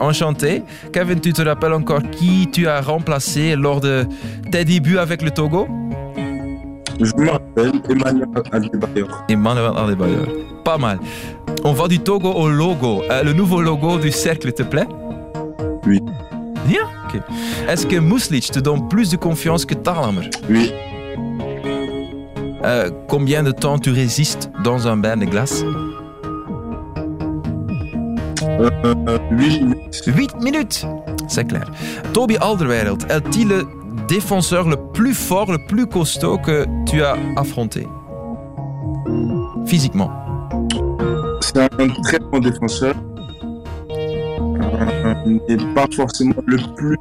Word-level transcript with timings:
Enchanté. 0.00 0.62
Kevin, 0.92 1.20
tu 1.20 1.32
te 1.32 1.42
rappelles 1.42 1.72
encore 1.74 2.00
qui 2.10 2.48
tu 2.50 2.66
as 2.66 2.80
remplacé 2.80 3.54
lors 3.56 3.80
de 3.80 4.06
tes 4.50 4.64
débuts 4.64 4.98
avec 4.98 5.22
le 5.22 5.30
Togo? 5.30 5.68
Je 7.00 7.12
m'appelle 7.16 7.72
Emmanuel 7.88 8.28
Adebayor. 8.52 9.24
Emmanuel 9.28 9.72
Adebayor. 9.76 10.26
Pas 10.64 10.78
mal. 10.78 10.98
On 11.64 11.72
va 11.72 11.88
du 11.88 11.98
Togo 11.98 12.30
au 12.32 12.48
logo. 12.48 13.02
Euh, 13.10 13.22
le 13.22 13.32
nouveau 13.32 13.60
logo 13.62 13.98
du 13.98 14.10
cercle 14.10 14.52
te 14.52 14.62
plaît? 14.62 14.86
Oui. 15.86 16.00
Bien. 16.66 16.82
Est-ce 17.68 17.86
que 17.86 17.96
Muslic 17.96 18.50
te 18.52 18.60
donne 18.60 18.88
plus 18.88 19.10
de 19.10 19.16
confiance 19.16 19.64
que 19.64 19.74
Talamer 19.74 20.30
Oui, 20.48 20.72
Euh, 22.64 22.90
Combien 23.08 23.42
de 23.42 23.50
temps 23.50 23.78
tu 23.78 23.90
résistes 23.90 24.50
dans 24.62 24.86
un 24.86 24.96
bain 24.96 25.16
de 25.16 25.24
glace? 25.24 25.64
8 28.60 29.62
minutes. 29.62 30.02
8 30.06 30.36
minutes 30.42 30.86
C'est 31.28 31.46
clair. 31.46 31.70
Toby 32.12 32.36
Alderweireld, 32.40 33.04
est-il 33.10 33.48
le 33.48 33.66
défenseur 34.08 34.68
le 34.68 34.76
plus 34.92 35.14
fort, 35.14 35.50
le 35.50 35.58
plus 35.66 35.86
costaud 35.86 36.38
que 36.38 36.66
tu 36.86 37.02
as 37.02 37.16
affronté? 37.36 37.86
Physiquement. 39.66 40.10
C'est 41.40 41.58
un 41.58 41.68
très 41.68 42.18
bon 42.18 42.40
défenseur. 42.40 42.94
Euh, 43.90 45.14
mais 45.48 45.56
pas 45.74 45.86
forcément 45.94 46.34
le 46.46 46.58
plus 46.76 46.98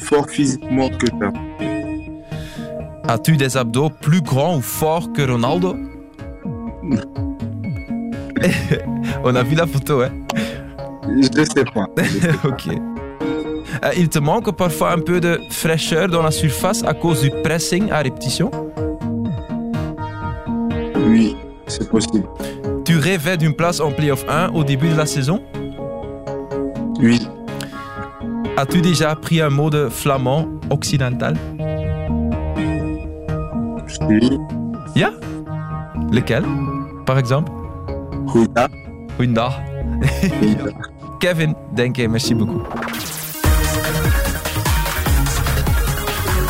fort 0.00 0.28
physiquement 0.28 0.88
que 0.88 1.06
ça. 1.06 1.32
As-tu 3.06 3.36
des 3.36 3.56
abdos 3.56 3.90
plus 3.90 4.22
grands 4.22 4.56
ou 4.56 4.60
forts 4.60 5.12
que 5.12 5.30
Ronaldo? 5.30 5.76
On 9.24 9.34
a 9.34 9.42
vu 9.42 9.54
la 9.54 9.66
photo, 9.66 10.02
hein 10.02 10.10
Je 11.20 11.40
ne 11.40 11.44
sais 11.44 11.64
pas. 11.64 11.86
Ok. 12.44 12.68
Euh, 12.68 13.90
il 13.96 14.08
te 14.08 14.18
manque 14.18 14.54
parfois 14.56 14.92
un 14.92 14.98
peu 14.98 15.20
de 15.20 15.40
fraîcheur 15.50 16.08
dans 16.08 16.22
la 16.22 16.30
surface 16.30 16.84
à 16.84 16.94
cause 16.94 17.22
du 17.22 17.30
pressing 17.42 17.90
à 17.90 17.98
répétition? 17.98 18.50
Oui, 21.06 21.36
c'est 21.66 21.88
possible. 21.88 22.26
Tu 22.84 22.96
rêvais 22.98 23.36
d'une 23.36 23.54
place 23.54 23.80
en 23.80 23.90
Playoff 23.90 24.24
1 24.28 24.50
au 24.50 24.64
début 24.64 24.88
de 24.88 24.96
la 24.96 25.06
saison? 25.06 25.42
Oui, 27.00 27.20
As-tu 28.56 28.80
déjà 28.80 29.10
appris 29.10 29.40
un 29.40 29.50
mot 29.50 29.68
de 29.68 29.88
flamand 29.88 30.46
occidental? 30.70 31.36
Oui. 34.08 34.38
Ja 34.94 35.10
Lequel 36.12 36.44
Par 37.04 37.18
exemple? 37.18 37.50
Goedendag. 38.26 39.52
Kevin, 41.24 41.56
denk 41.74 41.96
je, 41.96 42.08
merci 42.08 42.34
beaucoup. 42.34 42.66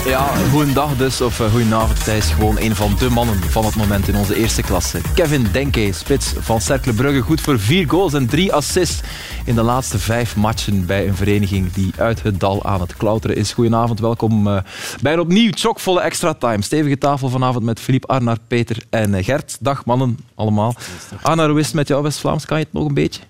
Ja, 0.06 0.27
goedendag 0.50 0.97
dus, 0.97 1.20
of 1.20 1.41
uh, 1.41 1.50
goedenavond. 1.50 2.05
Hij 2.06 2.17
is 2.17 2.27
gewoon 2.30 2.58
een 2.58 2.74
van 2.74 2.95
de 2.98 3.11
mannen 3.11 3.36
van 3.36 3.64
het 3.64 3.77
moment 3.77 4.08
in 4.08 4.17
onze 4.17 4.36
eerste 4.36 4.62
klasse. 4.62 5.01
Kevin 5.14 5.46
Denke, 5.52 5.92
spits 5.92 6.33
van 6.39 6.61
Cercle 6.61 6.92
Brugge, 6.92 7.20
goed 7.20 7.40
voor 7.40 7.58
vier 7.58 7.89
goals 7.89 8.12
en 8.12 8.27
drie 8.27 8.52
assists 8.52 9.01
in 9.45 9.55
de 9.55 9.62
laatste 9.62 9.98
vijf 9.98 10.36
matchen 10.36 10.86
bij 10.86 11.08
een 11.08 11.17
vereniging 11.17 11.73
die 11.73 11.92
uit 11.96 12.23
het 12.23 12.41
dal 12.41 12.64
aan 12.64 12.80
het 12.80 12.96
klauteren 12.96 13.36
is. 13.36 13.52
Goedenavond, 13.52 14.01
welkom 14.01 14.46
uh, 14.46 14.58
bij 15.02 15.12
een 15.12 15.20
opnieuw 15.20 15.51
chockvolle 15.55 16.01
extra 16.01 16.35
time. 16.35 16.62
Stevige 16.62 16.98
tafel 16.98 17.29
vanavond 17.29 17.64
met 17.64 17.80
Filip, 17.80 18.11
Arnar, 18.11 18.39
Peter 18.48 18.77
en 18.91 19.14
uh, 19.14 19.24
Gert. 19.24 19.56
Dag 19.61 19.85
mannen, 19.85 20.18
allemaal. 20.35 20.74
Arnar, 21.23 21.48
hoe 21.48 21.58
is 21.58 21.67
het 21.67 21.74
met 21.74 21.89
jou 21.89 22.02
West-Vlaams? 22.02 22.46
Kan 22.46 22.58
je 22.58 22.64
het 22.64 22.73
nog 22.73 22.89
een 22.89 22.95
beetje? 22.95 23.20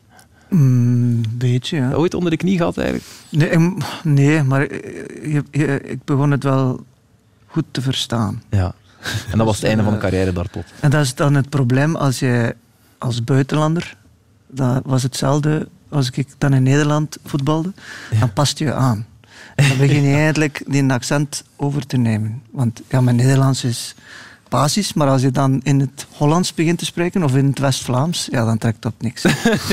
Een 0.59 1.25
beetje, 1.31 1.77
ja. 1.77 1.93
Ooit 1.93 2.15
onder 2.15 2.31
de 2.31 2.37
knie 2.37 2.57
gehad 2.57 2.77
eigenlijk? 2.79 3.07
Nee, 3.29 3.49
ik- 3.51 3.85
nee 4.03 4.43
maar 4.43 4.61
je- 4.63 5.45
je- 5.51 5.81
ik 5.81 6.05
begon 6.05 6.31
het 6.31 6.43
wel 6.43 6.85
goed 7.47 7.65
te 7.71 7.81
verstaan. 7.83 8.43
Ja. 8.51 8.75
En 9.31 9.39
dat 9.39 9.47
was 9.47 9.57
het 9.57 9.65
einde 9.65 9.83
van 9.83 9.93
de 9.93 9.99
carrière 9.99 10.33
daar 10.33 10.51
tot. 10.51 10.65
En 10.81 10.91
dat 10.91 11.05
is 11.05 11.15
dan 11.15 11.35
het 11.35 11.49
probleem 11.49 11.97
als 11.97 12.19
je 12.19 12.57
als 12.99 13.25
buitenlander, 13.25 13.97
dat 14.47 14.83
was 14.85 15.03
hetzelfde 15.03 15.69
als 15.89 16.11
ik 16.11 16.27
dan 16.39 16.53
in 16.55 16.63
Nederland 16.63 17.17
voetbalde, 17.25 17.73
dan 18.19 18.33
past 18.33 18.59
je 18.59 18.73
aan. 18.73 19.07
Dan 19.55 19.77
begin 19.79 20.03
je 20.03 20.15
eindelijk 20.25 20.63
die 20.67 20.91
accent 20.93 21.45
over 21.57 21.87
te 21.87 21.97
nemen. 21.97 22.43
Want 22.51 22.81
ja, 22.89 23.01
mijn 23.01 23.17
Nederlands 23.17 23.65
is 23.65 23.95
basis, 24.55 24.93
maar 24.93 25.09
als 25.09 25.23
je 25.23 25.31
dan 25.31 25.61
in 25.63 25.81
het 25.81 26.07
Hollands 26.17 26.55
begint 26.55 26.79
te 26.79 26.85
spreken 26.85 27.23
of 27.23 27.37
in 27.37 27.47
het 27.47 27.59
West-Vlaams, 27.59 28.29
ja, 28.31 28.45
dan 28.45 28.59
trekt 28.59 28.83
dat 28.83 28.93
niks. 28.99 29.23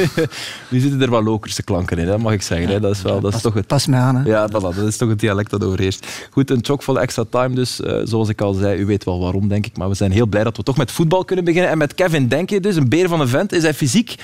Nu 0.72 0.80
zitten 0.80 1.02
er 1.02 1.10
wel 1.10 1.24
lokerse 1.24 1.64
klanken 1.64 1.98
in, 1.98 2.08
hè, 2.08 2.18
mag 2.18 2.34
ik 2.34 2.42
zeggen. 2.42 2.68
Hè. 2.70 2.80
Dat 2.80 2.96
is, 2.96 3.02
wel, 3.02 3.20
dat 3.20 3.24
is 3.24 3.32
Pas, 3.32 3.42
toch 3.42 3.54
het 3.54 3.68
pas 3.68 3.86
mij 3.88 4.00
aan, 4.00 4.16
hè. 4.16 4.30
Ja, 4.30 4.50
voilà, 4.50 4.76
dat 4.76 4.88
is 4.88 4.98
toch 4.98 5.10
het 5.10 5.20
dialect 5.20 5.50
dat 5.50 5.64
overheerst. 5.64 6.08
Goed, 6.32 6.50
een 6.50 6.60
chockvolle 6.66 7.00
extra 7.00 7.24
time 7.30 7.56
dus. 7.56 7.82
eh, 7.82 8.02
zoals 8.04 8.30
ik 8.30 8.42
al 8.42 8.54
zei, 8.54 8.80
u 8.80 8.86
weet 8.86 9.04
wel 9.04 9.20
waarom, 9.20 9.48
denk 9.48 9.66
ik. 9.66 9.78
Maar 9.78 9.90
we 9.90 9.96
zijn 9.96 10.12
heel 10.12 10.26
blij 10.26 10.44
dat 10.44 10.58
we 10.58 10.64
toch 10.64 10.78
met 10.78 10.92
voetbal 10.92 11.26
kunnen 11.26 11.46
beginnen. 11.46 11.72
En 11.72 11.78
met 11.78 11.96
Kevin 11.96 12.28
Denke 12.28 12.60
dus, 12.60 12.76
een 12.76 12.90
beer 12.90 13.08
van 13.08 13.22
een 13.22 13.28
vent. 13.28 13.52
Is 13.54 13.62
hij 13.64 13.74
fysiek 13.74 14.16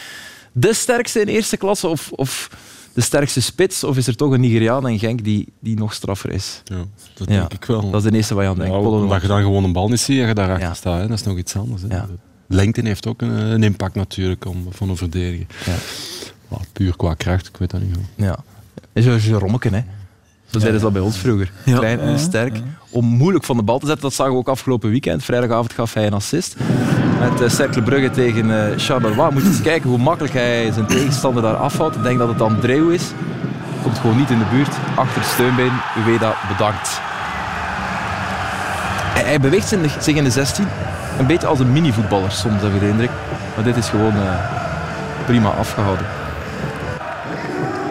de 0.51 0.73
sterkste 0.73 1.19
in 1.21 1.27
eerste 1.27 1.57
klasse 1.57 1.87
of, 1.87 2.11
of 2.11 2.49
de 2.97 3.03
sterkste 3.03 3.41
spits? 3.41 3.83
Of 3.83 3.97
is 3.97 4.07
er 4.07 4.15
toch 4.15 4.31
een 4.31 4.39
Nigeriaan 4.41 4.87
in 4.87 4.99
Genk 4.99 5.23
die, 5.23 5.53
die 5.59 5.75
nog 5.77 5.93
straffer 5.93 6.31
is? 6.31 6.61
Ja, 6.63 6.75
dat 7.13 7.29
Ja, 7.29 7.35
denk 7.39 7.53
ik 7.53 7.65
wel. 7.65 7.89
Dat 7.91 8.03
is 8.05 8.11
de 8.11 8.17
eerste 8.17 8.33
waar 8.35 8.43
je 8.43 8.49
aan 8.49 8.55
denkt. 8.57 8.73
Polo 8.73 9.01
omdat 9.03 9.21
je 9.21 9.27
dan 9.27 9.41
gewoon 9.41 9.63
een 9.63 9.71
bal 9.73 9.89
niet 9.89 9.99
ziet 9.99 10.19
en 10.21 10.27
je 10.27 10.33
daarachter 10.33 10.67
Ja. 10.67 10.73
staat. 10.73 11.01
Hè. 11.01 11.07
Dat 11.07 11.19
is 11.19 11.23
nog 11.25 11.37
iets 11.37 11.55
anders. 11.55 11.81
Hè. 11.81 11.87
Ja. 11.87 12.07
Lengte 12.47 12.81
heeft 12.83 13.07
ook 13.07 13.21
een, 13.21 13.29
een 13.29 13.63
impact 13.63 13.95
natuurlijk 13.95 14.45
om, 14.45 14.67
van 14.69 14.89
een 14.89 14.97
verdediger. 14.97 15.45
Ja. 15.65 15.75
Maar 16.47 16.59
puur 16.73 16.95
qua 16.95 17.13
kracht, 17.13 17.47
ik 17.47 17.57
weet 17.57 17.69
dat 17.71 17.81
niet 17.81 17.95
goed. 17.95 18.05
Ja. 18.15 18.37
Is 18.93 19.05
een 19.05 19.17
Jerommeke, 19.19 19.69
hè? 19.69 19.81
Zo 20.51 20.59
zeiden 20.59 20.79
ze 20.79 20.85
dat 20.85 20.93
bij 20.93 21.01
ons 21.01 21.17
vroeger. 21.17 21.51
Klein 21.63 21.99
en 21.99 22.19
sterk. 22.19 22.61
Om 22.89 23.05
moeilijk 23.05 23.43
van 23.45 23.57
de 23.57 23.63
bal 23.63 23.79
te 23.79 23.85
zetten. 23.85 24.03
Dat 24.03 24.13
zagen 24.13 24.33
we 24.33 24.39
ook 24.39 24.47
afgelopen 24.47 24.89
weekend. 24.89 25.23
Vrijdagavond 25.23 25.73
gaf 25.73 25.93
hij 25.93 26.05
een 26.05 26.13
assist. 26.13 26.55
Met 27.19 27.41
uh, 27.41 27.49
Cercle 27.49 27.81
Brugge 27.81 28.09
tegen 28.09 28.45
uh, 28.49 28.63
Charleroi. 28.77 29.31
Moet 29.33 29.41
je 29.41 29.47
eens 29.47 29.61
kijken 29.61 29.89
hoe 29.89 29.97
makkelijk 29.97 30.33
hij 30.33 30.71
zijn 30.73 30.85
tegenstander 30.85 31.41
daar 31.41 31.55
afhoudt. 31.55 31.95
Ik 31.95 32.03
denk 32.03 32.19
dat 32.19 32.27
het 32.27 32.37
dan 32.37 32.59
Dreu 32.59 32.93
is. 32.93 33.03
Komt 33.81 33.97
gewoon 33.97 34.17
niet 34.17 34.29
in 34.29 34.39
de 34.39 34.45
buurt. 34.51 34.75
Achter 34.95 35.23
steunbeen. 35.23 35.71
Ueda 36.05 36.35
bedankt. 36.47 36.99
Hij, 39.13 39.23
hij 39.23 39.39
beweegt 39.39 39.67
zich 39.99 40.15
in 40.15 40.23
de 40.23 40.31
16. 40.31 40.67
Een 41.19 41.27
beetje 41.27 41.47
als 41.47 41.59
een 41.59 41.71
mini-voetballer 41.71 42.31
soms, 42.31 42.61
heb 42.61 42.73
ik 42.73 42.79
de 42.79 42.87
indruk. 42.87 43.11
Maar 43.55 43.63
dit 43.63 43.75
is 43.75 43.89
gewoon 43.89 44.15
uh, 44.15 44.33
prima 45.25 45.49
afgehouden. 45.49 46.05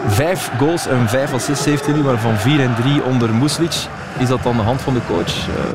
Vijf 0.07 0.51
goals 0.57 0.87
en 0.87 1.09
vijf 1.09 1.33
assists 1.33 1.65
heeft 1.65 1.85
hij 1.85 1.95
nu, 1.95 2.03
waarvan 2.03 2.35
vier 2.35 2.59
en 2.59 2.75
drie 2.81 3.03
onder 3.03 3.33
Muslic. 3.33 3.75
Is 4.19 4.27
dat 4.27 4.43
dan 4.43 4.55
de 4.55 4.63
hand 4.63 4.81
van 4.81 4.93
de 4.93 4.99
coach, 5.07 5.33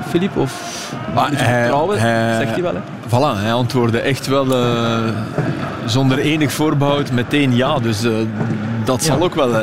Filip? 0.09 0.37
Uh, 0.37 0.43
of 0.43 0.93
maar 1.15 1.31
hij, 1.31 1.70
Zegt 2.38 2.53
hij 2.53 2.62
wel, 2.62 2.75
hè? 2.75 2.81
Voilà, 3.06 3.41
hij 3.41 3.53
antwoordde 3.53 3.98
echt 3.98 4.26
wel 4.26 4.47
uh, 4.47 5.16
zonder 5.87 6.19
enig 6.19 6.53
voorbehoud 6.53 7.12
meteen 7.12 7.56
ja. 7.56 7.78
Dus 7.78 8.04
uh, 8.04 8.12
dat 8.84 9.03
zal 9.03 9.22
ook 9.22 9.34
wel... 9.34 9.54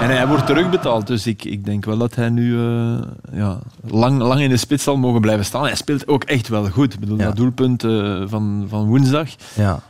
En 0.00 0.10
hij 0.10 0.26
wordt 0.26 0.46
terugbetaald, 0.46 1.06
dus 1.06 1.26
ik, 1.26 1.44
ik 1.44 1.64
denk 1.64 1.84
wel 1.84 1.98
dat 1.98 2.14
hij 2.14 2.28
nu 2.28 2.52
uh, 2.52 2.98
ja, 3.32 3.58
lang, 3.86 4.20
lang 4.20 4.40
in 4.40 4.48
de 4.48 4.56
spits 4.56 4.84
zal 4.84 4.96
mogen 4.96 5.20
blijven 5.20 5.44
staan. 5.44 5.62
Hij 5.62 5.74
speelt 5.74 6.08
ook 6.08 6.24
echt 6.24 6.48
wel 6.48 6.68
goed. 6.68 6.92
Ik 6.92 7.00
bedoel, 7.00 7.18
ja. 7.18 7.24
dat 7.24 7.36
doelpunt 7.36 7.84
uh, 7.84 8.22
van, 8.26 8.66
van 8.68 8.84
woensdag. 8.84 9.28
Ja. 9.54 9.80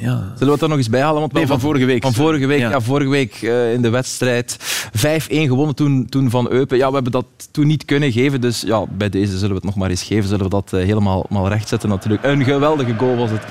Ja. 0.00 0.18
Zullen 0.18 0.46
we 0.46 0.52
het 0.52 0.62
er 0.62 0.68
nog 0.68 0.78
eens 0.78 0.88
bij 0.88 1.00
halen? 1.00 1.20
Want 1.20 1.32
nee, 1.32 1.46
van, 1.46 1.60
van, 1.60 1.68
vorige 1.68 1.84
week. 1.84 2.02
Van 2.02 2.12
vorige 2.12 2.46
week, 2.46 2.60
ja. 2.60 2.70
ja 2.70 2.80
vorige 2.80 3.10
week 3.10 3.42
uh, 3.42 3.72
in 3.72 3.82
de 3.82 3.90
wedstrijd 3.90 4.56
5-1 4.96 4.98
gewonnen 5.28 5.74
toen, 5.74 6.06
toen 6.06 6.30
van 6.30 6.50
Eupen. 6.50 6.76
Ja, 6.76 6.88
we 6.88 6.94
hebben 6.94 7.12
dat 7.12 7.26
toen 7.50 7.66
niet 7.66 7.84
kunnen 7.84 8.12
geven, 8.12 8.40
dus 8.40 8.60
ja, 8.60 8.84
bij 8.88 9.08
deze 9.08 9.32
zullen 9.32 9.48
we 9.48 9.54
het 9.54 9.64
nog 9.64 9.76
maar 9.76 9.90
eens 9.90 10.02
geven. 10.02 10.28
Zullen 10.28 10.44
we 10.44 10.50
dat 10.50 10.72
uh, 10.74 10.80
helemaal 10.84 11.26
maar 11.28 11.48
rechtzetten 11.48 11.88
natuurlijk. 11.88 12.24
Een 12.24 12.44
geweldige 12.44 12.94
goal 12.96 13.16
was 13.16 13.30
het, 13.30 13.42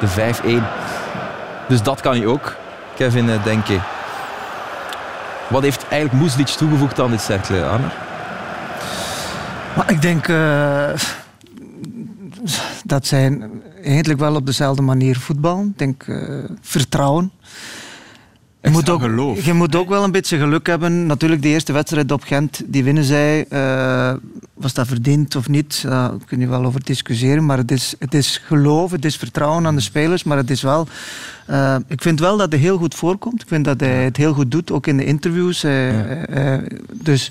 de 0.00 0.60
5-1. 1.64 1.68
Dus 1.68 1.82
dat 1.82 2.00
kan 2.00 2.16
hij 2.16 2.26
ook, 2.26 2.56
Kevin 2.96 3.28
uh, 3.28 3.44
Denke. 3.44 3.80
Wat 5.48 5.62
heeft 5.62 5.86
eigenlijk 5.88 6.22
Muslic 6.22 6.46
toegevoegd 6.46 7.00
aan 7.00 7.10
dit 7.10 7.20
cercle, 7.20 7.64
Arne? 7.64 7.86
Maar 9.76 9.90
ik 9.90 10.02
denk 10.02 10.28
uh, 10.28 10.90
dat 12.84 13.06
zij 13.06 13.38
eigenlijk 13.86 14.20
wel 14.20 14.34
op 14.34 14.46
dezelfde 14.46 14.82
manier 14.82 15.18
voetballen. 15.18 15.66
Ik 15.66 15.78
denk 15.78 16.06
uh, 16.06 16.44
vertrouwen. 16.60 17.30
Je 18.62 18.72
moet, 18.72 18.88
ook, 18.88 19.00
geloof. 19.00 19.44
je 19.44 19.52
moet 19.52 19.76
ook 19.76 19.88
wel 19.88 20.04
een 20.04 20.12
beetje 20.12 20.38
geluk 20.38 20.66
hebben. 20.66 21.06
Natuurlijk, 21.06 21.42
de 21.42 21.48
eerste 21.48 21.72
wedstrijd 21.72 22.12
op 22.12 22.22
Gent, 22.22 22.62
die 22.66 22.84
winnen 22.84 23.04
zij. 23.04 23.46
Uh, 23.50 24.12
was 24.54 24.74
dat 24.74 24.86
verdiend 24.86 25.36
of 25.36 25.48
niet? 25.48 25.82
Daar 25.82 26.12
kun 26.26 26.40
je 26.40 26.48
wel 26.48 26.64
over 26.64 26.84
discussiëren. 26.84 27.46
Maar 27.46 27.58
het 27.58 27.70
is, 27.70 27.94
het 27.98 28.14
is 28.14 28.40
geloof, 28.44 28.90
het 28.90 29.04
is 29.04 29.16
vertrouwen 29.16 29.66
aan 29.66 29.74
de 29.74 29.80
spelers. 29.80 30.24
Maar 30.24 30.36
het 30.36 30.50
is 30.50 30.62
wel... 30.62 30.88
Uh, 31.50 31.76
ik 31.86 32.02
vind 32.02 32.20
wel 32.20 32.36
dat 32.36 32.52
hij 32.52 32.60
heel 32.60 32.78
goed 32.78 32.94
voorkomt. 32.94 33.42
Ik 33.42 33.48
vind 33.48 33.64
dat 33.64 33.80
hij 33.80 34.04
het 34.04 34.16
heel 34.16 34.32
goed 34.32 34.50
doet, 34.50 34.72
ook 34.72 34.86
in 34.86 34.96
de 34.96 35.04
interviews. 35.04 35.60
Ja. 35.60 36.60
dus 36.92 37.30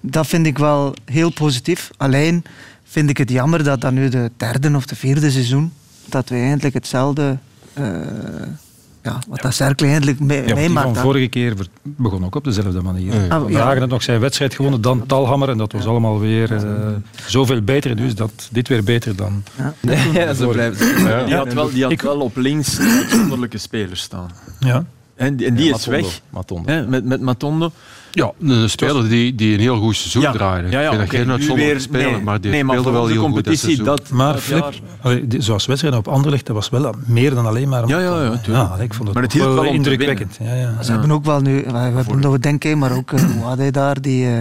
dat 0.00 0.26
vind 0.26 0.46
ik 0.46 0.58
wel 0.58 0.94
heel 1.04 1.30
positief. 1.30 1.90
Alleen 1.96 2.44
vind 2.84 3.10
ik 3.10 3.16
het 3.16 3.30
jammer 3.30 3.64
dat 3.64 3.80
dat 3.80 3.92
nu 3.92 4.08
de 4.08 4.30
derde 4.36 4.76
of 4.76 4.86
de 4.86 4.96
vierde 4.96 5.30
seizoen... 5.30 5.72
dat 6.08 6.28
we 6.28 6.34
eigenlijk 6.34 6.74
hetzelfde 6.74 7.38
ja, 9.02 9.18
wat 9.28 9.40
dat 9.42 9.54
Cercle 9.54 9.86
eigenlijk 9.86 10.20
mee, 10.20 10.38
Ja, 10.40 10.44
die 10.46 10.54
meemaakt. 10.54 10.86
van 10.86 10.96
vorige 10.96 11.26
keer 11.28 11.54
begon 11.82 12.24
ook 12.24 12.34
op 12.34 12.44
dezelfde 12.44 12.82
manier. 12.82 13.14
Ja. 13.24 13.28
Ah, 13.36 13.50
ja. 13.50 13.60
Hagen 13.60 13.80
had 13.80 13.88
nog 13.88 14.02
zijn 14.02 14.20
wedstrijd 14.20 14.54
gewonnen, 14.54 14.80
dan 14.80 15.06
Talhammer. 15.06 15.48
En 15.48 15.58
dat 15.58 15.72
was 15.72 15.86
allemaal 15.86 16.20
weer 16.20 16.54
eh, 16.56 16.62
zoveel 17.26 17.62
beter. 17.62 17.96
Dus 17.96 18.14
dat 18.14 18.48
dit 18.52 18.68
weer 18.68 18.84
beter 18.84 19.16
dan... 19.16 19.42
Ja, 20.12 20.34
zo 20.34 20.48
blijft 20.48 20.80
het. 20.80 21.26
Die 21.26 21.34
had 21.36 21.52
wel, 21.52 21.70
die 21.70 21.82
had 21.82 21.92
Ik- 21.92 22.02
wel 22.02 22.20
op 22.20 22.36
links 22.36 22.78
uitzonderlijke 22.78 23.58
spelers 23.58 24.00
staan. 24.00 24.30
Ja. 24.60 24.84
En, 25.14 25.36
die- 25.36 25.46
en 25.46 25.54
die 25.54 25.64
is 25.64 25.70
Matondo. 25.86 26.00
weg. 26.06 26.20
Matondo. 26.30 26.70
Hè, 26.72 26.86
met, 26.86 27.04
met 27.04 27.20
Matondo. 27.20 27.70
Ja, 28.12 28.32
een 28.40 28.70
speler 28.70 29.08
die, 29.08 29.34
die 29.34 29.54
een 29.54 29.60
heel 29.60 29.76
goed 29.76 29.96
seizoen 29.96 30.22
Ja. 30.22 30.32
draaide. 30.32 30.70
Ja, 30.70 30.80
ja, 30.80 30.90
ik 30.90 31.10
vind 31.10 31.30
oké, 31.30 31.46
dat 31.46 31.56
weer- 31.56 31.80
speler, 31.80 32.10
nee, 32.12 32.20
maar 32.22 32.40
die 32.40 32.50
nee, 32.50 32.64
maar 32.64 32.76
speelde 32.78 32.98
wel 32.98 33.06
heel 33.06 33.16
goed 33.16 33.24
dit 33.24 33.32
competitie, 33.34 33.64
seizoen. 33.64 33.84
dat, 33.84 34.10
Maar 34.10 34.32
dat 34.32 34.42
Flip, 34.42 34.72
allee, 35.02 35.24
zoals 35.38 35.66
wedstrijden 35.66 36.00
op 36.00 36.08
Anderlecht, 36.08 36.46
dat 36.46 36.54
was 36.54 36.68
wel 36.70 36.94
meer 37.06 37.34
dan 37.34 37.46
alleen 37.46 37.68
maar... 37.68 37.88
Ja, 37.88 37.98
ja, 37.98 38.22
ja, 38.22 38.28
tuurlijk. 38.28 38.46
ja 38.46 38.60
allee, 38.62 38.84
ik 38.84 38.94
vond 38.94 39.04
het, 39.04 39.14
Maar 39.14 39.22
het 39.22 39.32
hielp 39.32 39.54
wel 39.54 39.64
indrukwekkend. 39.64 40.36
Ja, 40.40 40.54
ja. 40.54 40.82
Ze 40.82 40.90
hebben 40.90 41.10
ook 41.10 41.24
wel 41.24 41.40
nu, 41.40 41.64
we 41.66 41.76
hebben 41.76 42.20
nog 42.20 42.38
Denke, 42.38 42.74
maar 42.74 42.92
ook 42.96 43.10
Wade 43.42 43.70
daar, 43.70 44.00
die 44.00 44.26
eh, 44.26 44.32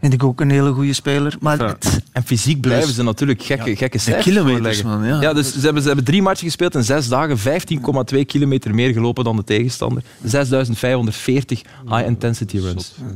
vind 0.00 0.12
ik 0.12 0.24
ook 0.24 0.40
een 0.40 0.50
hele 0.50 0.72
goede 0.72 0.92
speler. 0.92 1.36
Maar 1.40 1.58
Ja. 1.58 1.66
het- 1.66 2.00
En 2.12 2.22
fysiek 2.24 2.60
blijven 2.60 2.92
ze 2.92 3.02
natuurlijk 3.02 3.42
gekke, 3.42 3.76
gekke 3.76 3.98
cijfers 3.98 4.24
kilometers, 4.24 4.82
man. 4.82 5.04
Ja. 5.04 5.20
Ja, 5.20 5.32
dus 5.32 5.52
ze 5.52 5.60
hebben, 5.60 5.80
ze 5.80 5.86
hebben 5.86 6.04
drie 6.06 6.22
matchen 6.22 6.46
gespeeld 6.46 6.74
in 6.74 6.84
zes 6.84 7.08
dagen, 7.08 7.38
15,2 7.38 8.24
kilometer 8.24 8.74
meer 8.74 8.92
gelopen 8.92 9.24
dan 9.24 9.36
de 9.36 9.44
tegenstander. 9.44 10.02
6540 10.24 11.62
high-intensity 11.88 12.58
runs. 12.58 12.71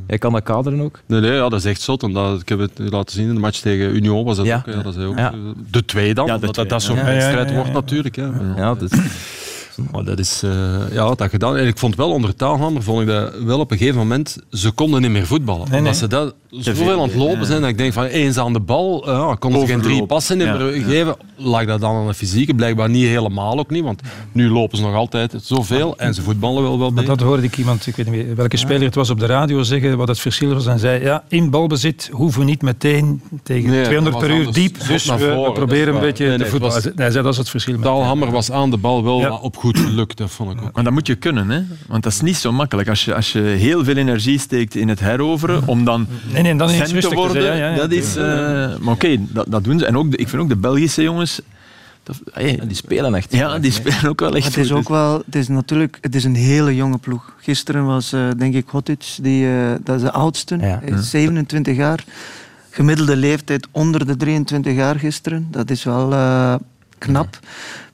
Jij 0.06 0.18
kan 0.18 0.32
dat 0.32 0.42
kaderen 0.42 0.80
ook? 0.80 1.00
Nee, 1.06 1.20
nee, 1.20 1.32
ja, 1.32 1.48
dat 1.48 1.58
is 1.58 1.64
echt 1.64 1.80
zot. 1.80 2.02
En 2.02 2.12
dat, 2.12 2.40
ik 2.40 2.48
heb 2.48 2.58
het 2.58 2.70
laten 2.78 3.14
zien 3.14 3.28
in 3.28 3.34
de 3.34 3.40
match 3.40 3.60
tegen 3.60 3.94
Union. 3.96 4.24
Was 4.24 4.36
dat 4.36 4.46
Ja. 4.46 4.56
ook, 4.66 4.74
ja, 4.74 4.82
dat 4.82 4.96
is 4.96 5.04
ook 5.04 5.18
Ja. 5.18 5.34
de 5.70 5.84
twee 5.84 6.14
dan. 6.14 6.26
Ja, 6.26 6.34
de 6.38 6.40
dat, 6.46 6.52
twee, 6.54 6.66
dat, 6.66 6.78
dat 6.80 6.88
zo'n 6.88 6.96
ja. 6.96 7.04
wedstrijd 7.04 7.34
Ja, 7.34 7.42
ja, 7.42 7.48
ja, 7.50 7.54
wordt 7.54 7.68
ja. 7.68 7.74
natuurlijk. 7.74 8.16
Hè. 8.16 8.26
Ja, 8.56 8.74
dus, 8.74 8.90
Maar 9.92 10.04
dat 10.04 10.18
is, 10.18 10.42
eh, 10.44 10.50
ja, 10.92 11.14
dat 11.14 11.30
gedaan. 11.30 11.56
En 11.56 11.66
ik 11.66 11.78
vond 11.78 11.96
wel 11.96 12.10
onder 12.10 12.34
Taalhammer, 12.34 12.82
vond 12.82 13.00
ik 13.00 13.06
dat 13.06 13.32
wel 13.44 13.58
op 13.58 13.70
een 13.70 13.78
gegeven 13.78 13.98
moment, 13.98 14.36
ze 14.50 14.70
konden 14.70 15.00
niet 15.02 15.10
meer 15.10 15.26
voetballen. 15.26 15.68
Nee, 15.70 15.78
Omdat 15.78 15.82
nee. 15.92 16.00
ze 16.00 16.06
dat 16.06 16.34
zoveel 16.50 16.84
veel, 16.84 17.00
aan 17.02 17.08
het 17.08 17.16
lopen 17.16 17.38
ja. 17.38 17.44
zijn, 17.44 17.60
dat 17.60 17.70
ik 17.70 17.78
denk 17.78 17.92
van 17.92 18.04
eens 18.04 18.38
aan 18.38 18.52
de 18.52 18.60
bal, 18.60 19.10
ja, 19.10 19.34
konden 19.38 19.60
ze 19.60 19.66
geen 19.66 19.80
drie 19.80 20.06
passen 20.06 20.38
Ja, 20.38 20.44
ja. 20.54 20.82
geven. 20.82 21.16
Lag 21.36 21.64
dat 21.66 21.80
dan 21.80 21.94
aan 21.96 22.06
de 22.06 22.14
fysieke? 22.14 22.54
Blijkbaar 22.54 22.90
niet 22.90 23.06
helemaal 23.06 23.58
ook 23.58 23.70
niet, 23.70 23.84
want 23.84 24.00
nu 24.32 24.50
lopen 24.50 24.76
ze 24.78 24.84
nog 24.84 24.94
altijd 24.94 25.34
zoveel 25.42 25.98
en 25.98 26.14
ze 26.14 26.22
voetballen 26.22 26.62
wel 26.62 26.78
wel 26.78 26.90
Maar 26.90 27.02
beter. 27.02 27.16
dat 27.16 27.26
hoorde 27.26 27.42
ik 27.42 27.56
iemand, 27.58 27.86
ik 27.86 27.96
weet 27.96 28.10
niet 28.10 28.24
meer 28.26 28.36
welke 28.36 28.56
speler 28.56 28.82
het 28.84 28.94
was, 28.94 29.10
op 29.10 29.20
de 29.20 29.26
radio 29.26 29.62
zeggen 29.62 29.96
wat 29.96 30.08
het 30.08 30.18
verschil 30.20 30.54
was. 30.54 30.66
En 30.66 30.78
zei, 30.78 31.02
ja, 31.04 31.24
in 31.28 31.50
balbezit 31.50 32.08
hoeven 32.12 32.40
we 32.40 32.46
niet 32.46 32.62
meteen 32.62 33.22
tegen 33.42 33.70
Nee, 33.70 33.84
200 33.84 34.16
dat 34.20 34.26
per 34.28 34.36
was 34.36 34.46
uur 34.46 34.52
diep. 34.52 34.76
Dus 34.88 35.04
naar 35.04 35.18
we, 35.18 35.24
we 35.26 35.52
proberen 35.52 35.94
een 35.94 36.00
beetje 36.00 36.26
Nee, 36.28 36.38
te 36.38 36.46
voetballen. 36.46 36.92
Hij 36.96 37.10
zei, 37.10 37.22
dat 37.24 37.32
is 37.32 37.38
het 37.38 37.48
verschil. 37.48 37.78
Taalhammer 37.80 38.30
was 38.30 38.50
aan 38.50 38.70
de 38.70 38.76
bal 38.76 39.04
wel 39.04 39.20
Ja. 39.20 39.34
op 39.34 39.56
goed 39.56 39.65
geluk, 39.74 40.16
dat 40.16 40.30
vond 40.30 40.52
ik 40.52 40.62
ook. 40.62 40.72
Maar 40.74 40.84
dat 40.84 40.92
moet 40.92 41.06
je 41.06 41.14
kunnen, 41.14 41.50
hè? 41.50 41.62
want 41.86 42.02
dat 42.02 42.12
is 42.12 42.20
niet 42.20 42.36
zo 42.36 42.52
makkelijk. 42.52 42.88
Als 42.88 43.04
je, 43.04 43.14
als 43.14 43.32
je 43.32 43.40
heel 43.40 43.84
veel 43.84 43.96
energie 43.96 44.38
steekt 44.38 44.74
in 44.74 44.88
het 44.88 45.00
heroveren, 45.00 45.66
om 45.66 45.84
dan 45.84 46.06
Nee, 46.32 46.42
nee, 46.42 46.56
dan 46.56 46.70
is 46.70 46.76
te 46.76 46.92
rustig 46.92 47.08
te 47.10 47.14
worden, 47.16 47.42
zijn, 47.42 47.56
ja, 47.58 47.64
ja, 47.68 47.70
ja. 47.70 47.76
dat 47.76 47.90
is... 47.92 48.16
eh, 48.16 48.24
maar 48.80 48.94
oké, 48.94 49.16
dat, 49.18 49.46
dat 49.48 49.64
doen 49.64 49.78
ze. 49.78 49.86
En 49.86 49.96
ook 49.96 50.10
de, 50.10 50.16
ik 50.16 50.28
vind 50.28 50.42
ook 50.42 50.48
de 50.48 50.56
Belgische 50.56 51.02
jongens... 51.02 51.40
Dat, 52.02 52.20
hey, 52.32 52.60
die 52.66 52.76
spelen 52.76 53.14
echt. 53.14 53.32
ja, 53.32 53.58
die 53.58 53.70
spelen 53.72 54.06
ook 54.08 54.20
wel 54.20 54.34
echt 54.36 54.44
Maar 54.44 54.54
het 54.54 54.64
is 54.64 54.68
goed. 54.70 54.78
ook 54.78 54.88
wel, 54.88 55.22
het 55.26 55.34
is 55.34 55.48
natuurlijk, 55.48 55.98
het 56.00 56.14
is 56.14 56.24
een 56.24 56.34
hele 56.34 56.74
jonge 56.74 56.98
ploeg. 56.98 57.32
Gisteren 57.40 57.84
was, 57.86 58.12
eh, 58.12 58.28
denk 58.36 58.54
ik, 58.54 58.68
Hotic, 58.68 59.04
die, 59.22 59.46
eh, 59.48 59.70
dat 59.84 59.96
is 59.96 60.02
de 60.02 60.12
oudste, 60.12 60.56
Ja. 60.56 60.80
Hij 60.84 60.98
is 60.98 61.10
27 61.10 61.76
jaar. 61.76 62.04
Gemiddelde 62.70 63.16
leeftijd 63.16 63.66
onder 63.70 64.06
de 64.06 64.16
23 64.16 64.74
jaar 64.74 64.98
gisteren. 64.98 65.48
Dat 65.50 65.70
is 65.70 65.84
wel 65.84 66.12
eh, 66.12 66.54
knap. 66.98 67.38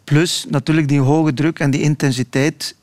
Plus 0.04 0.46
natuurlijk 0.48 0.88
die 0.88 1.00
hoge 1.00 1.34
druk 1.34 1.58
en 1.58 1.70
die 1.70 1.80
intensiteit. 1.80 2.74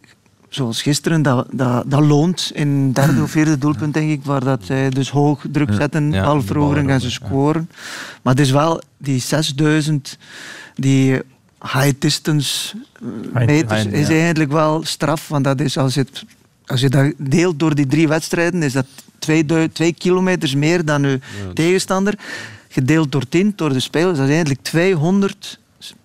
Zoals 0.49 0.81
gisteren, 0.81 1.21
dat, 1.21 1.47
dat, 1.51 1.83
dat 1.91 2.01
loont 2.01 2.51
in 2.53 2.91
derde 2.91 3.21
of 3.21 3.31
vierde 3.31 3.57
doelpunt, 3.57 3.93
denk 3.93 4.09
ik, 4.11 4.23
waar 4.23 4.43
dat 4.43 4.59
zij 4.63 4.89
dus 4.89 5.09
hoog 5.09 5.45
druk 5.51 5.73
zetten, 5.73 6.03
Ja, 6.03 6.09
de 6.09 6.17
en 6.17 6.53
ballen 6.53 7.01
ze 7.01 7.11
scoren. 7.11 7.69
Maar 8.21 8.33
het 8.33 8.41
is 8.45 8.51
wel 8.51 8.81
die 8.97 9.19
6000, 9.19 10.17
die 10.75 11.21
high 11.61 11.91
distance 11.99 12.75
eh, 13.33 13.45
meters, 13.45 13.83
High- 13.83 13.93
is 13.93 14.07
eigenlijk 14.09 14.51
wel 14.51 14.83
straf. 14.85 15.27
Want 15.27 15.43
dat 15.43 15.59
is, 15.61 15.77
als, 15.77 15.93
je 15.93 15.99
het, 15.99 16.25
als 16.65 16.81
je 16.81 16.89
dat 16.89 17.13
deelt 17.17 17.59
door 17.59 17.75
die 17.75 17.87
drie 17.87 18.07
wedstrijden, 18.07 18.63
is 18.63 18.73
dat 18.73 18.85
twee, 19.19 19.45
du- 19.45 19.69
twee 19.69 19.93
kilometers 19.93 20.55
meer 20.55 20.85
dan 20.85 21.01
je 21.01 21.19
tegenstander. 21.53 22.13
Gedeeld 22.69 23.11
door 23.11 23.29
10, 23.29 23.53
door 23.55 23.73
de 23.73 23.79
spelers, 23.79 24.17
dat 24.17 24.25
is 24.27 24.33
eigenlijk 24.33 24.61
200 24.61 25.58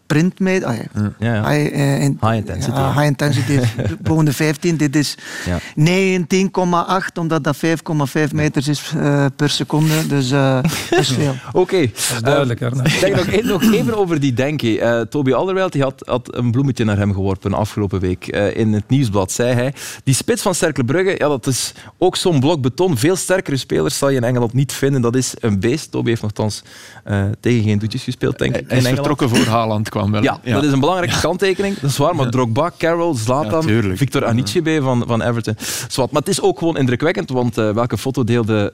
sprintmeter. 0.05 0.69
Ah, 0.69 0.77
ja. 0.77 1.13
Ja, 1.19 1.35
ja. 1.35 1.49
High, 1.51 1.75
eh, 1.75 2.03
in- 2.03 2.19
High 2.21 2.35
intensity, 2.35 2.77
ja. 2.77 2.93
high 2.93 3.05
intensity 3.07 3.53
is 3.53 3.63
boven 4.03 4.25
de 4.25 4.33
15. 4.33 4.77
Dit 4.77 4.97
is 4.97 5.17
Ja. 5.45 5.59
19,8, 5.75 7.19
omdat 7.19 7.45
dat 7.45 7.57
5,5 7.57 8.33
meters 8.35 8.69
is 8.69 8.93
eh, 8.97 9.27
per 9.37 9.51
seconde. 9.51 10.07
Dus 10.07 10.31
eh, 10.31 10.63
dat 10.91 10.99
is 10.99 11.09
veel. 11.19 11.35
Oké. 11.53 11.81
Dat 11.81 11.91
is 11.95 12.21
duidelijk, 12.23 12.61
Eh, 12.61 12.67
Arne. 12.71 12.89
Zeg 12.89 13.11
nog, 13.17 13.27
even- 13.37 13.47
nog 13.47 13.63
even 13.73 13.97
over 13.97 14.21
die 14.21 14.33
Denke. 14.33 14.81
Eh 14.81 15.01
Toby 15.01 15.33
Alderweireld 15.33 15.73
die 15.73 15.83
had, 15.83 16.03
had 16.07 16.35
een 16.37 16.51
bloemetje 16.51 16.85
naar 16.85 16.97
hem 16.97 17.13
geworpen 17.13 17.53
afgelopen 17.55 18.01
week. 18.01 18.27
Eh, 18.29 18.57
in 18.57 18.73
het 18.73 18.89
nieuwsblad 18.89 19.33
zei 19.33 19.53
hij... 19.55 19.75
Die 20.05 20.15
spits 20.15 20.43
van 20.43 20.55
Cercle 20.55 20.85
Brugge, 20.85 21.15
ja, 21.19 21.29
dat 21.29 21.47
is 21.47 21.73
ook 21.99 22.17
zo'n 22.17 22.41
blok 22.41 22.61
beton. 22.61 22.97
Veel 22.99 23.17
sterkere 23.17 23.57
spelers 23.57 23.99
zal 23.99 24.09
je 24.09 24.17
in 24.17 24.25
Engeland 24.25 24.53
niet 24.53 24.73
vinden. 24.73 25.01
Dat 25.01 25.17
is 25.17 25.35
een 25.41 25.61
beest. 25.61 25.91
Toby 25.91 26.09
heeft 26.09 26.23
nogthans 26.23 26.63
eh, 27.05 27.25
tegen 27.41 27.63
geen 27.63 27.79
doetjes 27.79 28.03
gespeeld, 28.03 28.39
denk 28.39 28.57
ik. 28.57 28.65
Hij 28.69 28.77
is 28.79 28.85
in 28.85 28.91
Engeland. 28.91 29.07
vertrokken 29.17 29.29
voor 29.45 29.55
Haaland, 29.55 29.89
kwam 29.95 30.11
wel. 30.11 30.23
Ja, 30.23 30.39
dat 30.43 30.65
is 30.65 30.73
een 30.73 30.81
belangrijke 30.81 31.21
kanttekening. 31.21 31.79
Dat 31.79 31.91
is 31.91 31.97
waar, 31.97 32.17
maar 32.17 32.31
Drogba, 32.31 32.71
Carroll, 32.79 33.13
Ja, 33.13 33.19
Zlatan. 33.19 33.63
Victor 33.97 34.25
Anichebe 34.25 34.81
van, 34.83 35.05
van 35.07 35.23
Everton. 35.23 35.57
Zwat. 35.89 36.11
Maar 36.11 36.21
het 36.21 36.31
is 36.31 36.41
ook 36.41 36.59
gewoon 36.59 36.77
indrukwekkend, 36.77 37.31
want 37.31 37.59
eh, 37.59 37.71
welke 37.71 37.99
foto 37.99 38.25
deelde 38.25 38.73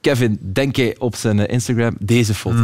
Kevin 0.00 0.38
Denke 0.42 0.96
op 0.98 1.16
zijn 1.16 1.38
eh, 1.38 1.52
Instagram? 1.52 1.96
Deze 1.98 2.34
foto. 2.34 2.62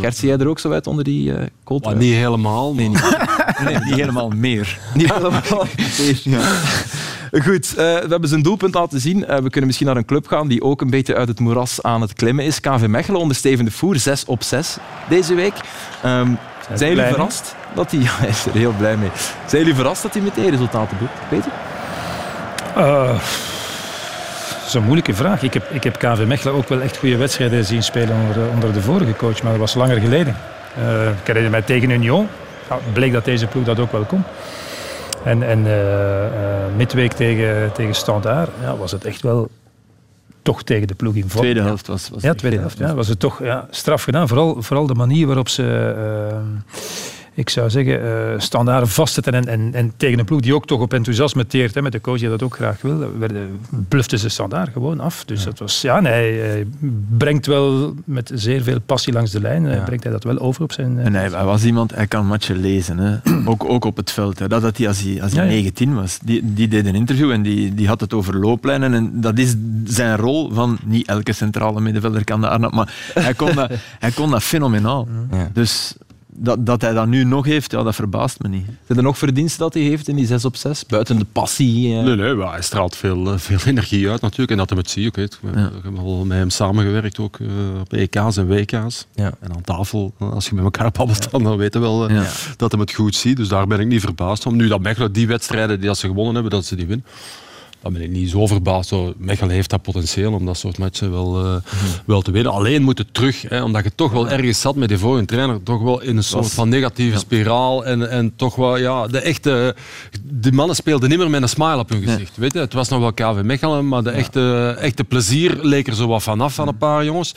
Gert, 0.00 0.16
zie 0.16 0.28
jij 0.28 0.38
er 0.38 0.48
ook 0.48 0.58
zo 0.58 0.72
uit 0.72 0.86
onder 0.86 1.04
die 1.04 1.34
eh 1.34 1.46
cold 1.64 1.84
Maar 1.84 1.96
niet 1.96 2.14
helemaal. 2.14 2.74
Nee, 2.74 2.88
niet, 2.88 3.18
Nee, 3.64 3.78
niet 3.78 3.94
helemaal 3.94 4.28
meer. 4.28 4.78
niet 4.94 5.12
helemaal. 5.12 5.66
Goed, 7.42 7.68
eh, 7.68 7.74
we 7.76 8.06
hebben 8.08 8.28
zijn 8.28 8.42
doelpunt 8.42 8.74
laten 8.74 9.00
zien. 9.00 9.26
Eh, 9.26 9.36
we 9.36 9.50
kunnen 9.50 9.66
misschien 9.66 9.86
naar 9.86 9.96
een 9.96 10.04
club 10.04 10.26
gaan 10.26 10.48
die 10.48 10.62
ook 10.62 10.80
een 10.80 10.90
beetje 10.90 11.14
uit 11.14 11.28
het 11.28 11.40
moeras 11.40 11.82
aan 11.82 12.00
het 12.00 12.12
klimmen 12.12 12.44
is. 12.44 12.60
KV 12.60 12.86
Mechelen 12.86 13.20
onder 13.20 13.36
Steven 13.36 13.64
de 13.64 13.70
Voer, 13.70 13.98
6 13.98 14.24
op 14.24 14.42
6 14.42 14.76
deze 15.08 15.34
week. 15.34 15.54
Ehm, 16.02 16.30
zijn 16.74 16.90
jullie 16.90 17.04
mee? 17.04 17.12
verrast 17.12 17.54
dat 17.74 17.90
hij... 17.90 18.00
Ja, 18.06 18.10
hij 18.10 18.28
is 18.28 18.46
er 18.46 18.52
heel 18.52 18.72
blij 18.78 18.96
mee. 18.96 19.10
Zijn 19.46 19.60
jullie 19.62 19.74
verrast 19.76 20.02
dat 20.02 20.12
hij 20.12 20.22
meteen 20.22 20.50
resultaten 20.50 20.96
boekt? 20.98 21.12
Peter? 21.28 21.50
Eh, 22.76 23.06
dat 23.08 24.66
is 24.66 24.74
een 24.74 24.82
moeilijke 24.82 25.14
vraag. 25.14 25.42
Ik 25.42 25.54
heb, 25.54 25.70
ik 25.70 25.84
heb 25.84 25.96
KV 25.98 26.24
Mechelen 26.26 26.54
ook 26.54 26.68
wel 26.68 26.80
echt 26.80 26.96
goede 26.96 27.16
wedstrijden 27.16 27.64
zien 27.64 27.82
spelen 27.82 28.16
onder, 28.16 28.34
de- 28.34 28.48
onder 28.52 28.72
de 28.72 28.82
vorige 28.82 29.16
coach, 29.16 29.42
maar 29.42 29.50
dat 29.52 29.60
was 29.60 29.74
langer 29.74 30.00
geleden. 30.00 30.36
Eh, 30.78 31.08
ik 31.08 31.26
herinner 31.26 31.50
mij 31.50 31.62
tegen 31.62 31.90
Union. 31.90 32.28
Bleek 32.92 33.12
dat 33.12 33.24
deze 33.24 33.46
ploeg 33.46 33.64
dat 33.64 33.78
ook 33.78 33.92
wel 33.92 34.02
kon. 34.04 34.22
En, 35.24 35.42
en 35.42 35.66
eh, 35.66 36.76
midweek 36.76 37.12
tegen, 37.12 37.72
tegen 37.72 37.94
Standaard 37.94 38.50
ja, 38.62 38.76
was 38.76 38.92
het 38.92 39.04
echt 39.04 39.22
wel 39.22 39.48
toch 40.44 40.62
tegen 40.62 40.86
de 40.86 40.94
ploeg 40.94 41.14
in 41.14 41.28
vorm. 41.28 41.42
Tweede 41.42 41.62
helft 41.62 41.86
was... 41.86 42.08
was 42.08 42.22
Ja, 42.22 42.34
tweede 42.34 42.58
helft. 42.58 42.78
Ja, 42.78 42.94
was 42.94 43.08
het 43.08 43.18
toch 43.18 43.42
ja, 43.42 43.66
straf 43.70 44.02
gedaan. 44.02 44.28
Vooral, 44.28 44.62
vooral 44.62 44.86
de 44.86 44.94
manier 44.94 45.26
waarop 45.26 45.48
ze, 45.48 45.94
eh, 45.96 46.36
ik 47.34 47.48
zou 47.50 47.70
zeggen, 47.70 48.02
eh 48.02 48.38
standaarden 48.40 48.88
vastzetten. 48.88 49.32
En, 49.34 49.46
en, 49.48 49.70
en 49.72 49.92
tegen 49.96 50.18
een 50.18 50.24
ploeg 50.24 50.40
die 50.40 50.54
ook 50.54 50.66
toch 50.66 50.80
op 50.80 50.92
enthousiasme 50.94 51.46
teert. 51.46 51.74
Hè, 51.74 51.82
met 51.82 51.92
de 51.92 52.00
coach 52.00 52.18
die 52.18 52.28
dat 52.28 52.42
ook 52.42 52.54
graag 52.54 52.80
wil. 52.80 53.18
Werden, 53.18 53.60
bluften 53.88 54.18
ze 54.18 54.28
standaard 54.28 54.72
gewoon 54.72 55.00
af. 55.00 55.24
Dus 55.24 55.44
dat 55.44 55.58
was, 55.58 55.80
ja, 55.80 56.00
nee, 56.00 56.12
hij, 56.12 56.32
hij 56.48 56.66
brengt 57.16 57.46
wel 57.46 57.94
met 58.04 58.30
zeer 58.34 58.62
veel 58.62 58.80
passie 58.80 59.12
langs 59.12 59.30
de 59.30 59.40
lijn. 59.40 59.66
eh, 59.66 59.74
Ja. 59.76 59.82
Brengt 59.82 60.02
hij 60.04 60.12
dat 60.12 60.24
wel 60.24 60.38
over 60.38 60.62
op 60.62 60.72
zijn... 60.72 60.98
eh, 60.98 61.04
En 61.06 61.14
hij, 61.14 61.28
hij 61.28 61.44
was 61.44 61.64
iemand, 61.64 61.94
hij 61.94 62.06
kan 62.06 62.26
matchen 62.26 62.56
lezen. 62.60 62.98
Hè. 62.98 63.16
Ook, 63.50 63.64
ook 63.64 63.84
op 63.84 63.96
het 63.96 64.10
veld. 64.10 64.38
Hè. 64.38 64.48
Dat 64.48 64.62
had 64.62 64.76
hij 64.76 64.88
als 64.88 65.00
hij, 65.02 65.22
als 65.22 65.32
hij 65.32 65.44
Ja, 65.44 65.50
ja. 65.50 65.56
19 65.60 65.94
was. 65.94 66.18
Die, 66.24 66.40
die 66.54 66.68
deed 66.68 66.86
een 66.86 66.94
interview 66.94 67.30
en 67.30 67.42
die, 67.42 67.74
die 67.74 67.86
had 67.88 68.00
het 68.00 68.12
over 68.14 68.36
looplijnen. 68.36 68.94
En 68.94 69.20
dat 69.20 69.38
is 69.38 69.54
zijn 69.84 70.16
rol 70.16 70.50
van 70.52 70.78
niet 70.84 71.06
elke 71.08 71.32
centrale 71.32 71.80
middenvelder 71.80 72.24
kan 72.24 72.40
dat 72.40 72.72
maar 72.72 72.94
hij 73.14 73.34
kon 73.34 73.54
dat, 73.54 73.70
hij 74.04 74.10
kon 74.10 74.30
dat 74.30 74.42
fenomenaal. 74.42 75.08
Ja. 75.30 75.50
Dus 75.52 75.94
dat, 76.36 76.66
dat 76.66 76.80
hij 76.82 76.92
dat 76.92 77.06
nu 77.06 77.24
nog 77.24 77.44
heeft, 77.44 77.70
ja, 77.70 77.82
dat 77.82 77.94
verbaast 77.94 78.42
me 78.42 78.48
niet. 78.48 78.64
Zijn 78.86 78.98
er 78.98 79.04
nog 79.04 79.18
verdiensten 79.18 79.60
dat 79.60 79.74
hij 79.74 79.82
heeft 79.82 80.08
in 80.08 80.16
die 80.16 80.26
6 80.26 80.44
op 80.44 80.56
6? 80.56 80.86
Buiten 80.86 81.18
de 81.18 81.26
passie. 81.32 81.96
eh, 81.96 82.02
Nee, 82.04 82.16
nee, 82.16 82.46
hij 82.48 82.62
straalt 82.62 82.96
veel, 82.96 83.32
eh, 83.32 83.38
veel 83.38 83.58
energie 83.72 84.10
uit 84.10 84.20
natuurlijk. 84.20 84.50
En 84.50 84.56
dat 84.56 84.68
hem 84.68 84.78
het 84.78 84.90
zie 84.90 85.06
ik. 85.06 85.14
Weet. 85.14 85.38
We 85.42 85.48
Ja. 85.48 85.70
we 85.70 85.78
hebben 85.82 86.00
al 86.00 86.24
met 86.24 86.38
hem 86.38 86.50
samengewerkt 86.50 87.18
ook 87.18 87.38
eh, 87.40 87.46
op 87.80 87.92
EK's 87.92 88.36
en 88.36 88.46
WK's. 88.46 89.06
Ja. 89.14 89.32
En 89.40 89.54
aan 89.54 89.62
tafel, 89.64 90.12
eh, 90.18 90.32
als 90.32 90.48
je 90.48 90.54
met 90.54 90.64
elkaar 90.64 90.90
babbelt, 90.90 91.30
dan, 91.30 91.42
dan 91.42 91.56
weten 91.56 91.80
we 91.80 91.86
wel 91.86 92.10
Ja. 92.10 92.26
dat 92.56 92.70
hem 92.70 92.80
het 92.80 92.92
goed 92.92 93.14
ziet. 93.14 93.36
Dus 93.36 93.48
daar 93.48 93.66
ben 93.66 93.80
ik 93.80 93.86
niet 93.86 94.00
verbaasd 94.00 94.46
om. 94.46 94.56
Nu 94.56 94.68
dat 94.68 94.80
Mechelen 94.80 95.12
die 95.12 95.26
wedstrijden 95.26 95.80
die 95.80 95.88
als 95.88 95.98
ze 95.98 96.06
gewonnen 96.06 96.34
hebben, 96.34 96.52
dat 96.52 96.64
ze 96.64 96.76
die 96.76 96.86
winnen. 96.86 97.06
Dan 97.84 97.92
ben 97.92 98.02
ik 98.02 98.10
niet 98.10 98.30
zo 98.30 98.46
verbaasd. 98.46 98.88
Zo, 98.88 99.14
Mechelen 99.16 99.54
heeft 99.54 99.70
dat 99.70 99.82
potentieel 99.82 100.32
om 100.32 100.46
dat 100.46 100.56
soort 100.56 100.78
matchen 100.78 101.10
wel, 101.10 101.44
uh, 101.44 101.56
wel 102.04 102.22
te 102.22 102.30
winnen. 102.30 102.52
Alleen 102.52 102.82
moet 102.82 102.98
het 102.98 103.14
terug, 103.14 103.42
hè, 103.42 103.62
omdat 103.62 103.84
je 103.84 103.92
toch 103.94 104.12
wel 104.12 104.28
ergens 104.28 104.60
zat 104.60 104.76
met 104.76 104.88
die 104.88 104.98
vorige 104.98 105.24
trainer, 105.24 105.62
toch 105.62 105.82
wel 105.82 106.00
in 106.00 106.16
een 106.16 106.24
soort 106.24 106.52
van 106.52 106.68
negatieve 106.68 107.18
spiraal. 107.18 107.84
En, 107.84 108.10
en 108.10 108.32
toch 108.36 108.54
wel, 108.54 108.76
ja, 108.76 109.06
de 109.06 109.18
echte... 109.18 109.74
Die 110.22 110.52
mannen 110.52 110.76
speelden 110.76 111.08
niet 111.08 111.18
meer 111.18 111.30
met 111.30 111.42
een 111.42 111.48
smile 111.48 111.78
op 111.78 111.88
hun 111.88 112.02
gezicht. 112.02 112.36
Weet 112.36 112.52
je? 112.52 112.58
Het 112.58 112.72
was 112.72 112.88
nog 112.88 113.00
wel 113.00 113.12
KV 113.12 113.42
Mechelen, 113.42 113.88
maar 113.88 114.02
de 114.02 114.10
echte, 114.10 114.76
echte 114.80 115.04
plezier 115.04 115.58
leek 115.62 115.86
er 115.86 115.94
zo 115.94 116.06
wat 116.06 116.22
vanaf 116.22 116.54
van 116.54 116.68
een 116.68 116.76
paar 116.76 117.04
jongens. 117.04 117.34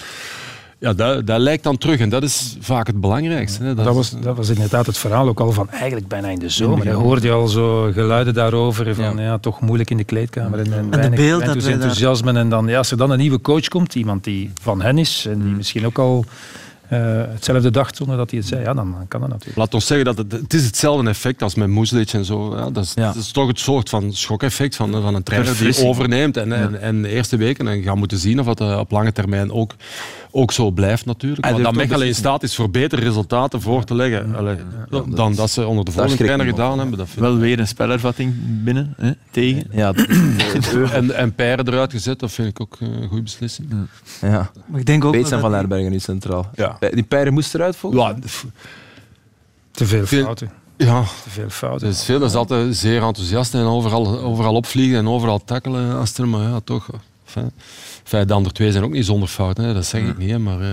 Ja, 0.79 0.93
dat, 0.93 1.27
dat 1.27 1.39
lijkt 1.39 1.63
dan 1.63 1.77
terug 1.77 1.99
en 1.99 2.09
dat 2.09 2.23
is 2.23 2.57
vaak 2.59 2.87
het 2.87 3.01
belangrijkste. 3.01 3.63
Hè. 3.63 3.75
Dat, 3.75 3.85
dat, 3.85 3.95
was, 3.95 4.09
dat 4.09 4.37
was 4.37 4.49
inderdaad 4.49 4.85
het 4.85 4.97
verhaal 4.97 5.27
ook 5.27 5.39
al 5.39 5.51
van 5.51 5.69
eigenlijk 5.69 6.07
bijna 6.07 6.27
in 6.27 6.39
de 6.39 6.49
zomer. 6.49 6.85
Je 6.85 6.91
hoorde 6.91 7.27
je 7.27 7.33
al 7.33 7.47
zo 7.47 7.91
geluiden 7.93 8.33
daarover 8.33 8.95
van 8.95 9.17
ja. 9.17 9.37
toch 9.37 9.61
moeilijk 9.61 9.89
in 9.89 9.97
de 9.97 10.03
kleedkamer 10.03 10.59
en, 10.59 10.73
en, 10.73 10.91
en 10.91 11.11
de 11.11 11.15
beeld, 11.17 11.41
enthousiasme. 11.41 12.33
En 12.33 12.49
dan, 12.49 12.67
ja, 12.67 12.77
als 12.77 12.91
er 12.91 12.97
dan 12.97 13.11
een 13.11 13.17
nieuwe 13.17 13.41
coach 13.41 13.67
komt, 13.67 13.95
iemand 13.95 14.23
die 14.23 14.51
van 14.61 14.81
hen 14.81 14.97
is 14.97 15.25
en 15.25 15.39
die 15.39 15.49
mm. 15.49 15.55
misschien 15.55 15.85
ook 15.85 15.97
al 15.97 16.25
uh, 16.93 16.99
hetzelfde 17.33 17.71
dacht 17.71 17.95
zonder 17.95 18.17
dat 18.17 18.29
hij 18.29 18.39
het 18.39 18.47
zei, 18.47 18.61
ja, 18.61 18.73
dan 18.73 19.05
kan 19.07 19.19
dat 19.19 19.29
natuurlijk. 19.29 19.57
Laat 19.57 19.73
ons 19.73 19.85
zeggen 19.85 20.05
dat 20.05 20.17
het, 20.17 20.31
het 20.31 20.53
is 20.53 20.65
hetzelfde 20.65 21.09
effect 21.09 21.41
als 21.41 21.55
met 21.55 21.67
Moeslic 21.67 22.13
en 22.13 22.25
zo. 22.25 22.55
Ja, 22.55 22.69
dat, 22.69 22.83
is, 22.83 22.93
ja. 22.95 23.07
dat 23.07 23.15
is 23.15 23.31
toch 23.31 23.47
het 23.47 23.59
soort 23.59 23.89
van 23.89 24.13
schokeffect 24.13 24.75
van, 24.75 24.91
van 24.91 25.15
een 25.15 25.23
trainer 25.23 25.57
die 25.57 25.85
overneemt 25.85 26.37
en, 26.37 26.51
en, 26.51 26.81
en, 26.81 27.01
de 27.01 27.09
eerste 27.09 27.37
weken 27.37 27.67
en 27.67 27.83
gaan 27.83 27.97
moeten 27.97 28.17
zien 28.17 28.39
of 28.39 28.45
dat 28.45 28.79
op 28.79 28.91
lange 28.91 29.11
termijn 29.11 29.51
ook 29.51 29.75
ook 30.31 30.51
zo 30.51 30.71
blijft 30.71 31.05
natuurlijk. 31.05 31.41
Maar 31.41 31.61
dat 31.61 31.75
Mechelen 31.75 32.07
in 32.07 32.15
staat 32.15 32.43
is 32.43 32.55
voor 32.55 32.69
betere 32.69 33.01
resultaten 33.01 33.61
voor 33.61 33.83
te 33.83 33.95
leggen 33.95 34.35
dan 35.15 35.35
dat 35.35 35.49
ze 35.49 35.67
onder 35.67 35.85
de 35.85 35.91
vorige 35.91 36.15
trainer 36.15 36.45
gedaan 36.45 36.79
hebben. 36.79 36.97
Dat 36.97 37.07
Wel 37.15 37.37
weer 37.37 37.59
een 37.59 37.67
spelervatting 37.67 38.35
binnen, 38.63 38.93
hè, 38.97 39.11
tegen. 39.31 39.63
Ja, 39.71 39.93
en, 40.91 41.15
en 41.15 41.35
Peren 41.35 41.67
eruit 41.67 41.91
gezet, 41.91 42.19
dat 42.19 42.31
vind 42.31 42.47
ik 42.47 42.61
ook 42.61 42.77
een 42.79 43.07
goede 43.07 43.23
beslissing. 43.23 43.69
Ja. 44.21 44.51
Maar 44.65 44.79
ik 44.79 44.85
denk 44.85 45.05
ook 45.05 45.11
Beets 45.11 45.31
en 45.31 45.39
Van 45.39 45.51
Lerbergen 45.51 45.91
nu 45.91 45.99
centraal. 45.99 46.49
Ja. 46.55 46.77
Die 46.91 47.03
Peren 47.03 47.33
moest 47.33 47.53
eruit 47.53 47.75
volgens 47.75 48.01
ja, 48.01 48.15
Te 49.71 49.85
veel 49.85 50.05
fouten. 50.05 50.51
Ja, 50.77 51.01
te 51.23 51.29
veel 51.29 51.49
fouten. 51.49 51.87
is 51.87 52.03
veel, 52.03 52.23
is 52.23 52.33
altijd 52.33 52.75
zeer 52.75 53.03
enthousiast 53.03 53.53
en 53.53 53.65
overal, 53.65 54.19
overal 54.19 54.55
opvliegen 54.55 54.97
en 54.97 55.07
overal 55.07 55.43
tackelen. 55.43 55.95
Als 55.95 56.17
er, 56.17 56.27
maar 56.27 56.41
ja, 56.41 56.59
toch. 56.63 56.89
Enfin. 57.25 57.51
Enfin, 58.11 58.27
de 58.27 58.33
andere 58.33 58.55
twee 58.55 58.71
zijn 58.71 58.83
ook 58.83 58.91
niet 58.91 59.05
zonder 59.05 59.29
fout, 59.29 59.57
hè. 59.57 59.73
dat 59.73 59.85
zeg 59.85 60.01
ik 60.01 60.17
niet. 60.17 60.29
Hè, 60.29 60.39
maar, 60.39 60.61
uh... 60.61 60.67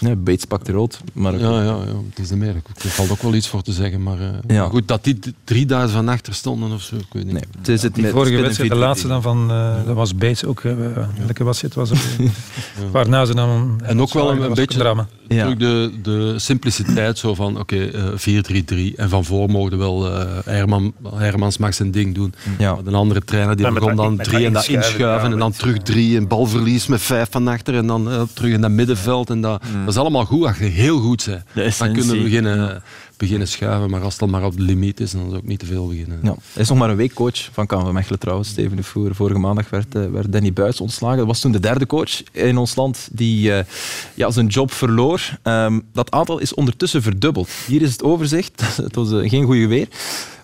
nee, 0.00 0.16
Bates 0.16 0.44
pakt 0.44 0.68
rood. 0.68 1.00
Maar... 1.12 1.38
Ja, 1.38 1.50
ja, 1.50 1.62
ja, 1.62 1.78
het 2.10 2.18
is 2.18 2.28
de 2.28 2.36
meer. 2.36 2.54
Er 2.54 2.88
valt 2.88 3.10
ook 3.10 3.22
wel 3.22 3.34
iets 3.34 3.48
voor 3.48 3.62
te 3.62 3.72
zeggen. 3.72 4.02
Maar 4.02 4.18
uh, 4.20 4.28
ja. 4.46 4.68
goed, 4.68 4.88
dat 4.88 5.04
die 5.04 5.18
drie 5.44 5.66
dagen 5.66 5.90
van 5.90 6.08
achter 6.08 6.34
stonden 6.34 6.72
of 6.72 6.82
zo, 6.82 6.96
ik 6.96 7.06
weet 7.12 7.24
niet. 7.24 7.32
Nee, 7.32 7.42
het 7.58 7.68
is 7.68 7.82
het 7.82 7.94
die 7.94 8.06
vorige 8.06 8.40
wedstrijd, 8.40 8.70
de 8.70 8.76
laatste 8.76 9.08
dan 9.08 9.22
van, 9.22 9.50
uh, 9.50 9.74
dat 9.86 9.94
was 9.94 10.14
Bates 10.14 10.44
ook. 10.44 10.60
welke 10.60 11.44
was 11.44 11.60
het? 11.60 11.74
Was 11.74 11.90
het 11.90 11.98
Waarna 12.92 13.24
ze 13.24 13.34
dan... 13.34 13.80
En 13.82 14.00
ook 14.00 14.12
wel 14.12 14.30
een, 14.30 14.42
een 14.42 14.54
beetje 14.54 14.78
drama. 14.78 15.06
Ja. 15.28 15.54
De, 15.54 15.90
de 16.02 16.34
simpliciteit 16.36 17.18
zo 17.18 17.34
van, 17.34 17.58
oké, 17.58 17.90
okay, 18.20 18.92
4-3-3 18.92 18.94
en 18.96 19.08
van 19.08 19.24
voor 19.24 19.50
mogen 19.50 19.78
wel 19.78 20.04
Herman, 20.44 20.92
Hermans 21.14 21.58
mag 21.58 21.74
zijn 21.74 21.90
ding 21.90 22.14
doen. 22.14 22.34
Ja. 22.58 22.78
De 22.84 22.90
andere 22.90 23.24
trainer 23.24 23.56
die 23.56 23.72
begon 23.72 23.96
dan 23.96 24.16
drie 24.16 24.46
en 24.46 24.52
dat 24.52 24.66
inschuiven 24.66 25.32
en 25.32 25.38
dan 25.38 25.52
terug 25.52 25.78
drie 25.78 26.16
en 26.16 26.28
balverlies 26.28 26.65
verlies 26.66 26.86
met 26.86 27.02
vijf 27.02 27.28
van 27.30 27.48
achter 27.48 27.74
en 27.74 27.86
dan 27.86 28.12
uh, 28.12 28.22
terug 28.32 28.52
in 28.52 28.60
dat 28.60 28.70
middenveld. 28.70 29.30
En 29.30 29.40
dat, 29.40 29.62
mm. 29.64 29.84
dat 29.84 29.94
is 29.94 30.00
allemaal 30.00 30.24
goed 30.24 30.46
als 30.46 30.58
je 30.58 30.64
heel 30.64 30.98
goed 30.98 31.28
bent. 31.52 31.78
Dan 31.78 31.92
kunnen 31.92 32.16
we 32.16 32.22
beginnen, 32.22 32.82
beginnen 33.16 33.48
schuiven. 33.48 33.90
Maar 33.90 34.02
als 34.02 34.10
het 34.10 34.20
dan 34.20 34.30
maar 34.30 34.44
op 34.44 34.56
de 34.56 34.62
limiet 34.62 35.00
is, 35.00 35.10
dan 35.10 35.20
is 35.20 35.26
het 35.26 35.36
ook 35.36 35.46
niet 35.46 35.58
te 35.58 35.66
veel 35.66 35.88
beginnen. 35.88 36.18
Ja. 36.22 36.34
Hij 36.52 36.62
is 36.62 36.68
nog 36.68 36.78
maar 36.78 36.90
een 36.90 36.96
week 36.96 37.14
coach 37.14 37.48
van 37.52 37.66
KV 37.66 37.90
Mechelen 37.90 38.18
trouwens, 38.18 38.48
Steven 38.48 38.76
de 38.76 38.82
Voer. 38.82 39.14
Vorige 39.14 39.38
maandag 39.38 39.70
werd, 39.70 39.94
uh, 39.94 40.06
werd 40.06 40.32
Danny 40.32 40.52
Buis 40.52 40.80
ontslagen. 40.80 41.16
Dat 41.16 41.26
was 41.26 41.40
toen 41.40 41.52
de 41.52 41.60
derde 41.60 41.86
coach 41.86 42.22
in 42.32 42.56
ons 42.56 42.74
land 42.74 43.08
die 43.12 43.50
uh, 43.50 43.58
ja, 44.14 44.30
zijn 44.30 44.46
job 44.46 44.72
verloor. 44.72 45.38
Um, 45.42 45.82
dat 45.92 46.10
aantal 46.10 46.38
is 46.38 46.54
ondertussen 46.54 47.02
verdubbeld. 47.02 47.48
Hier 47.66 47.82
is 47.82 47.92
het 47.92 48.02
overzicht. 48.02 48.62
het 48.76 48.94
was 48.94 49.08
geen 49.10 49.44
goede 49.44 49.66
weer. 49.66 49.88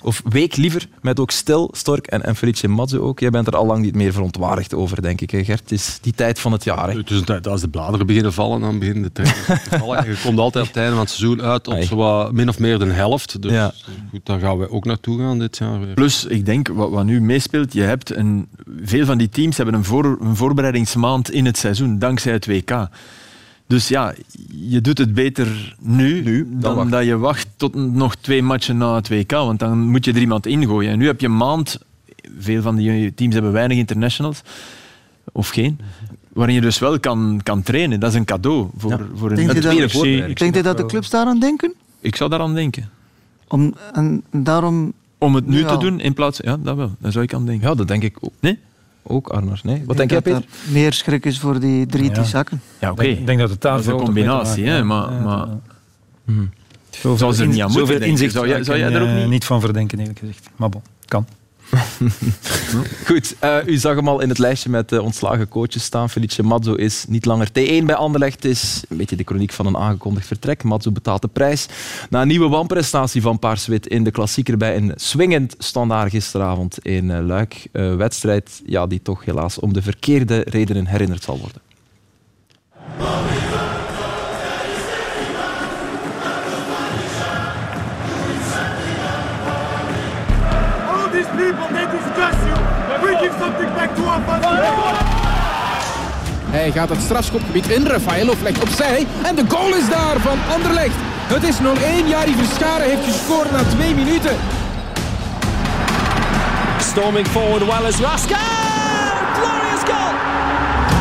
Of 0.02 0.22
week 0.28 0.56
liever 0.56 0.88
met 1.00 1.20
ook 1.20 1.30
Stil, 1.30 1.70
Stork 1.72 2.06
en, 2.06 2.24
en 2.24 2.36
Felice 2.36 2.68
Mazzu 2.68 2.98
ook. 2.98 3.20
Jij 3.20 3.30
bent 3.30 3.46
er 3.46 3.56
al 3.56 3.66
lang 3.66 3.84
niet 3.84 3.94
meer 3.94 4.12
verontwaardigd 4.12 4.74
over, 4.74 5.02
denk 5.02 5.20
ik. 5.20 5.30
Hè, 5.30 5.44
Gert, 5.44 5.60
het 5.60 5.72
is 5.72 5.98
die 6.00 6.12
tijd 6.12 6.38
van 6.38 6.52
het 6.52 6.64
jaar. 6.64 6.90
Hè. 6.90 7.02
Het 7.24 7.46
als 7.46 7.60
de 7.60 7.68
bladeren 7.68 8.06
beginnen 8.06 8.32
vallen, 8.32 8.60
dan 8.60 8.78
beginnen 8.78 9.02
de 9.02 9.12
treinen 9.12 10.06
Je 10.10 10.20
komt 10.24 10.38
altijd 10.38 10.64
op 10.64 10.70
het 10.70 10.78
einde 10.78 10.92
van 10.92 11.00
het 11.00 11.10
seizoen 11.10 11.42
uit 11.42 11.68
op 11.68 11.82
zo 11.82 12.28
min 12.32 12.48
of 12.48 12.58
meer 12.62 12.78
de 12.78 12.84
helft. 12.84 13.42
Dus 13.42 13.52
ja. 13.52 13.72
goed, 14.10 14.20
daar 14.26 14.40
gaan 14.40 14.58
we 14.58 14.70
ook 14.70 14.84
naartoe 14.84 15.18
gaan 15.18 15.38
dit 15.38 15.58
jaar. 15.58 15.78
Plus, 15.94 16.24
ik 16.24 16.46
denk, 16.46 16.68
wat, 16.68 16.90
wat 16.90 17.04
nu 17.04 17.20
meespeelt, 17.20 17.72
je 17.72 17.82
hebt 17.82 18.14
een, 18.14 18.48
veel 18.82 19.04
van 19.04 19.18
die 19.18 19.28
teams 19.28 19.56
hebben 19.56 19.74
een, 19.74 19.84
voor, 19.84 20.18
een 20.20 20.36
voorbereidingsmaand 20.36 21.30
in 21.30 21.44
het 21.44 21.58
seizoen, 21.58 21.98
dankzij 21.98 22.32
het 22.32 22.46
WK. 22.46 22.88
Dus 23.66 23.88
ja, 23.88 24.14
je 24.48 24.80
doet 24.80 24.98
het 24.98 25.14
beter 25.14 25.76
nu, 25.80 26.22
nu 26.22 26.48
dan, 26.50 26.90
dat 26.90 27.04
je 27.04 27.18
wacht 27.18 27.48
tot 27.56 27.74
nog 27.74 28.14
twee 28.14 28.42
matchen 28.42 28.76
na 28.76 28.94
het 28.94 29.08
WK. 29.08 29.30
Want 29.30 29.58
dan 29.58 29.78
moet 29.78 30.04
je 30.04 30.12
er 30.12 30.20
iemand 30.20 30.46
ingooien. 30.46 30.90
En 30.90 30.98
nu 30.98 31.06
heb 31.06 31.20
je 31.20 31.26
een 31.26 31.36
maand, 31.36 31.78
veel 32.38 32.62
van 32.62 32.76
die 32.76 33.14
teams 33.14 33.34
hebben 33.34 33.52
weinig 33.52 33.76
internationals, 33.78 34.42
of 35.32 35.48
geen, 35.48 35.78
waarin 36.32 36.54
je 36.54 36.60
dus 36.60 36.78
wel 36.78 37.00
kan, 37.00 37.40
kan 37.42 37.62
trainen. 37.62 38.00
Dat 38.00 38.10
is 38.10 38.16
een 38.16 38.24
cadeau 38.24 38.68
voor, 38.76 38.90
ja. 38.90 38.98
voor 39.14 39.30
een 39.30 39.36
Denk 39.36 39.52
Denk 40.38 40.54
je 40.54 40.62
dat 40.62 40.76
de 40.76 40.86
clubs 40.86 41.10
daaraan 41.10 41.38
denken? 41.38 41.74
Ik 42.02 42.16
zou 42.16 42.30
daaraan 42.30 42.54
denken. 42.54 42.90
Om, 43.48 43.74
en 43.92 44.22
daarom... 44.30 44.92
Om 45.18 45.34
het 45.34 45.46
nu 45.46 45.64
te 45.64 45.76
doen 45.76 46.00
in 46.00 46.14
plaats... 46.14 46.38
Ja, 46.42 46.56
dat 46.56 46.76
wel. 46.76 46.94
Daar 46.98 47.12
zou 47.12 47.24
ik 47.24 47.34
aan 47.34 47.46
denken. 47.46 47.68
Ja, 47.68 47.74
dat 47.74 47.88
denk 47.88 48.02
ik 48.02 48.16
ook. 48.20 48.32
Nee? 48.40 48.58
ook, 49.02 49.28
Arnars. 49.28 49.62
Nee? 49.62 49.82
Wat 49.86 49.96
denk 49.96 50.10
jij, 50.10 50.20
Peter? 50.20 50.44
meer 50.70 50.92
schrik 50.92 51.24
is 51.24 51.38
voor 51.38 51.60
die 51.60 51.86
drie 51.86 52.14
ja. 52.14 52.22
zakken. 52.22 52.62
Ja, 52.78 52.90
oké. 52.90 53.02
Ik 53.02 53.26
denk 53.26 53.38
dat 53.38 53.50
het 53.50 53.60
daar 53.60 53.86
een 53.86 53.96
combinatie, 53.96 54.66
hè, 54.66 54.84
maar... 54.84 55.12
maar... 55.12 55.48
Zoals 57.16 57.38
er 57.38 57.46
niet 57.46 57.60
aan 57.60 57.72
moeten 57.72 58.02
inzicht 58.02 58.32
zou 58.32 58.48
jij, 58.48 58.64
zou 58.64 58.78
jij 58.78 58.92
er 58.92 59.02
ook 59.02 59.18
niet... 59.18 59.28
niet 59.28 59.44
van 59.44 59.60
verdenken, 59.60 59.98
eerlijk 59.98 60.18
gezegd. 60.18 60.50
Maar 60.56 60.68
bon, 60.68 60.82
kan. 61.06 61.26
Goed, 63.06 63.34
uh, 63.44 63.56
u 63.66 63.76
zag 63.76 63.94
hem 63.94 64.08
al 64.08 64.20
in 64.20 64.28
het 64.28 64.38
lijstje 64.38 64.70
met 64.70 64.92
uh, 64.92 65.02
ontslagen 65.02 65.48
coaches 65.48 65.84
staan. 65.84 66.10
Felice 66.10 66.42
Mazzo 66.42 66.74
is 66.74 67.04
niet 67.08 67.24
langer 67.24 67.48
T1 67.48 67.84
bij 67.84 67.94
Anderlecht. 67.94 68.44
is 68.44 68.82
een 68.88 68.96
beetje 68.96 69.16
de 69.16 69.24
chroniek 69.24 69.52
van 69.52 69.66
een 69.66 69.76
aangekondigd 69.76 70.26
vertrek. 70.26 70.62
Mazzo 70.62 70.90
betaalt 70.90 71.22
de 71.22 71.28
prijs. 71.28 71.66
Na 72.10 72.22
een 72.22 72.28
nieuwe 72.28 72.48
wanprestatie 72.48 73.22
van 73.22 73.38
Paarswit 73.38 73.86
in 73.86 74.04
de 74.04 74.10
klassieker 74.10 74.56
bij 74.56 74.76
een 74.76 74.92
swingend 74.96 75.54
standaard 75.58 76.10
gisteravond 76.10 76.78
in 76.78 77.04
uh, 77.04 77.18
Luik. 77.20 77.68
wedstrijd 77.72 78.62
ja, 78.66 78.86
die 78.86 79.02
toch 79.02 79.24
helaas 79.24 79.58
om 79.58 79.72
de 79.72 79.82
verkeerde 79.82 80.44
redenen 80.48 80.86
herinnerd 80.86 81.22
zal 81.22 81.38
worden. 81.38 81.60
Hij 96.50 96.72
gaat 96.72 96.88
het 96.88 97.00
strafschopgebied 97.00 97.68
in. 97.68 97.86
Rafaelov 97.86 98.42
legt 98.42 98.62
opzij. 98.62 99.06
En 99.22 99.34
de 99.34 99.44
goal 99.48 99.74
is 99.74 99.88
daar 99.88 100.16
van 100.20 100.38
Anderlecht. 100.54 100.96
Het 101.26 101.42
is 101.42 101.56
0-1. 101.58 101.60
Jari 102.06 102.34
Verscharen 102.34 102.88
heeft 102.90 103.04
gescoord 103.04 103.50
na 103.52 103.62
twee 103.62 103.94
minuten. 103.94 104.36
Storming 106.78 107.26
forward 107.26 107.64
well 107.64 107.86
as 107.86 107.98
Raska. 108.00 108.38
Glorious 109.38 109.82
goal! 109.90 110.12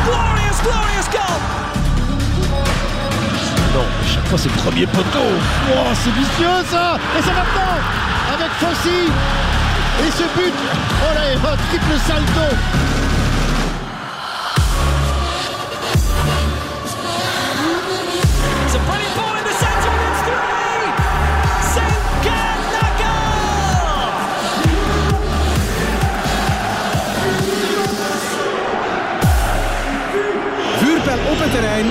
Glorious, 0.07 0.57
glorious 0.67 1.07
goal! 1.15 1.39
Non, 3.75 3.87
chaque 4.13 4.27
fois 4.29 4.37
c'est 4.37 4.53
le 4.55 4.61
premier 4.63 4.87
poteau. 4.87 5.29
Oh, 5.73 5.91
c'est 6.03 6.13
vicieux 6.21 6.59
ça 6.71 6.97
Et 7.17 7.21
c'est 7.25 7.35
maintenant 7.41 7.77
Avec 8.33 8.51
Fossi 8.61 8.99
Et 9.99 10.11
ce 10.11 10.23
but 10.35 10.53
Oh 11.03 11.13
là, 11.13 11.51
un 11.51 11.57
triple 11.69 11.99
salto 12.07 12.81
op 31.31 31.39
het 31.39 31.51
terrein. 31.51 31.85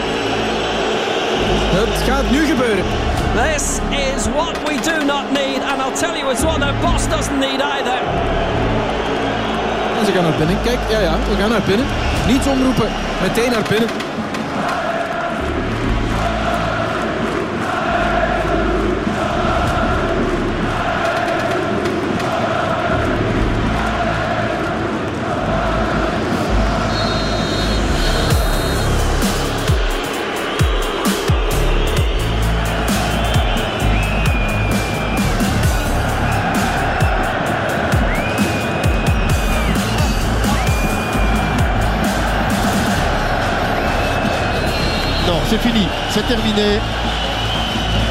Het 1.73 2.03
gaat 2.09 2.31
nu 2.31 2.47
gebeuren. 2.47 2.85
This 3.35 3.79
is 3.91 4.27
what 4.35 4.59
we 4.69 4.81
do 4.83 5.05
not 5.05 5.31
need. 5.33 5.40
I'll 5.91 5.99
tell 5.99 6.17
you, 6.17 6.31
it's 6.31 6.45
what 6.45 6.61
the 6.61 6.71
boss 6.81 7.09
doesn't 7.09 7.41
need 7.41 7.61
either. 7.61 7.99
En 9.99 10.07
ze 10.07 10.13
gaan 10.13 10.23
naar 10.23 10.39
binnen. 10.39 10.57
Kijk, 10.63 10.79
ja, 10.89 11.01
ja, 11.01 11.19
we 11.29 11.37
gaan 11.41 11.51
naar 11.51 11.63
binnen. 11.67 11.87
Niets 12.27 12.47
omroepen, 12.47 12.89
meteen 13.23 13.51
naar 13.51 13.63
binnen. 13.69 13.89
C'est 46.13 46.27
terminé. 46.27 46.81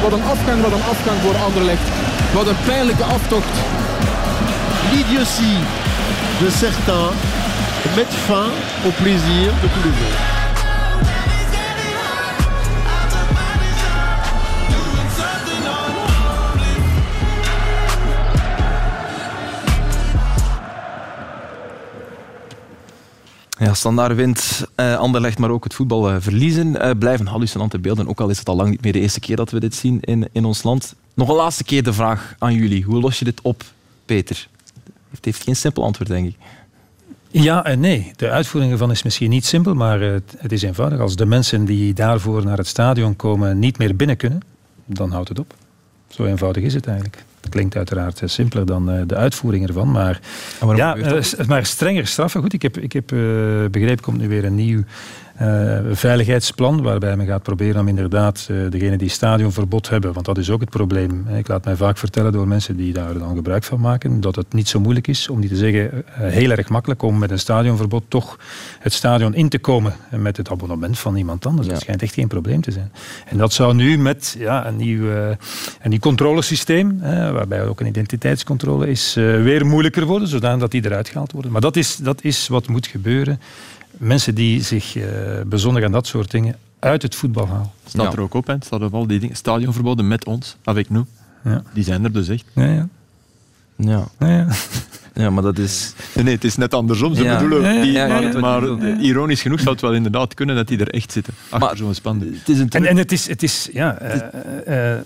Wat 0.02 0.12
een 0.12 0.22
afgang, 0.22 0.62
wat 0.62 0.72
een 0.72 0.88
afgang 0.90 1.20
voor 1.20 1.36
Anderlecht. 1.36 1.86
Wat 2.32 2.46
een 2.46 2.56
pijnlijke 2.64 3.04
aftocht. 3.04 3.54
L'idiotie 4.92 5.58
de 6.38 6.50
certains 6.50 7.12
met 7.96 8.06
fin 8.26 8.50
au 8.84 8.92
plaisir 9.02 9.50
de 9.60 9.68
tous 9.72 9.84
les 9.84 9.92
autres. 9.92 10.39
Ja, 23.60 23.74
standaard 23.74 24.14
wint 24.14 24.64
uh, 24.76 24.96
Anderlecht, 24.96 25.38
maar 25.38 25.50
ook 25.50 25.64
het 25.64 25.74
voetbal 25.74 26.10
uh, 26.10 26.16
verliezen. 26.18 26.66
Uh, 26.66 26.90
blijven 26.98 27.26
hallucinante 27.26 27.78
beelden, 27.78 28.08
ook 28.08 28.20
al 28.20 28.28
is 28.28 28.38
het 28.38 28.48
al 28.48 28.56
lang 28.56 28.70
niet 28.70 28.82
meer 28.82 28.92
de 28.92 29.00
eerste 29.00 29.20
keer 29.20 29.36
dat 29.36 29.50
we 29.50 29.60
dit 29.60 29.74
zien 29.74 30.00
in, 30.00 30.28
in 30.32 30.44
ons 30.44 30.62
land. 30.62 30.94
Nog 31.14 31.28
een 31.28 31.34
laatste 31.34 31.64
keer 31.64 31.82
de 31.82 31.92
vraag 31.92 32.34
aan 32.38 32.54
jullie. 32.54 32.84
Hoe 32.84 33.00
los 33.00 33.18
je 33.18 33.24
dit 33.24 33.40
op, 33.42 33.62
Peter? 34.04 34.48
Het 35.10 35.24
heeft 35.24 35.42
geen 35.42 35.56
simpel 35.56 35.84
antwoord, 35.84 36.08
denk 36.08 36.26
ik. 36.26 36.36
Ja 37.30 37.64
en 37.64 37.80
nee. 37.80 38.12
De 38.16 38.30
uitvoering 38.30 38.72
ervan 38.72 38.90
is 38.90 39.02
misschien 39.02 39.30
niet 39.30 39.46
simpel, 39.46 39.74
maar 39.74 40.00
het 40.00 40.52
is 40.52 40.62
eenvoudig. 40.62 41.00
Als 41.00 41.16
de 41.16 41.26
mensen 41.26 41.64
die 41.64 41.94
daarvoor 41.94 42.44
naar 42.44 42.58
het 42.58 42.66
stadion 42.66 43.16
komen 43.16 43.58
niet 43.58 43.78
meer 43.78 43.96
binnen 43.96 44.16
kunnen, 44.16 44.40
dan 44.84 45.10
houdt 45.10 45.28
het 45.28 45.38
op. 45.38 45.54
Zo 46.08 46.24
eenvoudig 46.24 46.62
is 46.62 46.74
het 46.74 46.86
eigenlijk. 46.86 47.24
Dat 47.40 47.50
klinkt 47.50 47.76
uiteraard 47.76 48.22
simpeler 48.24 48.66
dan 48.66 48.90
uh, 48.90 49.02
de 49.06 49.16
uitvoering 49.16 49.66
ervan. 49.66 49.90
Maar, 49.90 50.20
ja, 50.76 50.96
uh, 50.96 51.22
maar 51.46 51.66
strenger 51.66 52.06
straffen. 52.06 52.40
Goed, 52.40 52.52
ik 52.52 52.62
heb, 52.62 52.78
ik 52.78 52.92
heb 52.92 53.06
begrepen, 53.70 54.00
komt 54.00 54.18
nu 54.18 54.28
weer 54.28 54.44
een 54.44 54.54
nieuw 54.54 54.82
uh, 55.42 55.78
veiligheidsplan, 55.92 56.82
waarbij 56.82 57.16
men 57.16 57.26
gaat 57.26 57.42
proberen 57.42 57.80
om 57.80 57.88
inderdaad 57.88 58.48
uh, 58.50 58.70
degenen 58.70 58.98
die 58.98 59.08
stadionverbod 59.08 59.88
hebben, 59.88 60.12
want 60.12 60.26
dat 60.26 60.38
is 60.38 60.50
ook 60.50 60.60
het 60.60 60.70
probleem. 60.70 61.26
Ik 61.28 61.48
laat 61.48 61.64
mij 61.64 61.76
vaak 61.76 61.98
vertellen 61.98 62.32
door 62.32 62.48
mensen 62.48 62.76
die 62.76 62.92
daar 62.92 63.18
dan 63.18 63.36
gebruik 63.36 63.64
van 63.64 63.80
maken, 63.80 64.20
dat 64.20 64.36
het 64.36 64.52
niet 64.52 64.68
zo 64.68 64.80
moeilijk 64.80 65.06
is, 65.06 65.28
om 65.28 65.40
niet 65.40 65.48
te 65.48 65.56
zeggen 65.56 65.90
uh, 65.92 66.02
heel 66.16 66.50
erg 66.50 66.68
makkelijk, 66.68 67.02
om 67.02 67.18
met 67.18 67.30
een 67.30 67.38
stadionverbod 67.38 68.04
toch 68.08 68.38
het 68.78 68.92
stadion 68.92 69.34
in 69.34 69.48
te 69.48 69.58
komen 69.58 69.92
met 70.10 70.36
het 70.36 70.50
abonnement 70.50 70.98
van 70.98 71.16
iemand 71.16 71.46
anders. 71.46 71.66
Ja. 71.66 71.72
Dat 71.72 71.82
schijnt 71.82 72.02
echt 72.02 72.14
geen 72.14 72.28
probleem 72.28 72.60
te 72.60 72.70
zijn. 72.70 72.92
En 73.26 73.36
dat 73.36 73.52
zou 73.52 73.74
nu 73.74 73.98
met 73.98 74.36
ja, 74.38 74.66
een, 74.66 74.76
nieuw, 74.76 75.10
een 75.10 75.90
nieuw 75.90 75.98
controlesysteem, 75.98 77.00
waarbij 77.32 77.66
ook 77.66 77.80
een 77.80 77.86
identiteitscontrole 77.86 78.88
is, 78.88 79.14
weer 79.14 79.66
moeilijker 79.66 80.04
worden, 80.04 80.28
zodat 80.28 80.70
die 80.70 80.84
eruit 80.84 81.08
gehaald 81.08 81.32
worden. 81.32 81.52
Maar 81.52 81.60
dat 81.60 81.76
is, 81.76 81.96
dat 81.96 82.24
is 82.24 82.48
wat 82.48 82.68
moet 82.68 82.86
gebeuren 82.86 83.40
mensen 84.00 84.34
die 84.34 84.62
zich 84.62 84.96
uh, 84.96 85.04
bezondigen 85.46 85.86
aan 85.86 85.92
dat 85.92 86.06
soort 86.06 86.30
dingen 86.30 86.56
uit 86.78 87.02
het 87.02 87.14
voetbal 87.14 87.46
halen. 87.46 87.70
Staat 87.86 88.04
ja. 88.04 88.12
er 88.12 88.20
ook 88.20 88.34
op, 88.34 88.46
hè? 88.46 88.54
staat 88.60 88.82
op 88.82 88.94
al 88.94 89.06
die 89.06 89.18
dingen. 89.18 89.36
Stadionverboden 89.36 90.08
met 90.08 90.24
ons, 90.24 90.56
avec 90.64 90.90
nous. 90.90 91.06
Ja. 91.44 91.62
Die 91.72 91.84
zijn 91.84 92.04
er 92.04 92.12
dus 92.12 92.28
echt. 92.28 92.44
Ja, 92.54 92.64
ja. 92.64 92.88
Ja. 93.76 94.08
ja. 94.18 94.46
ja 95.14 95.30
maar 95.30 95.42
dat 95.42 95.58
is... 95.58 95.94
Nee, 96.14 96.24
nee, 96.24 96.34
het 96.34 96.44
is 96.44 96.56
net 96.56 96.74
andersom. 96.74 97.14
Ze 97.14 97.22
bedoelen, 97.22 97.82
die, 97.82 97.92
maar, 97.92 98.40
maar 98.40 98.98
ironisch 99.00 99.42
genoeg 99.42 99.60
zou 99.60 99.70
het 99.70 99.80
wel 99.80 99.94
inderdaad 99.94 100.34
kunnen 100.34 100.56
dat 100.56 100.68
die 100.68 100.78
er 100.78 100.90
echt 100.90 101.12
zitten. 101.12 101.34
Achter 101.48 101.76
zo'n 101.76 101.94
span. 101.94 102.20
Het 102.20 102.48
is 102.48 102.58
een 102.58 102.70
en, 102.70 102.86
en 102.86 102.96
het 102.96 103.12
is... 103.12 103.28
Het 103.28 103.42
is 103.42 103.68
ja, 103.72 104.02
uh, 104.02 104.94
uh, 104.94 105.00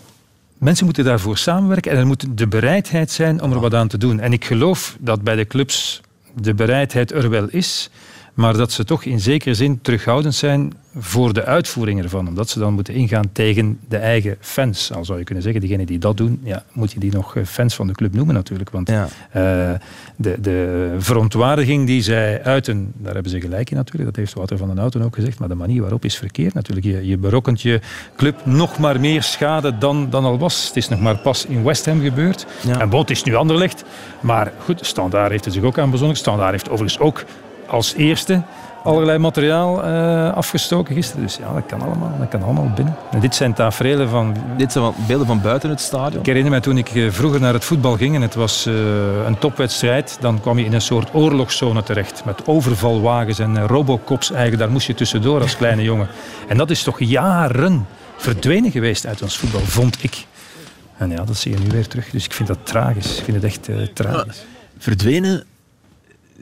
mensen 0.59 0.85
moeten 0.85 1.05
daarvoor 1.05 1.39
samenwerken 1.39 1.93
en 1.93 1.99
er 1.99 2.07
moet 2.07 2.39
de 2.39 2.47
bereidheid 2.47 3.11
zijn 3.11 3.43
om 3.43 3.53
er 3.53 3.61
wat 3.61 3.75
aan 3.75 3.89
te 3.89 3.99
doen. 3.99 4.21
En 4.21 4.33
ik 4.33 4.45
geloof 4.45 4.97
dat 5.01 5.23
bij 5.23 5.37
de 5.37 5.47
clubs 5.47 6.01
de 6.41 6.55
bereidheid 6.55 7.13
er 7.13 7.31
wel 7.31 7.49
is 7.49 7.91
maar 8.35 8.57
dat 8.57 8.73
ze 8.73 8.85
toch 8.85 9.05
in 9.05 9.21
zekere 9.21 9.55
zin 9.55 9.81
terughoudend 9.83 10.35
zijn 10.35 10.73
voor 10.99 11.33
de 11.33 11.45
uitvoering 11.45 12.03
ervan. 12.03 12.29
Omdat 12.29 12.49
ze 12.49 12.59
dan 12.59 12.73
moeten 12.73 12.95
ingaan 12.95 13.33
tegen 13.33 13.79
de 13.89 13.97
eigen 13.97 14.37
fans. 14.41 14.93
Al 14.93 15.05
zou 15.05 15.19
je 15.19 15.25
kunnen 15.25 15.43
zeggen, 15.43 15.61
diegenen 15.61 15.87
die 15.87 15.99
dat 15.99 16.17
doen, 16.17 16.41
ja, 16.43 16.65
moet 16.73 16.93
je 16.93 17.01
die 17.01 17.13
nog 17.13 17.37
eh, 17.37 17.45
fans 17.45 17.75
van 17.75 17.87
de 17.87 17.93
club 17.93 18.15
noemen 18.15 18.35
natuurlijk. 18.35 18.71
Want 18.71 18.89
ja. 18.89 19.03
uh, 19.05 19.79
de, 20.17 20.41
de 20.41 20.95
verontwaardiging 20.99 21.87
die 21.87 22.03
zij 22.03 22.43
uiten, 22.43 22.93
daar 22.97 23.15
hebben 23.15 23.31
ze 23.31 23.41
gelijk 23.41 23.71
in 23.71 23.77
natuurlijk. 23.77 24.05
Dat 24.05 24.17
heeft 24.17 24.35
Wouter 24.35 24.59
van 24.59 24.69
den 24.69 24.79
Auto 24.79 25.01
ook 25.01 25.15
gezegd. 25.15 25.39
Maar 25.39 25.49
de 25.49 25.55
manier 25.55 25.81
waarop 25.81 26.05
is 26.05 26.17
verkeerd 26.17 26.55
natuurlijk. 26.55 26.87
Je, 26.87 27.07
je 27.07 27.17
berokkent 27.17 27.63
je 27.63 27.81
club 28.17 28.41
nog 28.45 28.79
maar 28.79 29.01
meer 29.01 29.23
schade 29.23 29.79
dan, 29.79 30.11
dan 30.11 30.25
al 30.25 30.39
was. 30.39 30.67
Het 30.67 30.77
is 30.77 30.89
nog 30.89 31.01
maar 31.01 31.19
pas 31.19 31.47
in 31.47 31.65
West 31.65 31.87
Ham 31.87 32.01
gebeurd. 32.01 32.47
Ja. 32.67 32.81
En 32.81 32.89
Bot 32.89 33.11
is 33.11 33.23
nu 33.23 33.35
anderlegd. 33.35 33.85
Maar 34.21 34.53
goed, 34.59 34.87
Standaard 34.87 35.31
heeft 35.31 35.47
er 35.47 35.53
zich 35.53 35.63
ook 35.63 35.79
aan 35.79 35.91
bezonnen. 35.91 36.17
Standaard 36.17 36.51
heeft 36.51 36.69
overigens 36.69 36.99
ook 36.99 37.25
als 37.67 37.95
eerste 37.95 38.43
allerlei 38.85 39.19
materiaal 39.19 39.85
uh, 39.85 40.33
afgestoken 40.33 40.95
gisteren. 40.95 41.23
Dus 41.23 41.37
ja, 41.37 41.53
dat 41.53 41.67
kan 41.67 41.83
allemaal, 41.83 42.13
dat 42.19 42.29
kan 42.29 42.43
allemaal 42.43 42.71
binnen. 42.75 42.97
En 43.11 43.21
dit 43.21 43.35
zijn 43.35 43.53
tafereelen 43.53 44.09
van... 44.09 44.37
Dit 44.57 44.73
zijn 44.73 44.93
beelden 45.07 45.27
van 45.27 45.41
buiten 45.41 45.71
het 45.71 45.81
stadion. 45.81 46.21
Ik 46.21 46.27
herinner 46.27 46.53
me 46.53 46.61
toen 46.61 46.79
ik 46.79 46.89
eh, 46.89 47.11
vroeger 47.11 47.41
naar 47.41 47.53
het 47.53 47.65
voetbal 47.65 47.97
ging 47.97 48.15
en 48.15 48.23
het 48.23 48.35
was 48.35 48.67
uh, 48.67 48.75
een 49.27 49.39
topwedstrijd, 49.39 50.17
dan 50.21 50.41
kwam 50.41 50.59
je 50.59 50.65
in 50.65 50.73
een 50.73 50.81
soort 50.81 51.15
oorlogszone 51.15 51.83
terecht. 51.83 52.25
Met 52.25 52.47
overvalwagens 52.47 53.39
en 53.39 53.67
robocops 53.67 54.31
eigenlijk. 54.31 54.63
Daar 54.63 54.71
moest 54.71 54.87
je 54.87 54.95
tussendoor 54.95 55.41
als 55.41 55.57
kleine 55.57 55.83
jongen. 55.93 56.09
En 56.49 56.57
dat 56.57 56.71
is 56.71 56.83
toch 56.83 57.01
jaren 57.01 57.87
verdwenen 58.17 58.71
geweest 58.71 59.07
uit 59.07 59.23
ons 59.23 59.37
voetbal, 59.37 59.61
vond 59.61 60.03
ik. 60.03 60.27
En 60.97 61.11
ja, 61.11 61.25
dat 61.25 61.37
zie 61.37 61.53
je 61.53 61.59
nu 61.59 61.71
weer 61.71 61.89
terug. 61.89 62.11
Dus 62.11 62.25
ik 62.25 62.33
vind 62.33 62.49
dat 62.49 62.59
tragisch. 62.63 63.19
Ik 63.19 63.25
vind 63.25 63.43
het 63.43 63.45
echt 63.45 63.95
tragisch. 63.95 64.45
Verdwenen 64.79 65.45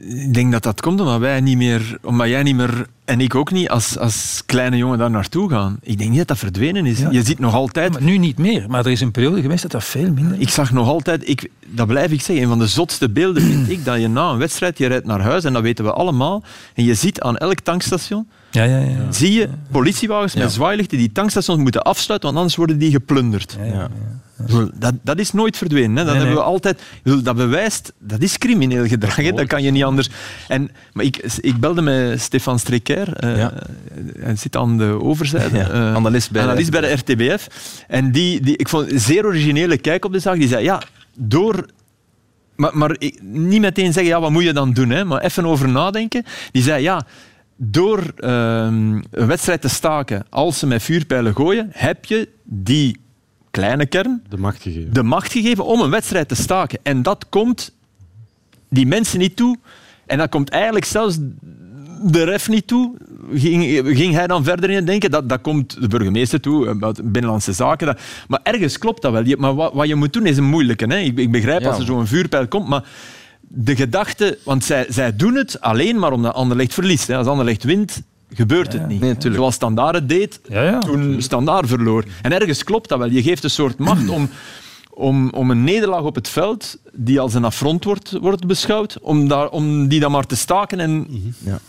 ik 0.07 0.33
denk 0.33 0.51
dat 0.51 0.63
dat 0.63 0.81
komt 0.81 0.99
omdat 0.99 1.19
wij 1.19 1.41
niet 1.41 1.57
meer, 1.57 1.97
omdat 2.01 2.27
jij 2.27 2.43
niet 2.43 2.55
meer 2.55 2.85
en 3.05 3.21
ik 3.21 3.35
ook 3.35 3.51
niet 3.51 3.69
als, 3.69 3.97
als 3.97 4.43
kleine 4.45 4.77
jongen 4.77 4.97
daar 4.97 5.09
naartoe 5.09 5.49
gaan. 5.49 5.77
Ik 5.81 5.97
denk 5.97 6.09
niet 6.09 6.19
dat 6.19 6.27
dat 6.27 6.37
verdwenen 6.37 6.85
is. 6.85 6.99
Je 7.11 7.23
ziet 7.23 7.39
nog 7.39 7.53
altijd. 7.53 7.99
nu 7.99 8.17
niet 8.17 8.37
meer, 8.37 8.69
maar 8.69 8.85
er 8.85 8.91
is 8.91 9.01
een 9.01 9.11
periode 9.11 9.41
geweest 9.41 9.61
dat 9.61 9.71
dat 9.71 9.83
veel 9.83 10.11
minder. 10.11 10.39
Ik 10.39 10.49
zag 10.49 10.71
nog 10.71 10.87
altijd, 10.87 11.29
ik, 11.29 11.49
dat 11.67 11.87
blijf 11.87 12.11
ik 12.11 12.21
zeggen, 12.21 12.43
een 12.43 12.49
van 12.49 12.59
de 12.59 12.67
zotste 12.67 13.09
beelden 13.09 13.43
vind 13.43 13.69
ik 13.69 13.85
dat 13.85 14.01
je 14.01 14.07
na 14.07 14.29
een 14.29 14.37
wedstrijd, 14.37 14.77
je 14.77 14.87
rijdt 14.87 15.05
naar 15.05 15.21
huis 15.21 15.43
en 15.43 15.53
dat 15.53 15.61
weten 15.61 15.85
we 15.85 15.93
allemaal, 15.93 16.43
en 16.73 16.83
je 16.83 16.93
ziet 16.93 17.21
aan 17.21 17.37
elk 17.37 17.59
tankstation 17.59 18.27
ja, 18.53 18.63
ja, 18.63 18.77
ja. 18.79 19.11
Zie 19.11 19.33
je 19.33 19.49
politiewagens 19.71 20.35
met 20.35 20.51
zwaailichten 20.51 20.97
die 20.97 21.11
tankstations 21.11 21.61
moeten 21.61 21.81
afsluiten, 21.81 22.27
want 22.27 22.39
anders 22.39 22.55
worden 22.55 22.77
die 22.77 22.91
geplunderd. 22.91 23.57
Dat, 24.73 24.93
dat 25.01 25.19
is 25.19 25.31
nooit 25.31 25.57
verdwenen. 25.57 25.95
Hè. 25.95 26.05
Dat, 26.05 26.15
hebben 26.15 26.35
we 26.35 26.41
altijd, 26.41 26.81
dat 27.03 27.35
bewijst, 27.35 27.93
dat 27.99 28.21
is 28.21 28.37
crimineel 28.37 28.87
gedrag. 28.87 29.15
Hè. 29.15 29.31
Dat 29.31 29.47
kan 29.47 29.63
je 29.63 29.71
niet 29.71 29.83
anders. 29.83 30.09
En, 30.47 30.71
maar 30.93 31.05
ik, 31.05 31.17
ik 31.39 31.57
belde 31.59 31.81
met 31.81 32.21
Stefan 32.21 32.59
Uh, 32.97 33.47
hij 34.19 34.35
zit 34.35 34.55
aan 34.55 34.77
de 34.77 34.99
overzijde, 35.01 35.57
uh, 35.57 35.95
analist, 35.95 36.31
bij, 36.31 36.41
analist 36.41 36.71
bij 36.71 36.81
de 36.81 36.91
RTBF. 36.91 37.47
En 37.87 38.11
die, 38.11 38.41
die, 38.41 38.57
ik 38.57 38.69
vond 38.69 38.91
een 38.91 38.99
zeer 38.99 39.25
originele 39.25 39.77
kijk 39.77 40.05
op 40.05 40.11
de 40.11 40.19
zaak. 40.19 40.35
Die 40.35 40.47
zei, 40.47 40.63
ja, 40.63 40.81
door 41.17 41.65
maar, 42.55 42.77
maar 42.77 42.97
niet 43.21 43.61
meteen 43.61 43.93
zeggen, 43.93 44.13
ja, 44.13 44.19
wat 44.19 44.31
moet 44.31 44.43
je 44.43 44.53
dan 44.53 44.73
doen? 44.73 44.89
Hè? 44.89 45.05
Maar 45.05 45.21
even 45.21 45.45
over 45.45 45.69
nadenken. 45.69 46.23
Die 46.51 46.63
zei, 46.63 46.83
ja, 46.83 47.05
door 47.55 47.99
uh, 48.17 48.29
een 48.69 49.05
wedstrijd 49.09 49.61
te 49.61 49.69
staken 49.69 50.25
als 50.29 50.59
ze 50.59 50.67
met 50.67 50.83
vuurpijlen 50.83 51.35
gooien, 51.35 51.69
heb 51.71 52.05
je 52.05 52.29
die 52.43 52.99
kleine 53.51 53.85
kern 53.85 54.23
de 54.29 54.37
macht 54.37 54.61
gegeven, 54.61 54.93
de 54.93 55.03
macht 55.03 55.31
gegeven 55.31 55.65
om 55.65 55.81
een 55.81 55.89
wedstrijd 55.89 56.27
te 56.27 56.35
staken. 56.35 56.79
En 56.83 57.01
dat 57.01 57.29
komt 57.29 57.73
die 58.69 58.87
mensen 58.87 59.19
niet 59.19 59.35
toe. 59.35 59.57
En 60.05 60.17
dat 60.17 60.29
komt 60.29 60.49
eigenlijk 60.49 60.85
zelfs 60.85 61.17
de 62.03 62.23
ref 62.23 62.49
niet 62.49 62.67
toe. 62.67 62.93
Ging, 63.33 63.81
ging 63.97 64.13
hij 64.13 64.27
dan 64.27 64.43
verder 64.43 64.69
in 64.69 64.85
denken? 64.85 65.11
Dat, 65.11 65.29
dat 65.29 65.41
komt 65.41 65.81
de 65.81 65.87
burgemeester 65.87 66.39
toe, 66.39 66.93
binnenlandse 67.03 67.53
zaken. 67.53 67.87
Dat, 67.87 67.99
maar 68.27 68.39
ergens 68.43 68.77
klopt 68.77 69.01
dat 69.01 69.11
wel. 69.11 69.23
Maar 69.37 69.55
wat, 69.55 69.73
wat 69.73 69.87
je 69.87 69.95
moet 69.95 70.13
doen 70.13 70.25
is 70.25 70.37
een 70.37 70.43
moeilijke. 70.43 70.85
Hè? 70.85 70.97
Ik, 70.97 71.17
ik 71.17 71.31
begrijp 71.31 71.61
ja. 71.61 71.69
als 71.69 71.79
er 71.79 71.85
zo'n 71.85 72.07
vuurpijl 72.07 72.47
komt, 72.47 72.67
maar 72.67 72.83
de 73.55 73.75
gedachte, 73.75 74.37
want 74.43 74.63
zij, 74.63 74.85
zij 74.89 75.15
doen 75.15 75.35
het 75.35 75.61
alleen 75.61 75.99
maar 75.99 76.11
omdat 76.11 76.33
Anderlecht 76.33 76.73
verliest. 76.73 77.07
Hè. 77.07 77.17
Als 77.17 77.27
Anderlecht 77.27 77.63
wint, 77.63 78.01
gebeurt 78.33 78.73
het 78.73 78.87
niet. 78.87 79.01
Nee, 79.01 79.15
Zoals 79.19 79.55
Standaard 79.55 79.95
het 79.95 80.09
deed, 80.09 80.39
ja, 80.49 80.63
ja. 80.63 80.79
toen 80.79 81.21
Standaard 81.21 81.67
verloor. 81.67 82.03
En 82.21 82.31
ergens 82.31 82.63
klopt 82.63 82.89
dat 82.89 82.99
wel. 82.99 83.09
Je 83.09 83.21
geeft 83.21 83.43
een 83.43 83.49
soort 83.49 83.77
macht 83.77 84.09
om, 84.09 84.29
om, 84.89 85.29
om 85.29 85.51
een 85.51 85.63
nederlaag 85.63 86.01
op 86.01 86.15
het 86.15 86.29
veld, 86.29 86.77
die 86.93 87.19
als 87.19 87.33
een 87.33 87.45
affront 87.45 87.83
wordt, 87.83 88.17
wordt 88.21 88.47
beschouwd, 88.47 88.97
om, 89.01 89.27
daar, 89.27 89.49
om 89.49 89.87
die 89.87 89.99
dan 89.99 90.11
maar 90.11 90.25
te 90.25 90.35
staken 90.35 90.79
en... 90.79 91.07
Ja. 91.37 91.59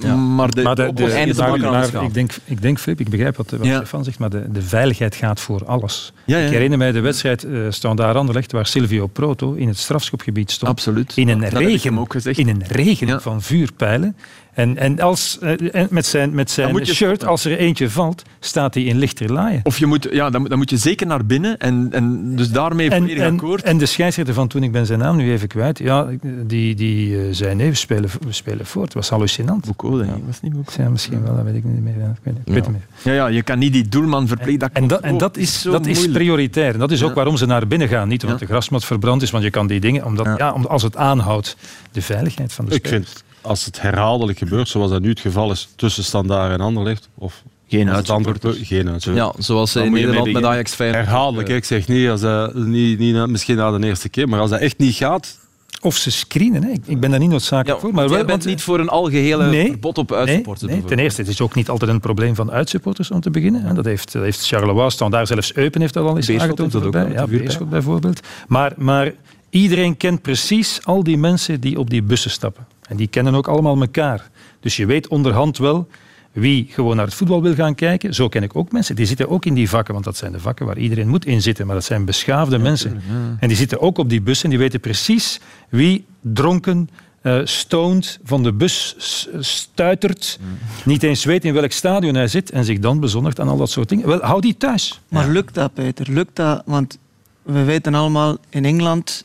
Ja. 0.00 0.14
Maar, 0.14 0.50
de, 0.50 0.62
maar, 0.62 0.74
de, 0.74 0.92
de, 0.94 1.04
de 1.04 1.34
maar 1.70 2.04
ik, 2.04 2.14
denk, 2.14 2.32
ik 2.44 2.62
denk, 2.62 2.78
Flip, 2.78 3.00
ik 3.00 3.08
begrijp 3.08 3.36
wat, 3.36 3.50
wat 3.50 3.64
ja. 3.64 3.76
Stefan 3.76 4.04
zegt, 4.04 4.18
maar 4.18 4.30
de, 4.30 4.52
de 4.52 4.62
veiligheid 4.62 5.14
gaat 5.14 5.40
voor 5.40 5.64
alles. 5.66 6.12
Ja, 6.24 6.38
ik 6.38 6.50
herinner 6.50 6.78
mij 6.78 6.92
de 6.92 7.00
wedstrijd 7.00 7.44
uh, 7.44 7.66
Standaard 7.70 8.16
Anderlecht, 8.16 8.52
waar 8.52 8.66
Silvio 8.66 9.06
Proto 9.06 9.52
in 9.52 9.68
het 9.68 9.78
strafschopgebied 9.78 10.50
stond. 10.50 10.70
Absoluut. 10.70 11.16
In 11.16 11.28
een 11.28 11.48
regen, 11.48 11.98
ook 11.98 12.12
gezegd. 12.12 12.38
In 12.38 12.48
een 12.48 12.62
regen 12.68 13.22
van 13.22 13.42
vuurpijlen. 13.42 14.16
En, 14.52 14.76
en, 14.78 15.00
als, 15.00 15.38
eh, 15.40 15.74
en 15.74 15.86
met 15.90 16.06
zijn, 16.06 16.34
met 16.34 16.50
zijn 16.50 16.74
je 16.74 16.84
shirt, 16.84 17.24
als 17.26 17.44
er 17.44 17.58
eentje 17.58 17.90
valt, 17.90 18.22
staat 18.40 18.74
hij 18.74 18.82
in 18.82 18.98
lichter 18.98 19.32
laaien. 19.32 19.60
Of 19.62 19.78
je 19.78 19.86
moet, 19.86 20.08
ja, 20.10 20.30
dan, 20.30 20.40
moet- 20.40 20.50
dan 20.50 20.58
moet 20.58 20.70
je 20.70 20.76
zeker 20.76 21.06
naar 21.06 21.26
binnen 21.26 21.58
en, 21.58 21.88
en 21.90 22.36
dus 22.36 22.50
daarmee 22.50 22.90
En, 22.90 22.98
volledig 23.00 23.22
en, 23.22 23.32
akkoord. 23.32 23.62
en 23.62 23.78
de 23.78 23.86
scheidsrechter 23.86 24.34
van 24.34 24.48
toen, 24.48 24.62
ik 24.62 24.72
ben 24.72 24.86
zijn 24.86 24.98
naam 24.98 25.16
nu 25.16 25.32
even 25.32 25.48
kwijt, 25.48 25.78
ja, 25.78 26.08
die, 26.46 26.74
die 26.74 27.16
eh, 27.18 27.24
zei 27.30 27.54
nee, 27.54 27.68
we 27.68 27.74
spelen, 27.74 28.10
we 28.26 28.32
spelen 28.32 28.66
voort. 28.66 28.84
Het 28.84 28.94
was 28.94 29.08
hallucinant. 29.08 29.64
Boucault, 29.64 29.98
denk 30.04 30.16
ik. 30.16 30.22
Was 30.26 30.40
niet 30.40 30.52
Boucault? 30.52 30.76
Ja, 30.78 30.88
misschien 30.88 31.22
wel, 31.22 31.36
dat 31.36 31.44
weet 31.44 31.54
ik 31.54 31.64
niet 31.64 31.82
meer. 31.82 31.94
Ik 31.94 32.00
weet, 32.22 32.34
ik 32.44 32.54
het 32.54 32.54
niet 32.54 32.66
meer. 32.68 32.82
Ja, 33.02 33.12
ja, 33.12 33.26
je 33.26 33.42
kan 33.42 33.58
niet 33.58 33.72
die 33.72 33.88
doelman 33.88 34.26
verplichten. 34.28 34.58
Dat 34.58 34.70
En 34.72 34.86
dat, 34.88 35.00
en 35.00 35.08
komt 35.08 35.20
dat 35.20 35.36
is, 35.36 35.62
dat 35.62 35.86
is 35.86 36.10
prioritair. 36.10 36.72
En 36.72 36.78
dat 36.78 36.90
is 36.90 37.02
ook 37.02 37.08
Ja. 37.08 37.14
waarom 37.14 37.36
ze 37.36 37.46
naar 37.46 37.66
binnen 37.66 37.88
gaan. 37.88 38.08
Niet 38.08 38.22
omdat 38.24 38.40
Ja. 38.40 38.46
de 38.46 38.52
grasmat 38.52 38.84
verbrand 38.84 39.22
is, 39.22 39.30
want 39.30 39.44
je 39.44 39.50
kan 39.50 39.66
die 39.66 39.80
dingen... 39.80 40.04
Omdat, 40.04 40.26
Ja. 40.26 40.34
ja. 40.38 40.52
om- 40.52 40.66
als 40.66 40.82
het 40.82 40.96
aanhoudt, 40.96 41.56
de 41.92 42.02
veiligheid 42.02 42.52
van 42.52 42.64
de 42.64 42.74
Ik 42.74 42.86
spelers. 42.86 43.10
vind, 43.10 43.24
als 43.42 43.64
het 43.64 43.80
herhaaldelijk 43.80 44.38
gebeurt, 44.38 44.68
zoals 44.68 44.90
dat 44.90 45.02
nu 45.02 45.08
het 45.08 45.20
geval 45.20 45.50
is 45.50 45.68
tussen 45.76 46.04
Standaard 46.04 46.52
en 46.52 46.60
Anderlecht, 46.60 47.08
of 47.14 47.42
Geen 47.68 47.90
uitsupporters. 47.90 48.38
ploeg- 48.56 48.66
geen 48.68 48.88
uitsupporters. 48.88 49.36
Ja, 49.36 49.42
zoals 49.42 49.76
in 49.76 49.92
Nederland 49.92 50.32
met. 50.32 50.44
Ajax 50.44 50.74
Feyenoord. 50.74 51.04
Herhaaldelijk, 51.04 51.48
ik 51.48 51.64
zeg 51.64 51.88
niet, 51.88 52.08
als 52.08 52.20
dat, 52.20 52.54
niet, 52.54 52.98
niet 52.98 53.14
na- 53.14 53.26
misschien 53.26 53.56
na 53.56 53.78
de 53.78 53.86
eerste 53.86 54.08
keer, 54.08 54.28
maar 54.28 54.40
als 54.40 54.50
dat 54.50 54.60
echt 54.60 54.78
niet 54.78 54.94
gaat, 54.94 55.40
Of 55.84 55.96
ze 55.96 56.10
screenen. 56.10 56.62
Hè. 56.62 56.70
Ik, 56.86 57.00
ben 57.00 57.10
daar 57.10 57.18
niet 57.18 57.30
noodzakelijk 57.30 57.68
Ja, 57.80 57.86
voor. 57.86 57.94
Maar 57.94 58.08
jij 58.08 58.24
bent 58.24 58.44
niet 58.44 58.62
voor 58.62 58.80
een 58.80 58.88
algehele 58.88 59.46
Nee. 59.50 59.66
verbod 59.68 59.98
op 59.98 60.10
Nee, 60.10 60.18
uitsupporters. 60.18 60.60
nee, 60.62 60.70
ten 60.70 60.80
bijvoorbeeld. 60.80 61.00
eerste, 61.00 61.20
het 61.20 61.30
is 61.30 61.40
ook 61.40 61.54
niet 61.54 61.68
altijd 61.68 61.90
een 61.90 62.00
probleem 62.00 62.34
van 62.34 62.50
uitsupporters 62.50 63.10
om 63.10 63.20
te 63.20 63.30
beginnen. 63.30 63.62
hè. 63.64 63.74
Dat 63.74 63.84
heeft, 63.84 64.12
dat 64.12 64.22
heeft 64.22 64.46
Charleroi 64.46 64.90
staan 64.90 65.10
daar, 65.10 65.26
zelfs 65.26 65.54
Eupen 65.54 65.80
heeft 65.80 65.94
dat 65.94 66.06
al 66.06 66.16
eens 66.16 66.30
aangetoond. 66.30 66.72
dat 66.72 66.84
ook 66.84 66.92
wel, 66.92 67.08
Ja, 67.08 67.26
Beerschot 67.26 67.70
bijvoorbeeld. 67.70 68.20
Maar, 68.48 68.72
maar 68.76 69.12
iedereen 69.50 69.96
kent 69.96 70.22
precies 70.22 70.80
al 70.84 71.02
die 71.02 71.16
mensen 71.18 71.60
die 71.60 71.78
op 71.78 71.90
die 71.90 72.02
bussen 72.02 72.30
stappen. 72.30 72.66
En 72.88 72.96
die 72.96 73.06
kennen 73.06 73.34
ook 73.34 73.48
allemaal 73.48 73.80
elkaar. 73.80 74.30
Dus 74.60 74.76
je 74.76 74.86
weet 74.86 75.08
onderhand 75.08 75.58
wel 75.58 75.88
wie 76.32 76.66
gewoon 76.70 76.96
naar 76.96 77.04
het 77.04 77.14
voetbal 77.14 77.42
wil 77.42 77.54
gaan 77.54 77.74
kijken. 77.74 78.14
Zo 78.14 78.28
ken 78.28 78.42
ik 78.42 78.56
ook 78.56 78.72
mensen. 78.72 78.96
Die 78.96 79.06
zitten 79.06 79.28
ook 79.28 79.44
in 79.44 79.54
die 79.54 79.68
vakken, 79.68 79.92
want 79.92 80.04
dat 80.04 80.16
zijn 80.16 80.32
de 80.32 80.40
vakken 80.40 80.66
waar 80.66 80.78
iedereen 80.78 81.08
moet 81.08 81.26
in 81.26 81.42
zitten. 81.42 81.66
Maar 81.66 81.74
dat 81.74 81.84
zijn 81.84 82.04
beschaafde 82.04 82.58
mensen. 82.58 83.02
En 83.40 83.48
die 83.48 83.56
zitten 83.56 83.80
ook 83.80 83.98
op 83.98 84.08
die 84.08 84.22
bus 84.22 84.44
en 84.44 84.50
die 84.50 84.58
weten 84.58 84.80
precies 84.80 85.40
wie 85.68 86.04
dronken, 86.20 86.88
eh 87.22 87.40
stoned, 87.44 88.18
van 88.24 88.42
de 88.42 88.52
bus 88.52 88.96
stuitert, 89.38 90.38
niet 90.84 91.02
eens 91.02 91.24
weet 91.24 91.44
in 91.44 91.54
welk 91.54 91.72
stadion 91.72 92.14
hij 92.14 92.28
zit 92.28 92.50
en 92.50 92.64
zich 92.64 92.78
dan 92.78 93.00
bezondigt 93.00 93.40
aan 93.40 93.48
al 93.48 93.56
dat 93.56 93.70
soort 93.70 93.88
dingen. 93.88 94.06
Wel, 94.06 94.20
hou 94.20 94.40
die 94.40 94.56
thuis. 94.56 95.00
Maar 95.08 95.28
lukt 95.28 95.54
dat, 95.54 95.74
Peter? 95.74 96.10
Lukt 96.10 96.36
dat? 96.36 96.62
Want 96.66 96.98
we 97.42 97.64
weten 97.64 97.94
allemaal, 97.94 98.36
in 98.48 98.64
Engeland... 98.64 99.24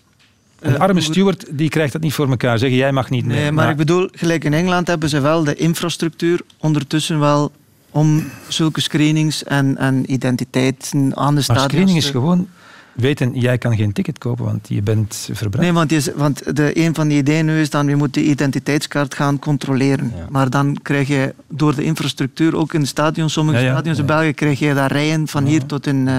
Een 0.59 0.73
eh, 0.75 0.79
arme 0.79 1.01
steward 1.01 1.45
die 1.51 1.69
krijgt 1.69 1.93
dat 1.93 2.01
niet 2.01 2.13
voor 2.13 2.29
elkaar. 2.29 2.57
Zeggen, 2.57 2.77
jij 2.77 2.91
mag 2.91 3.09
niet 3.09 3.25
mee. 3.25 3.37
Nee, 3.39 3.51
maar 3.51 3.69
ik 3.69 3.77
bedoel, 3.77 4.09
gelijk 4.11 4.43
in 4.43 4.53
Engeland 4.53 4.87
hebben 4.87 5.09
ze 5.09 5.19
wel 5.19 5.43
de 5.43 5.55
infrastructuur 5.55 6.41
ondertussen 6.57 7.19
wel 7.19 7.51
om 7.91 8.23
zulke 8.47 8.81
screenings 8.81 9.43
en, 9.43 9.77
en 9.77 10.11
identiteiten 10.13 10.99
aan 10.99 11.27
de 11.27 11.33
maar 11.33 11.43
stadions... 11.43 11.63
screening 11.71 11.97
is 11.97 12.09
gewoon 12.09 12.47
weten, 12.93 13.39
jij 13.39 13.57
kan 13.57 13.75
geen 13.75 13.93
ticket 13.93 14.17
kopen, 14.17 14.45
want 14.45 14.67
je 14.69 14.81
bent 14.81 15.29
verbrand. 15.31 15.63
Nee, 15.65 15.73
want, 15.73 15.91
is- 15.91 16.13
want 16.15 16.55
de, 16.55 16.79
een 16.85 16.95
van 16.95 17.07
die 17.07 17.17
ideeën 17.17 17.45
nu 17.45 17.59
is 17.59 17.69
dan, 17.69 17.87
je 17.87 17.95
moet 17.95 18.13
de 18.13 18.23
identiteitskaart 18.23 19.13
gaan 19.13 19.39
controleren. 19.39 20.13
Maar 20.29 20.49
dan 20.49 20.77
krijg 20.81 21.07
je 21.07 21.33
door 21.49 21.75
de 21.75 21.83
infrastructuur, 21.83 22.55
ook 22.55 22.73
in 22.73 22.79
de 22.81 22.85
stadions, 22.87 23.33
sommige 23.33 23.57
Ja, 23.57 23.63
ja, 23.63 23.71
stadions 23.71 23.99
in. 23.99 24.05
België, 24.05 24.33
krijg 24.33 24.59
je 24.59 24.73
daar 24.73 24.91
rijen 24.91 25.27
van 25.27 25.45
hier 25.45 25.65
tot 25.65 25.87
in 25.87 26.09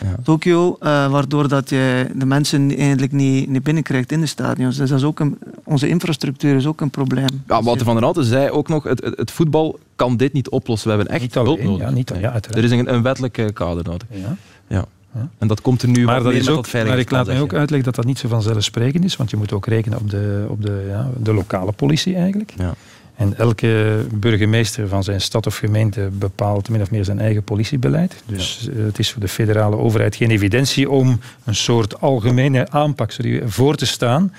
eh, 0.00 0.08
Tokio, 0.22 0.76
eh, 0.80 1.10
waardoor 1.10 1.48
dat 1.48 1.70
je 1.70 2.10
de 2.14 2.26
mensen 2.26 2.76
eigenlijk 2.76 3.12
niet, 3.12 3.48
niet 3.48 3.62
binnenkrijgt 3.62 4.12
in 4.12 4.20
de 4.20 4.26
stadions. 4.26 4.76
Dus 4.76 4.88
dat 4.88 4.98
is 4.98 5.04
ook 5.04 5.20
een, 5.20 5.38
onze 5.64 5.88
infrastructuur 5.88 6.56
is 6.56 6.66
ook 6.66 6.80
een 6.80 6.90
probleem. 6.90 7.42
Ja, 7.46 7.62
Wouter 7.62 7.84
van 7.84 7.94
der 7.94 8.02
Houten 8.02 8.24
zei 8.24 8.50
ook 8.50 8.68
nog, 8.68 8.82
het, 8.84 9.04
het, 9.04 9.16
het 9.16 9.30
voetbal 9.30 9.78
kan 9.96 10.16
dit 10.16 10.32
niet 10.32 10.48
oplossen. 10.48 10.90
We 10.90 10.96
hebben 10.96 11.14
echt 11.14 11.22
Niet 11.22 11.34
hulp 11.34 11.62
nodig. 11.62 11.86
ja, 11.86 11.90
niet, 11.90 12.08
ja, 12.08 12.14
uiteraard. 12.14 12.56
Er 12.56 12.64
is 12.64 12.70
een, 12.70 12.94
een 12.94 13.02
wettelijke 13.02 13.52
kader 13.52 13.84
nodig. 13.84 14.06
Ja. 14.10 14.36
Ja. 14.68 15.28
En 15.38 15.48
dat 15.48 15.60
komt 15.60 15.82
er 15.82 15.88
nu 15.88 16.04
Maar, 16.04 16.14
wat 16.14 16.24
dat 16.24 16.32
is 16.32 16.46
met 16.46 16.56
ook, 16.56 16.70
dat 16.70 16.86
maar 16.86 16.98
ik 16.98 17.10
laat 17.10 17.26
mij 17.26 17.40
ook 17.40 17.54
uitleggen 17.54 17.84
dat 17.84 17.94
dat 17.94 18.04
niet 18.04 18.18
zo 18.18 18.28
vanzelfsprekend 18.28 19.04
is, 19.04 19.16
want 19.16 19.30
je 19.30 19.36
moet 19.36 19.52
ook 19.52 19.66
rekenen 19.66 19.98
op 19.98 20.10
de, 20.10 20.46
op 20.48 20.62
de, 20.62 20.86
ja, 20.88 21.10
de 21.22 21.34
lokale 21.34 21.72
politie 21.72 22.14
eigenlijk. 22.14 22.52
Ja. 22.56 22.74
En 23.16 23.38
elke 23.38 24.04
burgemeester 24.14 24.88
van 24.88 25.04
zijn 25.04 25.20
stad 25.20 25.46
of 25.46 25.56
gemeente 25.56 26.08
bepaalt 26.12 26.68
min 26.68 26.80
of 26.80 26.90
meer 26.90 27.04
zijn 27.04 27.20
eigen 27.20 27.42
politiebeleid. 27.42 28.22
Dus 28.26 28.68
eh, 28.68 28.84
het 28.84 28.98
is 28.98 29.12
voor 29.12 29.20
de 29.20 29.28
federale 29.28 29.76
overheid 29.76 30.16
geen 30.16 30.30
evidentie 30.30 30.90
om 30.90 31.20
een 31.44 31.54
soort 31.54 32.00
algemene 32.00 32.70
aanpak 32.70 33.12
voor 33.46 33.74
te 33.74 33.86
staan. 33.86 34.32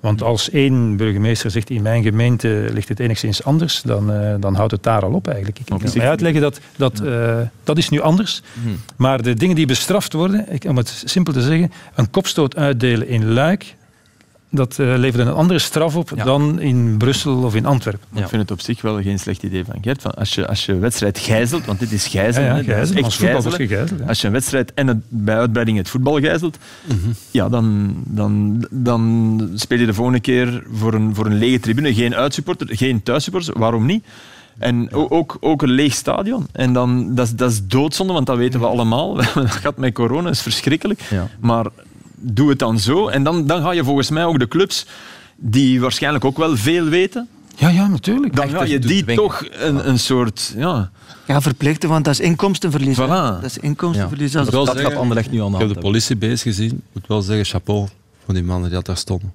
Want 0.00 0.22
als 0.22 0.50
één 0.50 0.96
burgemeester 0.96 1.50
zegt 1.50 1.70
in 1.70 1.82
mijn 1.82 2.02
gemeente 2.02 2.68
ligt 2.72 2.88
het 2.88 3.00
enigszins 3.00 3.44
anders, 3.44 3.82
dan, 3.82 4.12
eh, 4.12 4.34
dan 4.40 4.54
houdt 4.54 4.72
het 4.72 4.82
daar 4.82 5.02
al 5.02 5.12
op 5.12 5.26
eigenlijk. 5.26 5.58
Ik 5.58 5.66
kan 5.66 5.80
mij 5.94 6.08
uitleggen 6.08 6.40
dat 6.40 6.60
dat, 6.76 7.00
eh, 7.00 7.40
dat 7.64 7.78
is 7.78 7.88
nu 7.88 8.00
anders. 8.00 8.42
Maar 8.96 9.22
de 9.22 9.34
dingen 9.34 9.56
die 9.56 9.66
bestraft 9.66 10.12
worden, 10.12 10.52
ik, 10.52 10.64
om 10.64 10.76
het 10.76 11.02
simpel 11.04 11.32
te 11.32 11.42
zeggen, 11.42 11.72
een 11.94 12.10
kopstoot 12.10 12.56
uitdelen 12.56 13.08
in 13.08 13.32
Luik, 13.32 13.76
dat 14.50 14.78
eh, 14.78 14.94
levert 14.96 15.26
een 15.26 15.32
andere 15.32 15.58
straf 15.58 15.96
op 15.96 16.12
Ja. 16.16 16.24
dan 16.24 16.60
in 16.60 16.96
Brussel 16.98 17.42
of 17.42 17.54
in 17.54 17.66
Antwerpen. 17.66 18.06
Ik 18.14 18.28
vind 18.28 18.42
het 18.42 18.50
op 18.50 18.60
zich 18.60 18.82
wel 18.82 19.02
geen 19.02 19.18
slecht 19.18 19.42
idee 19.42 19.64
van 19.64 19.74
Gert. 19.80 20.02
Van 20.02 20.14
als, 20.14 20.34
je, 20.34 20.48
als 20.48 20.66
je 20.66 20.78
wedstrijd 20.78 21.18
gijzelt, 21.18 21.64
want 21.64 21.78
dit 21.78 21.92
is 21.92 22.06
gijzelen. 22.06 22.56
Ja, 22.56 22.62
gijzelen. 22.62 23.04
echt 23.04 23.14
gijzelen. 23.14 23.52
gegijzeld, 23.56 24.00
ja. 24.00 24.06
Als 24.06 24.20
je 24.20 24.26
een 24.26 24.32
wedstrijd 24.32 24.74
en 24.74 24.86
het, 24.86 24.98
bij 25.08 25.36
uitbreiding 25.36 25.78
het 25.78 25.88
voetbal 25.88 26.18
gijzelt, 26.20 26.58
ja, 27.30 27.48
dan, 27.48 27.94
dan, 28.06 28.64
dan 28.70 29.50
speel 29.54 29.78
je 29.78 29.86
de 29.86 29.94
volgende 29.94 30.20
keer 30.20 30.62
voor 30.72 30.94
een, 30.94 31.14
voor 31.14 31.26
een 31.26 31.38
lege 31.38 31.60
tribune. 31.60 31.94
Geen 31.94 32.14
uitsupporter, 32.14 32.66
geen 32.70 33.02
thuissupporters. 33.02 33.56
Waarom 33.58 33.86
niet? 33.86 34.04
En 34.58 34.92
ook, 34.92 35.36
ook 35.40 35.62
een 35.62 35.70
leeg 35.70 35.92
stadion. 35.92 36.46
En 36.52 36.72
dan, 36.72 37.14
dat, 37.14 37.26
is, 37.26 37.34
dat 37.34 37.50
is 37.50 37.66
doodzonde, 37.66 38.12
want 38.12 38.26
dat 38.26 38.36
weten 38.36 38.60
we 38.60 38.66
allemaal. 38.66 39.14
Dat 39.34 39.50
gaat 39.50 39.76
met 39.76 39.94
corona, 39.94 40.22
dat 40.22 40.32
is 40.32 40.42
verschrikkelijk. 40.42 41.00
Ja. 41.10 41.28
Maar 41.40 41.66
doe 42.20 42.48
het 42.48 42.58
dan 42.58 42.78
zo. 42.80 43.08
En 43.08 43.22
dan, 43.22 43.46
dan 43.46 43.62
ga 43.62 43.70
je 43.70 43.84
volgens 43.84 44.10
mij 44.10 44.24
ook 44.24 44.38
de 44.38 44.48
clubs, 44.48 44.86
die 45.36 45.80
waarschijnlijk 45.80 46.24
ook 46.24 46.36
wel 46.36 46.56
veel 46.56 46.84
weten, 46.84 47.28
Ja, 47.56 47.68
ja, 47.68 47.86
natuurlijk. 47.88 48.36
dan 48.36 48.48
ga 48.48 48.62
je 48.64 48.78
die 48.78 49.02
dwingen. 49.02 49.22
toch 49.22 49.44
een, 49.50 49.88
een 49.88 49.98
soort... 49.98 50.52
Ja, 50.56 50.90
Ja, 51.26 51.40
verplichten, 51.40 51.88
want 51.88 52.04
dat 52.04 52.14
is 52.14 52.20
inkomstenverlies. 52.20 52.96
Voilà. 52.96 52.98
Dat 53.40 53.44
is 53.44 53.58
inkomstenverlies. 53.58 54.32
Ja. 54.32 54.38
Als- 54.40 54.48
wel 54.48 54.64
Dat 54.64 54.74
zeggen, 54.74 54.92
gaat 54.92 55.00
Anderlecht 55.00 55.30
nu 55.30 55.42
aan 55.42 55.46
de 55.46 55.52
Ik 55.52 55.58
heb 55.58 55.68
de 55.68 55.74
hebben. 55.74 55.90
politie 55.92 56.16
bezig 56.16 56.42
gezien. 56.42 56.70
Ik 56.70 56.80
moet 56.92 57.06
wel 57.06 57.22
zeggen, 57.22 57.44
chapeau 57.44 57.88
voor 58.24 58.34
die 58.34 58.42
mannen 58.42 58.64
die 58.68 58.74
dat 58.76 58.86
daar 58.86 58.96
stonden. 58.96 59.32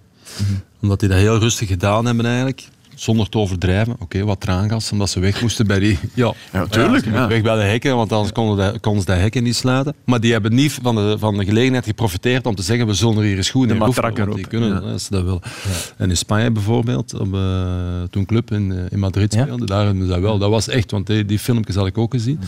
Omdat 0.82 1.00
die 1.00 1.10
dat 1.10 1.18
heel 1.18 1.38
rustig 1.40 1.68
gedaan 1.68 2.06
hebben 2.06 2.26
eigenlijk. 2.26 2.68
Zonder 2.96 3.30
te 3.30 3.38
overdrijven. 3.38 3.96
Oké, 4.00 4.24
wat 4.24 4.40
traangas, 4.40 4.92
omdat 4.92 5.10
ze 5.10 5.20
weg 5.20 5.42
moesten 5.42 5.68
bij 5.68 5.80
die... 5.80 6.00
Ja, 6.14 6.34
Ja, 6.54 6.66
tuurlijk, 6.66 7.04
ze 7.04 7.10
moeten 7.10 7.22
ja. 7.22 7.28
Weg 7.28 7.42
bij 7.42 7.56
de 7.56 7.62
hekken, 7.62 7.96
want 7.96 8.12
anders 8.12 8.32
konden, 8.32 8.74
de, 8.74 8.80
konden 8.80 9.02
ze 9.02 9.08
de 9.08 9.18
hekken 9.18 9.44
niet 9.44 9.56
sluiten. 9.56 9.94
Maar 10.06 10.20
die 10.20 10.32
hebben 10.32 10.54
niet 10.54 10.80
van 10.82 10.96
de, 10.96 11.16
van 11.20 11.38
de 11.38 11.46
gelegenheid 11.46 11.86
geprofiteerd 11.86 12.46
om 12.46 12.56
te 12.56 12.62
zeggen, 12.64 12.88
we 12.88 12.94
zullen 12.94 13.18
er 13.18 13.24
hier 13.24 13.38
eens 13.38 13.50
goed 13.50 13.70
in 13.70 13.78
want 13.78 13.96
Die 14.36 14.48
kunnen, 14.48 14.70
ja. 14.70 14.92
als 14.92 15.04
ze 15.04 15.12
dat 15.12 15.24
willen. 15.24 15.42
En 15.98 16.10
in 16.10 16.18
Spanje 16.18 16.52
bijvoorbeeld, 16.52 17.14
op, 17.20 17.34
eh, 17.34 18.02
toen 18.10 18.26
club 18.26 18.52
in, 18.52 18.72
eh, 18.72 18.78
in 18.90 19.00
Madrid 19.00 19.34
Ja. 19.34 19.44
speelde, 19.44 19.66
daar 19.66 19.86
hebben 19.86 20.04
ze 20.04 20.10
dat 20.10 20.20
wel. 20.22 20.38
Dat 20.38 20.50
was 20.50 20.68
echt, 20.68 20.92
want 20.92 21.08
die, 21.08 21.26
die 21.26 21.40
filmpjes 21.40 21.76
had 21.76 21.88
ik 21.88 21.98
ook 21.98 22.14
gezien, 22.14 22.40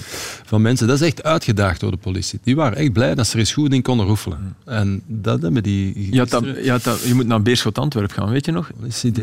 van 0.45 0.61
mensen. 0.61 0.87
Dat 0.87 1.01
is 1.01 1.07
echt 1.07 1.23
uitgedaagd 1.23 1.79
door 1.79 1.91
de 1.91 1.97
politie. 1.97 2.39
Die 2.43 2.55
waren 2.55 2.77
echt 2.77 2.93
blij 2.93 3.15
dat 3.15 3.27
ze 3.27 3.33
er 3.33 3.39
eens 3.39 3.53
goed 3.53 3.73
in 3.73 3.81
konden 3.81 4.05
roefelen. 4.05 4.55
En 4.65 5.01
dat 5.07 5.41
hebben 5.41 5.63
die... 5.63 6.11
Je, 6.11 6.19
had 6.19 6.29
dat, 6.29 6.45
had 6.67 6.83
dat- 6.83 7.01
je 7.01 7.13
moet 7.13 7.27
naar 7.27 7.41
Beerschot 7.41 7.77
Antwerp 7.77 8.11
gaan, 8.11 8.29
weet 8.29 8.45
je 8.45 8.51
nog? 8.51 8.69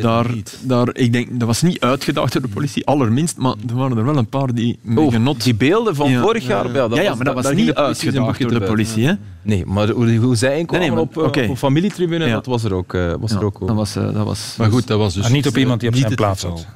Daar, 0.00 0.26
daar, 0.62 0.88
ik 0.96 1.12
denk, 1.12 1.29
dat 1.38 1.46
was 1.46 1.62
niet 1.62 1.81
uitgedaagd 1.81 2.33
door 2.33 2.42
de 2.42 2.48
politie, 2.48 2.87
allerminst, 2.87 3.37
maar 3.37 3.55
er 3.68 3.75
waren 3.75 3.96
er 3.98 4.05
wel 4.05 4.16
een 4.16 4.27
paar 4.27 4.55
die 4.55 4.79
mee 4.83 5.05
Oh, 5.05 5.12
genot. 5.12 5.42
die 5.44 5.55
beelden 5.55 5.94
van 5.94 6.11
Ja. 6.11 6.22
vorig 6.22 6.46
jaar, 6.46 6.66
ja, 6.66 6.72
dat 6.88 6.94
ja, 6.96 7.03
ja, 7.03 7.09
was, 7.09 7.16
maar 7.16 7.35
dat 7.35 7.44
was 7.44 7.53
niet 7.53 7.75
boekje 8.14 8.46
door 8.46 8.59
de 8.61 8.66
politie. 8.66 9.07
Hè? 9.07 9.12
Nee, 9.42 9.66
maar 9.66 9.88
hoe, 9.90 10.14
hoe 10.16 10.37
zij 10.37 10.59
inkwamen 10.59 10.87
Nee, 10.87 10.96
nee, 10.96 11.05
op, 11.05 11.16
eh, 11.16 11.22
op 11.25 11.37
een 11.37 11.57
familietribune, 11.57 12.27
Ja. 12.27 12.33
dat 12.33 12.46
was 12.46 12.64
er 12.64 12.75
ook. 12.75 12.94
eh, 12.94 13.12
was 13.20 13.31
Ja, 13.31 13.37
er 13.38 13.44
ook 13.44 13.66
dat 13.66 13.77
was, 13.77 13.96
eh, 13.96 14.12
dat 14.14 14.25
was, 14.27 14.55
Maar 14.59 14.70
goed, 14.70 14.87
dat 14.87 14.98
was 14.98 15.14
dus... 15.14 15.22
Maar 15.22 15.33
niet 15.33 15.46
op 15.46 15.57
iemand 15.57 15.81
die 15.81 15.88
op 15.88 15.96
zijn 15.96 16.14
plaats 16.14 16.40
zat. 16.40 16.66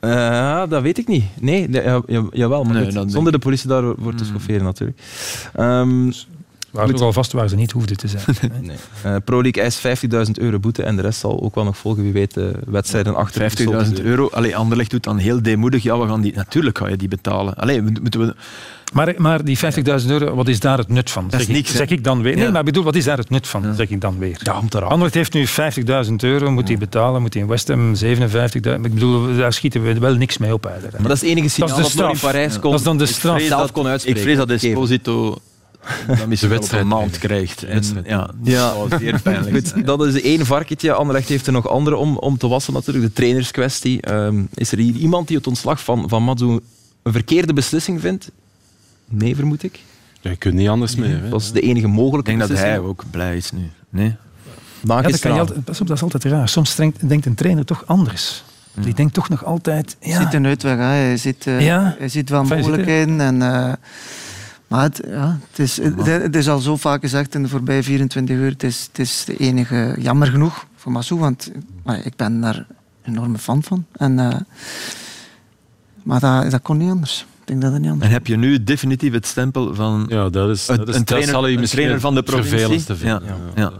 Eh, 0.00 0.62
dat 0.68 0.82
weet 0.82 0.98
ik 0.98 1.08
niet. 1.08 1.24
Nee, 1.40 1.68
nee, 1.68 1.82
ja, 1.82 2.02
ja, 2.06 2.24
jawel, 2.32 2.64
maar 2.64 2.74
Nee, 2.74 2.90
zonder 3.06 3.32
de 3.32 3.38
politie 3.38 3.68
daarvoor 3.68 4.14
te 4.14 4.24
schofferen 4.24 4.62
natuurlijk. 4.64 5.00
Ehm 5.54 6.10
Waar 6.70 6.88
ook 6.90 7.00
al 7.00 7.12
vast 7.12 7.32
waar 7.32 7.48
ze 7.48 7.54
niet 7.56 7.70
hoefden 7.72 7.96
te 7.96 8.08
zijn. 8.08 8.24
nee. 8.62 8.76
Eh, 9.02 9.14
Pro 9.24 9.42
League 9.42 9.62
eist 9.62 9.86
50.000 10.26 10.30
euro 10.34 10.58
boete 10.58 10.82
en 10.82 10.96
de 10.96 11.02
rest 11.02 11.20
zal 11.20 11.42
ook 11.42 11.54
wel 11.54 11.64
nog 11.64 11.76
volgen. 11.76 12.02
Wie 12.02 12.12
weet, 12.12 12.34
de 12.34 12.52
wedstrijden 12.66 13.14
achter 13.14 13.40
de 13.40 13.50
50.000 13.50 13.54
gesloten 13.56 13.94
deuren. 13.94 14.04
euro. 14.10 14.28
Allee, 14.32 14.56
Anderlecht 14.56 14.90
doet 14.90 15.02
dan 15.04 15.18
heel 15.18 15.42
deemoedig. 15.42 15.82
Ja, 15.82 15.98
we 15.98 16.06
gaan 16.08 16.20
die, 16.20 16.34
natuurlijk 16.34 16.78
ga 16.78 16.88
je 16.88 16.96
die 16.96 17.08
betalen. 17.08 17.54
Allee, 17.54 17.82
moeten 17.82 18.20
we, 18.26 18.34
Maar, 18.92 19.14
maar 19.16 19.44
die 19.44 19.58
50.000 19.58 20.06
euro, 20.06 20.34
wat 20.34 20.48
is 20.48 20.60
daar 20.60 20.78
het 20.78 20.88
nut 20.88 21.10
van? 21.10 21.24
Dat 21.30 21.40
is 21.40 21.46
zeg, 21.46 21.54
niks, 21.56 21.70
ik, 21.70 21.76
zeg 21.76 21.88
ik 21.88 22.04
dan 22.04 22.22
weer. 22.22 22.34
Nee, 22.34 22.44
Ja. 22.44 22.50
maar 22.50 22.60
ik 22.60 22.64
bedoel, 22.66 22.84
wat 22.84 22.94
is 22.94 23.04
daar 23.04 23.18
het 23.18 23.30
nut 23.30 23.46
van? 23.46 23.74
Zeg 23.74 23.88
ik 23.88 24.00
dan 24.00 24.18
weer. 24.18 24.40
Ja, 24.42 24.58
om 24.58 24.68
te. 24.68 24.80
Anderlecht 24.80 25.14
heeft 25.14 25.32
nu 25.32 25.46
50.000 26.08 26.14
euro, 26.16 26.50
moet 26.50 26.68
hij 26.68 26.78
betalen, 26.78 27.20
moet 27.22 27.32
hij 27.34 27.42
in 27.42 27.48
West 27.48 27.68
Ham 27.68 27.94
57.000. 27.94 28.00
Ik 28.84 28.94
bedoel, 28.94 29.36
daar 29.36 29.52
schieten 29.52 29.82
we 29.82 29.98
wel 29.98 30.14
niks 30.14 30.38
mee 30.38 30.52
op 30.52 30.64
eigenlijk. 30.66 30.98
Maar 30.98 31.08
dat 31.08 31.16
is 31.16 31.22
het 31.22 31.30
enige 31.30 31.48
signaal 31.48 31.76
de 31.76 31.82
dat 31.82 31.94
nog 31.94 32.10
in 32.10 32.16
straf. 32.16 32.32
Parijs 32.32 32.54
Ja. 32.54 32.60
kon, 32.60 32.70
Dat 32.70 32.78
is 32.80 32.86
dan 32.86 32.98
de 32.98 33.06
straf. 33.06 33.40
zelf 33.42 33.72
kon 33.72 33.86
uitspreken. 33.86 34.20
ik 34.20 34.26
vrees 34.26 34.36
dat. 34.46 34.50
Esposito 34.50 35.38
dan 36.18 36.28
misschien 36.28 36.50
wel 36.50 36.58
op 36.60 36.72
een 36.72 36.86
maand 36.86 37.18
krijgt. 37.18 37.62
En, 37.62 37.82
ja, 38.04 38.30
Ja. 38.42 38.72
dat 38.74 38.92
is 38.92 38.98
zeer 38.98 39.20
pijnlijk. 39.22 39.54
Goed, 39.74 39.86
dat 39.86 40.04
is 40.06 40.20
één 40.22 40.46
varkentje. 40.46 40.92
Anderlecht 40.92 41.28
heeft 41.28 41.46
er 41.46 41.52
nog 41.52 41.68
andere 41.68 41.96
om, 41.96 42.16
om 42.16 42.38
te 42.38 42.48
wassen 42.48 42.72
natuurlijk. 42.72 43.06
De 43.06 43.12
trainerskwestie. 43.12 44.00
Ehm, 44.00 44.42
is 44.54 44.72
er 44.72 44.78
hier 44.78 44.94
iemand 44.94 45.28
die 45.28 45.36
het 45.36 45.46
ontslag 45.46 45.80
van, 45.84 46.08
van 46.08 46.22
Matsu 46.22 46.46
een 47.02 47.12
verkeerde 47.12 47.52
beslissing 47.52 48.00
vindt? 48.00 48.30
Nee, 49.08 49.34
vermoed 49.36 49.62
ik. 49.62 49.78
Ja, 50.20 50.30
je 50.30 50.36
kunt 50.36 50.54
niet 50.54 50.68
anders 50.68 50.94
meer. 50.96 51.20
Hè. 51.22 51.28
Dat 51.28 51.40
is 51.40 51.52
de 51.52 51.60
enige 51.60 51.86
mogelijke 51.86 52.30
Ik 52.30 52.38
denk 52.38 52.50
dat 52.50 52.58
hij 52.58 52.78
ook 52.78 53.04
blij 53.10 53.36
is 53.36 53.50
nu. 53.52 53.70
Nee? 53.90 54.06
Ja, 54.06 54.14
dat, 54.80 54.86
kan 54.86 55.02
je 55.02 55.08
gisteravond. 55.12 55.48
altijd, 55.48 55.64
pas 55.64 55.80
op, 55.80 55.86
dat 55.86 55.96
is 55.96 56.02
altijd 56.02 56.24
raar. 56.24 56.48
Soms 56.48 56.70
strengt- 56.70 57.08
denkt 57.08 57.26
een 57.26 57.34
trainer 57.34 57.64
toch 57.64 57.82
anders. 57.86 58.44
Die 58.80 58.94
denkt 58.94 59.14
toch 59.14 59.28
nog 59.28 59.44
altijd... 59.44 59.96
Ja, 60.00 60.20
ziet 60.22 60.34
een 60.34 60.46
uitweg. 60.46 60.76
Hè. 60.76 60.82
Hij, 60.82 61.16
ziet, 61.16 61.46
eh, 61.46 61.60
Ja. 61.60 61.94
hij 61.98 62.08
ziet 62.08 62.28
wel 62.28 62.40
Enfin, 62.40 62.56
je 62.56 62.62
ziet 62.62 62.70
mogelijkheden. 62.72 63.20
En, 63.20 63.42
eh, 63.42 63.72
maar 64.68 64.82
het, 64.82 65.00
ja, 65.08 65.38
het, 65.50 65.58
is, 65.58 65.76
het, 65.76 66.06
het 66.06 66.36
is 66.36 66.48
al 66.48 66.58
zo 66.58 66.76
vaak 66.76 67.00
gezegd 67.00 67.34
in 67.34 67.42
de 67.42 67.48
voorbije 67.48 67.82
24 67.82 68.36
uur. 68.36 68.50
Het 68.50 68.62
is, 68.62 68.86
het 68.88 68.98
is 68.98 69.24
de 69.24 69.36
enige, 69.36 69.94
jammer 69.98 70.28
genoeg 70.28 70.66
voor 70.76 70.92
Massou, 70.92 71.20
want 71.20 71.50
maar 71.82 72.06
ik 72.06 72.16
ben 72.16 72.40
daar 72.40 72.56
een 73.02 73.12
enorme 73.12 73.38
fan 73.38 73.62
van. 73.62 73.84
En, 73.92 74.18
eh, 74.18 74.40
maar 76.02 76.20
dat, 76.20 76.50
dat 76.50 76.62
kon 76.62 76.76
niet 76.76 76.90
anders. 76.90 77.26
Ik 77.40 77.46
denk 77.54 77.62
dat 77.62 77.72
het 77.72 77.80
niet 77.80 77.90
anders 77.90 78.08
En 78.08 78.16
heb 78.16 78.26
je 78.26 78.36
nu 78.36 78.64
definitief 78.64 79.12
het 79.12 79.26
stempel 79.26 79.74
van 79.74 80.06
Ja, 80.08 80.28
dat 80.28 80.50
is, 80.50 80.68
een, 80.68 80.76
dat 80.76 80.88
is 80.88 80.94
een 80.94 80.98
dat 81.00 81.06
trainer, 81.06 81.32
zal 81.34 81.46
je 81.46 81.58
een 81.58 81.64
trainer 81.64 82.00
van 82.00 82.14
de 82.14 82.22
provincie? 82.22 82.50
vervelendste 82.58 82.96
vinden. 82.96 83.22
Ja. 83.24 83.34
Ja, 83.54 83.62
Ja. 83.62 83.72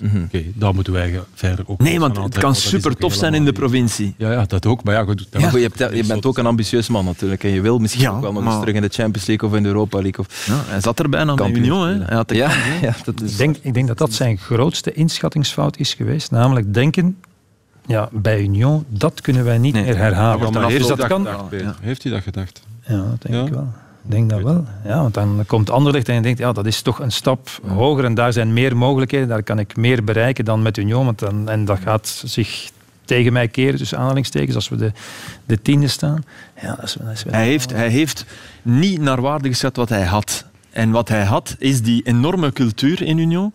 Ja. 0.00 0.08
Oké, 0.24 0.42
daar 0.54 0.74
moeten 0.74 0.92
wij 0.92 1.20
verder 1.34 1.64
ook 1.68 1.80
Nee, 1.80 2.00
want 2.00 2.16
het 2.16 2.38
kan 2.38 2.54
super 2.54 2.96
tof 2.96 3.14
zijn 3.14 3.34
in 3.34 3.44
de 3.44 3.52
provincie. 3.52 4.14
Ja, 4.18 4.32
ja, 4.32 4.44
dat 4.44 4.66
ook. 4.66 4.84
Maar 4.84 4.94
ja, 4.94 5.04
goed, 5.04 5.26
dat 5.30 5.40
Ja, 5.42 5.48
goed, 5.50 5.60
je, 5.60 5.70
hebt, 5.76 5.96
je 5.96 6.04
bent 6.04 6.26
ook 6.26 6.38
een 6.38 6.46
ambitieus 6.46 6.88
man 6.88 7.04
natuurlijk. 7.04 7.44
En 7.44 7.50
je 7.50 7.60
wil 7.60 7.78
misschien 7.78 8.02
Ja, 8.02 8.10
ook 8.10 8.20
wel 8.20 8.32
nog 8.32 8.44
eens 8.44 8.58
terug 8.60 8.74
in 8.74 8.82
de 8.82 8.88
Champions 8.88 9.26
League 9.26 9.48
of 9.48 9.54
in 9.56 9.62
de 9.62 9.68
Europa 9.68 10.00
League. 10.02 10.18
Of... 10.28 10.46
Ja, 10.46 10.62
hij 10.66 10.80
zat 10.80 10.98
er 10.98 11.08
bijna 11.08 11.34
bij 11.34 11.44
Kampioen 11.44 11.64
Union. 11.64 11.88
Hè. 11.88 12.04
Hij 12.04 12.16
had 12.16 12.32
Ja, 12.34 12.50
ja, 12.82 12.94
dat 13.04 13.20
is... 13.22 13.30
Ik 13.32 13.38
denk, 13.38 13.56
ik 13.60 13.74
denk 13.74 13.86
dat 13.86 13.98
dat 13.98 14.12
zijn 14.12 14.38
grootste 14.38 14.92
inschattingsfout 14.92 15.76
is 15.78 15.94
geweest. 15.94 16.30
Namelijk 16.30 16.74
denken, 16.74 17.16
ja, 17.86 18.08
bij 18.12 18.40
Union, 18.42 18.84
dat 18.88 19.20
kunnen 19.20 19.44
wij 19.44 19.58
niet 19.58 19.74
Nee, 19.74 19.84
meer 19.84 19.96
herhalen. 19.96 20.38
wordt 20.38 20.52
maar 20.54 20.62
heeft 20.62 20.74
eerst 20.74 20.88
dat 20.88 20.98
dat 20.98 21.06
kan- 21.06 21.26
gedacht, 21.26 21.48
Peter. 21.48 21.76
Heeft 21.80 22.02
hij 22.02 22.12
dat 22.12 22.22
gedacht? 22.22 22.62
Ja, 22.86 22.96
dat 22.96 23.22
denk 23.22 23.34
Ja? 23.34 23.44
ik 23.46 23.52
wel. 23.52 23.68
Ik 24.08 24.12
denk 24.12 24.30
dat 24.30 24.42
wel. 24.42 24.64
Ja, 24.84 25.00
want 25.00 25.14
dan 25.14 25.42
komt 25.46 25.70
Anderlecht 25.70 26.08
en 26.08 26.14
je 26.14 26.20
denkt, 26.20 26.38
ja, 26.38 26.52
dat 26.52 26.66
is 26.66 26.82
toch 26.82 26.98
een 27.00 27.12
stap 27.12 27.48
hoger 27.66 28.04
en 28.04 28.14
daar 28.14 28.32
zijn 28.32 28.52
meer 28.52 28.76
mogelijkheden. 28.76 29.28
Daar 29.28 29.42
kan 29.42 29.58
ik 29.58 29.76
meer 29.76 30.04
bereiken 30.04 30.44
dan 30.44 30.62
met 30.62 30.76
Union. 30.76 31.04
Want 31.04 31.18
dan, 31.18 31.48
en 31.48 31.64
dat 31.64 31.78
gaat 31.78 32.22
zich 32.24 32.70
tegen 33.04 33.32
mij 33.32 33.48
keren, 33.48 33.78
tussen 33.78 33.98
aanhalingstekens, 33.98 34.54
als 34.54 34.68
we 34.68 34.76
de, 34.76 34.92
de 35.46 35.62
tiende 35.62 35.88
staan. 35.88 36.24
Ja, 36.62 36.74
dat 36.74 36.84
is, 36.84 36.92
dat 37.00 37.12
is 37.12 37.22
wel- 37.22 37.32
Hij 37.34 37.46
heeft, 37.46 37.70
hij 37.70 37.88
heeft 37.88 38.24
niet 38.62 39.00
naar 39.00 39.20
waarde 39.20 39.48
geschat 39.48 39.76
wat 39.76 39.88
hij 39.88 40.04
had. 40.04 40.44
En 40.70 40.90
wat 40.90 41.08
hij 41.08 41.24
had, 41.24 41.56
is 41.58 41.82
die 41.82 42.02
enorme 42.04 42.52
cultuur 42.52 43.02
in 43.02 43.18
Union. 43.18 43.52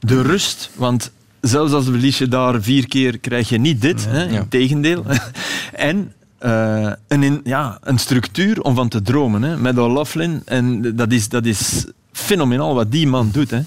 De 0.00 0.22
rust, 0.22 0.70
want 0.74 1.10
zelfs 1.40 1.72
als 1.72 1.84
verlies 1.84 2.18
je 2.18 2.28
daar 2.28 2.62
vier 2.62 2.88
keer, 2.88 3.18
krijg 3.18 3.48
je 3.48 3.58
niet 3.58 3.80
dit. 3.80 4.06
Hè, 4.08 4.22
Ja. 4.22 4.38
Integendeel. 4.40 5.04
en 5.72 6.12
eh, 6.38 6.92
een, 7.08 7.22
in- 7.22 7.40
ja, 7.44 7.78
een 7.82 7.98
structuur 7.98 8.62
om 8.62 8.74
van 8.74 8.88
te 8.88 9.02
dromen. 9.02 9.42
Hè, 9.42 9.56
met 9.56 9.78
O'Loughlin. 9.78 10.42
En 10.44 10.96
dat 10.96 11.12
is, 11.12 11.28
dat 11.28 11.44
is 11.44 11.86
fenomenaal 12.12 12.74
wat 12.74 12.90
die 12.92 13.06
man 13.06 13.28
doet. 13.32 13.50
Hè. 13.50 13.60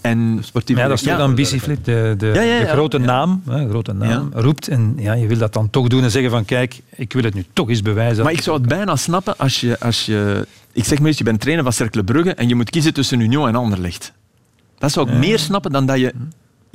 En 0.00 0.38
Sportief 0.42 0.76
Ja, 0.76 0.82
dat 0.88 0.96
is 0.96 1.02
toch 1.02 1.10
Ja. 1.12 1.16
de 1.16 1.22
ambitie, 1.22 1.60
Flip. 1.60 1.84
De, 1.84 2.14
de, 2.18 2.26
Ja, 2.26 2.40
ja, 2.40 2.60
de 2.60 2.66
grote 2.66 2.98
Ja. 2.98 3.04
naam, 3.04 3.42
hè, 3.48 3.68
grote 3.68 3.92
naam 3.92 4.30
roept. 4.34 4.68
En 4.68 4.94
ja, 4.98 5.12
je 5.12 5.26
wil 5.26 5.38
dat 5.38 5.52
dan 5.52 5.70
toch 5.70 5.88
doen 5.88 6.02
en 6.02 6.10
zeggen 6.10 6.30
van 6.30 6.44
kijk, 6.44 6.80
ik 6.96 7.12
wil 7.12 7.22
het 7.22 7.34
nu 7.34 7.44
toch 7.52 7.68
eens 7.68 7.82
bewijzen. 7.82 8.24
Maar 8.24 8.32
ik 8.32 8.40
zou 8.42 8.58
het 8.58 8.68
bijna 8.68 8.96
snappen 8.96 9.38
als 9.38 9.60
je... 9.60 9.80
Als 9.80 10.06
je 10.06 10.46
ik 10.72 10.84
zeg 10.84 10.98
maar 10.98 11.08
eens, 11.08 11.18
je 11.18 11.24
bent 11.24 11.40
trainer 11.40 11.64
van 11.64 11.72
Cercle 11.72 12.04
Brugge 12.04 12.34
en 12.34 12.48
je 12.48 12.54
moet 12.54 12.70
kiezen 12.70 12.94
tussen 12.94 13.20
Union 13.20 13.48
en 13.48 13.54
Anderlecht. 13.56 14.12
Dat 14.78 14.92
zou 14.92 15.08
ik 15.10 15.14
meer 15.18 15.38
snappen 15.38 15.72
dan 15.72 15.86
dat 15.86 15.98
je... 15.98 16.12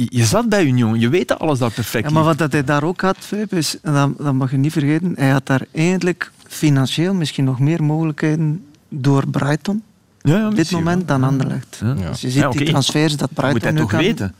Je 0.09 0.25
zat 0.25 0.49
bij 0.49 0.65
Union, 0.65 0.99
je 0.99 1.09
weet 1.09 1.27
dat 1.27 1.39
alles 1.39 1.59
daar 1.59 1.71
perfect 1.71 2.07
Ja, 2.07 2.13
maar 2.13 2.23
wat 2.23 2.37
dat 2.37 2.51
hij 2.51 2.63
daar 2.63 2.83
ook 2.83 3.01
had, 3.01 3.17
is, 3.49 3.77
dat, 3.81 4.17
dat 4.17 4.33
mag 4.33 4.51
je 4.51 4.57
niet 4.57 4.71
vergeten, 4.71 5.13
hij 5.15 5.29
had 5.29 5.45
daar 5.45 5.65
eigenlijk 5.71 6.31
financieel 6.47 7.13
misschien 7.13 7.43
nog 7.43 7.59
meer 7.59 7.83
mogelijkheden 7.83 8.65
door 8.89 9.27
Brighton 9.27 9.83
Ja, 10.21 10.37
ja, 10.37 10.47
op 10.47 10.55
dit 10.55 10.71
moment 10.71 11.07
dan 11.07 11.23
Anderlecht. 11.23 11.79
Ja. 11.83 11.93
Dus 11.93 12.21
je 12.21 12.29
ziet 12.29 12.51
die 12.51 12.65
transfers 12.65 13.15
dat 13.15 13.29
wel. 13.35 13.51
Moet 13.51 13.59
Brighton 13.59 13.61
hij 13.61 13.71
nu 13.71 13.79
toch 13.79 13.89
kan... 13.89 13.99
weten? 13.99 14.35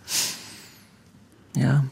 Ja. 1.51 1.83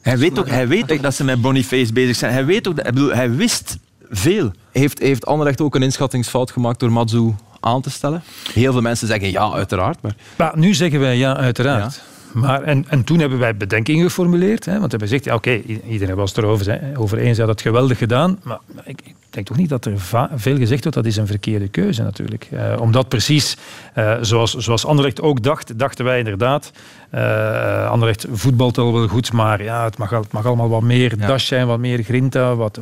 Hij 0.00 0.18
weet, 0.18 0.38
ook, 0.38 0.48
hij 0.48 0.68
weet 0.68 0.92
ook 0.92 1.02
dat 1.02 1.14
ze 1.14 1.24
met 1.24 1.40
Boniface 1.40 1.92
bezig 1.92 2.16
zijn. 2.16 2.32
Hij, 2.32 2.44
weet 2.44 2.68
ook 2.68 2.76
dat, 2.76 2.86
ik 2.86 2.94
bedoel, 2.94 3.14
hij 3.14 3.30
wist 3.30 3.78
veel. 4.10 4.52
Heeft, 4.72 4.98
heeft 4.98 5.26
Anderlecht 5.26 5.60
ook 5.60 5.74
een 5.74 5.82
inschattingsfout 5.82 6.50
gemaakt 6.50 6.80
door 6.80 6.92
Matsu 6.92 7.34
aan 7.60 7.82
te 7.82 7.90
stellen? 7.90 8.22
Heel 8.52 8.72
veel 8.72 8.80
mensen 8.80 9.06
zeggen 9.06 9.30
ja, 9.30 9.52
uiteraard. 9.52 10.02
Maar 10.02 10.14
Maar 10.36 10.58
nu 10.58 10.74
zeggen 10.74 11.00
wij 11.00 11.16
ja, 11.16 11.36
uiteraard. 11.36 12.02
Maar, 12.32 12.62
en, 12.62 12.84
en 12.88 13.04
toen 13.04 13.18
hebben 13.18 13.38
wij 13.38 13.56
bedenkingen 13.56 14.04
geformuleerd. 14.04 14.64
Hè, 14.64 14.72
want 14.72 14.84
we 14.84 14.88
hebben 14.88 15.08
gezegd, 15.08 15.24
ja, 15.24 15.34
oké, 15.34 15.60
iedereen 15.88 16.16
was 16.16 16.34
het 16.34 16.38
erover 16.38 16.80
hè, 16.80 16.98
over 16.98 17.18
eens, 17.18 17.38
had 17.38 17.48
het 17.48 17.60
geweldig 17.60 17.98
gedaan. 17.98 18.38
Maar 18.42 18.58
ik, 18.84 19.00
ik 19.28 19.34
denk 19.34 19.46
toch 19.46 19.56
niet 19.56 19.68
dat 19.68 19.84
er 19.84 19.92
veel 20.34 20.56
gezegd 20.56 20.82
wordt, 20.82 20.96
dat 20.96 21.06
is 21.06 21.16
een 21.16 21.26
verkeerde 21.26 21.68
keuze 21.68 22.02
natuurlijk. 22.02 22.48
Eh, 22.52 22.80
omdat 22.80 23.08
precies, 23.08 23.56
eh, 23.94 24.14
zoals, 24.20 24.54
zoals 24.54 24.86
Anderlecht 24.86 25.20
ook 25.20 25.42
dacht, 25.42 25.78
dachten 25.78 26.04
wij 26.04 26.18
inderdaad, 26.18 26.72
eh 27.10 27.90
Anderlecht 27.90 28.26
voetbalt 28.32 28.78
al 28.78 28.92
wel 28.92 29.08
goed, 29.08 29.32
maar 29.32 29.62
ja, 29.62 29.84
het, 29.84 29.98
mag, 29.98 30.12
al- 30.12 30.20
het 30.22 30.32
mag 30.32 30.46
allemaal 30.46 30.68
wat 30.68 30.82
meer 30.82 31.16
dash 31.26 31.46
zijn, 31.46 31.66
wat 31.66 31.78
meer 31.78 32.02
grinta. 32.02 32.54
Wat, 32.54 32.80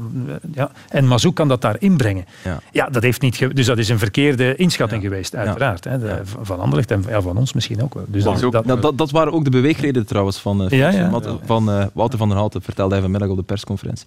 ja. 0.55 0.71
En 0.89 1.07
Mazou 1.07 1.33
kan 1.33 1.49
dat 1.49 1.61
daar 1.61 1.77
inbrengen. 1.79 2.25
Ja. 2.45 2.61
Ja, 2.73 2.89
dat 2.91 3.03
heeft 3.03 3.21
niet 3.23 3.57
dus 3.57 3.67
dat 3.67 3.79
is 3.79 3.89
een 3.89 3.99
verkeerde 3.99 4.57
inschatting 4.57 5.03
geweest, 5.03 5.35
uiteraard. 5.37 5.85
Hè, 5.85 5.99
de- 5.99 6.21
van 6.43 6.61
Anderlecht 6.61 6.91
en 6.91 7.05
ja, 7.09 7.21
van 7.21 7.37
ons 7.37 7.53
misschien 7.53 7.83
ook 7.83 7.95
wel. 7.95 8.05
Dus 8.07 8.23
dat, 8.23 8.41
dat, 8.41 8.53
dat- 8.53 8.65
Nou, 8.67 8.81
dat, 8.81 8.99
dat 8.99 9.11
waren 9.11 9.33
ook 9.33 9.45
de 9.45 9.51
beweegredenen 9.51 10.07
trouwens 10.07 10.39
van, 10.39 10.67
Ja, 10.69 10.91
ja. 10.91 11.11
Van 11.45 11.71
eh, 11.71 11.85
Wouter 11.93 12.19
van 12.19 12.29
der 12.29 12.37
Houten, 12.39 12.63
vertelde 12.63 12.93
hij 12.93 13.03
vanmiddag 13.03 13.29
op 13.29 13.37
de 13.37 13.43
persconferentie. 13.43 14.07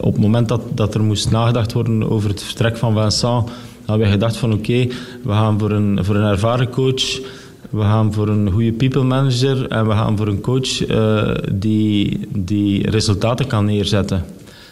Op 0.00 0.12
het 0.12 0.22
moment 0.22 0.48
dat, 0.48 0.60
dat 0.74 0.94
er 0.94 1.02
moest 1.02 1.30
nagedacht 1.30 1.72
worden 1.72 2.10
over 2.10 2.28
het 2.28 2.42
vertrek 2.42 2.76
van 2.76 2.92
Vincent, 2.92 3.50
hadden 3.78 3.98
wij 3.98 4.10
gedacht 4.10 4.36
van 4.36 4.52
oké, 4.52 4.86
we 5.22 5.32
gaan 5.32 5.58
voor 5.58 5.70
een, 5.70 6.04
voor 6.04 6.14
een 6.14 6.30
ervaren 6.30 6.70
coach, 6.70 7.20
we 7.70 7.80
gaan 7.80 8.12
voor 8.12 8.28
een 8.28 8.50
goede 8.50 8.72
people 8.72 9.02
manager 9.02 9.68
en 9.68 9.88
we 9.88 9.92
gaan 9.92 10.16
voor 10.16 10.28
een 10.28 10.40
coach 10.40 10.86
eh, 10.86 11.30
die, 11.52 12.20
die 12.28 12.90
resultaten 12.90 13.46
kan 13.46 13.64
neerzetten. 13.64 14.24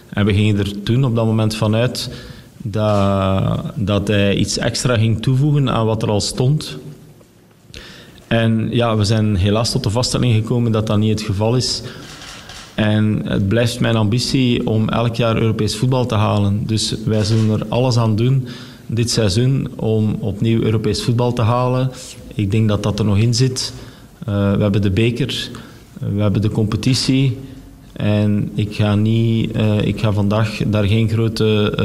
En 0.09 0.27
we 0.27 0.35
gingen 0.35 0.59
er 0.59 0.83
toen 0.83 1.05
op 1.05 1.15
dat 1.15 1.25
moment 1.25 1.57
vanuit 1.57 2.11
dat, 2.57 3.61
dat 3.75 4.09
hij 4.09 4.35
iets 4.35 4.59
extra 4.59 4.97
ging 4.97 5.23
toevoegen 5.23 5.71
aan 5.71 5.87
wat 5.87 6.03
er 6.03 6.11
al 6.11 6.21
stond. 6.21 6.79
En 8.27 8.69
ja, 8.71 8.97
we 8.97 9.05
zijn 9.05 9.37
helaas 9.37 9.71
tot 9.71 9.83
de 9.83 9.91
vaststelling 9.91 10.35
gekomen 10.35 10.73
dat 10.73 10.87
dat 10.87 10.99
niet 10.99 11.11
het 11.19 11.29
geval 11.29 11.57
is. 11.57 11.83
En 12.75 13.21
het 13.25 13.49
blijft 13.49 13.81
mijn 13.81 13.97
ambitie 13.97 14.67
om 14.67 14.89
elk 14.89 15.15
jaar 15.15 15.37
Europees 15.37 15.77
voetbal 15.77 16.07
te 16.07 16.15
halen. 16.15 16.67
Dus 16.67 16.95
wij 17.05 17.25
zullen 17.25 17.61
er 17.61 17.67
alles 17.69 17.97
aan 17.97 18.17
doen 18.17 18.47
dit 18.95 19.11
seizoen 19.11 19.69
om 19.77 20.17
opnieuw 20.19 20.63
Europees 20.63 21.03
voetbal 21.03 21.33
te 21.33 21.43
halen. 21.43 21.91
Ik 22.35 22.51
denk 22.51 22.69
dat 22.69 22.83
dat 22.83 22.99
er 22.99 23.05
nog 23.05 23.19
in 23.19 23.35
zit. 23.35 23.73
Uh, 24.29 24.53
we 24.53 24.63
hebben 24.63 24.83
de 24.83 24.91
beker, 24.91 25.51
we 25.99 26.21
hebben 26.21 26.43
de 26.43 26.51
competitie. 26.51 27.39
En 27.93 28.51
ik 28.55 28.75
ga, 28.75 28.95
niet, 28.95 29.57
uh, 29.57 29.87
ik 29.87 30.01
ga 30.01 30.13
vandaag 30.13 30.63
daar 30.67 30.85
geen 30.85 31.09
grote 31.09 31.79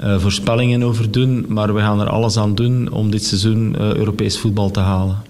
uh, 0.00 0.18
voorspellingen 0.18 0.82
over 0.82 1.10
doen. 1.10 1.44
Maar 1.48 1.74
we 1.74 1.80
gaan 1.80 2.00
er 2.00 2.08
alles 2.08 2.36
aan 2.36 2.54
doen 2.54 2.92
om 2.92 3.10
dit 3.10 3.24
seizoen 3.24 3.76
Europees 3.78 4.38
voetbal 4.38 4.70
te 4.70 4.80
halen. 4.80 5.29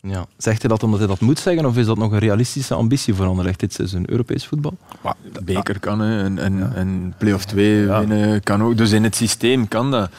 Ja. 0.00 0.26
Zegt 0.36 0.60
hij 0.60 0.70
dat 0.70 0.82
omdat 0.82 0.98
hij 0.98 1.08
dat 1.08 1.20
moet 1.20 1.38
zeggen, 1.38 1.66
of 1.66 1.76
is 1.76 1.86
dat 1.86 1.98
nog 1.98 2.12
een 2.12 2.18
realistische 2.18 2.74
ambitie 2.74 3.14
voor 3.14 3.26
Anderlecht 3.26 3.60
dit 3.60 3.72
seizoen? 3.72 4.10
Europees 4.10 4.46
voetbal? 4.46 4.76
Maar 5.00 5.14
de 5.32 5.42
beker 5.44 5.80
kan, 5.80 6.00
hè. 6.00 6.24
En, 6.24 6.38
en, 6.38 6.58
ja. 6.58 6.72
en 6.74 7.14
play-off 7.18 7.44
2 7.44 7.80
ja. 7.80 7.98
winnen 7.98 8.42
kan 8.42 8.62
ook. 8.62 8.76
Dus 8.76 8.92
in 8.92 9.04
het 9.04 9.16
systeem 9.16 9.68
kan 9.68 9.90
dat. 9.90 10.10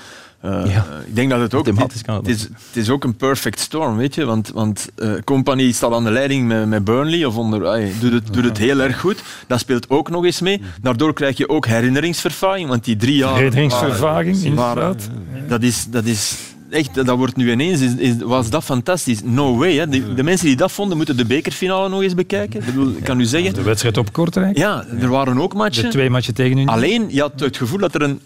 Uh, 0.45 0.73
ja. 0.73 0.85
Ik 1.05 1.15
denk 1.15 1.29
dat 1.29 1.39
het 1.39 1.53
ook... 1.53 1.63
Thematisch 1.63 2.01
kan 2.01 2.15
het, 2.15 2.25
het, 2.27 2.35
is, 2.35 2.43
het 2.43 2.75
is 2.75 2.89
ook 2.89 3.03
een 3.03 3.15
perfect 3.15 3.59
storm, 3.59 3.97
weet 3.97 4.15
je. 4.15 4.25
Want, 4.25 4.49
want 4.49 4.89
uh, 4.97 5.13
Company 5.23 5.71
staat 5.71 5.91
aan 5.91 6.03
de 6.03 6.11
leiding 6.11 6.47
met, 6.47 6.67
met 6.67 6.83
Burnley, 6.83 7.25
of 7.25 7.37
onder, 7.37 7.67
ay, 7.67 7.91
doet, 7.99 8.11
het, 8.11 8.33
doet 8.33 8.43
het 8.43 8.57
heel 8.57 8.79
erg 8.79 8.99
goed. 8.99 9.23
Dat 9.47 9.59
speelt 9.59 9.89
ook 9.89 10.09
nog 10.09 10.25
eens 10.25 10.41
mee. 10.41 10.61
Daardoor 10.81 11.13
krijg 11.13 11.37
je 11.37 11.49
ook 11.49 11.65
herinneringsvervaging, 11.65 12.69
want 12.69 12.83
die 12.83 12.95
drie 12.95 13.15
jaar... 13.15 13.35
Herinneringsvervaging, 13.35 14.43
inderdaad. 14.43 15.09
Dat 15.47 15.63
is... 15.63 15.85
Dat 15.89 16.05
is 16.05 16.48
echt, 16.69 17.05
dat 17.05 17.17
wordt 17.17 17.35
nu 17.35 17.51
ineens, 17.51 17.81
is, 17.81 17.95
is, 17.95 18.13
was 18.17 18.49
dat 18.49 18.63
fantastisch. 18.63 19.21
No 19.23 19.57
way. 19.57 19.75
Hè. 19.75 19.87
De, 19.87 20.13
de, 20.13 20.23
mensen 20.23 20.47
die 20.47 20.55
dat 20.55 20.71
vonden, 20.71 20.97
moeten 20.97 21.17
de 21.17 21.25
bekerfinale 21.25 21.89
nog 21.89 22.01
eens 22.01 22.13
bekijken. 22.13 22.59
Ik, 22.59 22.65
bedoel, 22.65 22.89
ik 22.89 23.03
kan 23.03 23.19
u 23.19 23.25
zeggen... 23.25 23.53
De 23.53 23.61
wedstrijd 23.61 23.97
op 23.97 24.13
Kortrijk. 24.13 24.57
Ja, 24.57 24.85
er 24.99 25.09
waren 25.09 25.39
ook 25.39 25.53
matchen. 25.53 25.83
De 25.83 25.89
twee 25.89 26.09
matchen 26.09 26.33
tegen 26.33 26.57
u. 26.57 26.65
Alleen, 26.65 27.05
je 27.09 27.21
had 27.21 27.39
het 27.39 27.57
gevoel 27.57 27.79
dat 27.79 27.95
er 27.95 28.01
een, 28.01 28.19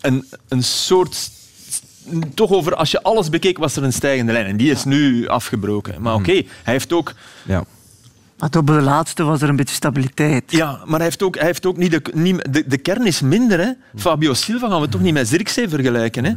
een, 0.00 0.24
een 0.48 0.62
soort... 0.62 1.30
Toch 2.34 2.50
over, 2.50 2.74
als 2.74 2.90
je 2.90 3.02
alles 3.02 3.28
bekeek, 3.28 3.58
was 3.58 3.76
er 3.76 3.82
een 3.82 3.92
stijgende 3.92 4.32
lijn. 4.32 4.46
En 4.46 4.56
die 4.56 4.70
is 4.70 4.84
nu 4.84 5.28
afgebroken. 5.28 6.02
Maar 6.02 6.14
oké, 6.14 6.30
okay, 6.30 6.46
hij 6.62 6.72
heeft 6.72 6.92
ook... 6.92 7.12
Ja. 7.46 7.64
Maar 8.40 8.50
op 8.56 8.66
de 8.66 8.72
laatste 8.72 9.22
was 9.22 9.42
er 9.42 9.48
een 9.48 9.56
beetje 9.56 9.74
stabiliteit. 9.74 10.44
Ja, 10.46 10.80
maar 10.84 10.96
hij 10.96 11.04
heeft 11.04 11.22
ook, 11.22 11.36
hij 11.36 11.46
heeft 11.46 11.66
ook 11.66 11.76
niet, 11.76 11.90
de, 11.90 12.02
niet 12.14 12.52
de, 12.54 12.64
de 12.66 12.78
kern 12.78 13.06
is 13.06 13.20
minder. 13.20 13.60
Hè. 13.60 13.70
Fabio 13.96 14.34
Silva 14.34 14.68
gaan 14.68 14.80
we 14.80 14.88
toch 14.88 15.00
niet 15.00 15.12
met 15.12 15.28
Zirkzee 15.28 15.68
vergelijken. 15.68 16.24
Hè. 16.24 16.32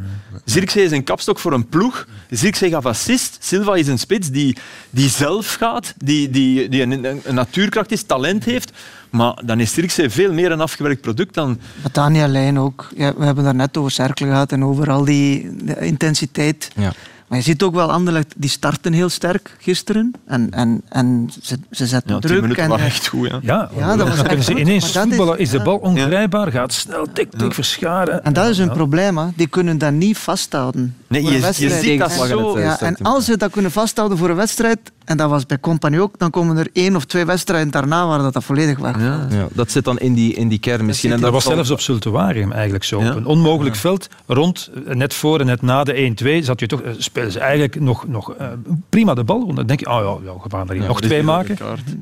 Zirkzee 0.46 0.84
is 0.84 0.92
een 0.92 1.04
kapstok 1.04 1.40
voor 1.40 1.54
een 1.54 1.68
ploeg. 1.68 2.08
Zirkzee 2.30 2.70
gaf 2.70 2.86
assist. 2.86 3.38
Silva 3.40 3.76
is 3.76 3.88
een 3.88 4.00
spits 4.00 4.30
die, 4.30 4.58
die 4.90 5.10
zelf 5.10 5.54
gaat, 5.54 5.94
die, 5.98 6.30
die, 6.30 6.70
die 6.70 6.82
een, 6.82 7.06
een 7.06 7.36
natuurkracht 7.36 7.92
is, 7.92 8.04
talent 8.04 8.44
heeft. 8.44 8.72
Maar 9.10 9.42
dan 9.46 9.60
is 9.60 9.74
Zirkzee 9.74 10.10
veel 10.10 10.34
meer 10.34 10.52
een 10.52 10.62
afgewerkt 10.62 11.02
product 11.02 11.34
dan... 11.34 11.60
Tanja 11.92 12.28
Lijn 12.28 12.60
ook. 12.60 12.90
Ja, 12.96 13.14
we 13.18 13.26
hebben 13.26 13.44
daar 13.44 13.56
net 13.56 13.78
over 13.78 13.92
Cercle 13.92 14.28
gehad 14.28 14.52
en 14.52 14.64
over 14.64 14.92
al 14.92 15.06
die 15.06 15.56
intensiteit. 15.80 16.72
Ja. 16.76 16.94
Maar 17.34 17.42
je 17.42 17.48
ziet 17.48 17.64
ook 17.64 17.74
wel 17.74 17.92
Anderlecht, 17.92 18.34
die 18.38 18.50
starten 18.50 18.94
heel 18.94 19.10
sterk 19.10 19.56
gisteren. 19.60 20.14
En, 20.26 20.52
en, 20.52 20.82
en 20.90 21.30
ze, 21.42 21.58
ze 21.72 21.88
zetten 21.88 22.14
ja, 22.14 22.20
druk. 22.20 22.58
en, 22.58 22.72
echt 22.72 23.08
goed, 23.08 23.30
ja. 23.30 23.40
Ja, 23.42 23.70
ja 23.78 23.96
dat 23.96 24.08
was 24.08 24.18
dan 24.18 24.26
kunnen 24.26 24.46
ze 24.46 24.56
ineens 24.56 24.92
voetballen. 24.92 25.40
Is, 25.40 25.46
is 25.46 25.50
de 25.50 25.64
bal 25.64 25.78
ongrijpbaar, 25.78 26.52
gaat 26.52 26.74
snel, 26.74 27.08
tik, 27.14 27.32
tik, 27.38 27.54
verscharen. 27.54 28.24
En 28.24 28.34
dat 28.34 28.50
is 28.50 28.58
een 28.58 28.72
probleem. 28.72 29.18
Hè. 29.18 29.26
Die 29.36 29.48
kunnen 29.48 29.78
dat 29.78 29.92
niet 29.92 30.18
vasthouden. 30.18 30.96
Nee, 31.08 31.24
je, 31.24 31.32
je 31.32 31.70
ziet 31.82 32.00
dat 32.00 32.12
zo. 32.12 32.60
Ja, 32.60 32.80
en 32.80 32.98
als 33.02 33.26
ze 33.26 33.38
dat 33.38 33.52
kunnen 33.52 33.72
vasthouden 33.72 34.18
voor 34.18 34.30
een 34.30 34.36
wedstrijd, 34.36 34.80
en 35.06 35.18
dat 35.18 35.30
was 35.30 35.46
bij 35.46 35.60
Compagnie 35.60 36.02
ook, 36.02 36.20
dan 36.20 36.30
komen 36.30 36.58
er 36.58 36.68
één 36.74 36.96
of 36.96 37.06
twee 37.06 37.26
wedstrijden 37.26 37.72
daarna 37.72 38.08
waar 38.08 38.20
dat, 38.20 38.34
dat 38.34 38.44
volledig 38.44 38.80
weg 38.80 39.00
ja. 39.00 39.28
ja. 39.30 39.48
dat 39.54 39.72
zit 39.72 39.84
dan 39.84 40.00
in 40.00 40.14
die, 40.14 40.34
in 40.34 40.48
die 40.48 40.60
kern 40.60 40.86
misschien. 40.86 41.10
Dat, 41.10 41.20
en 41.20 41.26
dat 41.26 41.34
was 41.34 41.44
zelfs 41.44 41.72
op 41.72 41.80
Zultuarium 41.80 42.52
eigenlijk 42.52 42.84
zo. 42.84 43.00
Op 43.00 43.16
een 43.16 43.26
onmogelijk 43.26 43.76
veld, 43.76 44.08
rond, 44.26 44.70
net 44.86 45.14
voor 45.14 45.40
en 45.40 45.46
net 45.46 45.62
na 45.62 45.84
de 45.84 46.14
1-2, 46.42 46.46
zat 46.46 46.60
je 46.60 46.68
toch, 46.68 46.82
eh, 46.82 46.92
spelen 46.98 47.32
ze 47.32 47.40
eigenlijk 47.40 47.80
nog, 47.80 48.08
nog 48.08 48.34
uh, 48.42 48.48
prima 48.90 49.14
de 49.14 49.24
bal 49.24 49.42
rond. 49.42 49.56
Dan 49.56 49.66
denk 49.66 49.80
je, 49.80 49.90
oh 49.90 50.20
ja, 50.24 50.32
ja 50.32 50.34
we 50.44 50.50
gaan 50.50 50.70
er 50.70 50.76
hier 50.76 50.88
nog 50.88 51.02
twee 51.02 51.24
maken. 51.24 51.58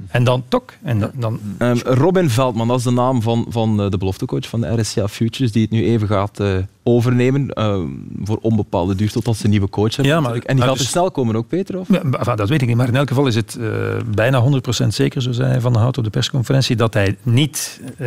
En 0.07 0.23
dan 0.23 0.43
tok. 0.47 0.73
En 0.83 0.99
dan, 0.99 1.11
dan... 1.13 1.39
Um, 1.59 1.79
Robin 1.83 2.29
Veldman, 2.29 2.67
dat 2.67 2.77
is 2.77 2.83
de 2.83 2.91
naam 2.91 3.21
van, 3.21 3.45
van 3.49 3.89
de 3.89 3.97
beloftecoach 3.97 4.47
van 4.47 4.61
de 4.61 4.81
RSCA 4.81 5.07
Futures, 5.07 5.51
die 5.51 5.61
het 5.61 5.71
nu 5.71 5.85
even 5.85 6.07
gaat 6.07 6.39
uh, 6.39 6.57
overnemen 6.83 7.51
uh, 7.53 7.79
voor 8.23 8.37
onbepaalde 8.41 8.95
duur 8.95 9.11
totdat 9.11 9.37
ze 9.37 9.43
een 9.43 9.49
nieuwe 9.49 9.69
coach 9.69 9.95
hebben. 9.95 10.13
Ja, 10.13 10.19
maar, 10.19 10.33
en 10.33 10.55
die 10.55 10.65
gaat 10.65 10.77
dus, 10.77 10.89
snel 10.89 11.11
komen 11.11 11.35
ook, 11.35 11.47
Peter? 11.47 11.79
Of? 11.79 11.87
Ja, 12.23 12.35
dat 12.35 12.49
weet 12.49 12.61
ik 12.61 12.67
niet, 12.67 12.77
maar 12.77 12.87
in 12.87 12.95
elk 12.95 13.07
geval 13.07 13.27
is 13.27 13.35
het 13.35 13.57
uh, 13.59 13.67
bijna 14.15 14.43
100% 14.83 14.87
zeker, 14.87 15.21
zo 15.21 15.31
zei 15.31 15.59
Van 15.59 15.73
der 15.73 15.81
Hout 15.81 15.97
op 15.97 16.03
de 16.03 16.09
persconferentie, 16.09 16.75
dat 16.75 16.93
hij 16.93 17.17
niet 17.23 17.81
uh, 17.83 17.97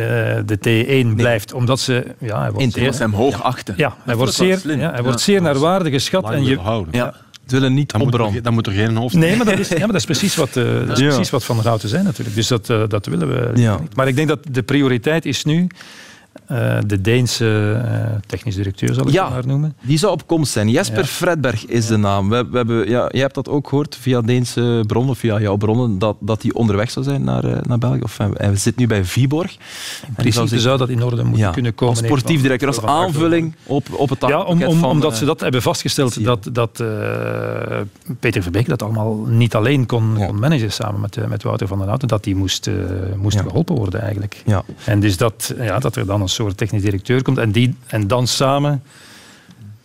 de 0.45 0.57
T1 0.57 0.61
nee. 0.63 1.15
blijft, 1.15 1.53
omdat 1.53 1.79
ze... 1.79 2.15
Ja, 2.19 2.41
hij 2.41 2.51
wordt 2.51 2.73
zeer, 2.73 2.99
hem 2.99 3.13
hoog 3.13 3.43
achten. 3.43 3.73
Ja, 3.77 3.95
hij 4.03 4.15
wordt 4.15 4.33
zeer, 4.33 4.77
ja, 4.77 4.91
hij 4.91 5.03
wordt 5.03 5.21
zeer 5.21 5.41
naar 5.41 5.59
waarde 5.59 5.91
geschat. 5.91 6.31
En 6.31 6.43
je, 6.43 6.59
ja. 6.91 7.13
Ze 7.47 7.55
willen 7.55 7.73
niet 7.73 7.91
dan 7.91 8.01
opbranden. 8.01 8.27
Moet 8.27 8.35
er, 8.37 8.43
dan 8.43 8.53
moet 8.53 8.67
er 8.67 8.73
geen 8.73 8.95
hoofd 8.95 9.15
Nee, 9.15 9.35
maar 9.35 9.45
dat 9.45 9.59
is, 9.59 9.69
ja, 9.77 9.77
maar 9.77 9.87
dat 9.87 9.95
is 9.95 10.05
precies 10.05 10.35
wat, 10.35 10.55
uh, 10.55 10.63
dat 10.87 10.97
is 10.97 10.99
ja. 10.99 11.07
precies 11.07 11.29
wat 11.29 11.43
Van 11.43 11.55
der 11.55 11.65
Houten 11.65 11.89
zei 11.89 12.03
natuurlijk. 12.03 12.35
Dus 12.35 12.47
dat, 12.47 12.69
uh, 12.69 12.83
dat 12.87 13.05
willen 13.05 13.27
we 13.27 13.61
ja. 13.61 13.79
niet. 13.79 13.95
Maar 13.95 14.07
ik 14.07 14.15
denk 14.15 14.27
dat 14.27 14.39
de 14.51 14.63
prioriteit 14.63 15.25
is 15.25 15.43
nu 15.43 15.67
uh, 16.51 16.77
de 16.85 17.01
Deense 17.01 17.81
uh, 17.85 18.15
technisch 18.25 18.55
directeur, 18.55 18.93
zal 18.93 19.07
ik 19.07 19.13
ja, 19.13 19.29
maar 19.29 19.47
noemen. 19.47 19.75
Die 19.81 19.97
zou 19.97 20.11
op 20.13 20.27
komst 20.27 20.51
zijn. 20.51 20.69
Jesper 20.69 20.99
ja. 20.99 21.05
Fredberg 21.05 21.65
is 21.65 21.87
de 21.87 21.97
naam. 21.97 22.29
We, 22.29 22.47
we 22.49 22.57
hebben, 22.57 22.89
ja, 22.89 23.07
jij 23.11 23.21
hebt 23.21 23.35
dat 23.35 23.49
ook 23.49 23.67
gehoord 23.67 23.95
via 23.95 24.21
Deense 24.21 24.83
bronnen, 24.87 25.15
via 25.15 25.39
jouw 25.39 25.55
bronnen, 25.55 25.99
dat, 25.99 26.15
dat 26.19 26.41
hij 26.41 26.53
onderweg 26.53 26.91
zou 26.91 27.05
zijn 27.05 27.23
naar, 27.23 27.45
uh, 27.45 27.57
naar 27.61 27.77
België. 27.77 27.99
Of, 28.01 28.17
hij 28.33 28.55
zit 28.55 28.75
nu 28.75 28.87
bij 28.87 29.05
Viborg. 29.05 29.57
Principe 30.15 30.47
zou, 30.47 30.61
zou 30.61 30.77
dat 30.77 30.89
in 30.89 31.03
orde 31.03 31.23
moeten 31.23 31.51
kunnen 31.51 31.75
komen. 31.75 31.95
Als 31.95 32.05
sportief 32.05 32.41
directeur, 32.41 32.67
als 32.67 32.81
aanvulling 32.81 33.55
op, 33.63 33.87
op 33.91 34.09
het 34.09 34.19
Ja, 34.27 34.41
om, 34.41 34.63
om, 34.63 34.79
van, 34.79 34.89
omdat 34.89 35.17
ze 35.17 35.25
dat 35.25 35.39
hebben 35.39 35.61
vastgesteld, 35.61 36.23
dat, 36.23 36.49
dat 36.51 36.83
Peter 38.19 38.41
Verbeek 38.41 38.67
dat 38.67 38.83
allemaal 38.83 39.15
niet 39.15 39.55
alleen 39.55 39.85
kon, 39.85 40.37
managen 40.39 40.71
samen 40.71 41.01
met, 41.01 41.27
met 41.27 41.43
Wouter 41.43 41.67
van 41.67 41.77
der 41.77 41.87
Houten, 41.87 42.07
dat 42.07 42.23
die 42.23 42.35
moest, 42.35 42.69
moest 43.15 43.39
geholpen 43.39 43.75
worden 43.75 44.01
eigenlijk. 44.01 44.43
Ja. 44.45 44.63
En 44.85 44.99
dus 44.99 45.17
dat, 45.17 45.53
ja, 45.57 45.79
dat 45.79 45.95
er 45.95 46.05
dan 46.05 46.21
een 46.25 46.31
soort 46.31 46.57
technisch 46.57 46.81
directeur 46.81 47.21
komt 47.21 47.37
en, 47.37 47.51
die, 47.51 47.75
en 47.87 48.07
dan 48.07 48.27
samen 48.27 48.83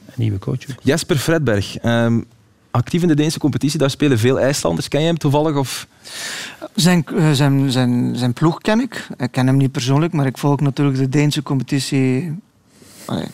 een 0.06 0.12
nieuwe 0.16 0.38
coach. 0.38 0.58
Jasper 0.82 1.16
Fredberg, 1.16 1.84
um, 1.84 2.24
actief 2.70 3.02
in 3.02 3.08
de 3.08 3.14
Deense 3.14 3.38
competitie, 3.38 3.78
daar 3.78 3.90
spelen 3.90 4.18
veel 4.18 4.40
IJslanders. 4.40 4.88
Ken 4.88 5.00
je 5.00 5.06
hem 5.06 5.18
toevallig? 5.18 5.56
Of? 5.56 5.86
Zijn, 6.74 7.04
zijn, 7.32 7.70
zijn, 7.70 8.16
zijn 8.16 8.32
ploeg 8.32 8.60
ken 8.60 8.80
ik. 8.80 9.06
Ik 9.16 9.32
ken 9.32 9.46
hem 9.46 9.56
niet 9.56 9.72
persoonlijk, 9.72 10.12
maar 10.12 10.26
ik 10.26 10.38
volg 10.38 10.60
natuurlijk 10.60 10.98
de 10.98 11.08
Deense 11.08 11.42
competitie 11.42 12.32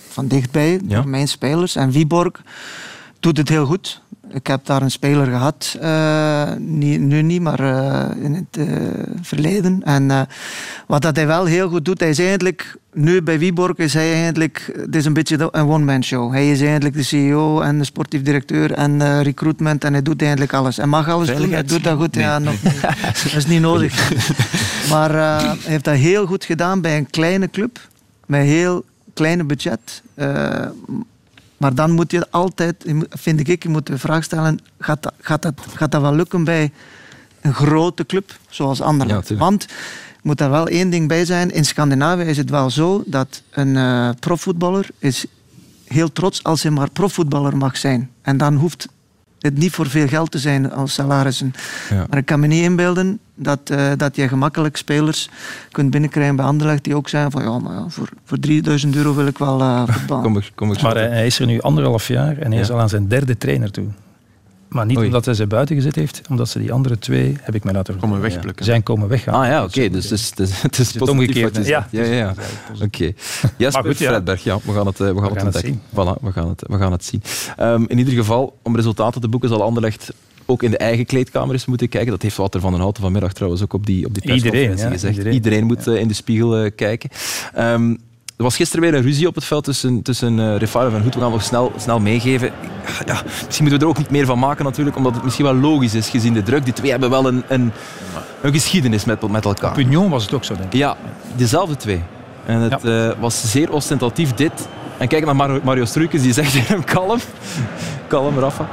van 0.08 0.28
dichtbij, 0.28 0.72
ja. 0.72 0.80
door 0.96 1.08
mijn 1.08 1.28
spelers. 1.28 1.76
En 1.76 1.92
Viborg 1.92 2.42
doet 3.20 3.36
het 3.36 3.48
heel 3.48 3.66
goed. 3.66 4.00
Ik 4.32 4.46
heb 4.46 4.66
daar 4.66 4.82
een 4.82 4.90
speler 4.90 5.26
gehad, 5.26 5.78
uh, 5.82 6.52
niet, 6.58 7.00
nu 7.00 7.22
niet, 7.22 7.40
maar 7.40 7.60
uh, 7.60 8.24
in 8.24 8.34
het 8.34 8.68
uh, 8.68 8.76
verleden. 9.22 9.82
En 9.82 10.28
wat 10.86 11.02
dat 11.02 11.16
hij 11.16 11.26
wel 11.26 11.44
heel 11.44 11.68
goed 11.68 11.84
doet, 11.84 12.00
hij 12.00 12.08
is 12.08 12.18
eigenlijk, 12.18 12.76
nu 12.92 13.22
bij 13.22 13.38
Wiborg 13.38 13.76
is 13.76 13.94
hij 13.94 14.12
eigenlijk, 14.12 14.72
het 14.80 14.96
is 14.96 15.04
een 15.04 15.12
beetje 15.12 15.48
een 15.50 15.68
one-man 15.68 16.04
show. 16.04 16.32
Hij 16.32 16.50
is 16.50 16.60
eigenlijk 16.60 16.94
de 16.94 17.02
CEO 17.02 17.60
en 17.60 17.78
de 17.78 17.84
sportief 17.84 18.22
directeur 18.22 18.72
en 18.72 19.22
recruitment 19.22 19.84
en 19.84 19.92
hij 19.92 20.02
doet 20.02 20.20
eigenlijk 20.22 20.52
alles. 20.52 20.76
Hij 20.76 20.86
mag 20.86 21.08
alles 21.08 21.36
doen, 21.36 21.52
hij 21.52 21.64
doet 21.64 21.84
dat 21.84 21.98
goed. 21.98 22.14
Nee. 22.14 22.24
Ja, 22.24 22.38
nog 22.38 22.62
niet. 22.62 22.80
dat 22.80 23.34
is 23.36 23.46
niet 23.46 23.60
nodig. 23.60 24.12
maar 24.92 25.10
hij 25.14 25.56
heeft 25.60 25.84
dat 25.84 25.94
heel 25.94 26.26
goed 26.26 26.44
gedaan 26.44 26.80
bij 26.80 26.96
een 26.96 27.10
kleine 27.10 27.50
club, 27.50 27.88
met 28.26 28.40
een 28.40 28.46
heel 28.46 28.84
kleine 29.14 29.44
budget. 29.44 30.02
Maar 31.56 31.74
dan 31.74 31.90
moet 31.90 32.10
je 32.10 32.30
altijd, 32.30 32.84
vind 33.08 33.48
ik, 33.48 33.62
je 33.62 33.68
moet 33.68 33.86
de 33.86 33.98
vraag 33.98 34.24
stellen: 34.24 34.58
gaat 34.78 35.02
dat, 35.02 35.12
gaat 35.20 35.42
dat, 35.42 35.54
gaat 35.74 35.90
dat 35.90 36.00
wel 36.00 36.14
lukken 36.14 36.44
bij 36.44 36.72
een 37.40 37.54
grote 37.54 38.06
club 38.06 38.38
zoals 38.48 38.80
Anderlecht? 38.80 39.28
Ja, 39.28 39.36
Want 39.36 39.66
moet 40.22 40.38
daar 40.38 40.50
wel 40.50 40.66
één 40.66 40.90
ding 40.90 41.08
bij 41.08 41.24
zijn: 41.24 41.50
in 41.50 41.64
Scandinavië 41.64 42.22
is 42.22 42.36
het 42.36 42.50
wel 42.50 42.70
zo 42.70 43.02
dat 43.06 43.42
een 43.50 43.74
uh, 43.74 44.10
profvoetballer 44.20 44.88
is 44.98 45.24
heel 45.84 46.12
trots 46.12 46.42
als 46.42 46.62
hij 46.62 46.72
maar 46.72 46.90
profvoetballer 46.90 47.56
mag 47.56 47.76
zijn. 47.76 48.10
En 48.22 48.36
dan 48.36 48.54
hoeft 48.54 48.88
het 49.38 49.58
niet 49.58 49.72
voor 49.72 49.86
veel 49.86 50.08
geld 50.08 50.30
te 50.30 50.38
zijn 50.38 50.72
als 50.72 50.94
salarissen. 50.94 51.54
Ja. 51.90 52.06
Maar 52.08 52.18
ik 52.18 52.26
kan 52.26 52.40
me 52.40 52.46
niet 52.46 52.62
inbeelden 52.62 53.20
dat, 53.36 53.60
uh, 53.70 53.92
dat 53.96 54.16
je 54.16 54.28
gemakkelijk 54.28 54.76
spelers 54.76 55.28
kunt 55.70 55.90
binnenkrijgen 55.90 56.36
bij 56.36 56.44
Anderlecht 56.44 56.84
die 56.84 56.96
ook 56.96 57.08
zijn 57.08 57.30
van 57.30 57.42
ja, 57.42 57.58
maar 57.58 57.74
ja, 57.74 57.88
voor, 57.88 58.08
voor 58.24 58.38
3000 58.38 58.96
euro 58.96 59.14
wil 59.14 59.26
ik 59.26 59.38
wel 59.38 59.60
uh, 59.60 59.82
voetballen. 59.88 60.24
kom 60.24 60.36
ik, 60.36 60.50
kom 60.54 60.72
ik 60.72 60.82
maar 60.82 60.94
hij, 60.94 61.08
hij 61.08 61.26
is 61.26 61.38
er 61.38 61.46
nu 61.46 61.60
anderhalf 61.60 62.08
jaar 62.08 62.38
en 62.38 62.46
hij 62.46 62.56
ja. 62.56 62.60
is 62.60 62.70
al 62.70 62.80
aan 62.80 62.88
zijn 62.88 63.08
derde 63.08 63.38
trainer 63.38 63.70
toe. 63.70 63.86
Maar 64.68 64.86
niet 64.86 64.96
Oei. 64.96 65.06
omdat 65.06 65.24
hij 65.24 65.34
ze 65.34 65.46
buiten 65.46 65.76
gezet 65.76 65.94
heeft, 65.94 66.22
omdat 66.28 66.48
ze 66.48 66.58
die 66.58 66.72
andere 66.72 66.98
twee, 66.98 67.36
heb 67.40 67.54
ik 67.54 67.64
mij 67.64 67.72
laten 67.72 67.98
komen 67.98 68.20
wegplukken. 68.20 68.64
Zijn 68.64 68.82
komen 68.82 69.08
weggaan. 69.08 69.34
Ah 69.34 69.46
ja, 69.46 69.62
oké. 69.64 69.78
Okay. 69.78 69.90
Dus, 69.90 70.08
dus, 70.08 70.30
dus 70.30 70.62
het 70.62 70.78
is 70.78 70.94
het 70.94 71.08
omgekeerd. 71.08 71.66
Ja, 71.66 71.88
ja, 71.90 72.02
ja. 72.02 72.12
ja. 72.12 72.34
Oké. 72.74 72.84
Okay. 72.84 73.14
Jasper 73.56 73.84
goed, 73.84 73.98
ja. 73.98 74.08
Fredberg, 74.08 74.44
ja, 74.44 74.58
we 74.64 74.72
gaan 74.72 74.86
het, 74.86 74.98
we 74.98 75.04
gaan 75.04 75.14
we 75.14 75.20
het 75.22 75.36
gaan 75.36 75.44
ontdekken. 75.44 75.80
Voilà, 75.90 76.22
we 76.22 76.32
gaan 76.32 76.48
het, 76.48 76.62
we 76.66 76.78
gaan 76.78 76.92
het 76.92 77.04
zien. 77.04 77.22
Um, 77.60 77.84
in 77.88 77.98
ieder 77.98 78.14
geval, 78.14 78.58
om 78.62 78.76
resultaten 78.76 79.20
te 79.20 79.28
boeken 79.28 79.48
zal 79.48 79.62
Anderlecht 79.62 80.12
ook 80.46 80.62
in 80.62 80.70
de 80.70 80.76
eigen 80.76 81.06
kleedkamer 81.06 81.54
eens 81.54 81.66
moeten 81.66 81.88
kijken. 81.88 82.10
Dat 82.10 82.22
heeft 82.22 82.36
Wouter 82.36 82.60
van 82.60 82.70
den 82.70 82.80
Houten 82.80 83.02
vanmiddag 83.02 83.32
trouwens 83.32 83.62
ook 83.62 83.72
op 83.72 83.86
die, 83.86 84.06
op 84.06 84.14
die 84.14 84.22
persconferentie 84.22 84.70
iedereen, 84.70 84.92
gezegd. 84.92 85.12
Iedereen, 85.16 85.34
iedereen 85.34 85.64
moet 85.64 85.86
uh, 85.86 86.00
in 86.00 86.08
de 86.08 86.14
spiegel 86.14 86.64
uh, 86.64 86.70
kijken. 86.76 87.10
Um, 87.58 87.98
er 88.36 88.42
was 88.42 88.56
gisteren 88.56 88.84
weer 88.84 88.94
een 88.94 89.02
ruzie 89.04 89.26
op 89.26 89.34
het 89.34 89.44
veld 89.44 89.64
tussen, 89.64 90.02
tussen 90.02 90.38
uh, 90.38 90.56
Refailov 90.56 90.94
en 90.94 91.02
Hoed. 91.02 91.14
We 91.14 91.20
gaan 91.20 91.30
nog 91.30 91.42
snel, 91.42 91.72
snel 91.76 92.00
meegeven. 92.00 92.50
Ja, 93.06 93.22
misschien 93.24 93.66
moeten 93.66 93.78
we 93.78 93.78
er 93.78 93.86
ook 93.86 93.98
niet 93.98 94.10
meer 94.10 94.26
van 94.26 94.38
maken 94.38 94.64
natuurlijk, 94.64 94.96
omdat 94.96 95.14
het 95.14 95.24
misschien 95.24 95.44
wel 95.44 95.54
logisch 95.54 95.94
is 95.94 96.08
gezien 96.08 96.32
de 96.32 96.42
druk. 96.42 96.64
Die 96.64 96.72
twee 96.72 96.90
hebben 96.90 97.10
wel 97.10 97.26
een, 97.26 97.42
een, 97.48 97.72
een 98.42 98.52
geschiedenis 98.52 99.04
met, 99.04 99.30
met 99.30 99.44
elkaar. 99.44 99.70
Op 99.70 99.78
Union 99.78 100.10
was 100.10 100.22
het 100.22 100.34
ook 100.34 100.44
zo, 100.44 100.54
denk 100.54 100.72
ik. 100.72 100.78
Ja, 100.78 100.96
dezelfde 101.36 101.76
twee. 101.76 102.02
En 102.46 102.60
het 102.60 102.82
ja. 102.82 103.08
uh, 103.08 103.12
was 103.20 103.50
zeer 103.50 103.72
ostentatief 103.72 104.32
dit. 104.32 104.68
En 104.98 105.08
kijk 105.08 105.24
naar 105.24 105.36
Mario, 105.36 105.60
Mario 105.62 105.84
Struikens, 105.84 106.22
die 106.22 106.32
zegt 106.32 106.68
hem 106.68 106.84
kalm. 106.84 107.18
kalm, 108.08 108.38
Rafa. 108.38 108.68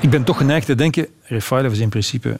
Ik 0.00 0.10
ben 0.10 0.24
toch 0.24 0.36
geneigd 0.36 0.66
te 0.66 0.74
denken, 0.74 1.06
Refailov 1.22 1.72
is 1.72 1.78
in 1.78 1.88
principe 1.88 2.38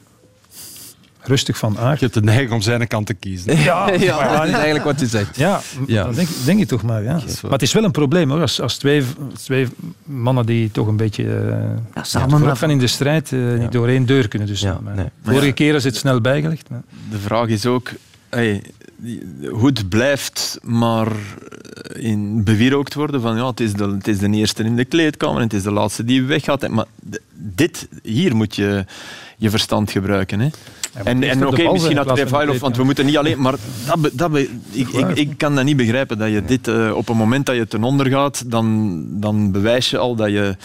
rustig 1.21 1.57
van 1.57 1.77
aard. 1.77 1.99
Je 1.99 2.05
hebt 2.05 2.17
de 2.17 2.23
neiging 2.23 2.51
om 2.51 2.61
zijn 2.61 2.87
kant 2.87 3.05
te 3.05 3.13
kiezen. 3.13 3.57
Ja, 3.57 3.91
ja 3.99 4.37
dat 4.37 4.47
is 4.47 4.53
eigenlijk 4.53 4.85
wat 4.85 4.99
je 4.99 5.07
zegt. 5.07 5.37
Ja, 5.37 5.61
ja. 5.87 6.03
dat 6.03 6.15
denk, 6.15 6.27
denk 6.45 6.59
je 6.59 6.65
toch 6.65 6.83
maar. 6.83 7.03
Ja. 7.03 7.21
Maar 7.41 7.51
het 7.51 7.61
is 7.61 7.73
wel 7.73 7.83
een 7.83 7.91
probleem 7.91 8.29
hoor, 8.29 8.41
als, 8.41 8.61
als 8.61 8.77
twee, 8.77 9.03
twee 9.43 9.67
mannen 10.03 10.45
die 10.45 10.71
toch 10.71 10.87
een 10.87 10.97
beetje 10.97 11.23
uh, 11.23 11.31
ja, 11.95 12.03
samen 12.03 12.43
ja, 12.43 12.55
van 12.55 12.69
in 12.69 12.79
de 12.79 12.87
strijd 12.87 13.31
uh, 13.31 13.59
niet 13.59 13.71
door 13.71 13.87
één 13.87 14.05
deur 14.05 14.27
kunnen. 14.27 14.47
Dus, 14.47 14.61
ja, 14.61 14.79
nee. 14.95 15.05
Vorige 15.23 15.51
keer 15.51 15.75
is 15.75 15.83
het 15.83 15.95
snel 15.95 16.21
bijgelegd. 16.21 16.69
Maar. 16.69 16.81
De 17.09 17.17
vraag 17.17 17.47
is 17.47 17.65
ook, 17.65 17.91
hey, 18.29 18.63
goed 19.51 19.89
blijft 19.89 20.59
maar 20.63 21.11
in 21.93 22.43
bewierookt 22.43 22.93
worden 22.93 23.21
van 23.21 23.35
ja, 23.35 23.47
het 23.47 23.59
is, 23.59 23.73
de, 23.73 23.87
het 23.87 24.07
is 24.07 24.17
de 24.17 24.29
eerste 24.29 24.63
in 24.63 24.75
de 24.75 24.85
kleedkamer 24.85 25.37
en 25.37 25.43
het 25.43 25.53
is 25.53 25.63
de 25.63 25.71
laatste 25.71 26.03
die 26.03 26.23
weggaat. 26.23 26.67
Maar 26.67 26.85
dit, 27.33 27.87
hier 28.03 28.35
moet 28.35 28.55
je 28.55 28.85
je 29.37 29.49
verstand 29.49 29.91
gebruiken. 29.91 30.39
Hè. 30.39 30.49
Ja, 30.95 31.03
en 31.03 31.23
en 31.23 31.47
oké, 31.47 31.61
okay, 31.61 31.71
misschien 31.71 31.97
had 31.97 32.17
Revailov, 32.17 32.59
want 32.59 32.77
we 32.77 32.83
moeten 32.83 33.05
niet 33.05 33.17
alleen... 33.17 33.41
Maar 33.41 33.55
dat, 33.87 34.09
dat, 34.13 34.37
ik, 34.71 34.89
ik, 34.89 35.07
ik 35.13 35.37
kan 35.37 35.55
dat 35.55 35.63
niet 35.63 35.77
begrijpen, 35.77 36.17
dat 36.17 36.31
je 36.31 36.45
dit 36.45 36.67
uh, 36.67 36.95
op 36.95 37.09
een 37.09 37.17
moment 37.17 37.45
dat 37.45 37.55
je 37.55 37.67
ten 37.67 37.83
onder 37.83 38.07
gaat, 38.07 38.51
dan, 38.51 39.05
dan 39.19 39.51
bewijs 39.51 39.89
je 39.89 39.97
al 39.97 40.15
dat 40.15 40.29
je 40.29 40.55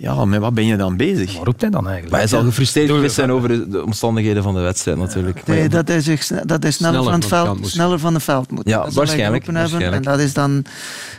Ja, 0.00 0.24
maar 0.24 0.40
wat 0.40 0.54
ben 0.54 0.66
je 0.66 0.76
dan 0.76 0.96
bezig? 0.96 1.36
Wat 1.36 1.44
roept 1.44 1.60
hij 1.60 1.70
dan 1.70 1.80
eigenlijk? 1.82 2.10
Maar 2.10 2.20
hij 2.20 2.28
zal 2.28 2.42
gefrustreerd 2.42 2.90
geweest 2.90 3.14
zijn 3.14 3.32
over 3.32 3.70
de 3.70 3.84
omstandigheden 3.84 4.42
van 4.42 4.54
de 4.54 4.60
wedstrijd 4.60 4.98
natuurlijk. 4.98 5.46
Nee, 5.46 5.62
ja, 5.62 5.68
dat 5.68 5.88
hij, 5.88 6.00
zich, 6.00 6.26
dat 6.26 6.62
hij 6.62 6.72
sneller, 6.72 7.02
Sneller 7.02 7.02
van 7.04 7.20
het 7.20 7.28
veld, 7.28 7.68
sneller 7.68 7.98
van 7.98 8.14
het 8.14 8.22
veld 8.22 8.50
moet. 8.50 8.68
Ja, 8.68 8.76
dat 8.76 8.92
zal 8.92 9.02
hij 9.04 9.30
waarschijnlijk. 9.30 9.46
En 9.94 10.02
dat 10.02 10.18
is 10.18 10.32
dan, 10.32 10.64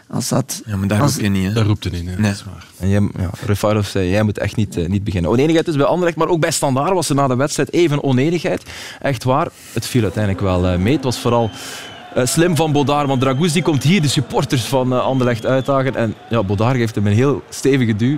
als 0.08 0.30
dat... 0.30 0.62
Ja, 0.66 0.76
maar 0.76 0.88
daar 0.88 1.02
Als- 1.02 1.14
roep 1.14 1.22
je 1.22 1.30
niet, 1.30 1.46
hè? 1.48 1.54
Daar 1.54 1.66
roept 1.66 1.84
hij 1.84 2.00
in. 2.00 2.08
hè. 2.08 2.14
Nee. 2.14 2.22
Dat 2.22 2.32
is 2.32 2.44
waar. 2.44 2.66
En 2.80 2.90
jij, 2.90 3.10
ja, 3.68 3.82
zei, 3.82 4.10
jij 4.10 4.24
moet 4.24 4.38
echt 4.38 4.56
niet, 4.56 4.78
eh, 4.78 4.88
niet 4.88 5.04
beginnen. 5.04 5.32
Oneenigheid 5.32 5.68
is 5.68 5.76
bij 5.76 5.86
Anderlecht, 5.86 6.18
maar 6.18 6.28
ook 6.28 6.40
bij 6.40 6.52
Standaard 6.52 6.94
was 6.94 7.10
er 7.10 7.16
na 7.16 7.28
de 7.28 7.36
wedstrijd 7.36 7.74
even 7.74 8.04
oneenigheid. 8.04 8.64
Echt 9.02 9.24
waar, 9.24 9.48
het 9.74 9.86
viel 9.86 10.04
uiteindelijk 10.04 10.44
wel 10.44 10.68
eh, 10.68 10.78
mee. 10.78 10.96
Het 10.96 11.04
was 11.04 11.20
vooral 11.20 11.50
eh, 12.16 12.26
slim 12.26 12.56
van 12.56 12.72
Bodaar, 12.72 13.08
want 13.08 13.22
Dragous 13.22 13.52
die 13.52 13.62
komt 13.64 13.84
hier 13.84 14.02
de 14.02 14.08
supporters 14.08 14.64
van 14.66 15.02
Anderlecht 15.02 15.46
uitdagen. 15.46 15.96
En 15.96 16.14
ja, 16.30 16.44
Bodaar 16.44 16.76
geeft 16.76 16.96
hem 16.96 17.08
een 17.08 17.14
heel 17.14 17.44
stevige 17.50 17.96
duw. 17.96 18.18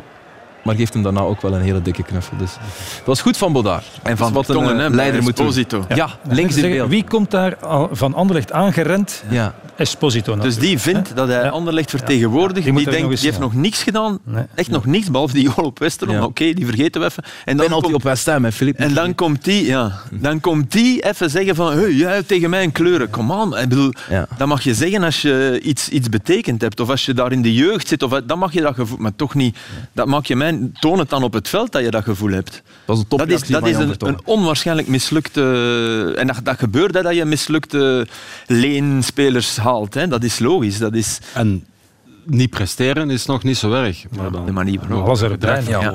Maar 0.63 0.75
geeft 0.75 0.93
hem 0.93 1.03
daarna 1.03 1.21
ook 1.21 1.41
wel 1.41 1.53
een 1.53 1.61
hele 1.61 1.81
dikke 1.81 2.03
knuffel. 2.03 2.37
Dus 2.37 2.51
het 2.97 3.05
was 3.05 3.21
goed 3.21 3.37
van 3.37 3.53
Bodaar. 3.53 3.83
En 4.03 4.17
van 4.17 4.27
is 4.27 4.33
wat 4.33 4.47
een 4.47 4.55
Tongen, 4.55 4.75
eh, 4.75 4.81
hè, 4.81 4.89
leider 4.89 5.23
moet 5.23 5.37
doen. 5.37 5.47
Esposito. 5.47 5.85
Ja, 5.95 6.09
links 6.29 6.55
in 6.55 6.69
beeld. 6.69 6.89
Wie 6.89 7.03
komt 7.03 7.31
daar 7.31 7.57
van 7.91 8.13
Anderlecht 8.13 8.51
aangerend? 8.51 9.23
Ja. 9.29 9.53
Esposito 9.81 10.37
Dus 10.37 10.57
die 10.57 10.79
vindt 10.79 11.15
dat 11.15 11.27
hij 11.27 11.43
Ja. 11.43 11.49
Anderlecht 11.49 11.89
vertegenwoordigt. 11.89 12.65
Die 12.65 12.75
Die, 12.75 12.89
denkt, 12.89 13.09
die 13.09 13.25
heeft 13.29 13.39
nog 13.39 13.53
niks 13.53 13.83
gedaan. 13.83 14.19
Nee. 14.23 14.43
Echt 14.55 14.69
nog 14.69 14.85
niks, 14.85 15.11
behalve 15.11 15.33
die 15.33 15.47
goal 15.47 15.67
op 15.67 15.79
Westerlo. 15.79 16.13
Ja. 16.13 16.23
Oké, 16.23 16.53
die 16.53 16.65
vergeten 16.65 17.01
we 17.01 17.07
even. 17.07 17.23
En 17.45 17.57
dan 17.57 17.65
Penalty 17.65 17.83
komt, 17.83 17.95
op 17.95 18.03
West 18.03 18.25
Ham, 18.25 18.51
Filip. 18.51 18.77
en 18.77 18.93
dan 18.93 19.15
komt 19.15 19.43
die, 19.43 19.65
ja, 19.65 19.99
dan 20.11 20.39
komt 20.39 20.71
die 20.71 21.01
even 21.09 21.29
zeggen 21.29 21.55
van, 21.55 21.73
hey, 21.77 21.91
jij 21.93 22.13
hebt 22.13 22.27
tegen 22.27 22.49
mij 22.49 22.63
een 22.63 22.71
kleuren. 22.71 23.09
Come 23.09 23.33
on. 23.33 23.57
Ik 23.57 23.69
bedoel, 23.69 23.93
Ja. 24.09 24.27
dat 24.37 24.47
mag 24.47 24.63
je 24.63 24.73
zeggen 24.73 25.03
als 25.03 25.21
je 25.21 25.59
iets, 25.63 25.89
iets 25.89 26.09
betekend 26.09 26.61
hebt. 26.61 26.79
Of 26.79 26.89
als 26.89 27.05
je 27.05 27.13
daar 27.13 27.31
in 27.31 27.41
de 27.41 27.53
jeugd 27.53 27.87
zit. 27.87 28.03
Of, 28.03 28.21
dan 28.25 28.39
mag 28.39 28.53
je 28.53 28.61
dat 28.61 28.75
gevoel, 28.75 28.97
maar 28.97 29.15
toch 29.15 29.33
niet. 29.35 29.57
Dat 29.93 30.07
mag 30.07 30.27
je 30.27 30.35
mij, 30.35 30.69
toon 30.79 30.99
het 30.99 31.09
dan 31.09 31.23
op 31.23 31.33
het 31.33 31.49
veld 31.49 31.71
dat 31.71 31.83
je 31.83 31.91
dat 31.91 32.03
gevoel 32.03 32.31
hebt. 32.31 32.51
Dat 32.51 32.61
was 32.85 32.99
een 32.99 33.05
Dat 33.17 33.29
is, 33.29 33.47
dat 33.47 33.67
is 33.67 33.75
een, 33.75 33.95
een 33.97 34.19
onwaarschijnlijk 34.23 34.87
mislukte... 34.87 36.13
En 36.17 36.27
dat, 36.27 36.39
dat 36.43 36.59
gebeurt, 36.59 36.93
hè, 36.93 37.01
dat 37.01 37.15
je 37.15 37.25
mislukte 37.25 38.07
leenspelers 38.47 39.57
haalt. 39.57 39.70
Hè. 39.93 40.07
Dat 40.07 40.23
is 40.23 40.39
logisch. 40.39 40.77
Dat 40.77 40.93
is 40.93 41.19
En 41.33 41.65
niet 42.25 42.49
presteren 42.49 43.09
is 43.09 43.25
nog 43.25 43.43
niet 43.43 43.57
zo 43.57 43.71
erg. 43.73 44.05
Maar 44.17 44.31
dan 44.31 44.45
de 44.45 44.51
manier 44.51 44.79
waarop. 44.87 45.05
Alles 45.05 45.21
erbij. 45.21 45.37
bedrijf 45.37 45.67
Ja. 45.67 45.93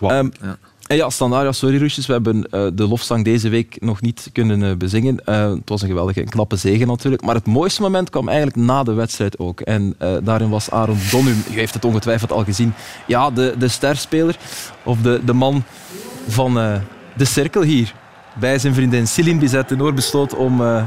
Ehm, 0.00 0.28
En 0.86 0.96
ja, 0.96 1.10
standaard, 1.10 1.44
ja, 1.44 1.52
sorry 1.52 1.78
Roesjes, 1.78 2.06
we 2.06 2.12
hebben 2.12 2.50
eh, 2.50 2.66
de 2.72 2.88
lofzang 2.88 3.24
deze 3.24 3.48
week 3.48 3.76
nog 3.80 4.00
niet 4.00 4.30
kunnen 4.32 4.62
eh, 4.62 4.76
bezingen. 4.76 5.24
Eh, 5.24 5.50
het 5.50 5.68
was 5.68 5.82
een 5.82 5.88
geweldige, 5.88 6.20
een 6.20 6.28
knappe 6.28 6.56
zegen 6.56 6.86
natuurlijk. 6.86 7.22
Maar 7.22 7.34
het 7.34 7.46
mooiste 7.46 7.82
moment 7.82 8.10
kwam 8.10 8.28
eigenlijk 8.28 8.56
na 8.56 8.82
de 8.82 8.92
wedstrijd 8.92 9.38
ook. 9.38 9.60
En 9.60 9.94
eh, 9.98 10.12
daarin 10.22 10.48
was 10.48 10.70
Aaron 10.70 10.98
Donum, 11.10 11.42
u 11.50 11.54
heeft 11.54 11.74
het 11.74 11.84
ongetwijfeld 11.84 12.32
al 12.32 12.44
gezien, 12.44 12.74
ja, 13.06 13.30
de, 13.30 13.54
de 13.58 13.68
sterspeler, 13.68 14.36
of 14.82 14.98
de, 15.00 15.20
de 15.24 15.32
man 15.32 15.64
van 16.28 16.58
eh, 16.58 16.74
de 17.16 17.24
cirkel 17.24 17.62
hier. 17.62 17.94
Bij 18.40 18.58
zijn 18.58 18.74
vriendin 18.74 19.06
Céline 19.06 19.38
Bizet 19.38 19.70
Noor 19.70 19.94
besloot 19.94 20.34
om 20.34 20.60
eh, 20.62 20.82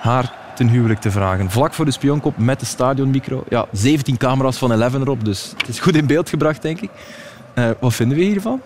haar 0.00 0.32
ten 0.54 0.68
huwelijk 0.68 1.00
te 1.00 1.10
vragen. 1.10 1.50
Vlak 1.50 1.74
voor 1.74 1.84
de 1.84 1.90
spionkop 1.90 2.38
met 2.38 2.60
de 2.60 2.66
stadionmicro. 2.66 3.44
Ja, 3.48 3.66
17 3.72 4.16
camera's 4.16 4.58
van 4.58 4.72
Eleven 4.72 5.00
erop, 5.00 5.24
dus 5.24 5.52
het 5.56 5.68
is 5.68 5.80
goed 5.80 5.96
in 5.96 6.06
beeld 6.06 6.28
gebracht, 6.28 6.62
denk 6.62 6.80
ik. 6.80 6.90
Eh, 7.54 7.70
wat 7.78 7.94
vinden 7.94 8.18
we 8.18 8.24
hiervan? 8.24 8.60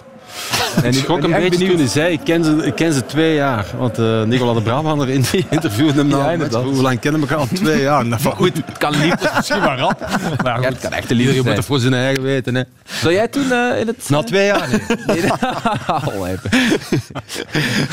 En 0.82 0.84
Ik 0.84 0.94
schrok 0.94 1.22
een 1.22 1.30
beetje 1.30 1.66
toen 1.68 1.76
hij 1.78 1.86
zei, 1.86 2.12
ik 2.12 2.20
ken, 2.24 2.44
ze, 2.44 2.56
ik 2.66 2.74
ken 2.74 2.92
ze 2.92 3.06
twee 3.06 3.34
jaar. 3.34 3.66
Want 3.78 3.98
eh 3.98 4.22
Nicola 4.22 4.52
de 4.52 4.62
Brabander 4.62 5.08
in- 5.08 5.24
die 5.30 5.46
interviewde 5.50 5.92
hem 5.98 6.08
Ja, 6.08 6.60
hoe 6.62 6.82
lang 6.82 7.00
kennen 7.00 7.20
we 7.20 7.26
elkaar 7.26 7.46
al? 7.48 7.54
Twee 7.54 7.80
jaar. 7.82 8.04
Van, 8.08 8.32
goed, 8.32 8.52
Het 8.66 8.78
kan 8.78 8.90
liefde 9.00 9.30
misschien 9.36 9.60
maar 9.60 9.78
rap. 9.78 10.00
Maar 10.42 10.52
Ja, 10.52 10.56
goed, 10.56 10.64
het 10.66 10.78
kan 10.78 10.92
echt 10.92 11.08
de 11.08 11.14
liefde 11.14 11.34
moet 11.34 11.44
zijn. 11.44 11.56
het 11.56 11.64
voor 11.64 11.78
zijn 11.78 11.94
eigen 11.94 12.22
weten. 12.22 12.54
Hè. 12.54 12.62
Zou 12.84 13.12
jij 13.14 13.28
toen 13.28 13.52
eh, 13.52 13.80
in 13.80 13.86
het... 13.86 14.08
Na 14.08 14.22
twee 14.22 14.46
jaar. 14.46 14.68
nee. 15.06 15.20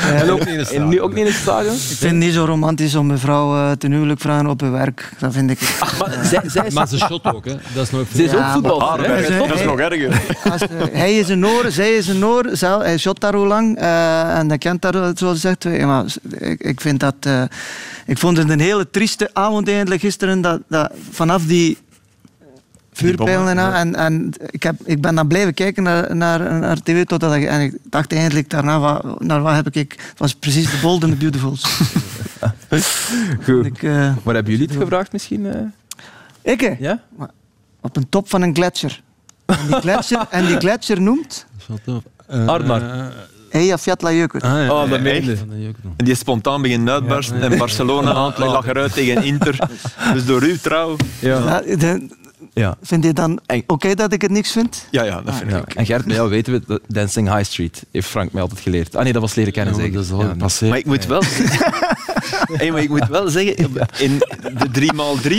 En 0.14 0.30
ook 0.30 0.44
niet 0.46 0.70
in 0.70 0.88
nu 0.88 1.00
ook 1.00 1.10
niet 1.10 1.18
in 1.18 1.24
het 1.26 1.34
stadion? 1.34 1.74
Ik 1.74 1.80
vind 1.80 2.00
het 2.00 2.12
niet 2.20 2.32
zo 2.34 2.44
romantisch 2.44 2.94
om 2.94 3.10
een 3.10 3.18
vrouw 3.18 3.56
eh, 3.56 3.70
ten 3.72 3.92
huwelijk 3.92 4.20
vragen 4.20 4.46
op 4.46 4.60
haar 4.60 4.72
werk. 4.72 5.10
Dat 5.18 5.32
vind 5.32 5.50
ik... 5.50 5.58
Maar 5.98 6.10
zij, 6.24 6.40
zij 6.46 6.66
is, 6.66 6.74
Maar 6.74 6.88
ze 6.88 6.98
shot 6.98 7.24
ook, 7.34 7.44
hè. 7.44 7.52
Dat 7.74 7.84
is 7.84 7.90
nog 7.90 8.00
is 8.12 8.20
ook 8.24 8.32
hè? 8.32 8.38
maar- 9.38 9.48
Dat 9.48 9.58
is 9.58 9.64
nog 9.64 9.78
erger. 9.78 10.20
Als, 10.52 10.60
hij 10.92 11.18
is 11.18 11.28
een 11.28 11.38
Noor, 11.38 11.64
zij 11.68 11.90
is 11.90 12.08
een 12.08 12.18
Noor. 12.18 12.44
Zelf, 12.52 12.75
hij 12.80 12.98
shot 12.98 13.20
daar 13.20 13.34
hoe 13.34 13.46
lang 13.46 13.76
eh, 13.78 14.38
en 14.38 14.48
hij 14.48 14.58
kent 14.58 14.82
daar, 14.82 14.94
eh, 14.94 15.10
zoals 15.14 15.40
gezegd. 15.40 15.62
Ja, 15.62 15.86
maar 15.86 16.04
ik, 16.38 16.60
ik 16.60 16.80
vind 16.80 17.00
dat... 17.00 17.14
eh, 17.20 17.42
ik 18.06 18.18
vond 18.18 18.36
het 18.36 18.48
een 18.50 18.60
hele 18.60 18.90
trieste 18.90 19.30
avond 19.32 19.68
eigenlijk 19.68 20.00
gisteren. 20.00 20.40
Dat, 20.40 20.60
dat 20.68 20.92
vanaf 21.10 21.44
die 21.44 21.78
vuurpijlen 22.92 23.58
en, 23.58 23.72
en, 23.74 23.94
en 23.94 24.32
ik, 24.50 24.62
heb, 24.62 24.74
ik 24.84 25.00
ben 25.00 25.14
dan 25.14 25.26
blijven 25.28 25.54
kijken 25.54 25.82
naar, 25.82 26.16
naar, 26.16 26.58
naar 26.58 26.82
tv 26.82 27.04
totdat 27.04 27.34
ik, 27.34 27.44
en 27.44 27.60
ik 27.60 27.76
dacht 27.82 28.12
eindelijk 28.12 28.50
daarna, 28.50 28.78
wat, 28.78 29.20
naar 29.20 29.42
wat 29.42 29.54
heb 29.54 29.76
ik... 29.76 29.92
Het 30.08 30.18
was 30.18 30.34
precies 30.34 30.70
de 30.70 30.78
Bold 30.82 31.04
and 31.04 31.12
the 31.12 31.18
Beautifuls. 31.18 31.62
Goed. 33.44 33.66
ik, 33.66 33.82
Maar 33.82 34.34
hebben 34.34 34.52
jullie 34.52 34.68
het 34.68 34.76
gevraagd 34.76 35.12
misschien? 35.12 35.46
eh? 35.46 36.52
ik? 36.52 36.76
Ja? 36.78 37.00
op 37.80 37.96
een 37.96 38.08
top 38.08 38.28
van 38.28 38.42
een 38.42 38.54
gletsjer. 38.54 39.02
En 39.46 39.66
die 39.66 39.76
gletsjer, 39.80 40.26
en 40.30 40.46
die 40.46 40.56
gletsjer 40.58 41.00
noemt 41.00 41.46
Dat 41.52 41.60
is 41.60 41.66
wel 41.66 41.78
tof. 41.84 42.02
Eh, 42.28 42.46
Arnar. 42.48 42.82
eh, 42.82 43.60
Eja 43.60 43.78
Fjatla-Jökull. 43.78 44.40
ah, 44.40 44.64
ja. 44.64 44.72
Oh, 44.82 44.90
dat 44.90 45.00
meen. 45.00 45.38
En 45.96 46.04
die 46.04 46.14
spontaan 46.14 46.62
begint 46.62 46.88
uitbarsten 46.88 47.40
en 47.42 47.58
Barcelona 47.58 48.12
lag 48.38 48.66
eruit 48.66 48.92
tegen 48.92 49.22
Inter. 49.24 49.58
Dus 50.14 50.24
door 50.26 50.42
uw 50.42 50.56
trouw... 50.62 50.96
Ja, 51.18 51.60
de- 51.60 52.08
Ja. 52.54 52.76
vind 52.82 53.04
je 53.04 53.12
dan 53.12 53.40
oké 53.66 53.94
dat 53.94 54.12
ik 54.12 54.22
het 54.22 54.30
niks 54.30 54.52
vind? 54.52 54.86
Ja, 54.90 55.02
ja, 55.02 55.22
dat 55.22 55.34
vind 55.34 55.50
ja. 55.50 55.56
ik. 55.58 55.74
En 55.74 55.86
Gert, 55.86 56.04
bij 56.04 56.14
jou 56.14 56.28
weten 56.30 56.52
we, 56.52 56.62
dat 56.66 56.80
Dancing 56.88 57.28
High 57.34 57.44
Street 57.50 57.84
heeft 57.92 58.08
Frank 58.08 58.32
mij 58.32 58.42
altijd 58.42 58.60
geleerd. 58.60 58.96
Ah 58.96 59.02
nee, 59.02 59.12
dat 59.12 59.22
was 59.22 59.34
leren 59.34 59.52
kennen, 59.52 59.74
Ja, 59.74 59.80
zeker. 59.80 59.94
dat 59.94 60.04
is 60.04 60.10
al 60.12 60.20
Ja, 60.22 60.28
gepasseerd. 60.28 60.70
Maar 60.70 60.78
ik 60.78 60.86
moet 60.86 61.06
wel 61.06 61.22
hey, 62.60 62.70
maar 62.70 62.82
ik 62.82 62.88
moet 62.88 63.08
wel 63.08 63.28
zeggen, 63.28 63.56
in 63.98 64.18
de 64.72 64.90
3x3... 64.92 65.32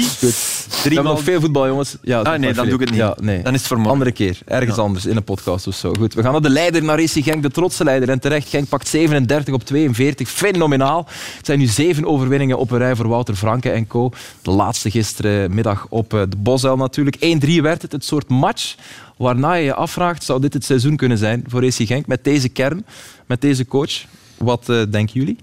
We 0.84 0.94
hebben 0.94 1.04
nog 1.14 1.24
veel 1.24 1.40
voetbal, 1.42 1.68
jongens. 1.68 1.98
Ja, 2.02 2.22
Ah, 2.22 2.40
nee, 2.40 2.54
dan 2.54 2.66
doe 2.66 2.74
ik 2.74 2.80
het 2.80 2.90
niet. 2.90 3.00
Ja, 3.00 3.16
nee. 3.22 3.42
Dan 3.42 3.54
is 3.54 3.60
het 3.60 3.68
voor 3.68 3.78
morgen. 3.78 3.94
Andere 3.94 4.12
keer, 4.12 4.38
ergens 4.46 4.78
anders, 4.78 5.06
in 5.06 5.16
een 5.16 5.24
podcast 5.24 5.68
of 5.68 5.76
zo. 5.76 5.94
Goed, 5.94 6.14
we 6.14 6.22
gaan 6.22 6.32
naar 6.32 6.42
de 6.42 6.50
leider, 6.50 6.84
naar 6.84 7.00
Racing 7.00 7.26
Genk, 7.26 7.42
de 7.44 7.50
trotse 7.50 7.84
leider. 7.84 8.10
En 8.10 8.20
terecht, 8.20 8.50
Genk 8.50 8.70
pakt 8.70 8.88
37 8.88 9.54
op 9.54 9.64
42. 9.64 10.30
Fenomenaal. 10.30 11.08
Het 11.38 11.46
zijn 11.46 11.60
nu 11.60 11.66
zeven 11.66 12.06
overwinningen 12.06 12.58
op 12.58 12.72
een 12.72 12.78
rij 12.78 12.96
voor 12.96 13.08
Wouter 13.08 13.36
Franke 13.36 13.70
en 13.72 13.88
co. 13.88 14.12
De 14.42 14.52
laatste 14.52 14.92
gisterenmiddag 14.92 15.86
op 15.90 16.14
eh, 16.14 16.22
de 16.30 16.38
Bosuil 16.38 16.78
natuurlijk. 16.78 17.16
1-3 17.16 17.62
werd 17.62 17.82
het, 17.82 17.92
het 17.92 18.06
soort 18.06 18.30
match 18.30 18.76
waarna 19.18 19.54
je 19.54 19.64
je 19.64 19.74
afvraagt, 19.74 20.24
zou 20.24 20.42
dit 20.42 20.54
het 20.54 20.66
seizoen 20.66 20.96
kunnen 20.96 21.18
zijn 21.18 21.44
voor 21.48 21.62
Racing 21.62 21.88
Genk? 21.88 22.08
Met 22.08 22.24
deze 22.24 22.50
kern, 22.50 22.86
met 23.26 23.42
deze 23.42 23.66
coach. 23.66 23.92
Wat 24.38 24.70
eh, 24.70 24.82
denken 24.90 25.14
jullie? 25.20 25.38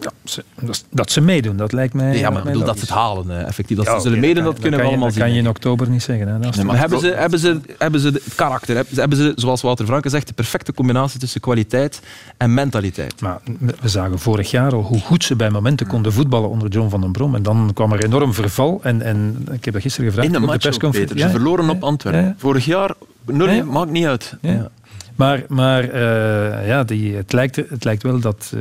Ja, 0.00 0.10
ze- 0.24 0.44
dat, 0.60 0.84
dat 0.90 1.10
ze 1.10 1.20
meedoen, 1.20 1.56
dat 1.56 1.72
lijkt 1.72 1.94
mij. 1.94 2.18
Ja, 2.18 2.28
maar 2.28 2.38
ik 2.38 2.44
mij 2.44 2.52
bedoel 2.52 2.66
dat 2.66 2.74
ze 2.78 2.80
het 2.84 2.90
halen, 2.94 3.30
eh, 3.40 3.46
effectief. 3.46 3.76
Dat 3.76 3.86
Ja, 3.86 3.94
ze 3.94 4.00
zullen 4.00 4.18
oké, 4.18 4.26
meedoen, 4.26 4.44
dat 4.44 4.58
kunnen 4.58 4.80
we 4.80 4.86
allemaal 4.86 5.10
zien. 5.10 5.18
Dat 5.18 5.26
kan 5.28 5.36
je 5.36 5.42
in 5.42 5.48
oktober 5.48 5.88
niet 5.90 6.02
zeggen. 6.02 6.28
Hè. 6.28 6.38
Dat 6.38 6.56
Nee, 6.56 6.64
Maar 6.64 6.78
hebben 6.78 7.00
ze, 7.00 7.06
hebben, 7.06 7.38
ze, 7.38 7.60
hebben 7.78 8.00
ze 8.00 8.06
het 8.08 8.22
karakter? 8.34 8.74
Hebben 8.74 8.94
ze- 8.94 9.00
Hebben 9.00 9.18
ze, 9.18 9.32
zoals 9.36 9.62
Wouter 9.62 9.86
Franke 9.86 10.08
zegt, 10.08 10.26
de 10.26 10.32
perfecte 10.34 10.72
combinatie 10.72 11.20
tussen 11.20 11.40
kwaliteit 11.40 12.00
en 12.36 12.54
mentaliteit? 12.54 13.20
Maar 13.20 13.40
we 13.80 13.88
zagen 13.88 14.18
vorig 14.18 14.50
jaar 14.50 14.72
al 14.74 14.82
hoe 14.82 15.00
goed 15.00 15.24
ze 15.24 15.36
bij 15.36 15.50
momenten 15.50 15.86
konden 15.86 16.12
voetballen 16.12 16.48
onder 16.50 16.68
John 16.68 16.88
van 16.88 17.00
den 17.00 17.12
Brom. 17.12 17.34
En 17.34 17.42
dan 17.42 17.70
kwam 17.74 17.92
er 17.92 18.04
enorm 18.04 18.34
verval. 18.34 18.80
En, 18.82 19.02
en 19.02 19.46
ik 19.52 19.64
heb 19.64 19.74
dat 19.74 19.82
gisteren 19.82 20.06
gevraagd 20.08 20.26
In 20.28 20.40
de 20.40 20.46
op 20.46 20.52
ook, 20.54 20.60
persconferentie. 20.60 21.18
Ze 21.18 21.30
verloren 21.30 21.68
op 21.70 21.82
Antwerpen. 21.84 22.20
ja, 22.22 22.26
ja. 22.28 22.34
Vorig 22.38 22.64
jaar, 22.64 22.94
nul, 23.24 23.64
maakt 23.64 23.90
niet 23.90 24.06
uit. 24.06 24.36
Ja. 24.40 24.68
Maar, 25.14 25.42
maar 25.48 25.82
eh, 25.88 26.66
ja, 26.66 26.84
die, 26.84 27.14
het, 27.16 27.32
lijkt, 27.32 27.56
het 27.56 27.84
lijkt 27.84 28.02
wel 28.02 28.20
dat 28.20 28.52
eh, 28.54 28.60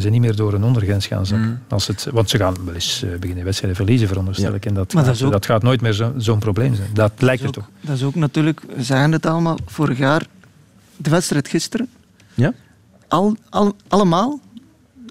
ze 0.00 0.08
niet 0.10 0.20
meer 0.20 0.36
door 0.36 0.54
een 0.54 0.64
ondergrens 0.64 1.06
gaan 1.06 1.26
zakken. 1.26 1.48
Mm. 1.48 1.58
Als 1.68 1.86
het, 1.86 2.06
want 2.12 2.30
ze 2.30 2.36
gaan 2.36 2.56
wel 2.64 2.74
eens 2.74 3.02
eh, 3.02 3.18
beginnen 3.18 3.44
wedstrijden 3.44 3.76
verliezen, 3.78 4.08
veronderstel 4.08 4.48
Ja. 4.50 4.56
ik. 4.56 4.66
En 4.66 4.74
dat, 4.74 4.92
Maar 4.94 5.02
dat 5.04 5.12
gaat, 5.12 5.20
is 5.20 5.26
ook- 5.26 5.32
dat 5.32 5.46
gaat 5.46 5.62
nooit 5.62 5.80
meer 5.80 5.92
zo- 5.92 6.12
zo'n 6.16 6.38
probleem 6.38 6.74
zijn. 6.74 6.88
Dat 6.92 7.12
lijkt 7.18 7.42
is 7.44 7.50
toch. 7.50 7.68
Dat 7.80 7.96
is 7.96 8.02
ook 8.02 8.14
natuurlijk, 8.14 8.60
we 8.76 8.82
zagen 8.82 9.12
het 9.12 9.26
allemaal 9.26 9.58
vorig 9.66 9.98
jaar, 9.98 10.26
de 10.96 11.10
wedstrijd 11.10 11.48
gisteren. 11.48 11.88
Ja? 12.34 12.52
Al, 13.08 13.36
al, 13.50 13.76
allemaal 13.88 14.40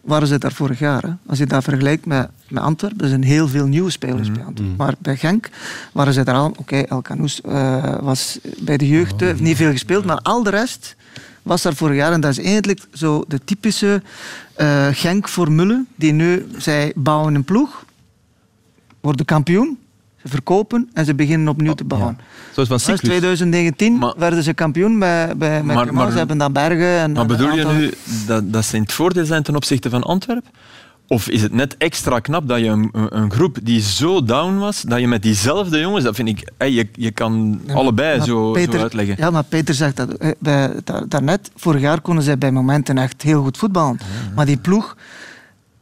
waren 0.01 0.27
ze 0.27 0.37
daar 0.37 0.51
vorig 0.51 0.79
jaar. 0.79 1.01
Hè. 1.01 1.11
Als 1.25 1.37
je 1.37 1.45
dat 1.45 1.63
vergelijkt 1.63 2.05
met, 2.05 2.29
met 2.47 2.63
Antwerpen, 2.63 3.01
er 3.01 3.09
zijn 3.09 3.23
heel 3.23 3.47
veel 3.47 3.67
nieuwe 3.67 3.89
spelers 3.89 4.31
bij 4.31 4.43
Antwerpen. 4.43 4.75
Maar 4.75 4.95
bij 4.99 5.17
Genk 5.17 5.49
waren 5.91 6.13
ze 6.13 6.23
daar 6.23 6.35
al. 6.35 6.53
Oké, 6.57 6.77
El 6.77 7.01
Canoes 7.01 7.41
eh, 7.41 7.99
was 7.99 8.39
bij 8.59 8.77
de 8.77 8.87
jeugd, 8.87 9.21
eh, 9.21 9.27
heeft 9.27 9.41
niet 9.41 9.57
veel 9.57 9.71
gespeeld, 9.71 10.05
maar 10.05 10.17
al 10.17 10.43
de 10.43 10.49
rest 10.49 10.95
was 11.43 11.61
daar 11.61 11.75
vorig 11.75 11.95
jaar. 11.95 12.11
En 12.11 12.21
dat 12.21 12.31
is 12.31 12.43
eigenlijk 12.43 12.79
zo 12.93 13.23
de 13.27 13.39
typische 13.43 14.01
eh, 14.53 14.87
Genk-formule, 14.91 15.85
die 15.95 16.11
nu, 16.11 16.47
zij 16.57 16.91
bouwen 16.95 17.35
een 17.35 17.43
ploeg, 17.43 17.85
worden 18.99 19.25
kampioen, 19.25 19.77
ze 20.23 20.27
verkopen 20.29 20.89
en 20.93 21.05
ze 21.05 21.15
beginnen 21.15 21.47
opnieuw 21.47 21.73
te 21.73 21.83
bouwen. 21.83 22.17
Zoals 22.53 22.69
van 22.69 22.77
Dat 22.77 22.87
is 22.87 22.93
cyclus. 22.93 23.09
2019 23.09 23.97
Maar- 23.97 24.13
werden 24.17 24.43
ze 24.43 24.53
kampioen 24.53 24.99
bij, 24.99 25.37
bij, 25.37 25.63
met 25.63 25.91
Maar- 25.91 26.11
Ze 26.11 26.17
hebben 26.17 26.37
dan 26.37 26.53
Bergen. 26.53 26.97
En, 26.99 27.11
Maar 27.11 27.25
bedoel 27.25 27.55
je 27.55 27.65
nu 27.65 27.91
dat, 28.27 28.53
dat 28.53 28.65
ze 28.65 28.75
in 28.75 28.81
het 28.81 28.93
voordeel 28.93 29.25
zijn 29.25 29.43
ten 29.43 29.55
opzichte 29.55 29.89
van 29.89 30.03
Antwerpen? 30.03 30.51
Of 31.07 31.29
is 31.29 31.41
het 31.41 31.53
net 31.53 31.77
extra 31.77 32.19
knap 32.19 32.47
dat 32.47 32.59
je 32.59 32.65
een, 32.65 32.89
een- 33.09 33.31
groep 33.31 33.57
die 33.63 33.81
zo 33.81 34.23
down 34.23 34.57
was, 34.57 34.81
dat 34.81 34.99
je 34.99 35.07
met 35.07 35.23
diezelfde 35.23 35.79
jongens, 35.79 36.03
dat 36.03 36.15
vind 36.15 36.27
ik, 36.27 36.49
hey, 36.57 36.71
je, 36.71 36.87
je 36.93 37.11
kan 37.11 37.61
allebei 37.73 38.21
zo, 38.21 38.51
Peter- 38.51 38.73
zo 38.73 38.79
uitleggen. 38.81 39.15
Ja, 39.17 39.29
maar 39.29 39.43
Peter 39.43 39.73
zegt 39.73 39.95
dat 39.97 40.13
eh, 40.13 40.31
bij, 40.39 40.71
da- 40.83 41.03
daarnet. 41.07 41.51
Vorig 41.55 41.81
jaar 41.81 42.01
konden 42.01 42.23
zij 42.23 42.37
bij 42.37 42.51
momenten 42.51 42.97
echt 42.97 43.21
heel 43.21 43.43
goed 43.43 43.57
voetballen. 43.57 43.97
Maar 44.35 44.45
die 44.45 44.57
ploeg, 44.57 44.97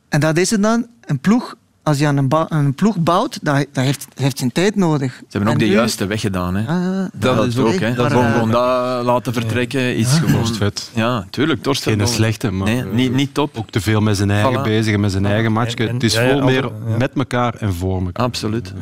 en 0.09 0.19
dat 0.19 0.37
is 0.37 0.49
het 0.49 0.61
dan, 0.63 0.85
een 1.05 1.19
ploeg, 1.19 1.55
als 1.89 1.99
je 1.99 2.07
aan 2.07 2.27
een, 2.49 2.73
ploeg 2.73 2.97
bouwt, 2.97 3.39
dat, 3.41 3.65
dat 3.73 3.83
heeft, 3.83 4.07
heeft 4.15 4.37
zijn 4.37 4.51
tijd 4.51 4.75
nodig. 4.75 5.13
Ze 5.17 5.23
hebben 5.29 5.53
ook 5.53 5.59
de 5.59 5.65
nu- 5.65 5.71
juiste 5.71 6.05
weg 6.05 6.21
gedaan. 6.21 6.55
Hè. 6.55 6.67
Ah, 6.67 7.05
dat, 7.13 7.35
dat 7.35 7.45
is 7.47 7.57
ook. 7.57 7.79
Hè. 7.79 7.93
Dat 7.93 8.07
gewoon, 8.07 8.25
eh, 8.25 8.33
gewoon 8.33 8.51
dat 8.51 9.05
laten 9.05 9.33
vertrekken 9.33 9.95
is 9.95 10.07
gewoon... 10.13 10.33
Torstvet. 10.33 10.91
Ja, 10.93 11.25
tuurlijk. 11.29 11.63
Torstvet. 11.63 11.93
Geen 11.97 12.07
slechte, 12.07 12.51
maar 12.51 12.67
Nee, 12.67 12.79
eh, 12.81 12.91
niet, 12.91 13.13
niet 13.13 13.33
top. 13.33 13.57
ook 13.57 13.69
te 13.69 13.81
veel 13.81 14.01
met 14.01 14.17
zijn 14.17 14.31
eigen 14.31 14.59
Voilà. 14.59 14.63
bezig 14.63 14.93
en 14.93 14.99
met 14.99 15.11
zijn 15.11 15.25
eigen 15.25 15.51
match. 15.51 15.77
Het 15.77 16.03
is 16.03 16.13
ja, 16.13 16.21
ja, 16.21 16.27
veel 16.29 16.43
meer 16.43 16.71
met 16.97 17.11
elkaar 17.15 17.53
en 17.55 17.73
voor 17.73 18.05
elkaar. 18.05 18.25
Absoluut. 18.25 18.73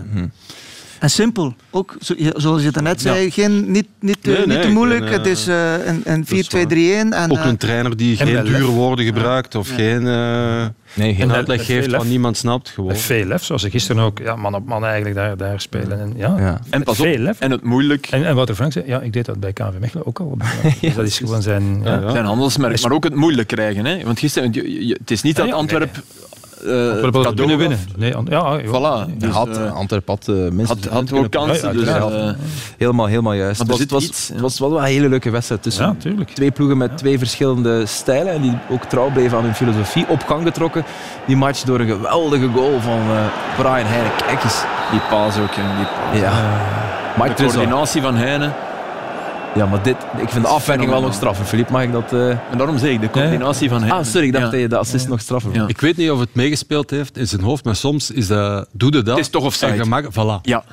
En 0.99 1.09
simpel. 1.09 1.55
Ook 1.69 1.95
zo- 2.01 2.13
zoals 2.35 2.63
je 2.63 2.71
daarnet 2.71 3.01
zei, 3.01 3.31
geen, 3.31 3.71
niet, 3.71 3.87
niet, 3.99 4.17
eh, 4.21 4.33
Nee, 4.37 4.45
niet 4.47 4.61
te 4.61 4.67
moeilijk. 4.69 5.03
geen, 5.03 5.11
eh, 5.11 5.17
het 5.17 5.25
is 5.27 5.47
eh, 5.47 5.73
een, 5.85 6.01
een 6.05 6.25
is 6.27 6.47
4-2-3-1. 6.47 7.13
En, 7.13 7.31
Ook 7.31 7.37
eh, 7.37 7.45
een 7.45 7.57
trainer 7.57 7.97
die 7.97 8.17
en 8.19 8.27
geen 8.27 8.43
dure 8.45 8.57
lef. 8.59 8.67
woorden 8.67 9.05
gebruikt 9.05 9.55
of 9.55 9.69
geen, 9.75 10.07
eh, 10.07 10.65
Nee, 10.93 11.13
geen 11.15 11.29
En 11.29 11.31
uitleg 11.35 11.65
geeft 11.65 11.91
wat 11.91 11.99
lef. 12.01 12.09
niemand 12.09 12.37
snapt. 12.37 12.69
Gewoon. 12.69 12.89
Met 12.91 12.99
veel 13.01 13.25
lef, 13.25 13.43
zoals 13.43 13.61
ze 13.61 13.69
gisteren 13.69 14.03
ook 14.03 14.19
ja, 14.19 14.35
man 14.35 14.55
op 14.55 14.65
man 14.67 14.85
eigenlijk 14.85 15.15
daar, 15.15 15.37
daar 15.37 15.61
spelen. 15.61 15.99
En, 15.99 16.13
ja, 16.15 16.35
Ja. 16.39 16.59
En 16.69 16.83
pas 16.83 16.99
op, 16.99 17.05
veel 17.05 17.17
lef. 17.17 17.39
en 17.39 17.51
het 17.51 17.63
moeilijk 17.63 18.07
En, 18.07 18.25
en 18.25 18.35
Wouter 18.35 18.55
Frank 18.55 18.71
zei, 18.71 18.85
ja, 18.87 18.99
ik 19.01 19.13
deed 19.13 19.25
dat 19.25 19.39
bij 19.39 19.53
KV 19.53 19.79
Mechelen 19.79 20.05
ook 20.05 20.19
al. 20.19 20.37
Dus 20.81 20.95
dat 20.95 21.05
is 21.05 21.17
gewoon 21.17 21.41
zijn... 21.41 21.81
Ja, 21.83 21.99
Ja. 21.99 22.11
zijn 22.11 22.25
handelsmerk, 22.25 22.81
maar 22.81 22.91
ook 22.91 23.03
het 23.03 23.15
moeilijk 23.15 23.47
krijgen. 23.47 23.85
Hè. 23.85 24.03
Want 24.03 24.19
gisteren, 24.19 24.53
het 24.99 25.11
is 25.11 25.21
niet 25.21 25.35
dat 25.35 25.47
Ja, 25.47 25.53
eh, 26.67 27.01
cadeau 27.01 27.33
kunnen 27.33 27.49
gaf. 27.49 27.57
winnen. 27.57 27.79
Nee, 27.97 28.13
ja, 28.29 28.51
ja, 28.53 28.59
Voilà. 28.61 29.07
Hij 29.07 29.15
Dus, 29.17 29.29
had, 29.33 29.57
eh, 29.57 29.73
Antwerp 29.75 30.07
had 30.07 30.27
eh, 30.27 30.35
minstens 30.35 30.85
had, 30.85 30.93
had 30.93 31.13
ook 31.13 31.31
kansen. 31.31 31.67
Ja, 31.67 31.73
dus, 31.73 31.87
eh, 31.87 32.29
Helemaal, 32.77 33.05
helemaal 33.05 33.33
juist. 33.33 33.63
Maar 33.63 33.67
Het 33.77 33.79
er 33.89 33.93
was, 33.93 33.99
het 33.99 34.09
was, 34.09 34.17
iets, 34.17 34.27
ja. 34.27 34.33
het 34.33 34.41
was 34.41 34.59
wel 34.59 34.77
een 34.77 34.83
hele 34.83 35.09
leuke 35.09 35.29
wedstrijd 35.29 35.63
tussen 35.63 35.97
twee 36.33 36.51
ploegen 36.51 36.77
met 36.77 36.97
twee 36.97 37.17
verschillende 37.17 37.85
stijlen 37.85 38.33
en 38.33 38.41
die 38.41 38.57
ook 38.69 38.83
trouw 38.83 39.11
bleven 39.11 39.37
aan 39.37 39.43
hun 39.43 39.55
filosofie. 39.55 40.05
Op 40.07 40.23
gang 40.23 40.43
getrokken, 40.43 40.83
die 41.25 41.35
match 41.35 41.61
door 41.63 41.79
een 41.79 41.87
geweldige 41.87 42.47
goal 42.55 42.79
van 42.81 42.99
eh, 42.99 43.25
Brian 43.57 43.85
Heine. 43.85 44.09
Kijk 44.27 44.43
eens. 44.43 44.63
die 44.91 44.99
paas 45.09 45.37
ook. 45.37 45.55
Die 45.55 45.63
paas. 45.85 46.19
Ja. 46.19 47.25
De 47.27 47.33
coördinatie 47.33 48.01
van 48.01 48.15
Heine. 48.15 48.51
Ja, 49.57 49.65
maar 49.65 49.83
dit, 49.83 49.95
ik 50.21 50.29
vind 50.29 50.43
de 50.43 50.49
afwerking 50.49 50.89
wel 50.89 51.01
nog 51.01 51.13
straffer. 51.13 51.45
Filip, 51.45 51.69
mag 51.69 51.83
ik 51.83 51.91
dat... 51.91 52.13
eh, 52.13 52.29
En 52.29 52.57
daarom 52.57 52.77
zeg 52.77 52.91
ik, 52.91 53.01
de 53.01 53.09
coördinatie 53.09 53.69
van 53.69 53.77
Heine. 53.81 53.97
Ah, 53.97 54.05
sorry, 54.05 54.25
ik 54.27 54.31
dacht 54.33 54.45
Ja. 54.45 54.51
dat 54.51 54.59
je 54.59 54.67
de 54.67 54.77
assist 54.77 55.07
nog 55.07 55.21
straffer 55.21 55.53
vond. 55.55 55.69
Ik 55.69 55.81
weet 55.81 55.97
niet 55.97 56.11
of 56.11 56.19
het 56.19 56.35
meegespeeld 56.35 56.89
heeft 56.89 57.17
in 57.17 57.27
zijn 57.27 57.41
hoofd, 57.41 57.63
maar 57.65 57.75
soms 57.75 58.11
is 58.11 58.27
dat, 58.27 58.67
doe 58.71 58.91
je 58.91 59.01
dat. 59.01 59.15
Het 59.17 59.25
is 59.25 59.29
toch 59.31 59.57
gemak, 59.57 60.05
voilà. 60.11 60.41
Ja. 60.41 60.63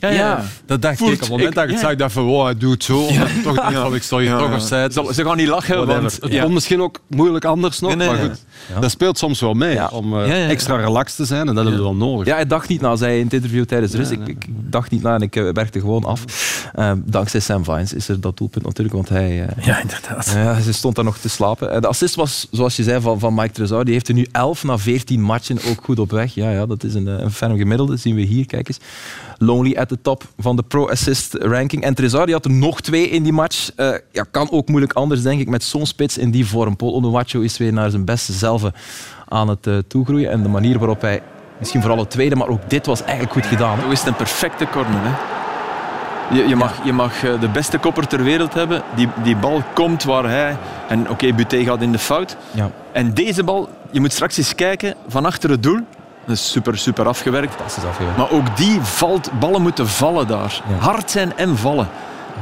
Ja, 0.00 0.08
ja. 0.08 0.14
Ja. 0.16 0.44
Dat 0.66 0.82
dacht 0.82 0.96
Voelt- 0.98 1.10
ik. 1.12 1.16
Op 1.16 1.20
het 1.20 1.30
moment 1.30 1.48
ik- 1.48 1.54
dat 1.54 1.64
ik 1.64 1.70
het 1.70 1.80
ja. 1.80 1.86
zag, 1.88 1.96
dacht 1.96 2.10
ik 2.10 2.16
van, 2.16 2.26
wow, 2.26 2.44
hij 2.44 2.56
doet 2.56 2.72
het 2.72 2.84
zo. 2.84 3.06
Ja. 3.10 3.26
Toch 3.44 3.54
dacht 3.56 3.70
ik 3.70 3.76
van, 3.76 3.94
ik 3.94 4.02
sta 4.02 4.16
hier 4.18 4.28
Ja, 4.28 4.38
toch 4.38 4.52
offside. 4.54 4.88
Ze, 4.92 5.10
ze 5.14 5.24
gaan 5.24 5.36
niet 5.36 5.48
lachen, 5.48 5.74
Whatever. 5.74 6.00
want... 6.00 6.18
Het 6.22 6.32
ja. 6.32 6.42
kon 6.42 6.52
misschien 6.52 6.80
ook 6.82 7.00
moeilijk 7.06 7.44
anders 7.44 7.80
nog, 7.80 7.94
Nee, 7.94 8.08
nee, 8.08 8.16
maar 8.18 8.28
goed. 8.28 8.44
Dat 8.80 8.90
speelt 8.90 9.18
soms 9.18 9.40
wel 9.40 9.54
mee, 9.54 9.72
Ja. 9.74 9.88
om 9.92 10.18
eh, 10.20 10.26
Ja, 10.26 10.34
ja, 10.34 10.42
ja. 10.42 10.48
extra 10.48 10.76
relaxed 10.76 11.16
te 11.16 11.24
zijn. 11.24 11.40
En 11.48 11.54
dat 11.54 11.64
hebben 11.64 11.74
we 11.74 11.82
wel 11.82 11.94
nodig. 12.08 12.26
Ja, 12.26 12.34
hij 12.34 12.46
dacht 12.46 12.68
niet 12.68 12.80
na, 12.80 12.96
zei 12.96 13.10
hij 13.10 13.18
in 13.18 13.24
het 13.24 13.34
interview 13.34 13.64
tijdens 13.64 13.92
de 13.92 13.98
rust. 13.98 14.10
Ik, 14.10 14.26
ik 14.28 14.46
dacht 14.48 14.90
niet 14.90 15.02
na 15.02 15.14
en 15.14 15.22
ik 15.22 15.36
eh, 15.36 15.48
werkte 15.52 15.80
gewoon 15.80 16.04
af. 16.04 16.24
Eh, 16.74 16.92
dankzij 17.04 17.40
Sam 17.40 17.64
Vines 17.64 17.92
is 17.92 18.08
er 18.08 18.20
dat 18.20 18.36
doelpunt 18.36 18.64
natuurlijk, 18.64 18.94
want 18.96 19.08
hij... 19.08 19.46
eh, 19.46 19.64
Ja, 19.66 19.80
inderdaad. 19.80 20.32
Ja, 20.34 20.60
ze 20.60 20.72
stond 20.72 20.94
daar 20.94 21.04
nog 21.04 21.18
te 21.18 21.28
slapen. 21.28 21.80
De 21.82 21.88
assist 21.88 22.14
was, 22.14 22.46
zoals 22.50 22.76
je 22.76 22.82
zei, 22.82 23.00
van, 23.00 23.18
van 23.18 23.34
Mike 23.34 23.50
Trezor. 23.52 23.84
Die 23.84 23.92
heeft 23.94 24.08
er 24.08 24.14
nu 24.14 24.26
11 24.32 24.64
na 24.64 24.78
14 24.78 25.20
matchen 25.20 25.58
ook 25.70 25.84
goed 25.84 25.98
op 25.98 26.10
weg. 26.10 26.34
Ja, 26.34 26.50
ja 26.50 26.66
dat 26.66 26.84
is 26.84 26.94
een, 26.94 27.06
een 27.06 27.30
ferm 27.32 27.56
gemiddelde. 27.56 27.96
zien 27.96 28.14
we 28.14 28.20
hier, 28.22 28.46
kijk 28.46 28.68
eens. 28.68 28.78
Lonely 29.42 29.76
at 29.76 29.88
the 29.88 30.00
top 30.02 30.22
van 30.38 30.56
de 30.56 30.62
pro-assist 30.62 31.34
ranking. 31.34 31.82
En 31.82 31.94
Trezor 31.94 32.24
die 32.24 32.34
had 32.34 32.44
er 32.44 32.50
nog 32.50 32.80
twee 32.80 33.08
in 33.08 33.22
die 33.22 33.32
match. 33.32 33.70
Eh, 33.76 33.90
ja, 34.12 34.24
kan 34.30 34.50
ook 34.50 34.68
moeilijk 34.68 34.92
anders, 34.92 35.22
denk 35.22 35.40
ik, 35.40 35.48
met 35.48 35.62
zo'n 35.62 35.86
spits 35.86 36.18
in 36.18 36.30
die 36.30 36.46
vorm. 36.46 36.76
Paul 36.76 36.94
Onuachu 36.94 37.44
is 37.44 37.58
weer 37.58 37.72
naar 37.72 37.90
zijn 37.90 38.04
beste 38.04 38.32
zelf 38.32 38.62
aan 39.28 39.48
het 39.48 39.66
eh, 39.66 39.78
toegroeien. 39.88 40.30
En 40.30 40.42
de 40.42 40.48
manier 40.48 40.78
waarop 40.78 41.00
hij, 41.00 41.22
misschien 41.58 41.80
vooral 41.80 41.98
het 41.98 42.10
tweede, 42.10 42.36
maar 42.36 42.48
ook 42.48 42.70
dit 42.70 42.86
was 42.86 43.02
eigenlijk 43.02 43.32
goed 43.32 43.46
gedaan. 43.46 43.76
hè. 43.76 43.82
Toch 43.82 43.92
is 43.92 43.98
het 43.98 44.08
een 44.08 44.16
perfecte 44.16 44.66
corner. 44.66 45.00
Hè? 45.02 45.38
Je, 46.36 46.48
je, 46.48 46.56
mag, 46.56 46.84
je 46.84 46.92
mag 46.92 47.24
eh, 47.24 47.40
de 47.40 47.48
beste 47.48 47.78
kopper 47.78 48.06
ter 48.06 48.22
wereld 48.22 48.54
hebben. 48.54 48.82
Die, 48.96 49.08
die 49.22 49.36
bal 49.36 49.62
komt 49.74 50.02
waar 50.02 50.24
hij... 50.24 50.56
En 50.88 51.10
oké, 51.10 51.32
Buté 51.32 51.64
gaat 51.64 51.82
in 51.82 51.92
de 51.92 51.98
fout. 51.98 52.36
Ja. 52.50 52.70
En 52.92 53.14
deze 53.14 53.44
bal, 53.44 53.68
je 53.90 54.00
moet 54.00 54.12
straks 54.12 54.36
eens 54.36 54.54
kijken 54.54 54.94
van 55.08 55.24
achter 55.24 55.50
het 55.50 55.62
doel. 55.62 55.80
Dat 56.24 56.36
is 56.36 56.50
super, 56.50 56.78
super 56.78 57.06
afgewerkt. 57.06 57.54
Fantastisch 57.54 57.84
afgewerkt. 57.84 58.16
Maar 58.16 58.30
ook 58.30 58.56
die 58.56 58.80
valt, 58.80 59.30
ballen 59.38 59.62
moeten 59.62 59.88
vallen 59.88 60.26
daar. 60.26 60.62
Ja. 60.68 60.76
Hard 60.76 61.10
zijn 61.10 61.36
en 61.36 61.56
vallen. 61.56 61.88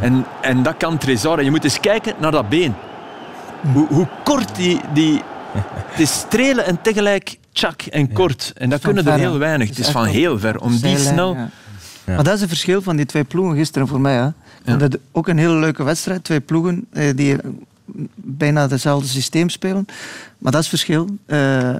En, 0.00 0.24
en 0.40 0.62
dat 0.62 0.76
kan 0.76 0.98
Trezor. 0.98 1.38
En 1.38 1.44
je 1.44 1.50
moet 1.50 1.64
eens 1.64 1.80
kijken 1.80 2.14
naar 2.18 2.30
dat 2.30 2.48
been. 2.48 2.74
Hoe, 3.72 3.86
hoe 3.88 4.06
kort 4.24 4.56
die... 4.56 4.80
die 4.92 5.22
het 5.90 6.00
is 6.00 6.12
strelen 6.12 6.66
en 6.66 6.82
tegelijk 6.82 7.38
tjak 7.52 7.82
en 7.82 8.12
kort. 8.12 8.52
En 8.56 8.70
dat 8.70 8.80
kunnen 8.80 9.06
er 9.06 9.18
heel 9.18 9.38
weinig. 9.38 9.68
Het 9.68 9.76
Het 9.76 9.86
is 9.86 9.92
van 9.92 10.04
heel 10.04 10.38
ver. 10.38 10.60
Om 10.60 10.78
die 10.78 10.98
snel... 10.98 11.34
ja. 11.34 11.48
Ja. 12.08 12.14
Maar 12.14 12.24
dat 12.24 12.34
is 12.34 12.40
het 12.40 12.48
verschil 12.48 12.82
van 12.82 12.96
die 12.96 13.06
twee 13.06 13.24
ploegen 13.24 13.56
gisteren 13.56 13.88
voor 13.88 14.00
mij. 14.00 14.14
Hè. 14.14 14.30
Het 14.76 14.98
ook 15.12 15.28
een 15.28 15.38
hele 15.38 15.54
leuke 15.54 15.82
wedstrijd. 15.82 16.24
Twee 16.24 16.40
ploegen 16.40 16.86
eh, 16.92 17.16
die 17.16 17.36
bijna 18.14 18.68
hetzelfde 18.68 19.08
systeem 19.08 19.48
spelen. 19.48 19.86
Maar 20.38 20.52
dat 20.52 20.62
is 20.62 20.70
het 20.70 20.80
verschil. 20.80 21.08
Eh, 21.26 21.74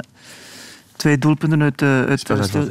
twee 0.98 1.18
doelpunten 1.18 1.62
uit, 1.62 1.82
eh, 1.82 2.04
uit 2.04 2.24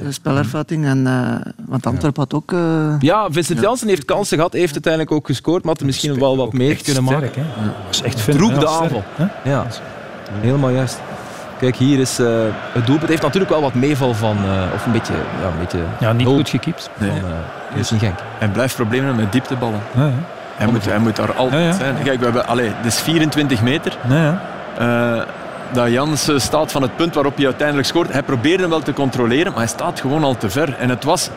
Spelervatting. 0.09 0.85
En, 0.85 1.07
eh, 1.07 1.51
want 1.65 1.85
Antwerp 1.85 2.17
had 2.17 2.33
ook... 2.33 2.51
eh, 2.53 2.59
Ja, 2.99 3.27
Vincent 3.31 3.59
Janssen 3.59 3.87
heeft 3.87 4.05
kansen 4.05 4.37
gehad, 4.37 4.53
heeft 4.53 4.73
uiteindelijk 4.73 5.13
ook 5.13 5.25
gescoord, 5.25 5.61
maar 5.63 5.71
had 5.71 5.79
er 5.79 5.85
misschien 5.85 6.19
wel 6.19 6.37
wat 6.37 6.53
meer 6.53 6.83
kunnen 6.83 7.03
maken. 7.03 7.29
sterk, 7.29 7.35
hè. 7.35 7.63
Dat 7.85 7.95
is 7.95 8.01
echt 8.01 8.31
Droeg 8.31 8.57
de 8.57 8.67
aanval. 8.67 9.03
Ja, 9.43 9.65
helemaal 10.39 10.69
juist. 10.69 10.99
Kijk, 11.59 11.75
hier 11.75 11.99
is 11.99 12.19
eh, 12.19 12.27
het 12.73 12.85
doelpunt. 12.85 13.01
Het 13.01 13.09
heeft 13.09 13.21
natuurlijk 13.21 13.51
wel 13.51 13.61
wat 13.61 13.73
meeval 13.73 14.13
van, 14.13 14.37
eh, 14.37 14.73
of 14.73 14.85
een 14.85 14.91
beetje, 14.91 15.13
ja, 15.13 15.47
een 15.47 15.59
beetje 15.59 15.79
Ja, 15.99 16.13
niet 16.13 16.27
goed 16.27 16.49
gekiept. 16.49 16.89
van 16.97 17.07
eh 17.07 17.13
Christian 17.73 17.99
Genk. 17.99 18.19
Hij 18.37 18.47
blijft 18.49 18.75
problemen 18.75 19.05
hebben 19.05 19.23
met 19.23 19.31
diepteballen. 19.33 19.79
Ja, 19.95 20.05
ja. 20.05 20.11
Hij 20.55 20.67
moet, 20.67 20.85
hij 20.85 20.99
moet 20.99 21.15
daar 21.15 21.33
altijd 21.33 21.61
Ja, 21.61 21.67
ja. 21.67 21.73
zijn. 21.75 21.95
Kijk, 22.03 22.17
we 22.19 22.23
hebben, 22.23 22.47
allee, 22.47 22.71
dit 22.81 22.91
is 22.93 22.99
24 22.99 23.61
meter. 23.61 23.97
Ja, 24.09 24.15
ja. 24.23 24.41
Eh, 24.77 25.23
dat 25.73 25.91
Jans 25.91 26.27
eh, 26.27 26.39
staat 26.39 26.71
van 26.71 26.81
het 26.81 26.95
punt 26.95 27.13
waarop 27.13 27.35
hij 27.35 27.45
uiteindelijk 27.45 27.87
scoort. 27.87 28.11
Hij 28.11 28.23
probeerde 28.23 28.61
hem 28.61 28.69
wel 28.69 28.81
te 28.81 28.93
controleren, 28.93 29.51
maar 29.51 29.61
hij 29.61 29.71
staat 29.71 29.99
gewoon 29.99 30.23
al 30.23 30.37
te 30.37 30.49
ver. 30.49 30.73
En 30.73 30.89
het 30.89 31.03
was... 31.03 31.29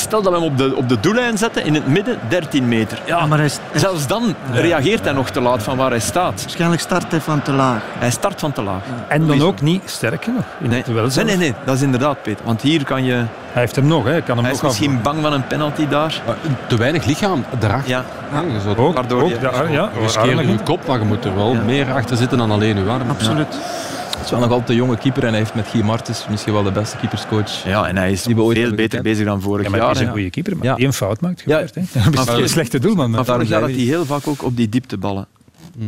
Stel 0.00 0.22
dat 0.22 0.32
we 0.32 0.38
hem 0.38 0.48
op 0.48 0.58
de, 0.58 0.74
op 0.76 0.88
de 0.88 1.00
doellijn 1.00 1.38
zetten, 1.38 1.64
in 1.64 1.74
het 1.74 1.86
midden, 1.86 2.18
13 2.28 2.68
meter. 2.68 2.98
Ja, 3.04 3.26
maar 3.26 3.38
hij, 3.38 3.50
zelfs 3.74 4.06
dan 4.06 4.34
reageert 4.52 5.04
hij 5.04 5.12
nog 5.12 5.30
te 5.30 5.40
laat 5.40 5.62
van 5.62 5.76
waar 5.76 5.90
hij 5.90 6.00
staat. 6.00 6.40
waarschijnlijk 6.42 6.80
start 6.80 7.10
hij 7.10 7.20
van 7.20 7.42
te 7.42 7.52
laag. 7.52 7.80
Hij 7.98 8.10
start 8.10 8.40
van 8.40 8.52
te 8.52 8.62
laag. 8.62 8.80
En 9.08 9.26
dan 9.26 9.42
ook 9.42 9.60
niet 9.60 9.82
sterk 9.84 10.24
genoeg. 10.24 10.44
Nee. 10.58 10.84
nee, 11.14 11.24
nee, 11.24 11.36
nee, 11.36 11.54
dat 11.64 11.74
is 11.74 11.82
inderdaad, 11.82 12.22
Peter. 12.22 12.44
Want 12.44 12.62
hier 12.62 12.84
kan 12.84 13.04
je... 13.04 13.14
Hij 13.52 13.62
heeft 13.62 13.76
hem 13.76 13.86
nog, 13.86 14.04
hè. 14.04 14.10
hij 14.10 14.22
kan 14.22 14.36
hem 14.36 14.44
Hij 14.44 14.54
is 14.54 14.60
misschien 14.60 15.02
bang 15.02 15.22
van 15.22 15.32
een 15.32 15.46
penalty 15.46 15.88
daar. 15.88 16.22
Te 16.66 16.76
weinig 16.76 17.04
lichaam 17.04 17.44
erachter. 17.60 17.88
Ja, 17.90 18.04
Ja, 18.32 18.40
je 18.40 18.76
Ook, 18.76 18.94
Waardoor 18.94 19.22
ook 19.22 19.28
je- 19.28 19.38
ja, 19.40 19.48
armen- 19.48 20.48
je 20.48 20.58
kop, 20.64 20.86
maar 20.86 20.98
je 20.98 21.04
moet 21.04 21.24
er 21.24 21.34
wel 21.34 21.52
Ja. 21.52 21.60
meer 21.62 21.92
achter 21.92 22.16
zitten 22.16 22.38
dan 22.38 22.50
alleen 22.50 22.76
je 22.84 22.90
arm. 22.90 23.10
Absoluut. 23.10 23.56
Het 24.18 24.24
is 24.26 24.30
wel 24.30 24.40
nog 24.40 24.50
altijd 24.50 24.68
een 24.70 24.76
jonge 24.76 24.96
keeper 24.98 25.22
en 25.22 25.28
hij 25.28 25.38
heeft 25.38 25.54
met 25.54 25.66
Guy 25.68 25.82
Martens 25.82 26.26
misschien 26.30 26.52
wel 26.52 26.62
de 26.62 26.72
beste 26.72 26.96
keeperscoach. 26.96 27.64
ja, 27.64 27.86
en 27.88 27.96
hij 27.96 28.12
is 28.12 28.22
Die 28.22 28.34
we 28.34 28.42
ooit 28.42 28.58
veel 28.58 28.74
beter 28.74 29.02
bezig 29.02 29.24
dan 29.24 29.40
vorig 29.40 29.64
Ja, 29.64 29.70
maar 29.70 29.78
hij 29.78 29.88
jaar. 29.88 29.96
is 30.00 30.06
een 30.06 30.12
goede 30.12 30.30
keeper, 30.30 30.56
maar 30.56 30.64
Ja. 30.66 30.74
die 30.74 30.86
een 30.86 30.92
fout 30.92 31.20
maakt, 31.20 31.42
Ja. 31.46 31.66
gebeurt. 31.66 31.74
hè. 31.74 32.00
Dan 32.10 32.12
is 32.22 32.28
hij 32.28 32.42
een 32.42 32.48
slechte 32.48 32.78
doelman. 32.78 33.10
Maar 33.10 33.24
vorig 33.24 33.48
jaar 33.48 33.60
had 33.60 33.70
hij 33.70 33.78
heel 33.78 34.04
vaak 34.04 34.26
ook 34.26 34.42
op 34.44 34.56
die 34.56 34.68
diepteballen. 34.68 35.26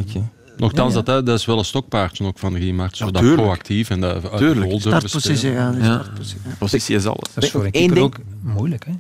Oké. 0.01 0.23
Nochtans, 0.57 0.95
Dat, 0.95 1.07
hè, 1.07 1.23
dat 1.23 1.39
is 1.39 1.45
wel 1.47 1.59
een 1.59 1.65
stokpaardje 1.65 2.25
ook 2.25 2.39
van 2.39 2.55
Giemart. 2.55 2.97
Zo 2.97 3.05
Ja, 3.07 3.11
dat 3.11 3.35
proactief 3.35 3.91
en 3.91 4.01
dat 4.01 4.13
uit 4.31 4.37
Tuurlijk. 4.37 4.61
de 4.61 4.67
goal 4.67 4.79
durven 4.81 5.09
Startpositie, 5.09 5.51
ja. 5.51 5.75
Ja. 5.79 5.85
startpositie, 5.85 6.41
ja. 6.45 6.55
Positie 6.59 6.97
is 6.97 7.07
alles. 7.07 7.29
dat 7.35 7.45
is 7.45 7.51
voor 7.51 7.65
een 7.65 7.71
keeper 7.71 7.95
ding. 7.95 8.07
ook 8.07 8.17
moeilijk. 8.41 8.85
Hè? 8.87 8.93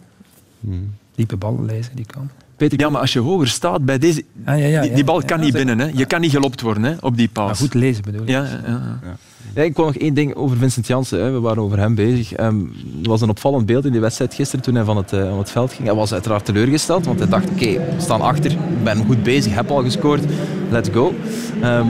Diepe 1.14 1.36
ballen 1.36 1.64
lezen, 1.64 1.96
die 1.96 2.06
kan. 2.06 2.30
Peter, 2.60 2.80
Ja, 2.80 2.88
maar 2.88 3.00
als 3.00 3.12
je 3.12 3.18
hoger 3.18 3.48
staat 3.48 3.84
bij 3.84 3.98
deze... 3.98 4.24
Ah, 4.44 4.58
ja, 4.58 4.66
ja, 4.66 4.94
die, 4.94 5.04
bal 5.04 5.20
ja. 5.20 5.26
kan 5.26 5.40
niet 5.40 5.52
binnen. 5.52 5.78
Hè. 5.78 5.90
Je 5.94 6.04
kan 6.04 6.20
niet 6.20 6.30
gelopt 6.30 6.60
worden 6.60 6.82
hè, 6.82 6.94
op 7.00 7.16
die 7.16 7.28
paas. 7.28 7.58
goed 7.58 7.74
lezen 7.74 8.02
bedoel 8.02 8.22
ik. 8.22 8.28
Ja, 8.28 8.42
ja, 8.42 8.98
ja. 9.02 9.16
Ja, 9.54 9.62
ik 9.62 9.74
kwam 9.74 9.86
nog 9.86 9.96
één 9.96 10.14
ding 10.14 10.34
over 10.34 10.56
Vincent 10.56 10.86
Janssen. 10.86 11.22
Hè. 11.22 11.30
We 11.30 11.40
waren 11.40 11.62
over 11.62 11.78
hem 11.78 11.94
bezig. 11.94 12.32
Ehm, 12.32 12.58
er 13.02 13.08
was 13.08 13.20
een 13.20 13.28
opvallend 13.28 13.66
beeld 13.66 13.84
in 13.84 13.92
die 13.92 14.00
wedstrijd 14.00 14.34
gisteren 14.34 14.64
toen 14.64 14.74
hij 14.74 14.84
van 14.84 14.96
het, 14.96 15.12
eh, 15.12 15.28
van 15.28 15.38
het 15.38 15.50
veld 15.50 15.72
ging. 15.72 15.88
Hij 15.88 15.96
was 15.96 16.12
uiteraard 16.12 16.44
teleurgesteld, 16.44 17.06
want 17.06 17.18
hij 17.18 17.28
dacht, 17.28 17.50
oké, 17.50 17.72
we 17.72 17.94
staan 17.96 18.20
achter, 18.20 18.50
ik 18.50 18.84
ben 18.84 19.04
goed 19.04 19.22
bezig, 19.22 19.54
heb 19.54 19.70
al 19.70 19.82
gescoord, 19.82 20.24
let's 20.70 20.88
go. 20.92 21.14
Ehm, 21.60 21.86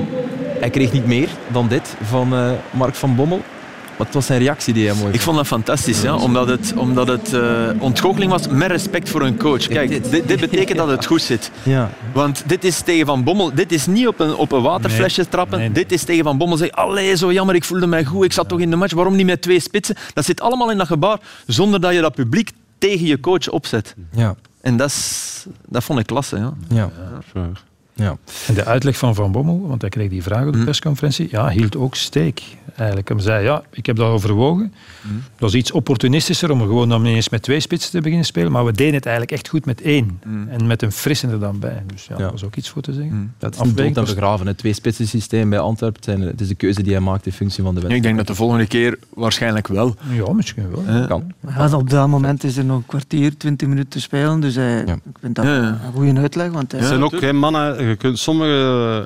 hij 0.60 0.70
kreeg 0.70 0.92
niet 0.92 1.06
meer 1.06 1.28
dan 1.52 1.68
dit 1.68 1.96
van 2.02 2.34
eh, 2.34 2.50
Mark 2.70 2.94
van 2.94 3.14
Bommel. 3.14 3.40
Het 4.06 4.14
was 4.14 4.26
zijn 4.26 4.38
reactie 4.38 4.74
die 4.74 4.88
hij 4.88 4.96
mooi 4.96 5.12
Ik 5.12 5.20
vond 5.20 5.36
dat 5.36 5.46
fantastisch, 5.46 6.02
ja, 6.02 6.16
omdat 6.16 6.48
het, 6.48 6.72
omdat 6.76 7.08
het 7.08 7.32
uh, 7.32 7.68
ontgoocheling 7.78 8.30
was 8.30 8.48
met 8.48 8.70
respect 8.70 9.08
voor 9.08 9.22
een 9.22 9.36
coach. 9.36 9.66
Kijk, 9.66 9.88
dit, 9.88 10.28
dit, 10.28 10.40
betekent 10.40 10.78
dat 10.78 10.88
het 10.88 11.06
goed 11.10 11.22
zit. 11.22 11.50
Ja. 11.62 11.90
Want 12.12 12.42
dit 12.46 12.64
is 12.64 12.80
tegen 12.80 13.06
Van 13.06 13.24
Bommel, 13.24 13.54
dit 13.54 13.72
is 13.72 13.86
niet 13.86 14.06
op 14.06 14.20
een, 14.20 14.34
op 14.34 14.52
een 14.52 14.62
waterflesje 14.62 15.28
trappen. 15.28 15.72
Dit 15.72 15.92
is 15.92 16.04
tegen 16.04 16.24
Van 16.24 16.38
Bommel 16.38 16.56
zeggen, 16.56 16.76
allee, 16.76 17.16
zo 17.16 17.32
jammer, 17.32 17.54
ik 17.54 17.64
voelde 17.64 17.86
mij 17.86 18.04
goed, 18.04 18.24
ik 18.24 18.32
zat 18.32 18.48
toch 18.48 18.60
in 18.60 18.70
de 18.70 18.76
match, 18.76 18.94
waarom 18.94 19.16
niet 19.16 19.26
met 19.26 19.42
twee 19.42 19.60
spitsen? 19.60 19.96
Dat 20.14 20.24
zit 20.24 20.40
allemaal 20.40 20.70
in 20.70 20.78
dat 20.78 20.86
gebaar, 20.86 21.18
zonder 21.46 21.80
dat 21.80 21.94
je 21.94 22.00
dat 22.00 22.14
publiek 22.14 22.50
tegen 22.78 23.06
je 23.06 23.20
coach 23.20 23.48
opzet. 23.48 23.94
Ja. 24.12 24.34
En 24.60 24.76
dat, 24.76 24.88
is, 24.88 25.46
dat 25.68 25.84
vond 25.84 25.98
ik 25.98 26.06
klasse. 26.06 26.36
Ja. 26.36 26.52
Ja. 26.68 26.90
ja. 27.34 27.50
Ja. 27.94 28.16
En 28.46 28.54
de 28.54 28.64
uitleg 28.64 28.98
van 28.98 29.14
Van 29.14 29.32
Bommel, 29.32 29.66
want 29.66 29.80
hij 29.80 29.90
kreeg 29.90 30.08
die 30.08 30.22
vraag 30.22 30.46
op 30.46 30.52
de 30.52 30.58
hm. 30.58 30.64
persconferentie, 30.64 31.28
ja, 31.30 31.48
hield 31.48 31.76
ook 31.76 31.94
steek. 31.94 32.42
Eigenlijk. 32.76 33.08
Hij 33.08 33.18
zei, 33.20 33.44
ja, 33.44 33.62
ik 33.70 33.86
heb 33.86 33.96
dat 33.96 34.06
overwogen. 34.06 34.72
Mm. 35.00 35.22
Dat 35.38 35.48
is 35.48 35.54
iets 35.54 35.72
opportunistischer 35.72 36.50
om 36.50 36.60
er 36.60 36.66
gewoon 36.66 36.88
dan 36.88 37.04
eens 37.04 37.28
met 37.28 37.42
twee 37.42 37.60
spitsen 37.60 37.90
te 37.90 38.00
beginnen 38.00 38.26
spelen, 38.26 38.52
maar 38.52 38.64
we 38.64 38.72
deden 38.72 38.94
het 38.94 39.06
eigenlijk 39.06 39.36
echt 39.36 39.48
goed 39.48 39.64
met 39.64 39.80
één. 39.80 40.20
Mm. 40.24 40.48
En 40.48 40.66
met 40.66 40.82
een 40.82 40.92
frissende 40.92 41.38
dan 41.38 41.58
bij. 41.58 41.82
Dus 41.86 42.06
ja, 42.06 42.14
ja. 42.16 42.22
dat 42.22 42.30
was 42.30 42.44
ook 42.44 42.56
iets 42.56 42.68
voor 42.68 42.82
te 42.82 42.92
zeggen. 42.92 43.14
Mm. 43.14 43.32
Dat 43.38 43.52
is 43.54 43.74
dood 43.74 43.96
en 43.96 44.04
begraven. 44.04 44.46
Het 44.46 44.58
twee 44.58 44.72
spitsen 44.72 45.08
systeem 45.08 45.50
bij 45.50 45.58
Antwerpen, 45.58 46.20
het 46.20 46.40
is 46.40 46.48
de 46.48 46.54
keuze 46.54 46.82
die 46.82 46.92
hij 46.92 47.00
maakt 47.00 47.26
in 47.26 47.32
functie 47.32 47.62
van 47.62 47.74
de 47.74 47.80
wedstrijd. 47.80 47.96
Ik 47.96 48.02
denk 48.02 48.16
dat 48.16 48.26
de 48.26 48.42
volgende 48.42 48.66
keer 48.66 48.98
waarschijnlijk 49.14 49.66
wel. 49.68 49.96
Ja, 50.10 50.32
misschien 50.32 50.70
wel. 50.70 51.06
kan. 51.06 51.32
Ja, 51.56 51.76
op 51.76 51.90
dat 51.90 52.08
moment 52.08 52.44
is 52.44 52.56
er 52.56 52.64
nog 52.64 52.76
een 52.76 52.86
kwartier, 52.86 53.36
twintig 53.36 53.68
minuten 53.68 53.90
te 53.90 54.00
spelen, 54.00 54.40
dus 54.40 54.54
hij, 54.54 54.80
ik 54.80 55.18
vind 55.20 55.34
dat 55.34 55.44
een 55.44 55.78
goede 55.94 56.20
uitleg. 56.20 56.50
Want 56.50 56.72
hij... 56.72 56.80
Er 56.80 56.86
zijn 56.86 57.02
ook 57.02 57.18
geen 57.18 57.38
mannen, 57.38 57.79
je 57.88 57.96
kunt, 57.96 58.18
sommige 58.18 58.50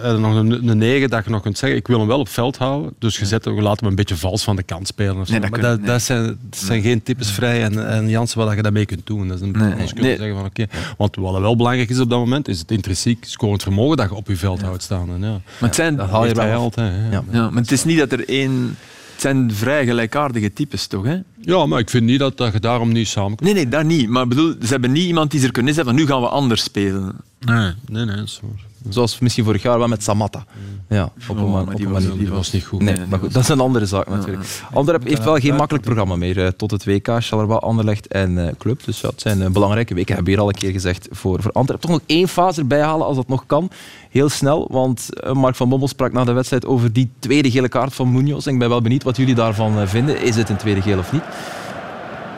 hebben 0.02 0.20
nog 0.20 0.34
een, 0.34 0.68
een 0.68 0.78
negen 0.78 1.10
dat 1.10 1.24
je 1.24 1.30
nog 1.30 1.42
kunt 1.42 1.58
zeggen, 1.58 1.78
ik 1.78 1.86
wil 1.86 1.98
hem 1.98 2.08
wel 2.08 2.18
op 2.18 2.28
veld 2.28 2.56
houden, 2.56 2.92
dus 2.98 3.18
je 3.18 3.26
zet, 3.26 3.44
we 3.44 3.50
laten 3.50 3.78
hem 3.78 3.88
een 3.88 3.94
beetje 3.94 4.16
vals 4.16 4.44
van 4.44 4.56
de 4.56 4.62
kant 4.62 4.86
spelen. 4.86 5.20
Of 5.20 5.26
zo. 5.26 5.32
Nee, 5.32 5.40
dat, 5.40 5.50
maar 5.50 5.60
dat, 5.60 5.86
dat, 5.86 6.02
zijn, 6.02 6.24
dat 6.26 6.58
zijn 6.58 6.82
geen 6.82 7.02
types 7.02 7.30
vrij 7.30 7.62
en, 7.62 7.88
en 7.88 8.08
Jansen 8.08 8.38
waar 8.38 8.56
je 8.56 8.62
dat 8.62 8.72
mee 8.72 8.86
kunt 8.86 9.06
doen. 9.06 9.28
Dat 9.28 9.36
is 9.36 9.42
een 9.42 9.50
nee, 9.50 9.74
nee. 9.74 10.16
zeggen 10.16 10.34
van 10.34 10.44
oké. 10.44 10.66
Want 10.96 11.16
wat 11.16 11.40
wel 11.40 11.56
belangrijk 11.56 11.90
is 11.90 12.00
op 12.00 12.10
dat 12.10 12.18
moment, 12.18 12.48
is 12.48 12.58
het 12.58 12.70
intrinsiek 12.70 13.24
scorend 13.24 13.62
vermogen 13.62 13.96
dat 13.96 14.08
je 14.08 14.14
op 14.14 14.28
je 14.28 14.36
veld 14.36 14.62
houdt 14.62 14.82
staan. 14.82 15.08
En, 15.08 15.20
ja. 15.20 15.30
Maar 15.30 15.68
het 15.68 15.74
zijn, 15.74 15.96
dat 15.96 16.10
haal 16.10 16.26
je 16.26 16.34
bij 16.34 16.54
altijd. 16.54 16.92
Ja. 17.10 17.24
Ja. 17.30 17.50
maar 17.50 17.62
het 17.62 17.72
is 17.72 17.84
niet 17.84 17.98
dat 17.98 18.12
er 18.12 18.28
één... 18.28 18.76
Het 19.24 19.32
zijn 19.32 19.52
vrij 19.52 19.84
gelijkaardige 19.84 20.52
types, 20.52 20.86
toch? 20.86 21.04
Hè? 21.04 21.18
Ja, 21.40 21.66
maar 21.66 21.78
ik 21.78 21.90
vind 21.90 22.04
niet 22.04 22.18
dat, 22.18 22.36
dat 22.36 22.52
je 22.52 22.60
daarom 22.60 22.92
niet 22.92 23.08
samen 23.08 23.38
Nee, 23.42 23.54
nee, 23.54 23.68
dat 23.68 23.84
niet. 23.84 24.08
Maar 24.08 24.28
bedoel, 24.28 24.54
ze 24.60 24.66
hebben 24.66 24.92
niet 24.92 25.04
iemand 25.04 25.30
die 25.30 25.42
er 25.42 25.50
kunnen 25.50 25.74
zeggen 25.74 25.94
van 25.94 26.02
nu 26.02 26.08
gaan 26.08 26.20
we 26.20 26.28
anders 26.28 26.62
spelen. 26.62 27.16
Nee, 27.40 27.72
nee, 27.88 28.04
nee. 28.04 28.28
Zo. 28.28 28.54
Zoals 28.88 29.18
misschien 29.18 29.44
vorig 29.44 29.62
jaar 29.62 29.78
wel 29.78 29.88
met 29.88 30.02
Samatta. 30.02 30.44
Ja, 30.88 31.10
op 31.28 31.36
een, 31.36 31.44
oh, 31.44 31.74
die, 31.74 31.88
was, 31.88 32.02
die 32.16 32.28
was 32.28 32.52
niet 32.52 32.64
goed. 32.64 32.82
Nee, 32.82 32.96
maar 33.08 33.18
goed, 33.18 33.32
dat 33.32 33.42
is 33.42 33.48
een 33.48 33.60
andere 33.60 33.86
zaak 33.86 34.08
natuurlijk. 34.08 34.44
Anderlecht 34.72 35.08
heeft 35.08 35.24
wel 35.24 35.36
geen 35.36 35.54
makkelijk 35.54 35.84
programma 35.84 36.16
meer 36.16 36.36
uh, 36.36 36.46
tot 36.46 36.70
het 36.70 36.84
WK, 36.84 37.08
Charleroi, 37.18 37.58
Anderlecht 37.58 38.06
en 38.06 38.30
uh, 38.30 38.48
Club. 38.58 38.84
Dus 38.84 39.00
ja, 39.00 39.08
het 39.08 39.20
zijn 39.20 39.40
uh, 39.40 39.48
belangrijke 39.48 39.94
weken, 39.94 40.14
heb 40.14 40.24
je 40.24 40.30
hier 40.30 40.40
al 40.40 40.48
een 40.48 40.54
keer 40.54 40.72
gezegd, 40.72 41.08
voor, 41.10 41.42
voor. 41.42 41.52
Toch 41.78 41.90
nog 41.90 42.00
één 42.06 42.28
fase 42.28 42.60
erbij 42.60 42.82
halen 42.82 43.06
als 43.06 43.16
dat 43.16 43.28
nog 43.28 43.46
kan. 43.46 43.70
Heel 44.10 44.28
snel, 44.28 44.68
want 44.70 45.08
Mark 45.32 45.54
van 45.54 45.68
Bommel 45.68 45.88
sprak 45.88 46.12
na 46.12 46.24
de 46.24 46.32
wedstrijd 46.32 46.66
over 46.66 46.92
die 46.92 47.10
tweede 47.18 47.50
gele 47.50 47.68
kaart 47.68 47.94
van 47.94 48.12
Munoz. 48.12 48.46
En 48.46 48.52
ik 48.52 48.58
ben 48.58 48.68
wel 48.68 48.82
benieuwd 48.82 49.02
wat 49.02 49.16
jullie 49.16 49.34
daarvan 49.34 49.88
vinden. 49.88 50.20
Is 50.20 50.36
het 50.36 50.48
een 50.48 50.56
tweede 50.56 50.82
geel 50.82 50.98
of 50.98 51.12
niet? 51.12 51.22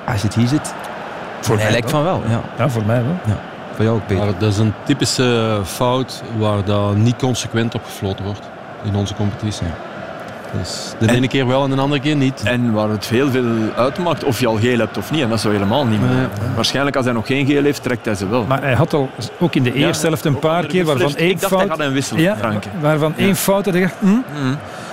Als 0.06 0.22
het 0.22 0.34
hier 0.34 0.48
zit, 0.48 0.74
voor 1.40 1.56
mij 1.56 1.70
lijkt 1.70 1.90
van 1.90 2.02
wel. 2.02 2.22
Ja. 2.28 2.42
ja, 2.58 2.68
voor 2.70 2.84
mij 2.84 3.02
wel. 3.02 3.16
Ja. 3.26 3.54
Voor 3.76 3.84
jou 3.84 3.96
ook. 3.96 4.18
Maar 4.18 4.38
dat 4.38 4.52
is 4.52 4.58
een 4.58 4.72
typische 4.84 5.60
fout 5.64 6.22
waar 6.38 6.64
dat 6.64 6.96
niet 6.96 7.16
consequent 7.16 7.74
op 7.74 7.84
gefloten 7.84 8.24
wordt 8.24 8.48
in 8.84 8.94
onze 8.94 9.14
competitie. 9.14 9.66
Dus 10.58 10.94
de 10.98 11.12
ene 11.12 11.28
keer 11.28 11.46
wel 11.46 11.64
en 11.64 11.70
de 11.70 11.76
andere 11.76 12.00
keer 12.00 12.16
niet. 12.16 12.42
En 12.44 12.72
waar 12.72 12.88
het 12.88 13.06
heel 13.06 13.30
veel 13.30 13.44
uitmaakt 13.76 14.24
of 14.24 14.40
je 14.40 14.46
al 14.46 14.56
geel 14.56 14.78
hebt 14.78 14.96
of 14.96 15.10
niet. 15.10 15.22
En 15.22 15.28
dat 15.28 15.40
zo 15.40 15.50
helemaal 15.50 15.86
niet 15.86 16.00
meer. 16.00 16.28
Waarschijnlijk 16.54 16.96
als 16.96 17.04
hij 17.04 17.14
nog 17.14 17.26
geen 17.26 17.46
geel 17.46 17.62
heeft, 17.62 17.82
trekt 17.82 18.04
hij 18.04 18.14
ze 18.14 18.28
wel. 18.28 18.44
Maar 18.44 18.62
hij 18.62 18.74
had 18.74 18.92
al 18.92 19.10
ook 19.38 19.54
in 19.54 19.62
de 19.62 19.72
eerste 19.72 20.06
helft 20.06 20.24
een 20.24 20.38
paar 20.38 20.66
keer 20.66 20.84
waarvan 20.84 21.16
één 21.16 21.38
fout... 21.38 21.62
Ik 21.62 21.68
dacht 21.68 21.80
hij 21.80 21.90
wisselen, 21.90 22.22
ja, 22.22 22.60
Waarvan 22.80 23.16
één 23.16 23.36
fout 23.36 23.64
dat 23.64 23.74
hij 23.74 23.82
dacht... 23.82 23.94
Hm? 23.98 24.06
Mm. 24.06 24.22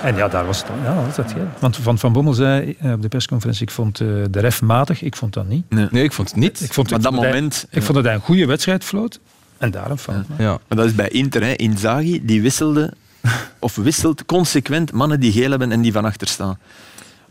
En 0.03 0.15
ja, 0.15 0.27
daar 0.27 0.45
was 0.45 0.57
het 0.57 0.67
dan. 0.67 0.75
Ja, 0.83 0.95
dat 0.95 1.05
was 1.05 1.17
het 1.17 1.31
geel. 1.31 1.47
Want 1.59 1.77
Van 1.77 1.97
Van 1.97 2.13
Bommel 2.13 2.33
zei 2.33 2.75
eh, 2.79 2.91
op 2.91 3.01
de 3.01 3.07
persconferentie, 3.07 3.63
ik 3.63 3.71
vond 3.71 3.99
uh, 3.99 4.23
de 4.29 4.39
ref 4.39 4.61
matig. 4.61 5.01
Ik 5.01 5.15
vond 5.15 5.33
dat 5.33 5.47
niet. 5.47 5.69
Nee, 5.69 5.87
nee 5.91 6.03
ik 6.03 6.11
vond 6.11 6.29
het 6.29 6.37
niet. 6.37 6.61
Ik 6.61 6.73
vond, 6.73 6.89
maar 6.89 6.99
ik 6.99 7.05
dat 7.05 7.13
moment... 7.13 7.65
Hij, 7.69 7.79
ik 7.79 7.85
vond 7.85 7.95
dat 7.95 8.05
hij 8.05 8.13
een 8.13 8.21
goede 8.21 8.45
wedstrijd 8.45 8.83
floot. 8.83 9.19
En 9.57 9.71
daar 9.71 9.91
een 9.91 9.97
fout. 9.97 10.25
Ja. 10.37 10.43
ja. 10.43 10.59
Maar 10.67 10.77
dat 10.77 10.85
is 10.85 10.95
bij 10.95 11.07
Inter. 11.07 11.41
Hè. 11.41 11.53
Inzaghi, 11.53 12.25
die 12.25 12.41
wisselde 12.41 12.93
of 13.59 13.75
wisselt 13.75 14.25
consequent 14.25 14.91
mannen 14.91 15.19
die 15.19 15.31
geel 15.31 15.49
hebben 15.49 15.71
en 15.71 15.81
die 15.81 15.91
van 15.91 16.05
achter 16.05 16.27
staan. 16.27 16.57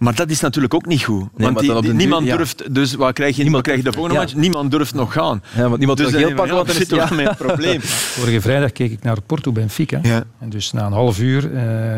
Maar 0.03 0.15
dat 0.15 0.31
is 0.31 0.41
natuurlijk 0.41 0.75
ook 0.75 0.87
niet 0.87 1.03
goed. 1.03 1.29
want 1.33 1.59
die, 1.59 1.93
niemand 1.93 2.27
durft, 2.27 2.75
dus 2.75 2.95
wat 2.95 3.13
krijg 3.13 3.37
je, 3.37 3.43
niemand, 3.43 3.63
krijg 3.63 3.79
je 3.79 3.85
de 3.85 3.93
volgende 3.93 4.19
match? 4.19 4.35
Niemand 4.35 4.71
durft 4.71 4.95
nog 4.95 5.13
gaan. 5.13 5.43
Ja, 5.55 5.63
want 5.63 5.79
niemand 5.79 5.99
dus 5.99 6.11
wil 6.11 6.21
geel 6.21 6.35
pakken, 6.35 6.55
want 6.55 6.69
er 6.69 6.75
zit 6.75 6.91
ja. 6.91 7.09
met 7.15 7.29
een 7.29 7.37
probleem. 7.37 7.81
Vorige 8.19 8.41
vrijdag 8.41 8.73
keek 8.73 8.93
ik 8.93 9.03
naar 9.03 9.21
Porto 9.21 9.53
Benfica. 9.53 9.99
Ja. 10.03 10.25
En 10.39 10.51
dus 10.51 10.73
na 10.73 10.87
een 10.87 10.93
half 10.93 11.21
uur, 11.21 11.51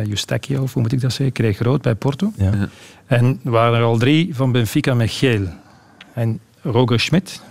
uh, 0.06 0.62
of 0.62 0.72
hoe 0.72 0.82
moet 0.82 0.92
ik 0.92 1.00
dat 1.00 1.12
zeggen, 1.12 1.32
kreeg 1.32 1.58
rood 1.58 1.82
bij 1.82 1.94
Porto. 1.94 2.32
Ja. 2.36 2.52
En 3.06 3.40
er 3.44 3.50
waren 3.50 3.78
er 3.78 3.84
al 3.84 3.98
drie 3.98 4.34
van 4.34 4.52
Benfica 4.52 4.94
met 4.94 5.10
geel. 5.10 5.46
En 6.14 6.40
Roger 6.62 7.00
Schmidt, 7.00 7.42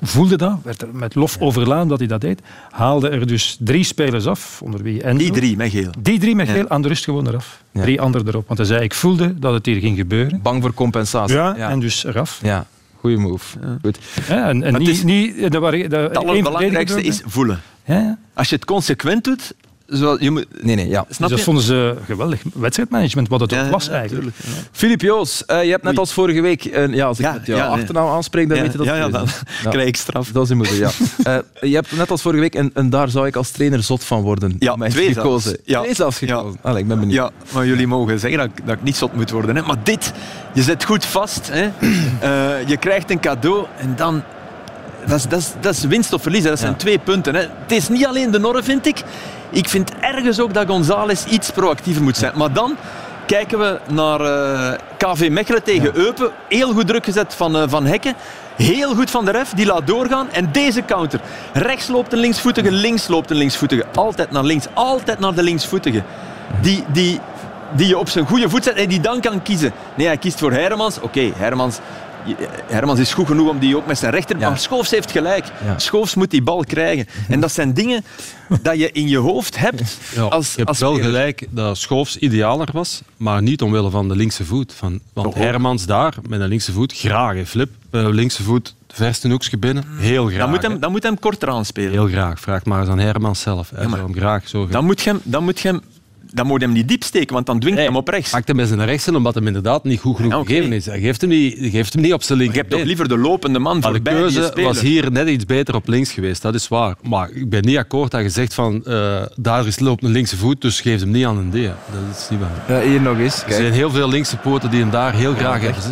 voelde 0.00 0.36
dat, 0.36 0.58
werd 0.62 0.82
er 0.82 0.88
met 0.92 1.14
lof 1.14 1.36
overlaan 1.40 1.88
dat 1.88 1.98
hij 1.98 2.08
dat 2.08 2.20
deed. 2.20 2.40
Haalde 2.70 3.08
er 3.08 3.26
dus 3.26 3.56
drie 3.60 3.84
spelers 3.84 4.26
af, 4.26 4.62
onder 4.62 4.82
wie 4.82 5.14
Die 5.14 5.30
drie 5.32 5.56
met 5.56 5.70
geel. 5.70 5.90
Die 5.98 6.18
drie 6.18 6.34
met 6.34 6.48
geel, 6.48 6.68
aan 6.68 6.82
de 6.82 6.88
rust 6.88 7.04
gewoon 7.04 7.28
eraf. 7.28 7.62
Drie 7.72 8.00
anderen 8.00 8.28
erop. 8.28 8.46
Want 8.46 8.58
hij 8.58 8.68
zei, 8.68 8.82
ik 8.82 8.94
voelde 8.94 9.38
dat 9.38 9.52
het 9.52 9.66
hier 9.66 9.80
ging 9.80 9.96
gebeuren. 9.96 10.42
Bang 10.42 10.62
voor 10.62 10.74
compensatie. 10.74 11.36
Ja, 11.36 11.56
en 11.56 11.80
dus 11.80 12.04
eraf. 12.04 12.40
Ja. 12.42 12.66
Goeie 13.00 13.18
move. 13.18 13.58
Goed. 13.82 13.98
Ja, 14.28 14.48
en, 14.48 14.62
en 14.62 14.82
niet, 15.04 15.36
het 15.40 15.56
allerbelangrijkste 16.16 17.02
is 17.02 17.22
voelen. 17.24 17.60
Ja. 17.84 18.18
Als 18.34 18.48
je 18.48 18.54
het 18.54 18.64
consequent 18.64 19.24
doet, 19.24 19.54
Zoals, 19.88 20.20
je 20.20 20.30
moet, 20.30 20.46
nee, 20.62 20.76
nee, 20.76 20.88
ja. 20.88 21.04
Snap 21.08 21.28
dus 21.28 21.36
dat 21.36 21.46
vonden 21.46 21.64
ze 21.64 21.96
geweldig 22.04 22.42
wedstrijdmanagement, 22.54 23.28
wat 23.28 23.40
het 23.40 23.54
ook 23.54 23.70
was 23.70 23.88
eigenlijk. 23.88 24.36
Filip 24.72 25.00
Joos, 25.00 25.42
uh, 25.46 25.64
je 25.64 25.70
hebt 25.70 25.82
net 25.82 25.98
als 25.98 26.12
vorige 26.12 26.40
week, 26.40 26.64
uh, 26.64 26.94
ja, 26.94 27.06
als 27.06 27.18
ik 27.18 27.24
ja, 27.24 27.40
jouw 27.44 27.68
achternaam 27.68 28.08
aanspreek, 28.08 28.48
dan 28.48 28.60
weet 28.60 28.72
je 28.72 28.78
dat 28.78 28.86
Ja, 28.86 28.94
ja 28.94 29.08
dan 29.08 29.26
krijg 29.70 29.86
ik 29.86 29.96
straf. 29.96 30.30
Dat 30.32 30.42
is 30.42 30.48
je 30.48 30.54
moeder, 30.54 30.76
ja. 30.76 30.90
uh, 31.26 31.38
je 31.70 31.74
hebt 31.74 31.96
net 31.96 32.10
als 32.10 32.22
vorige 32.22 32.40
week, 32.40 32.54
en, 32.54 32.70
en, 32.74 32.90
daar 32.90 33.08
zou 33.08 33.26
ik 33.26 33.36
als 33.36 33.50
trainer 33.50 33.82
zot 33.82 34.04
van 34.04 34.22
worden. 34.22 34.56
Ja, 34.58 34.74
twee 34.74 35.12
gekozen. 35.12 35.58
Ja. 35.64 35.80
Twee 35.80 35.94
zelfs 35.94 36.18
gekozen. 36.18 36.58
Ja. 36.62 36.68
Allee, 36.68 36.82
ik 36.82 36.88
ben 36.88 36.98
benieuwd. 37.00 37.16
Ja, 37.16 37.30
maar 37.52 37.66
jullie 37.66 37.86
mogen 37.86 38.18
zeggen 38.18 38.38
dat, 38.38 38.50
dat 38.64 38.74
ik 38.74 38.82
niet 38.82 38.96
zot 38.96 39.14
moet 39.14 39.30
worden. 39.30 39.56
Hè. 39.56 39.62
Maar 39.62 39.78
dit, 39.82 40.12
je 40.54 40.62
zit 40.62 40.84
goed 40.84 41.04
vast. 41.04 41.50
Hè. 41.52 41.70
je 42.72 42.76
krijgt 42.76 43.10
een 43.10 43.20
cadeau 43.20 43.66
en 43.78 43.96
dan 43.96 44.22
dat 45.08 45.18
is, 45.18 45.26
dat, 45.28 45.38
is, 45.38 45.52
dat 45.60 45.74
is 45.74 45.84
winst 45.84 46.12
of 46.12 46.22
verlies. 46.22 46.42
Dat 46.42 46.58
zijn 46.58 46.76
twee 46.76 46.98
punten. 46.98 47.34
Hè. 47.34 47.40
Het 47.40 47.72
is 47.72 47.88
niet 47.88 48.06
alleen 48.06 48.30
de 48.30 48.38
Norre, 48.38 48.62
vind 48.62 48.86
ik. 48.86 49.02
Ik 49.50 49.68
vind 49.68 49.92
ergens 50.00 50.40
ook 50.40 50.54
dat 50.54 50.66
González 50.66 51.24
iets 51.24 51.50
proactiever 51.50 52.02
moet 52.02 52.16
zijn. 52.16 52.32
Maar 52.34 52.52
dan 52.52 52.76
kijken 53.26 53.58
we 53.58 53.80
naar 53.92 54.20
uh, 54.20 54.68
eh, 54.68 54.78
KV 54.96 55.28
Mechelen 55.30 55.62
tegen 55.62 55.96
Eupen. 55.96 56.30
Heel 56.48 56.72
goed 56.72 56.86
druk 56.86 57.04
gezet 57.04 57.34
van, 57.34 57.56
uh, 57.56 57.62
van 57.66 57.86
Hekken. 57.86 58.14
Heel 58.56 58.94
goed 58.94 59.10
van 59.10 59.24
de 59.24 59.30
ref, 59.30 59.50
die 59.50 59.66
laat 59.66 59.86
doorgaan. 59.86 60.30
En 60.30 60.52
deze 60.52 60.84
counter. 60.84 61.20
Rechts 61.52 61.88
loopt 61.88 62.12
een 62.12 62.18
linksvoetige, 62.18 62.72
links 62.72 63.08
loopt 63.08 63.30
een 63.30 63.36
linksvoetige. 63.36 63.84
Altijd 63.94 64.30
naar 64.30 64.44
links, 64.44 64.66
altijd 64.74 65.18
naar 65.18 65.34
de 65.34 65.42
linksvoetige. 65.42 66.02
Die, 66.60 66.84
die, 66.92 67.20
die 67.72 67.86
je 67.86 67.98
op 67.98 68.08
zijn 68.08 68.26
goede 68.26 68.48
voet 68.48 68.64
zet 68.64 68.76
en 68.76 68.88
die 68.88 69.00
dan 69.00 69.20
kan 69.20 69.42
kiezen. 69.42 69.72
Nee, 69.94 70.06
hij 70.06 70.16
kiest 70.16 70.38
voor 70.38 70.52
Hermans. 70.52 71.00
Oké, 71.00 71.32
Hermans 71.36 71.78
Hermans 72.66 72.98
is 72.98 73.14
goed 73.14 73.26
genoeg 73.26 73.48
om 73.48 73.58
die 73.58 73.76
ook 73.76 73.86
met 73.86 73.98
zijn 73.98 74.12
rechter... 74.12 74.36
Maar 74.38 74.58
Schoofs 74.58 74.90
heeft 74.90 75.10
gelijk. 75.10 75.44
Ja. 75.64 75.78
Schoofs 75.78 76.14
moet 76.14 76.30
die 76.30 76.42
bal 76.42 76.64
krijgen. 76.64 77.06
En 77.28 77.40
dat 77.40 77.52
zijn 77.52 77.74
dingen 77.74 78.04
dat 78.62 78.78
je 78.78 78.92
in 78.92 79.08
je 79.08 79.18
hoofd 79.18 79.58
hebt. 79.58 79.98
Ja, 80.14 80.22
als, 80.22 80.54
je 80.54 80.62
hebt 80.62 80.78
wel 80.78 80.94
gelijk 80.94 81.46
dat 81.50 81.78
Schoofs 81.78 82.16
idealer 82.16 82.68
was, 82.72 83.02
maar 83.16 83.42
niet 83.42 83.62
omwille 83.62 83.90
van 83.90 84.08
de 84.08 84.16
linkse 84.16 84.44
voet. 84.44 84.74
Van, 84.74 85.00
want 85.12 85.34
Hermans 85.34 85.86
daar, 85.86 86.14
met 86.28 86.40
een 86.40 86.48
linkse 86.48 86.72
voet, 86.72 86.92
graag. 86.92 87.48
Flip, 87.48 87.70
uh, 87.90 88.08
linkse 88.08 88.42
voet, 88.42 88.74
verste 88.88 89.28
hoekje 89.28 89.58
binnen, 89.58 89.84
heel 89.96 90.26
graag. 90.26 90.38
Dan 90.38 90.50
moet, 90.50 90.62
hem, 90.62 90.80
dan 90.80 90.90
moet 90.90 91.02
hem 91.02 91.18
korter 91.18 91.48
aanspelen. 91.48 91.90
Heel 91.90 92.08
graag. 92.08 92.40
Vraag 92.40 92.64
maar 92.64 92.80
eens 92.80 92.88
aan 92.88 92.98
Hermans 92.98 93.40
zelf. 93.40 93.70
Ja, 93.76 93.88
maar, 93.88 93.98
hem 93.98 94.14
graag 94.14 94.48
zo 94.48 94.66
dan, 94.66 94.84
moet 94.84 95.00
je 95.00 95.10
hem, 95.10 95.20
dan 95.22 95.44
moet 95.44 95.60
je 95.60 95.68
hem 95.68 95.82
dan 96.32 96.46
moet 96.46 96.60
je 96.60 96.66
hem 96.66 96.74
niet 96.74 96.88
diep 96.88 97.02
steken, 97.02 97.34
want 97.34 97.46
dan 97.46 97.58
dwingt 97.58 97.78
hij 97.78 97.86
hem 97.86 97.96
op 97.96 98.08
rechts. 98.08 98.30
Pakt 98.30 98.48
hem 98.48 98.56
met 98.56 98.68
zijn 98.68 98.84
rechts 98.84 99.08
omdat 99.08 99.34
hem 99.34 99.46
inderdaad 99.46 99.84
niet 99.84 100.00
goed 100.00 100.16
genoeg 100.16 100.46
gegeven 100.46 100.72
is. 100.72 100.86
Hij 100.86 101.00
geeft 101.00 101.20
hem 101.20 101.30
niet, 101.30 101.58
geeft 101.60 101.92
hem 101.92 102.02
niet 102.02 102.12
op 102.12 102.22
zijn 102.22 102.38
links. 102.38 102.54
Je 102.54 102.60
hebt 102.60 102.72
toch 102.72 102.82
liever 102.82 103.08
de 103.08 103.18
lopende 103.18 103.58
man 103.58 103.82
voor 103.82 103.92
De 103.92 104.00
keuze 104.00 104.52
was 104.54 104.80
hier 104.80 105.12
net 105.12 105.28
iets 105.28 105.44
beter 105.44 105.74
op 105.74 105.88
links 105.88 106.12
geweest, 106.12 106.42
dat 106.42 106.54
is 106.54 106.68
waar. 106.68 106.94
Maar 107.02 107.30
ik 107.30 107.50
ben 107.50 107.64
niet 107.64 107.76
akkoord 107.76 108.10
dat 108.10 108.22
je 108.22 108.28
zegt 108.28 108.54
van 108.54 108.82
uh, 108.84 109.22
daar 109.36 109.66
is 109.66 109.78
loopt 109.78 110.02
een 110.02 110.10
linkse 110.10 110.36
voet, 110.36 110.60
dus 110.60 110.80
geef 110.80 111.00
hem 111.00 111.10
niet 111.10 111.26
aan 111.26 111.36
een 111.36 111.50
D. 111.50 111.54
Dat 111.54 112.16
is 112.16 112.28
niet 112.30 112.40
waar. 112.40 112.80
Ja, 112.80 112.88
hier 112.88 113.00
nog 113.00 113.18
eens. 113.18 113.44
Er 113.46 113.52
zijn 113.52 113.72
heel 113.72 113.90
veel 113.90 114.08
linkse 114.08 114.36
poten 114.36 114.70
die 114.70 114.80
hem 114.80 114.90
daar 114.90 115.14
heel 115.14 115.34
graag 115.34 115.60
hebben. 115.60 115.82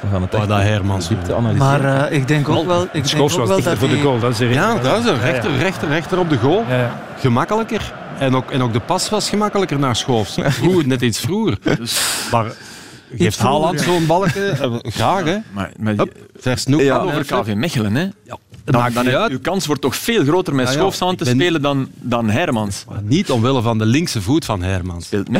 We 0.00 0.06
gaan 0.12 0.22
het 0.22 0.34
echt 0.34 0.48
dat 0.48 0.60
Hermans 0.60 1.08
diepte 1.08 1.34
analyseren. 1.34 1.82
Maar 1.82 2.10
uh, 2.10 2.16
ik 2.18 2.28
denk 2.28 2.48
ook 2.48 2.66
wel... 2.66 2.82
Ik 2.92 3.10
denk 3.10 3.22
ook 3.22 3.46
wel 3.46 3.62
dat 3.62 3.78
voor 3.78 3.88
de 3.88 4.00
goal, 4.00 4.18
dat 4.18 4.40
is 4.40 4.54
Ja, 4.54 4.74
dat 4.78 4.98
is 4.98 5.04
een 5.04 5.20
rechter, 5.20 5.56
rechter, 5.56 5.88
rechter 5.88 6.18
op 6.18 6.30
de 6.30 6.36
goal. 6.36 6.64
Gemakkelijker. 7.18 7.92
En 8.20 8.34
ook, 8.34 8.50
en 8.50 8.62
ook 8.62 8.72
de 8.72 8.80
pas 8.80 9.08
was 9.08 9.28
gemakkelijker 9.28 9.78
naar 9.78 9.96
Schoofs. 9.96 10.36
Goed, 10.62 10.86
net 10.86 11.02
iets 11.02 11.20
vroeger. 11.20 11.58
Dus, 11.78 12.00
maar 12.30 12.52
geeft 13.16 13.38
Haaland 13.38 13.80
zo'n 13.80 14.06
balken. 14.06 14.56
graag, 14.92 15.24
hè. 15.24 15.36
Maar, 15.52 15.72
maar 15.78 15.94
Hup, 15.94 16.16
versnoept. 16.36 16.82
ja, 16.84 16.98
dan 16.98 17.06
over. 17.08 17.24
KV 17.24 17.54
Mechelen, 17.54 17.94
hè. 17.94 18.08
dat 18.26 18.38
Dan, 18.64 18.80
maakt 18.80 18.94
dan 18.94 19.08
uit. 19.08 19.30
uw 19.30 19.40
kans 19.40 19.66
wordt 19.66 19.80
toch 19.82 19.96
veel 19.96 20.24
groter 20.24 20.54
met 20.54 20.66
Ja, 20.66 20.72
ja, 20.72 20.78
Schoofs 20.78 21.02
aan 21.02 21.16
te 21.16 21.24
ben- 21.24 21.34
spelen 21.34 21.62
dan, 21.62 21.88
dan 21.94 22.30
Hermans. 22.30 22.84
Maar 22.88 23.02
Niet 23.02 23.30
omwille 23.30 23.62
van 23.62 23.78
de 23.78 23.86
linkse 23.86 24.22
voet 24.22 24.44
van 24.44 24.62
Hermans. 24.62 25.04
Speelt. 25.04 25.28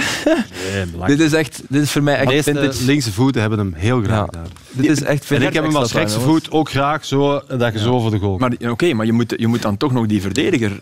Nee. 0.74 1.07
Dit 1.07 1.20
is 1.20 1.33
echt, 1.33 1.62
dit 1.68 1.83
is 1.83 1.91
voor 1.91 2.03
mij 2.03 2.14
De 2.14 2.20
echt 2.20 2.31
meeste 2.31 2.51
vintage. 2.53 2.85
linkse 2.85 3.12
voeten 3.12 3.41
hebben 3.41 3.59
hem 3.59 3.72
heel 3.76 4.03
graag 4.03 4.26
Ja. 4.31 4.43
Dit 4.70 4.91
is 4.91 5.03
echt 5.03 5.31
En 5.31 5.43
ik 5.43 5.53
heb 5.53 5.64
hem 5.64 5.76
als 5.76 5.93
rechtse 5.93 6.20
voet 6.20 6.51
ook 6.51 6.70
graag 6.70 7.05
zo 7.05 7.43
dat 7.59 7.72
je 7.72 7.78
zo 7.78 8.01
voor 8.01 8.11
de 8.11 8.18
goal 8.18 8.39
Maar 8.39 8.53
ja, 8.59 8.70
oké, 8.70 8.93
maar 8.95 9.07
je 9.07 9.12
moet, 9.12 9.35
je 9.37 9.47
moet 9.47 9.62
dan 9.62 9.76
toch 9.76 9.93
nog 9.93 10.07
die 10.07 10.20
verdediger... 10.20 10.81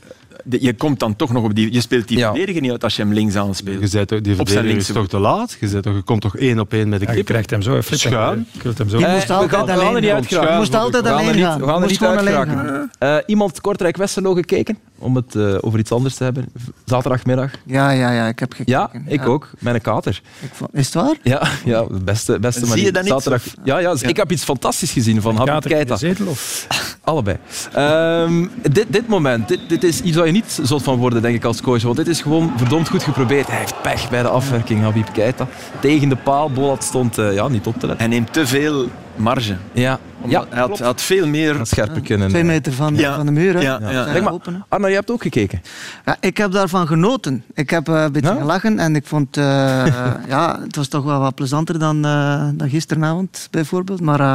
Je 0.50 0.72
komt 0.74 1.00
dan 1.00 1.16
toch 1.16 1.32
nog 1.32 1.44
op 1.44 1.54
die... 1.54 1.72
Je 1.72 1.80
speelt 1.80 2.08
die 2.08 2.18
Ja. 2.18 2.28
verdediger 2.30 2.60
niet 2.60 2.70
uit 2.70 2.84
als 2.84 2.96
je 2.96 3.02
hem 3.02 3.12
links 3.12 3.36
aanspeelt. 3.36 3.80
Je, 3.80 3.86
zet, 3.86 4.08
toch- 4.08 4.20
die 4.20 4.38
Op 4.40 4.48
zijn 4.48 4.66
is 4.66 4.86
toch 4.86 5.08
te 5.08 5.18
laat? 5.18 5.56
Je, 5.60 5.68
zet, 5.68 5.82
toch- 5.82 5.94
je 5.94 6.02
komt 6.02 6.20
toch 6.20 6.36
één 6.36 6.58
op 6.58 6.72
één 6.72 6.88
met 6.88 7.00
de 7.00 7.06
Ja, 7.06 7.12
je 7.12 7.22
krijgt 7.22 7.50
hem 7.50 7.62
zo 7.62 7.76
even 7.76 7.98
Schuin. 7.98 8.46
Je 8.62 8.72
hem 8.76 8.88
zo. 8.88 8.96
Die 8.96 9.06
Eh, 9.06 9.12
moest 9.14 9.30
altijd 9.30 9.50
gaan- 9.50 9.64
we 9.66 9.70
gaan 9.72 9.78
alleen 9.88 10.02
niet 10.02 10.10
gaan. 10.34 10.50
Je 10.52 10.56
moest 10.58 10.74
altijd 10.74 11.02
We 11.02 11.08
gaan 11.08 11.18
alleen 11.18 11.34
niet, 11.34 11.44
gaan. 11.44 11.58
we 11.60 11.64
gaan 11.66 11.74
er 11.74 11.80
Moest 11.80 12.00
niet 12.00 12.08
uitgeraken. 12.10 12.90
Eh, 12.98 13.16
iemand 13.26 13.60
Kortrijk-Westerlo 13.60 14.34
gekeken? 14.34 14.78
Om 14.98 15.16
het 15.16 15.34
eh, 15.34 15.54
over 15.60 15.78
iets 15.78 15.92
anders 15.92 16.14
te 16.14 16.24
hebben. 16.24 16.46
Zaterdagmiddag. 16.84 17.50
Ja, 17.66 17.90
ja, 17.90 18.12
ja, 18.12 18.26
ik 18.28 18.38
heb 18.38 18.50
gekeken. 18.52 18.72
Ja, 18.72 18.90
ik 19.06 19.26
ook. 19.28 19.50
Met 19.58 19.74
een 19.74 19.80
kater. 19.80 20.20
Ik 20.40 20.50
vond- 20.52 20.70
Is 20.74 20.84
het 20.84 20.94
waar? 20.94 21.14
Ja, 21.22 21.48
ja 21.64 21.82
de 21.84 22.04
beste, 22.04 22.38
beste 22.38 22.60
Zie 22.60 22.68
manier. 22.68 22.84
je 22.84 22.92
dat 22.92 23.02
niet? 23.02 23.12
Zaterdag. 23.12 23.42
Ja, 23.64 23.78
ja, 23.78 23.94
ik 24.00 24.16
heb 24.16 24.32
iets 24.32 24.44
fantastisch 24.44 24.90
gezien 24.92 25.20
van 25.20 25.36
Habib 25.36 25.52
Kater 25.54 25.70
in 25.70 25.76
de 25.78 25.84
Keita. 25.84 25.96
zetel 25.96 26.26
of? 26.26 26.66
Allebei. 27.08 27.36
Ehm, 27.72 28.46
dit, 28.70 28.86
dit 28.88 29.08
moment, 29.08 29.48
dit, 29.48 29.60
dit 29.68 29.84
is 29.84 30.00
iets 30.00 30.16
waar 30.16 30.26
je 30.26 30.32
niet 30.32 30.58
zot 30.62 30.82
van 30.82 30.96
worden, 30.98 31.22
denk 31.22 31.34
ik, 31.34 31.44
als 31.44 31.60
coach. 31.60 31.82
Want 31.82 31.96
dit 31.96 32.08
is 32.08 32.20
gewoon 32.20 32.52
verdomd 32.56 32.88
goed 32.88 33.02
geprobeerd. 33.02 33.46
Hij 33.46 33.58
heeft 33.58 33.82
pech 33.82 34.10
bij 34.10 34.22
de 34.22 34.28
afwerking, 34.28 34.82
Habib 34.82 35.08
Keita. 35.12 35.46
Tegen 35.80 36.08
de 36.08 36.16
paal. 36.16 36.50
Bolat 36.50 36.84
stond 36.84 37.18
eh, 37.18 37.34
ja, 37.34 37.48
niet 37.48 37.66
op 37.66 37.74
te 37.78 37.86
letten. 37.86 38.06
Hij 38.08 38.16
neemt 38.18 38.32
te 38.32 38.46
veel 38.46 38.88
marge. 39.16 39.56
Ja, 39.72 39.98
Omdat 40.20 40.30
ja 40.42 40.46
hij, 40.50 40.60
had, 40.60 40.78
hij 40.78 40.86
had 40.86 41.00
veel 41.02 41.26
meer... 41.26 41.58
dat 41.58 41.68
scherper 41.68 42.00
kunnen. 42.00 42.28
Twee 42.28 42.44
meter 42.44 42.72
van, 42.72 42.96
Ja. 42.96 43.16
van 43.16 43.26
de 43.26 43.32
muur. 43.32 43.54
Hè. 43.54 43.60
Ja, 43.60 43.78
ja. 43.90 44.12
Zeg 44.12 44.22
maar. 44.22 44.32
Arna, 44.68 44.86
je 44.86 44.94
hebt 44.94 45.10
ook 45.10 45.22
gekeken. 45.22 45.62
Ja, 46.04 46.16
ik 46.20 46.36
heb 46.36 46.52
daarvan 46.52 46.86
genoten. 46.86 47.44
Ik 47.54 47.70
heb 47.70 47.88
eh, 47.88 48.02
een 48.02 48.12
beetje 48.12 48.32
Ja? 48.32 48.36
gelachen 48.40 48.78
en 48.78 48.96
ik 48.96 49.06
vond 49.06 49.36
eh, 49.36 49.44
ja, 50.34 50.60
het 50.62 50.76
was 50.76 50.88
toch 50.88 51.04
wel 51.04 51.20
wat 51.20 51.34
plezanter 51.34 51.78
dan, 51.78 52.04
eh, 52.04 52.48
dan 52.54 52.68
gisteravond 52.68 53.48
bijvoorbeeld. 53.50 54.00
Maar 54.00 54.20
eh, 54.20 54.34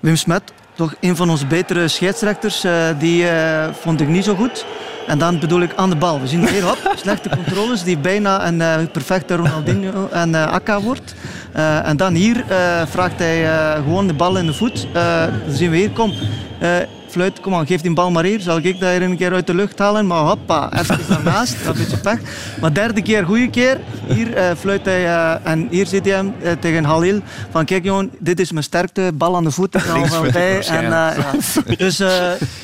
Wim 0.00 0.16
Smet, 0.16 0.42
toch 0.76 0.94
een 1.00 1.16
van 1.16 1.30
onze 1.30 1.46
betere 1.46 1.88
scheidsrechters, 1.88 2.64
eh, 2.64 2.72
die 2.98 3.28
eh, 3.28 3.68
vond 3.80 4.00
ik 4.00 4.08
niet 4.08 4.24
zo 4.24 4.34
goed. 4.34 4.64
En 5.06 5.18
dan 5.18 5.38
bedoel 5.38 5.60
ik 5.60 5.72
aan 5.76 5.90
de 5.90 5.96
bal. 5.96 6.20
We 6.20 6.26
zien 6.26 6.48
hier 6.48 6.64
hop, 6.64 6.92
slechte 7.02 7.28
controles 7.28 7.82
die 7.82 7.98
bijna 7.98 8.46
een 8.46 8.60
eh, 8.60 8.76
perfecte 8.92 9.36
Ronaldinho 9.36 10.08
en 10.08 10.34
Akka 10.34 10.80
wordt. 10.80 11.14
En 11.82 11.96
dan 11.96 12.14
hier 12.14 12.44
vraagt 12.88 13.18
hij 13.18 13.46
gewoon 13.74 14.06
de 14.06 14.12
bal 14.12 14.36
in 14.36 14.46
de 14.46 14.54
voet. 14.54 14.86
Dan 14.92 15.54
zien 15.54 15.70
we 15.70 15.76
hier, 15.76 15.90
kom. 15.90 16.12
Fluit, 17.16 17.40
kom 17.40 17.54
aan, 17.54 17.66
geef 17.66 17.80
die 17.80 17.92
bal 17.92 18.10
maar 18.10 18.24
hier. 18.24 18.40
Zal 18.40 18.58
ik 18.62 18.80
daar 18.80 19.02
een 19.02 19.16
keer 19.16 19.32
uit 19.32 19.46
de 19.46 19.54
lucht 19.54 19.78
halen? 19.78 20.06
Maar 20.06 20.22
hoppa, 20.22 20.72
even 20.72 20.98
daarnaast. 21.08 21.64
Dat 21.64 21.74
is 21.74 21.80
een 21.80 21.86
beetje 21.86 22.00
pech. 22.00 22.20
Maar 22.60 22.74
derde 22.74 23.02
keer, 23.02 23.24
goede 23.24 23.50
keer. 23.50 23.80
Hier 24.06 24.34
eh, 24.34 24.56
fluit 24.56 24.84
hij 24.84 25.04
eh, 25.04 25.34
en 25.42 25.66
hier 25.70 25.86
zit 25.86 26.04
hij 26.04 26.14
hem 26.14 26.34
eh, 26.42 26.52
tegen 26.60 26.84
Halil. 26.84 27.20
Van 27.50 27.64
kijk 27.64 27.84
jongen, 27.84 28.10
dit 28.18 28.40
is 28.40 28.52
mijn 28.52 28.64
sterkte. 28.64 29.10
Bal 29.14 29.36
aan 29.36 29.44
de 29.44 29.50
voet. 29.50 29.74
Ik 29.76 29.80
hou 29.80 30.08
wel 30.10 30.30
bij. 30.32 30.66
En, 30.66 30.82
ja. 30.82 31.14
dus, 31.76 32.00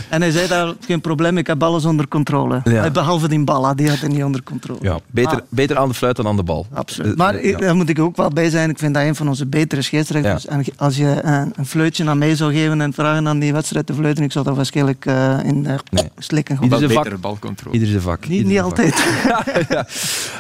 en 0.09 0.21
hij 0.21 0.31
zei 0.31 0.49
daar, 0.49 0.73
geen 0.87 1.01
probleem, 1.01 1.39
ik 1.39 1.47
heb 1.47 1.63
alles 1.63 1.85
onder 1.85 2.09
controle. 2.09 2.61
Ja. 2.65 2.85
Eh, 2.85 2.91
Behalve 2.91 3.29
die 3.29 3.45
bal, 3.45 3.77
die 3.77 3.89
had 3.89 3.99
hij 3.99 4.09
niet 4.09 4.25
onder 4.25 4.43
controle. 4.43 4.79
Ja, 4.83 4.99
beter, 5.07 5.33
Ah. 5.33 5.39
beter 5.49 5.79
aan 5.79 5.89
de 5.89 5.95
fluit 5.95 6.17
dan 6.17 6.27
aan 6.27 6.37
de 6.37 6.43
bal. 6.43 6.67
Absoluut. 6.73 7.17
Maar 7.17 7.47
ja. 7.47 7.59
daar 7.59 7.77
moet 7.77 7.89
ik 7.89 7.99
ook 7.99 8.17
wel 8.17 8.29
bij 8.31 8.51
zijn. 8.51 8.71
Ik 8.71 8.79
vind 8.79 8.95
dat 8.95 9.03
een 9.03 9.15
van 9.15 9.29
onze 9.29 9.47
betere 9.47 9.83
scheidsrechters. 9.83 10.47
En 10.47 10.65
als 10.77 10.97
je 10.97 11.21
een, 11.23 11.53
een 11.57 11.67
fluitje 11.67 12.09
aan 12.09 12.19
mij 12.19 12.37
zou 12.37 12.53
geven 12.53 12.81
en 12.81 12.93
vragen 12.93 13.29
aan 13.29 13.39
die 13.39 13.53
wedstrijd 13.53 13.87
te 13.87 13.95
fluiten, 13.95 14.25
ik 14.25 14.33
zou 14.33 14.42
dat 14.45 14.57
waarschijnlijk 14.57 15.07
eh, 15.07 15.39
in 15.45 15.67
eh, 15.67 15.75
Nee. 15.91 16.09
slikken. 16.19 16.59
Ieder 16.63 16.79
zijn 16.79 16.91
vak. 16.91 17.21
balcontrole. 17.21 17.75
Ieder 17.75 17.89
zijn 17.89 18.01
vak. 18.03 18.29
Niet, 18.29 18.47
Ieder 18.47 18.65
niet 18.65 18.75
zijn 18.77 18.93
vak. 18.93 19.05
altijd. 19.29 19.67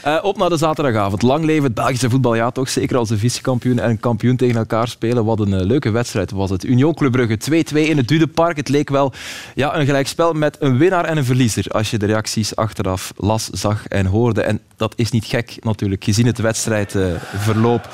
ja. 0.03 0.16
Eh, 0.18 0.24
op 0.24 0.36
naar 0.38 0.48
de 0.48 0.57
zaterdagavond. 0.57 1.22
Lang 1.22 1.44
leven 1.44 1.64
het 1.64 1.74
Belgische 1.74 2.11
voetbal. 2.11 2.34
Ja, 2.34 2.50
toch 2.50 2.68
zeker 2.68 2.96
als 2.96 3.09
de 3.09 3.18
vice-kampioen 3.18 3.78
en 3.78 3.90
een 3.90 4.00
kampioen 4.00 4.36
tegen 4.36 4.57
elkaar 4.57 4.88
spelen. 4.88 5.24
Wat 5.24 5.40
een 5.40 5.53
eh, 5.55 5.66
leuke 5.66 5.90
wedstrijd 5.90 6.30
was 6.30 6.50
het. 6.50 6.64
Union 6.64 6.94
Club 6.94 7.12
Brugge 7.12 7.38
2-2 7.74 7.88
in 7.88 7.96
het 7.96 8.09
Dudepark. 8.09 8.57
Het 8.57 8.68
leek 8.68 8.88
wel 8.90 9.12
ja, 9.55 9.76
een 9.76 9.86
gelijkspel 9.86 10.32
met 10.32 10.57
een 10.61 10.78
winnaar 10.78 11.05
en 11.05 11.16
een 11.16 11.24
verliezer. 11.24 11.64
Als 11.68 11.90
je 11.90 11.98
de 11.98 12.07
reacties 12.07 12.57
achteraf 12.57 13.12
las, 13.16 13.48
zag 13.50 13.86
en 13.88 14.07
hoorde. 14.07 14.42
En 14.42 14.61
dat 14.76 14.92
is 14.96 15.11
niet 15.11 15.24
gek 15.24 15.57
natuurlijk, 15.61 16.05
gezien 16.05 16.26
het 16.26 16.38
wedstrijdverloop. 16.38 17.88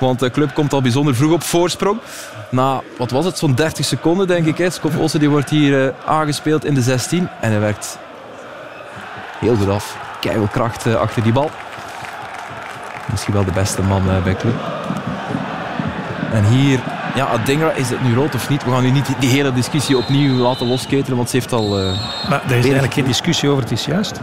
Want 0.00 0.18
de 0.18 0.30
club 0.30 0.54
komt 0.54 0.72
al 0.72 0.82
bijzonder 0.82 1.14
vroeg 1.14 1.32
op 1.32 1.42
voorsprong. 1.42 1.98
Na, 2.50 2.80
wat 2.98 3.10
was 3.10 3.24
het, 3.24 3.38
zo'n 3.38 3.54
30 3.54 3.84
seconden 3.84 4.26
denk 4.26 4.46
ik. 4.46 4.58
hè. 4.58 4.70
Skof 4.70 4.96
Osse 4.98 5.18
die 5.18 5.30
wordt 5.30 5.50
hier 5.50 5.86
eh, 5.86 5.92
aangespeeld 6.06 6.64
in 6.64 6.74
de 6.74 6.82
16. 6.82 7.28
En 7.40 7.50
hij 7.50 7.60
werkt 7.60 7.98
heel 9.38 9.56
goed 9.56 9.68
af. 9.68 9.96
Keihard 10.20 10.50
kracht 10.50 10.86
eh, 10.86 10.94
achter 10.94 11.22
die 11.22 11.32
bal. 11.32 11.50
Misschien 13.10 13.34
wel 13.34 13.44
de 13.44 13.50
beste 13.52 13.82
man 13.82 14.10
eh, 14.10 14.22
bij 14.22 14.34
club. 14.36 14.54
En 16.32 16.44
hier, 16.44 16.80
ja, 17.14 17.26
Adingra, 17.26 17.70
is 17.70 17.90
het 17.90 18.02
nu 18.02 18.14
rood 18.14 18.34
of 18.34 18.48
niet? 18.48 18.64
We 18.64 18.70
gaan 18.70 18.82
nu 18.82 18.90
niet 18.90 19.06
die, 19.18 19.30
hele 19.30 19.52
discussie 19.52 19.96
opnieuw 19.96 20.34
laten 20.34 20.66
losketelen, 20.66 21.16
want 21.16 21.30
ze 21.30 21.36
heeft 21.36 21.52
al... 21.52 21.68
Maar 22.28 22.42
er 22.44 22.56
is 22.56 22.62
eigenlijk 22.64 22.92
geen 22.94 23.04
discussie 23.04 23.48
over, 23.48 23.62
het 23.62 23.72
is 23.72 23.84
juist. 23.84 24.20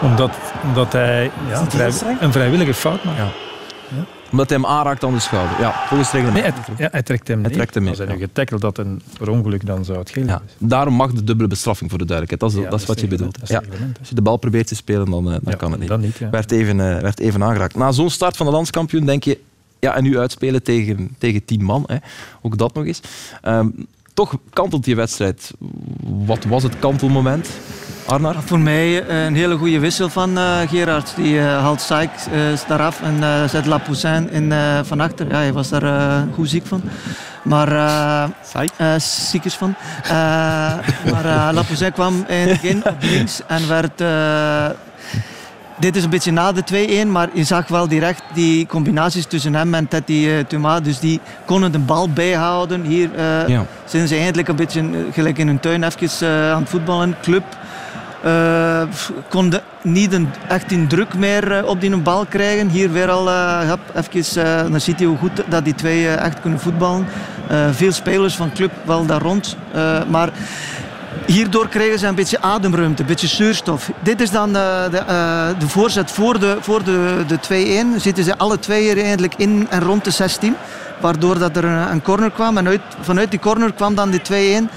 Omdat, 0.00 0.30
omdat 0.62 0.92
hij 0.92 1.30
ja, 1.48 1.64
vrij- 1.68 2.16
een 2.20 2.32
vrijwillige 2.32 2.74
fout 2.74 3.04
maakt. 3.04 3.18
Ja. 3.18 3.28
Omdat 4.30 4.48
hij 4.48 4.58
hem 4.58 4.66
aanraakt 4.66 5.04
aan 5.04 5.12
de 5.12 5.20
schouder. 5.20 5.60
Ja, 5.60 5.72
volgens 5.86 6.12
het 6.12 6.20
reglement. 6.20 6.54
Nee, 6.54 6.64
hij, 6.64 6.84
ja, 6.84 6.88
hij 6.90 7.02
trekt 7.02 7.28
hem 7.28 7.38
Hij 7.38 7.48
neer. 7.48 7.56
trekt 7.56 7.74
hem 7.74 7.88
Als 7.88 7.98
hij 7.98 8.06
nu 8.06 8.18
getackeld 8.18 8.62
had 8.62 8.78
en 8.78 9.00
per 9.18 9.30
ongeluk, 9.30 9.66
dan 9.66 9.84
zou 9.84 9.98
het 9.98 10.10
geel 10.10 10.26
Ja, 10.26 10.42
daarom 10.58 10.94
mag 10.94 11.12
de 11.12 11.24
dubbele 11.24 11.48
bestraffing 11.48 11.90
voor 11.90 11.98
de 11.98 12.04
duidelijkheid. 12.04 12.52
Dat 12.54 12.64
is, 12.64 12.70
dat 12.70 12.80
is 12.80 12.86
wat 12.86 13.00
je 13.00 13.06
bedoelt. 13.06 13.40
dat 13.40 13.48
Ja. 13.48 13.62
Als 13.98 14.08
je 14.08 14.14
de 14.14 14.22
bal 14.22 14.36
probeert 14.36 14.66
te 14.66 14.74
spelen, 14.74 15.10
dan, 15.10 15.32
eh, 15.32 15.38
dan 15.42 15.56
kan 15.56 15.70
het 15.70 15.80
niet. 15.80 15.88
Dan 15.88 16.00
niet. 16.00 16.18
Werd, 16.30 16.50
even, 16.52 16.80
eh, 16.94 17.00
werd 17.02 17.20
even 17.20 17.42
aangeraakt. 17.44 17.74
Na 17.74 17.92
zo'n 17.92 18.10
start 18.10 18.36
van 18.36 18.46
de 18.46 18.52
landskampioen 18.52 19.06
denk 19.06 19.24
je... 19.24 19.38
Ja, 19.80 19.94
en 19.94 20.02
nu 20.02 20.18
uitspelen 20.18 20.62
tegen, 20.62 21.14
tegen 21.18 21.44
tien 21.44 21.62
man. 21.64 21.84
Hè. 21.86 21.96
Ook 22.42 22.58
dat 22.58 22.74
nog 22.74 22.84
eens. 22.84 23.00
Ehm, 23.42 23.68
toch 24.14 24.36
kantelt 24.52 24.84
die 24.84 24.96
wedstrijd. 24.96 25.52
Wat 26.26 26.44
was 26.44 26.62
het 26.62 26.78
kantelmoment, 26.78 27.48
Arnar? 28.08 28.34
Voor 28.44 28.58
mij 28.58 29.06
eh, 29.06 29.24
een 29.24 29.34
hele 29.34 29.56
goede 29.56 29.78
wissel 29.78 30.08
van 30.08 30.38
eh 30.38 30.58
Gerard. 30.68 31.12
Die 31.16 31.38
eh, 31.38 31.44
haalt 31.46 31.80
Sykes 31.80 32.26
eraf 32.68 33.02
en 33.02 33.48
zet 33.48 33.66
Lapoussin 33.66 34.30
in 34.30 34.52
van 34.84 35.00
achter. 35.00 35.26
Ja, 35.28 35.34
hij 35.36 35.52
was 35.52 35.68
daar 35.68 36.24
goed 36.34 36.48
ziek 36.48 36.66
van. 36.66 36.82
Maar 37.42 37.72
eh 37.72 38.24
eh, 38.76 38.94
ziekjes 38.98 39.54
van. 39.54 39.74
Maar 41.12 41.52
Lapoussin 41.52 41.92
kwam 41.92 42.24
in 42.28 42.36
het 42.48 42.48
begin 42.60 42.84
op 42.84 42.96
links 43.00 43.40
en 43.46 43.68
werd. 43.68 44.02
dit 45.78 45.96
is 45.96 46.04
een 46.04 46.10
beetje 46.10 46.32
na 46.32 46.52
de 46.52 47.04
2-1, 47.04 47.08
maar 47.08 47.28
je 47.32 47.44
zag 47.44 47.68
wel 47.68 47.88
direct 47.88 48.22
die 48.34 48.66
combinaties 48.66 49.26
tussen 49.26 49.54
hem 49.54 49.74
en 49.74 49.88
Teddy 49.88 50.26
eh, 50.28 50.44
Thomas. 50.44 50.82
Dus 50.82 50.98
die 50.98 51.20
konden 51.46 51.72
de 51.72 51.78
bal 51.78 52.10
bijhouden. 52.10 52.82
Hier 52.82 53.10
Ja. 53.46 53.64
zijn 53.84 54.08
ze 54.08 54.16
eindelijk 54.16 54.48
een 54.48 54.56
beetje 54.56 54.84
gelijk 55.12 55.38
in 55.38 55.46
hun 55.46 55.60
tuin 55.60 55.82
even 55.84 56.28
aan 56.54 56.60
het 56.60 56.68
voetballen. 56.70 57.16
Club 57.22 57.44
eh, 58.22 58.82
f- 58.94 59.12
konden 59.28 59.62
niet 59.82 60.18
echt 60.48 60.72
een 60.72 60.88
druk 60.88 61.14
meer 61.14 61.52
eh, 61.52 61.66
op 61.66 61.80
die 61.80 61.96
bal 61.96 62.26
krijgen. 62.28 62.68
Hier 62.68 62.92
weer 62.92 63.10
al 63.10 63.28
eh, 63.28 63.68
hap, 63.68 63.80
even, 63.94 64.44
eh, 64.46 64.70
dan 64.70 64.80
ziet 64.80 64.98
hij 64.98 65.06
hoe 65.08 65.18
goed 65.18 65.42
dat 65.48 65.64
die 65.64 65.74
twee 65.74 66.06
eh, 66.08 66.24
echt 66.24 66.40
kunnen 66.40 66.60
voetballen. 66.60 67.06
Eh, 67.48 67.66
veel 67.72 67.92
spelers 67.92 68.34
van 68.36 68.52
club 68.52 68.70
wel 68.84 69.06
daar 69.06 69.22
rond. 69.22 69.56
Eh, 69.72 69.98
maar 70.08 70.28
hierdoor 71.26 71.68
krijgen 71.68 71.98
ze 71.98 72.06
een 72.06 72.14
beetje 72.14 72.40
ademruimte, 72.40 73.02
een 73.02 73.08
beetje 73.08 73.26
zuurstof. 73.26 73.90
Dit 74.02 74.20
is 74.20 74.30
dan 74.30 74.52
de, 74.52 74.88
eh, 75.06 75.48
de 75.58 75.68
voorzet 75.68 76.10
voor 76.10 76.38
de, 76.40 76.56
voor 76.60 76.84
de, 76.84 77.24
de 77.26 77.38
2-1. 77.96 78.00
Zitten 78.00 78.24
ze 78.24 78.38
alle 78.38 78.58
twee 78.58 78.82
hier 78.82 79.02
eigenlijk 79.04 79.34
in 79.36 79.66
en 79.70 79.80
rond 79.82 80.04
de 80.04 80.10
16. 80.10 80.54
Waardoor 81.00 81.38
dat 81.38 81.56
er 81.56 81.64
een, 81.64 81.90
een 81.90 82.02
corner 82.02 82.30
kwam. 82.30 82.56
En 82.58 82.66
uit, 82.68 82.80
vanuit 83.00 83.30
die 83.30 83.40
corner 83.40 83.72
kwam 83.72 83.94
dan 83.94 84.10
die 84.10 84.20
2-1. 84.62 84.68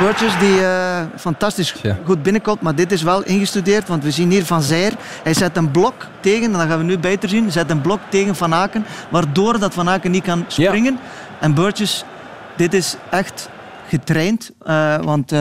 Burgess 0.00 0.38
die 0.38 0.64
eh, 0.64 1.00
fantastisch 1.16 1.74
Ja. 1.82 1.96
goed 2.04 2.22
binnenkomt. 2.22 2.60
Maar 2.60 2.74
dit 2.74 2.92
is 2.92 3.02
wel 3.02 3.22
ingestudeerd. 3.22 3.88
Want 3.88 4.04
we 4.04 4.10
zien 4.10 4.30
hier 4.30 4.44
Van 4.44 4.62
Zijr. 4.62 4.92
Hij 5.22 5.34
zet 5.34 5.56
een 5.56 5.70
blok 5.70 6.06
tegen. 6.20 6.44
En 6.44 6.52
dat 6.52 6.68
gaan 6.68 6.78
we 6.78 6.84
nu 6.84 6.98
beter 6.98 7.28
zien. 7.28 7.52
Zet 7.52 7.70
een 7.70 7.80
blok 7.80 8.00
tegen 8.08 8.36
Van 8.36 8.54
Aken. 8.54 8.84
Waardoor 9.08 9.58
dat 9.58 9.74
Van 9.74 9.88
Aken 9.88 10.10
niet 10.10 10.24
kan 10.24 10.44
springen. 10.46 10.98
En 11.40 11.54
Burgess, 11.54 12.04
dit 12.56 12.74
is 12.74 12.96
echt 13.10 13.48
getraind. 13.88 14.50
eh, 14.64 14.96
want 15.02 15.32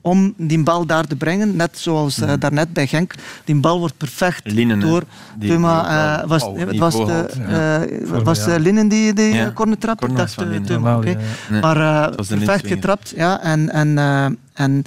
om 0.00 0.34
die 0.36 0.62
bal 0.62 0.86
daar 0.86 1.06
te 1.06 1.16
brengen, 1.16 1.56
net 1.56 1.78
zoals 1.78 2.20
eh, 2.20 2.32
daarnet 2.38 2.72
bij 2.72 2.86
Genk, 2.86 3.14
die 3.44 3.54
bal 3.54 3.78
wordt 3.78 3.96
perfect 3.96 4.44
door 4.80 5.02
wel 5.60 5.84
eh, 5.86 6.24
was, 6.26 6.42
op 6.42 6.56
het 6.56 6.78
was, 6.78 6.94
de, 6.94 7.00
haalt. 7.00 7.32
eh, 7.32 8.22
was 8.22 8.46
eh, 8.46 8.54
Linnen 8.58 8.88
die 8.88 9.12
de 9.12 9.22
Ja. 9.22 9.52
corner 9.52 9.78
trapte? 9.78 10.06
Ik 10.06 10.16
dacht 10.16 10.36
eh, 10.38 10.46
ja, 10.68 11.00
ja. 11.04 11.16
Nee, 11.50 11.60
Maar 11.60 11.76
eh, 11.76 12.14
perfect 12.26 12.66
getrapt. 12.66 13.12
Ja, 13.16 13.40
en, 13.42 13.70
en, 13.70 13.98
eh, 13.98 14.26
en 14.52 14.84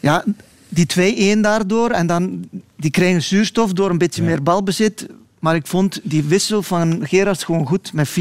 ja, 0.00 0.24
die 0.68 1.36
2-1 1.36 1.40
daardoor. 1.40 1.90
En 1.90 2.06
dan, 2.06 2.48
die 2.76 2.90
krijgen 2.90 3.22
zuurstof 3.22 3.72
door 3.72 3.90
een 3.90 3.98
beetje 3.98 4.22
meer 4.22 4.42
balbezit. 4.42 5.06
Maar 5.44 5.54
ik 5.54 5.66
vond 5.66 6.00
die 6.02 6.24
wissel 6.24 6.62
van 6.62 7.00
Gerards 7.02 7.44
gewoon 7.44 7.66
goed 7.66 7.92
met 7.92 8.08
4-3-2 8.08 8.14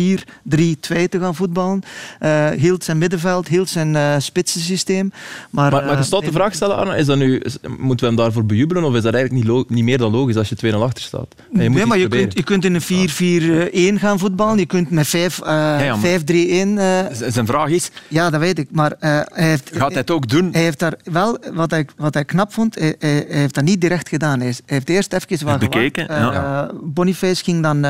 te 0.85 1.19
gaan 1.19 1.35
voetballen. 1.35 1.81
Uh, 2.21 2.49
hield 2.49 2.83
zijn 2.83 2.97
middenveld, 2.97 3.47
hield 3.47 3.69
zijn 3.69 3.93
uh, 3.93 4.15
spitsensysteem. 4.17 5.11
Maar, 5.49 5.71
maar, 5.71 5.85
maar 5.85 5.99
uh, 5.99 6.03
je 6.03 6.21
de 6.25 6.31
vraag 6.31 6.53
stellen, 6.53 6.75
Arne, 6.75 6.97
is 6.97 7.05
dat 7.05 7.17
nu, 7.17 7.37
is, 7.37 7.57
moeten 7.77 7.99
we 7.99 8.13
hem 8.13 8.15
daarvoor 8.15 8.45
bejubelen 8.45 8.83
of 8.83 8.95
is 8.95 9.01
dat 9.01 9.13
eigenlijk 9.13 9.45
niet, 9.45 9.69
niet 9.69 9.83
meer 9.83 9.97
dan 9.97 10.11
logisch 10.11 10.35
als 10.35 10.49
je 10.49 10.73
2-0 10.73 10.75
achter 10.75 11.03
staat? 11.03 11.35
Je 11.51 11.69
nee, 11.69 11.85
maar 11.85 11.97
je 11.97 12.07
kunt, 12.07 12.33
je 12.33 12.43
kunt 12.43 12.65
in 12.65 12.75
een 12.75 13.97
4-4-1 13.97 13.99
gaan 13.99 14.19
voetballen, 14.19 14.57
je 14.57 14.65
kunt 14.65 14.89
met 14.89 15.07
5-3-1... 15.07 15.17
Ja, 15.17 17.09
zijn 17.29 17.45
vraag 17.45 17.69
is... 17.69 17.91
Ja, 18.07 18.29
dat 18.29 18.39
weet 18.39 18.59
ik, 18.59 18.67
maar 18.71 18.95
hij 18.99 19.25
heeft... 19.31 19.69
Gaat 19.73 19.89
hij 19.89 19.99
het 19.99 20.11
ook 20.11 20.27
doen? 20.29 20.49
Hij 20.51 20.61
heeft 20.61 20.79
daar 20.79 20.93
wel, 21.03 21.37
wat 21.53 21.71
hij, 21.71 21.87
wat 21.97 22.13
hij 22.13 22.25
knap 22.25 22.53
vond, 22.53 22.75
hij, 22.75 22.95
hij, 22.99 23.25
heeft 23.27 23.55
dat 23.55 23.63
niet 23.63 23.81
direct 23.81 24.09
gedaan. 24.09 24.39
Hij 24.39 24.55
heeft 24.65 24.89
eerst 24.89 25.13
even 25.13 25.45
wat 25.45 25.59
bekeken. 25.59 26.05
Ja. 26.09 26.71
Boniface 27.13 27.43
ging 27.43 27.63
dan, 27.63 27.81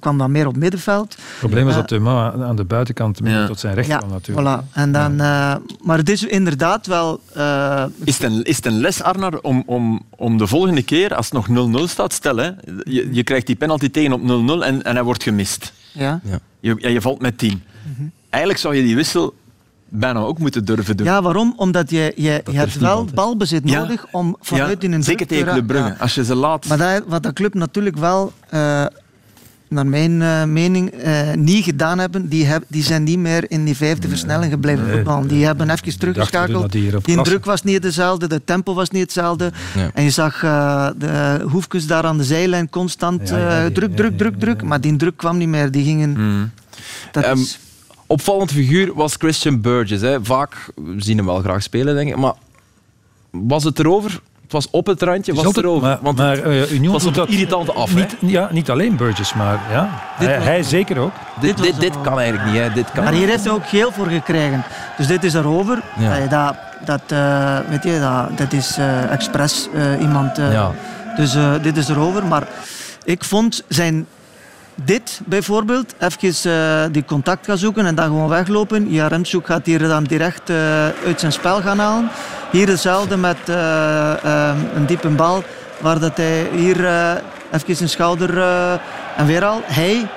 kwam 0.00 0.18
dan 0.18 0.30
meer 0.30 0.46
op 0.46 0.56
middenveld. 0.56 1.14
Het 1.14 1.38
probleem 1.38 1.64
was 1.64 1.74
dat 1.74 1.88
de 1.88 1.98
man 1.98 2.44
aan 2.44 2.56
de 2.56 2.64
buitenkant 2.64 3.20
ja. 3.24 3.46
tot 3.46 3.60
zijn 3.60 3.74
recht 3.74 3.88
ja, 3.88 3.98
kwam 3.98 4.10
natuurlijk. 4.10 4.48
Voilà. 4.48 4.72
En 4.72 4.92
dan, 4.92 5.16
ja. 5.16 5.54
uh, 5.54 5.60
maar 5.82 5.98
het 5.98 6.08
is 6.08 6.22
inderdaad 6.24 6.86
wel... 6.86 7.20
Uh, 7.36 7.84
is, 8.04 8.18
het 8.18 8.32
een, 8.32 8.42
is 8.42 8.56
het 8.56 8.66
een 8.66 8.80
les, 8.80 9.02
Arnar, 9.02 9.38
om, 9.40 9.62
om, 9.66 10.02
om 10.10 10.38
de 10.38 10.46
volgende 10.46 10.82
keer, 10.82 11.14
als 11.14 11.30
het 11.30 11.46
nog 11.48 11.70
0-0 11.80 11.84
staat, 11.84 12.12
stel, 12.12 12.36
hè, 12.36 12.50
je, 12.84 13.08
je 13.10 13.22
krijgt 13.22 13.46
die 13.46 13.56
penalty 13.56 13.90
tegen 13.90 14.12
op 14.12 14.20
0-0 14.20 14.24
en, 14.64 14.82
en 14.82 14.94
hij 14.94 15.02
wordt 15.02 15.22
gemist. 15.22 15.72
Ja. 15.92 16.20
Ja. 16.24 16.38
Je, 16.60 16.76
en 16.80 16.92
je 16.92 17.00
valt 17.00 17.20
met 17.20 17.38
10. 17.38 17.50
Mm 17.50 17.94
-hmm. 17.96 18.10
Eigenlijk 18.30 18.62
zou 18.62 18.74
je 18.74 18.82
die 18.82 18.96
wissel 18.96 19.34
bijna 19.94 20.20
ook 20.20 20.38
moeten 20.38 20.64
durven 20.64 20.96
doen. 20.96 21.06
Ja, 21.06 21.22
waarom? 21.22 21.54
Omdat 21.56 21.90
je, 21.90 22.12
je, 22.16 22.42
je 22.50 22.56
hebt 22.56 22.78
wel 22.78 23.04
balbezit 23.14 23.64
nodig 23.64 24.02
ja. 24.02 24.08
om 24.18 24.36
vanuit 24.40 24.82
ja, 24.82 24.88
in 24.88 24.94
een 24.94 25.02
Zeker 25.02 25.26
tegen 25.26 25.52
Club 25.52 25.66
Brugge, 25.66 25.88
ja. 25.88 25.96
als 25.98 26.14
je 26.14 26.24
ze 26.24 26.34
laat... 26.34 26.66
Maar 26.66 26.78
dat, 26.78 27.02
wat 27.06 27.22
de 27.22 27.32
club 27.32 27.54
natuurlijk 27.54 27.96
wel... 27.96 28.32
Uh, 28.54 28.84
naar 29.68 29.86
mijn 29.86 30.20
uh, 30.20 30.44
mening, 30.44 31.04
uh, 31.04 31.32
niet 31.32 31.64
gedaan 31.64 31.98
hebben, 31.98 32.28
die, 32.28 32.44
heb, 32.44 32.64
die 32.68 32.82
zijn 32.82 33.02
niet 33.02 33.18
meer 33.18 33.50
in 33.50 33.64
die 33.64 33.76
vijfde 33.76 34.08
versnelling 34.08 34.52
gebleven 34.52 34.84
nee, 34.84 34.94
voetballen. 34.94 35.28
Die 35.28 35.44
hebben 35.44 35.70
even 35.70 35.98
teruggeschakeld. 35.98 36.72
Die 36.72 37.22
druk 37.22 37.44
was 37.44 37.62
niet 37.62 37.82
dezelfde, 37.82 38.28
de 38.28 38.44
tempo 38.44 38.74
was 38.74 38.90
niet 38.90 39.02
hetzelfde. 39.02 39.52
En 39.94 40.02
je 40.02 40.10
zag 40.10 40.42
uh, 40.42 40.88
de 40.96 41.44
hoefjes 41.48 41.86
daar 41.86 42.04
aan 42.04 42.16
de 42.16 42.24
zijlijn 42.24 42.70
constant 42.70 43.28
ja, 43.28 43.62
ja, 43.62 43.70
druk, 43.70 43.96
druk, 43.96 44.18
druk, 44.18 44.38
druk. 44.38 44.62
Maar 44.62 44.80
die 44.80 44.96
druk 44.96 45.16
kwam 45.16 45.36
niet 45.36 45.48
meer. 45.48 45.70
Die 45.70 45.84
gingen... 45.84 46.10
Mm. 46.10 46.50
Dat 47.12 47.26
um, 47.26 47.38
is... 47.38 47.58
Opvallend 48.06 48.52
figuur 48.52 48.94
was 48.94 49.14
Christian 49.14 49.60
Burgess. 49.60 50.02
Hè. 50.02 50.24
Vaak, 50.24 50.70
we 50.74 50.94
zien 50.96 51.16
hem 51.16 51.26
wel 51.26 51.40
graag 51.40 51.62
spelen, 51.62 51.94
denk 51.94 52.08
ik. 52.08 52.16
Maar 52.16 52.34
was 53.30 53.64
het 53.64 53.78
erover? 53.78 54.20
Het 54.42 54.52
was 54.52 54.70
op 54.70 54.86
het 54.86 55.02
randje, 55.02 55.34
was 55.34 55.44
het 55.44 55.56
erover. 55.56 55.88
Maar, 55.88 55.98
Want 56.02 56.16
maar 56.16 56.46
uh, 56.46 56.72
Union 56.72 56.92
was 56.92 57.04
op 57.04 57.16
irritante 57.28 57.72
af. 57.72 57.94
Niet, 57.94 58.16
ja, 58.20 58.48
niet 58.52 58.70
alleen 58.70 58.96
Burgess, 58.96 59.34
maar 59.34 59.60
ja, 59.70 59.88
hij, 60.16 60.38
hij 60.38 60.62
zeker 60.62 60.98
ook. 60.98 61.12
Dit, 61.40 61.56
dit, 61.58 61.80
dit 61.80 62.00
kan 62.00 62.18
eigenlijk 62.18 62.52
niet. 62.52 62.60
Hè. 62.60 62.70
Dit 62.70 62.90
kan 62.90 63.04
maar 63.04 63.12
hier 63.12 63.28
heeft 63.28 63.44
hij 63.44 63.52
ook 63.52 63.68
geel 63.68 63.92
voor 63.92 64.06
gekregen. 64.06 64.64
Dus 64.96 65.06
dit 65.06 65.24
is 65.24 65.34
erover. 65.34 65.82
Ja. 65.98 66.26
Dat, 66.26 66.56
dat, 66.84 67.00
uh, 67.12 67.58
weet 67.68 67.82
je, 67.82 68.00
dat, 68.00 68.38
dat 68.38 68.52
is 68.52 68.78
uh, 68.78 69.12
expres 69.12 69.68
iemand. 70.00 70.36
Ja. 70.36 70.72
Dus 71.16 71.36
dit 71.62 71.76
is 71.76 71.88
erover. 71.88 72.26
Maar 72.26 72.48
ik 73.04 73.24
vond 73.24 73.64
zijn 73.68 74.06
dit 74.74 75.20
bijvoorbeeld, 75.26 75.94
even 75.98 76.50
uh, 76.50 76.92
die 76.92 77.04
contact 77.04 77.46
gaan 77.46 77.58
zoeken 77.58 77.86
en 77.86 77.94
dan 77.94 78.04
gewoon 78.04 78.28
weglopen. 78.28 78.90
Ja, 78.90 79.06
Remshoek 79.06 79.46
gaat 79.46 79.66
hier 79.66 79.78
dan 79.78 80.04
direct 80.04 80.50
uh, 80.50 80.56
uit 81.06 81.20
zijn 81.20 81.32
spel 81.32 81.60
gaan 81.60 81.78
halen. 81.78 82.10
Hier 82.50 82.68
hetzelfde 82.68 83.16
met 83.16 83.36
uh, 83.48 84.54
een 84.74 84.86
diepe 84.86 85.08
bal, 85.08 85.42
waar 85.80 85.98
dat 85.98 86.16
hij 86.16 86.48
hier 86.52 86.76
even 87.52 87.76
zijn 87.76 87.88
schouder... 87.88 88.38
en 89.16 89.26
weer 89.26 89.44
al, 89.44 89.60
hij... 89.64 90.08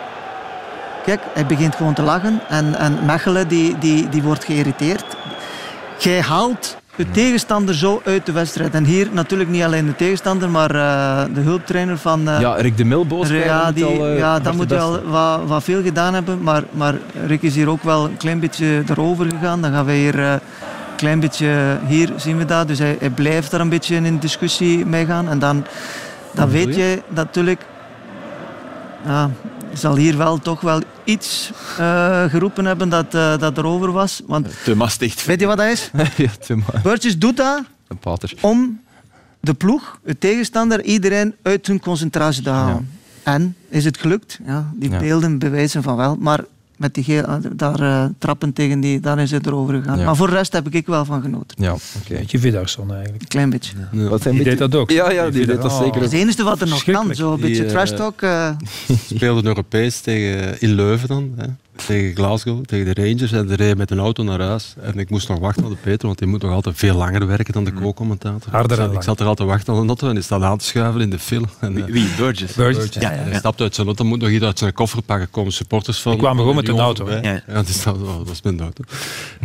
Kijk, 1.05 1.21
hij 1.33 1.45
begint 1.45 1.75
gewoon 1.75 1.93
te 1.93 2.01
lachen 2.01 2.39
en, 2.49 2.75
en 2.75 3.05
Mechelen 3.05 3.47
die, 3.47 3.77
die, 3.77 4.09
die 4.09 4.23
wordt 4.23 4.43
geïrriteerd. 4.43 5.05
Jij 5.97 6.21
haalt 6.21 6.77
de 6.97 7.11
tegenstander 7.11 7.75
zo 7.75 8.01
uit 8.05 8.25
de 8.25 8.31
wedstrijd. 8.31 8.73
En 8.73 8.83
hier 8.83 9.07
natuurlijk 9.11 9.49
niet 9.49 9.63
alleen 9.63 9.85
de 9.85 9.95
tegenstander, 9.95 10.49
maar 10.49 10.75
uh, 10.75 11.23
de 11.33 11.41
hulptrainer 11.41 11.97
van... 11.97 12.29
Uh, 12.29 12.39
ja, 12.39 12.53
Rick 12.53 12.77
de 12.77 12.85
Milboos. 12.85 13.29
Ja, 13.29 13.71
die, 13.71 13.85
al, 13.85 14.09
uh, 14.09 14.17
ja 14.17 14.39
dat 14.39 14.53
moet 14.53 14.69
je 14.69 14.79
al 14.79 15.01
wat, 15.01 15.39
wat, 15.45 15.63
veel 15.63 15.83
gedaan 15.83 16.13
hebben. 16.13 16.41
Maar, 16.41 16.63
maar 16.71 16.95
Rick 17.25 17.41
is 17.41 17.55
hier 17.55 17.69
ook 17.69 17.83
wel 17.83 18.05
een 18.05 18.17
klein 18.17 18.39
beetje 18.39 18.83
erover 18.89 19.25
gegaan. 19.25 19.61
Dan 19.61 19.71
gaan 19.71 19.85
wij 19.85 19.97
hier 19.97 20.19
een 20.19 20.39
klein 20.95 21.19
beetje... 21.19 21.77
Hier 21.87 22.09
zien 22.15 22.37
we 22.37 22.45
dat. 22.45 22.67
Dus 22.67 22.79
hij, 22.79 22.95
hij, 22.99 23.09
blijft 23.09 23.51
daar 23.51 23.59
een 23.59 23.69
beetje 23.69 23.95
in 23.95 24.19
discussie 24.19 24.85
mee 24.85 25.05
gaan. 25.05 25.29
En 25.29 25.39
dan, 25.39 25.65
dan 26.31 26.49
weet 26.49 26.75
je 26.75 27.01
natuurlijk... 27.07 27.61
Ja, 29.05 29.29
zal 29.77 29.95
hier 29.95 30.17
wel 30.17 30.39
toch 30.39 30.61
wel 30.61 30.81
iets 31.03 31.51
uh, 31.79 32.23
geroepen 32.23 32.65
hebben 32.65 32.89
dat, 32.89 33.15
uh, 33.15 33.37
dat 33.37 33.57
erover 33.57 33.91
was. 33.91 34.21
Want, 34.27 34.63
te 34.63 34.75
mastig. 34.75 35.25
Weet 35.25 35.39
je 35.39 35.45
wat 35.45 35.57
dat 35.57 35.67
is? 35.67 35.91
ja, 36.17 36.29
te 36.39 36.57
Burgess 36.83 37.17
doet 37.17 37.37
dat 37.37 37.63
een 37.87 37.97
pater. 37.97 38.33
om 38.41 38.81
de 39.39 39.53
ploeg, 39.53 39.99
de 40.03 40.17
tegenstander, 40.17 40.83
iedereen 40.83 41.35
uit 41.41 41.67
hun 41.67 41.79
concentratie 41.79 42.43
te 42.43 42.49
halen. 42.49 42.89
Ja. 43.23 43.33
En 43.33 43.55
is 43.69 43.85
het 43.85 43.97
gelukt? 43.97 44.39
Ja, 44.45 44.71
die 44.75 44.91
ja. 44.91 44.99
beelden 44.99 45.39
bewijzen 45.39 45.83
van 45.83 45.95
wel. 45.95 46.15
Maar 46.15 46.43
met 46.77 46.93
die 46.93 47.03
geel, 47.03 47.25
daar 47.55 47.81
uh, 47.81 48.05
trappen 48.17 48.53
tegen 48.53 48.79
die, 48.79 48.99
daar 48.99 49.19
is 49.19 49.31
het 49.31 49.47
erover 49.47 49.73
gegaan. 49.75 49.99
Ja. 49.99 50.05
Maar 50.05 50.15
voor 50.15 50.27
de 50.27 50.33
rest 50.33 50.53
heb 50.53 50.73
ik 50.73 50.87
wel 50.87 51.05
van 51.05 51.21
genoten. 51.21 51.63
Ja, 51.63 51.71
okay. 51.71 52.17
Beetje 52.17 52.39
Vidarsson 52.39 52.91
eigenlijk. 52.91 53.21
Een 53.21 53.27
klein 53.27 53.49
beetje. 53.49 53.73
Ja. 53.91 54.07
Wat 54.07 54.21
die 54.21 54.31
beetje... 54.31 54.49
deed 54.49 54.57
dat 54.57 54.75
ook. 54.75 54.89
Ja, 54.89 55.11
ja 55.11 55.23
die, 55.23 55.31
die 55.31 55.45
deed 55.45 55.61
dat 55.61 55.71
zeker 55.71 55.95
ook. 55.95 56.01
Het 56.01 56.13
enige 56.13 56.43
wat 56.43 56.61
er 56.61 56.67
nog 56.67 56.83
kan, 56.83 57.15
zo 57.15 57.33
een 57.33 57.39
beetje 57.39 57.63
uh, 57.63 57.69
trash 57.69 57.91
talk. 57.91 58.21
Uh... 58.21 58.49
speelde 59.05 59.47
Europees 59.47 59.99
tegen, 59.99 60.61
in 60.61 60.73
Leuven 60.73 61.07
dan. 61.07 61.33
Hè 61.35 61.47
tegen 61.85 62.15
Glasgow, 62.15 62.65
tegen 62.65 62.95
de 62.95 63.01
Rangers. 63.03 63.31
En 63.31 63.47
de 63.47 63.55
reed 63.55 63.77
met 63.77 63.91
een 63.91 63.99
auto 63.99 64.23
naar 64.23 64.41
huis. 64.41 64.73
En 64.81 64.99
ik 64.99 65.09
moest 65.09 65.27
nog 65.27 65.39
wachten 65.39 65.63
op 65.63 65.69
de 65.69 65.77
Peter, 65.81 66.05
want 66.05 66.19
die 66.19 66.27
moet 66.27 66.41
nog 66.41 66.51
altijd 66.51 66.77
veel 66.77 66.95
langer 66.95 67.27
werken 67.27 67.53
dan 67.53 67.63
de 67.63 67.73
co-commentator. 67.73 68.51
Harder 68.51 68.79
ik, 68.83 68.93
ik 68.93 69.01
zat 69.01 69.19
er 69.19 69.25
altijd 69.25 69.49
wachten 69.49 69.73
op 69.73 69.81
de 69.81 69.87
auto 69.87 70.07
en 70.07 70.13
die 70.13 70.23
staat 70.23 70.41
aan 70.41 70.57
te 70.57 70.65
schuiven 70.65 71.01
in 71.01 71.09
de 71.09 71.19
file. 71.19 71.45
En, 71.59 71.73
wie? 71.73 71.83
wie? 71.83 72.07
Burgess? 72.17 72.53
Burgess. 72.53 72.93
Ja, 72.93 73.11
ja, 73.11 73.17
ja. 73.17 73.23
Hij 73.23 73.39
stapt 73.39 73.61
uit 73.61 73.75
zijn 73.75 73.87
auto, 73.87 74.03
moet 74.03 74.19
nog 74.19 74.29
iets 74.29 74.43
uit 74.43 74.59
zijn 74.59 74.73
koffer 74.73 75.01
pakken. 75.01 75.29
Komen 75.29 75.53
supporters 75.53 76.01
van... 76.01 76.11
Die 76.11 76.21
kwamen 76.21 76.39
gewoon 76.39 76.55
met 76.55 76.67
een 76.67 76.79
auto. 76.79 77.11
Ja, 77.11 77.41
ja. 77.47 77.61
die 77.61 77.73
staat, 77.73 77.95
oh, 77.95 78.17
dat 78.17 78.27
was 78.27 78.41
mijn 78.41 78.59
auto. 78.59 78.83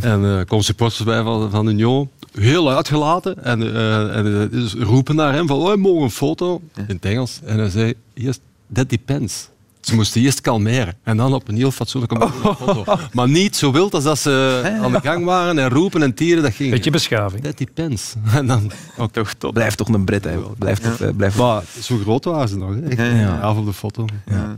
en 0.01 0.23
uh, 0.23 0.41
komen 0.47 0.65
supporters 0.65 1.03
bij 1.03 1.23
van, 1.23 1.51
van 1.51 1.69
Union, 1.69 2.11
heel 2.33 2.71
uitgelaten. 2.71 3.45
En, 3.45 3.61
uh, 3.61 4.17
en 4.17 4.51
uh, 4.53 4.83
roepen 4.83 5.17
naar 5.17 5.33
hem 5.33 5.47
van, 5.47 5.57
oh, 5.57 5.77
mogen 5.77 6.03
een 6.03 6.11
foto? 6.11 6.61
In 6.77 6.85
het 6.89 7.05
Engels. 7.05 7.41
En 7.45 7.59
hij 7.59 7.69
zei, 7.69 7.95
yes, 8.15 8.39
that 8.73 8.91
depends. 8.91 9.49
Ze 9.83 9.95
moesten 9.95 10.21
eerst 10.21 10.41
kalmeren 10.41 10.95
en 11.03 11.17
dan 11.17 11.35
op 11.35 11.49
een 11.49 11.57
heel 11.57 11.71
fatsoenlijke 11.71 12.19
manier 12.19 12.55
foto. 12.57 12.85
Maar 13.13 13.29
niet 13.29 13.57
zo 13.57 13.73
wild 13.73 13.95
als 13.95 14.05
dat 14.05 14.19
ze 14.19 14.61
aan 14.83 14.93
de 14.93 15.01
gang 15.01 15.25
waren 15.25 15.59
en 15.59 15.69
roepen 15.69 16.03
en 16.03 16.15
tieren. 16.15 16.43
Dat 16.43 16.55
ging. 16.55 16.71
Beetje 16.71 16.91
beschaving. 16.91 17.43
Dat 17.43 17.59
depends. 17.59 18.15
En 18.35 18.47
dan, 18.47 18.71
ook 18.97 19.13
toch, 19.13 19.35
top. 19.35 19.55
Blijft 19.55 19.77
toch 19.77 19.89
een 19.89 20.05
Brit, 20.05 20.25
hè? 20.25 20.39
Blijft, 20.59 20.83
ja. 20.83 21.07
uh, 21.07 21.09
blijft... 21.17 21.37
Maar 21.37 21.63
zo 21.81 21.97
groot 21.97 22.25
waren 22.25 22.49
ze 22.49 22.57
nog. 22.57 22.75
Hè? 22.75 23.05
Ja, 23.05 23.21
ja. 23.21 23.39
Af 23.39 23.57
op 23.57 23.65
de 23.65 23.73
foto. 23.73 24.05
Ja. 24.27 24.57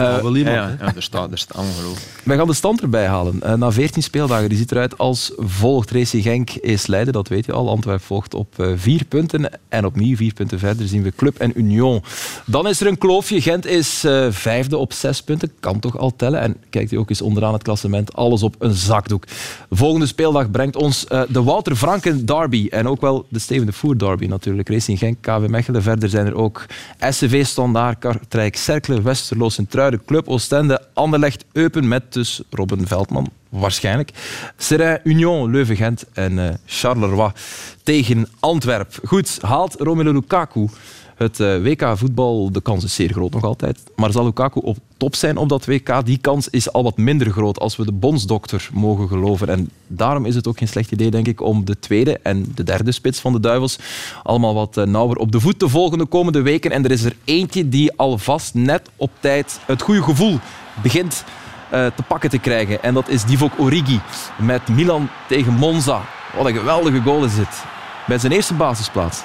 Uh, 0.00 0.22
wel 0.22 0.36
iemand, 0.36 0.56
ja, 0.56 0.76
ja, 0.80 0.94
er 0.94 1.02
staat, 1.02 1.32
er 1.32 1.38
staat 1.38 1.56
ongelooflijk. 1.56 2.22
Wij 2.24 2.36
gaan 2.36 2.46
de 2.46 2.52
stand 2.52 2.80
erbij 2.80 3.06
halen. 3.06 3.40
Uh, 3.44 3.54
na 3.54 3.72
14 3.72 4.02
speeldagen, 4.02 4.48
die 4.48 4.58
ziet 4.58 4.72
eruit 4.72 4.98
als 4.98 5.32
volgt. 5.36 5.90
Racing 5.90 6.22
Genk 6.22 6.50
is 6.50 6.86
Leiden, 6.86 7.12
dat 7.12 7.28
weet 7.28 7.46
je 7.46 7.52
al. 7.52 7.68
Antwerp 7.68 8.02
volgt 8.02 8.34
op 8.34 8.54
uh, 8.58 8.72
vier 8.76 9.04
punten. 9.04 9.50
En 9.68 9.84
opnieuw 9.84 10.16
vier 10.16 10.32
punten 10.32 10.58
verder 10.58 10.88
zien 10.88 11.02
we 11.02 11.12
Club 11.16 11.38
en 11.38 11.58
Union. 11.58 12.02
Dan 12.46 12.68
is 12.68 12.80
er 12.80 12.86
een 12.86 12.98
kloofje. 12.98 13.40
Gent 13.40 13.66
is 13.66 14.04
vijfde 14.60 14.78
op 14.78 14.92
zes 14.92 15.22
punten. 15.22 15.52
Kan 15.60 15.78
toch 15.78 15.98
al 15.98 16.16
tellen. 16.16 16.40
En 16.40 16.56
kijkt 16.70 16.92
u 16.92 16.96
ook 16.96 17.10
eens 17.10 17.22
onderaan 17.22 17.52
het 17.52 17.62
klassement. 17.62 18.14
Alles 18.14 18.42
op 18.42 18.54
een 18.58 18.74
zakdoek. 18.74 19.24
Volgende 19.70 20.06
speeldag 20.06 20.50
brengt 20.50 20.76
ons 20.76 21.06
de 21.28 21.42
Wouter 21.42 21.76
Franken 21.76 22.26
derby. 22.26 22.68
En 22.70 22.88
ook 22.88 23.00
wel 23.00 23.26
de 23.28 23.38
Steven 23.38 23.66
de 23.66 23.72
Voer 23.72 23.98
derby 23.98 24.26
natuurlijk. 24.26 24.68
Racing 24.68 24.98
Genk, 24.98 25.16
KV 25.20 25.48
Mechelen. 25.48 25.82
Verder 25.82 26.08
zijn 26.08 26.26
er 26.26 26.34
ook 26.34 26.66
SCV 26.98 27.44
Standaard, 27.46 27.98
Kartrijk, 27.98 28.56
Cerkelen, 28.56 29.02
Westerlo, 29.02 29.48
Truiden, 29.68 30.04
Club 30.04 30.28
Oostende, 30.28 30.82
Anderlecht, 30.94 31.44
Eupen 31.52 31.88
met 31.88 32.12
dus 32.12 32.42
Robin 32.50 32.86
Veldman 32.86 33.30
waarschijnlijk. 33.48 34.10
Seraing, 34.56 35.00
Union, 35.04 35.50
Leuven-Gent 35.50 36.04
en 36.12 36.32
uh, 36.32 36.48
Charleroi 36.66 37.30
tegen 37.82 38.26
Antwerp. 38.40 38.98
Goed, 39.04 39.38
haalt 39.40 39.74
Romelu 39.78 40.12
Lukaku 40.12 40.68
het 41.22 41.40
uh, 41.40 41.62
WK 41.62 41.98
voetbal, 41.98 42.52
de 42.52 42.60
kans 42.60 42.84
is 42.84 42.94
zeer 42.94 43.12
groot 43.12 43.32
nog 43.32 43.44
altijd. 43.44 43.80
Maar 43.96 44.12
zal 44.12 44.24
Lukaku 44.24 44.60
op 44.60 44.76
top 44.96 45.14
zijn 45.14 45.36
op 45.36 45.48
dat 45.48 45.64
WK? 45.66 46.06
Die 46.06 46.18
kans 46.18 46.48
is 46.48 46.72
al 46.72 46.82
wat 46.82 46.96
minder 46.96 47.30
groot 47.30 47.58
als 47.58 47.76
we 47.76 47.84
de 47.84 47.92
bondsdokter 47.92 48.68
mogen 48.72 49.08
geloven. 49.08 49.48
En 49.48 49.70
daarom 49.86 50.26
is 50.26 50.34
het 50.34 50.48
ook 50.48 50.58
geen 50.58 50.68
slecht 50.68 50.92
idee, 50.92 51.10
denk 51.10 51.26
ik, 51.26 51.40
om 51.40 51.64
de 51.64 51.78
tweede 51.78 52.18
en 52.22 52.52
de 52.54 52.62
derde 52.62 52.92
spits 52.92 53.20
van 53.20 53.32
de 53.32 53.40
Duivels 53.40 53.78
allemaal 54.22 54.54
wat 54.54 54.76
uh, 54.76 54.84
nauwer 54.84 55.16
op 55.16 55.32
de 55.32 55.40
voet 55.40 55.58
te 55.58 55.68
volgen 55.68 55.98
de 55.98 56.06
komende 56.06 56.42
weken. 56.42 56.70
En 56.70 56.84
er 56.84 56.90
is 56.90 57.04
er 57.04 57.16
eentje 57.24 57.68
die 57.68 57.92
alvast 57.96 58.54
net 58.54 58.90
op 58.96 59.10
tijd 59.20 59.60
het 59.66 59.82
goede 59.82 60.02
gevoel 60.02 60.38
begint 60.82 61.24
uh, 61.72 61.86
te 61.86 62.02
pakken 62.08 62.30
te 62.30 62.38
krijgen. 62.38 62.82
En 62.82 62.94
dat 62.94 63.08
is 63.08 63.24
Divock 63.24 63.52
Origi 63.58 64.00
met 64.38 64.68
Milan 64.68 65.08
tegen 65.28 65.52
Monza. 65.52 66.02
Wat 66.36 66.46
een 66.46 66.56
geweldige 66.56 67.00
goal 67.00 67.24
is 67.24 67.34
dit. 67.34 67.64
Bij 68.06 68.18
zijn 68.18 68.32
eerste 68.32 68.54
basisplaats. 68.54 69.22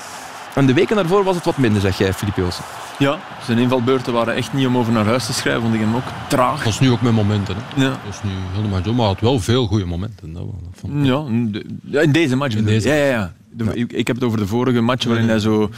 En 0.56 0.66
de 0.66 0.74
weken 0.74 0.96
daarvoor 0.96 1.24
was 1.24 1.36
het 1.36 1.46
wat 1.46 1.58
minder, 1.58 1.82
zeg 1.82 1.98
jij, 1.98 2.14
Filip. 2.14 2.54
Ja, 3.00 3.20
zijn 3.46 3.58
invalbeurten 3.58 4.14
waren 4.14 4.36
echt 4.36 4.54
niet 4.54 4.68
om 4.68 4.78
over 4.78 4.94
naar 4.94 5.06
huis 5.06 5.26
te 5.26 5.34
schrijven, 5.34 5.62
vond 5.62 5.74
ik 5.74 5.80
hem 5.80 5.96
ook 5.96 6.04
traag. 6.28 6.64
Dat 6.64 6.74
is 6.74 6.80
nu 6.80 6.92
ook 6.92 7.02
met 7.02 7.14
momenten. 7.14 7.56
Hè. 7.56 7.84
Ja. 7.84 7.90
Dat 7.90 8.14
is 8.14 8.20
nu 8.24 8.32
helemaal 8.56 8.84
zo, 8.84 8.90
maar 8.94 9.00
hij 9.00 9.08
had 9.14 9.20
wel 9.22 9.40
veel 9.40 9.66
goede 9.68 9.86
momenten. 9.86 10.34
Dat, 10.34 10.44
vond 10.74 11.06
Ja, 11.06 12.02
in 12.02 12.12
deze 12.12 12.36
match. 12.36 12.56
In 12.56 12.66
deze. 12.66 12.88
Ja, 12.88 12.96
ja, 12.96 13.06
ja. 13.06 13.34
De- 13.50 13.72
ik, 13.74 13.94
ik 13.94 14.08
heb 14.08 14.16
het 14.16 14.26
over 14.26 14.38
de 14.38 14.48
vorige 14.48 14.82
match 14.82 15.06
waarin 15.06 15.30
hij 15.30 15.40
zo... 15.40 15.70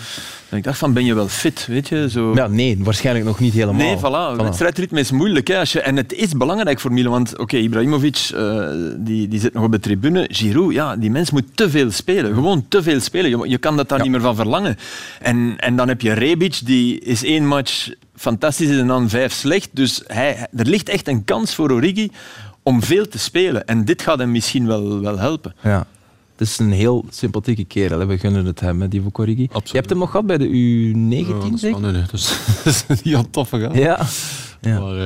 Ik 0.51 0.63
dacht 0.63 0.77
van, 0.77 0.93
ben 0.93 1.05
je 1.05 1.13
wel 1.13 1.27
fit, 1.27 1.65
weet 1.69 1.87
je? 1.87 2.09
Zo... 2.09 2.31
Ja, 2.35 2.47
nee, 2.47 2.77
waarschijnlijk 2.83 3.25
nog 3.25 3.39
niet 3.39 3.53
helemaal. 3.53 3.75
Nee, 3.75 3.97
voilà. 3.97 4.41
Wedstrijdritme 4.43 4.99
is 4.99 5.11
moeilijk. 5.11 5.47
Hè, 5.47 5.57
als 5.59 5.71
je, 5.71 5.81
en 5.81 5.95
het 5.95 6.13
is 6.13 6.31
belangrijk 6.33 6.79
voor 6.79 6.93
Milan. 6.93 7.11
Want 7.11 7.37
oké, 7.37 7.57
Ibrahimovic 7.57 8.29
eh, 8.35 8.59
die, 8.97 9.27
die 9.27 9.39
zit 9.39 9.53
nog 9.53 9.63
op 9.63 9.71
de 9.71 9.79
tribune. 9.79 10.25
Giroud, 10.31 10.73
ja, 10.73 10.95
die 10.95 11.11
mens 11.11 11.31
moet 11.31 11.43
te 11.53 11.69
veel 11.69 11.91
spelen. 11.91 12.33
Gewoon 12.33 12.65
te 12.67 12.83
veel 12.83 12.99
spelen. 12.99 13.29
Je, 13.29 13.49
je 13.49 13.57
kan 13.57 13.77
dat 13.77 13.89
daar 13.89 14.01
niet 14.01 14.11
meer 14.11 14.21
van 14.21 14.35
verlangen. 14.35 14.77
En, 15.21 15.53
en 15.57 15.75
dan 15.75 15.87
heb 15.87 16.01
je 16.01 16.13
Rebic, 16.13 16.59
die 16.65 16.99
is 17.07 17.23
één 17.23 17.47
match 17.47 17.89
fantastisch 18.15 18.69
is 18.69 18.77
en 18.79 18.87
dan 18.87 19.09
vijf 19.09 19.33
slecht. 19.33 19.69
Dus 19.73 20.01
hij, 20.07 20.47
er 20.55 20.65
ligt 20.67 20.89
echt 20.89 21.07
een 21.07 21.23
kans 21.23 21.55
voor 21.55 21.71
Origi 21.71 22.11
om 22.63 22.83
veel 22.83 23.07
te 23.07 23.19
spelen. 23.19 23.65
En 23.67 23.85
dit 23.85 24.01
gaat 24.01 24.19
hem 24.19 24.31
misschien 24.31 24.67
wel, 24.67 24.99
wel 25.01 25.17
helpen. 25.19 25.55
Ja. 25.63 25.85
Het 26.35 26.47
is 26.47 26.59
een 26.59 26.71
heel 26.71 27.05
sympathieke 27.09 27.65
kerel. 27.65 27.99
Hè. 27.99 28.05
We 28.05 28.17
gunnen 28.17 28.45
het 28.45 28.59
hem, 28.59 28.81
hè, 28.81 28.87
die 28.87 29.01
Vukorigi. 29.01 29.41
Je 29.63 29.71
hebt 29.71 29.89
hem 29.89 29.97
nog 29.97 30.11
gehad 30.11 30.25
bij 30.25 30.37
de 30.37 30.47
U19, 30.47 31.27
Ja, 31.27 31.33
dat 31.39 31.53
is- 31.53 31.59
zeker? 31.59 31.81
nee, 31.81 31.91
nee, 31.91 32.01
dat 32.01 32.13
is, 32.13 32.37
dat 32.63 32.85
is 32.87 33.01
niet 33.01 33.15
aan 33.15 33.29
toffe 33.29 33.59
gaan. 33.59 33.73
Ja. 33.75 34.05
Ja. 34.61 34.79
Maar, 34.79 34.97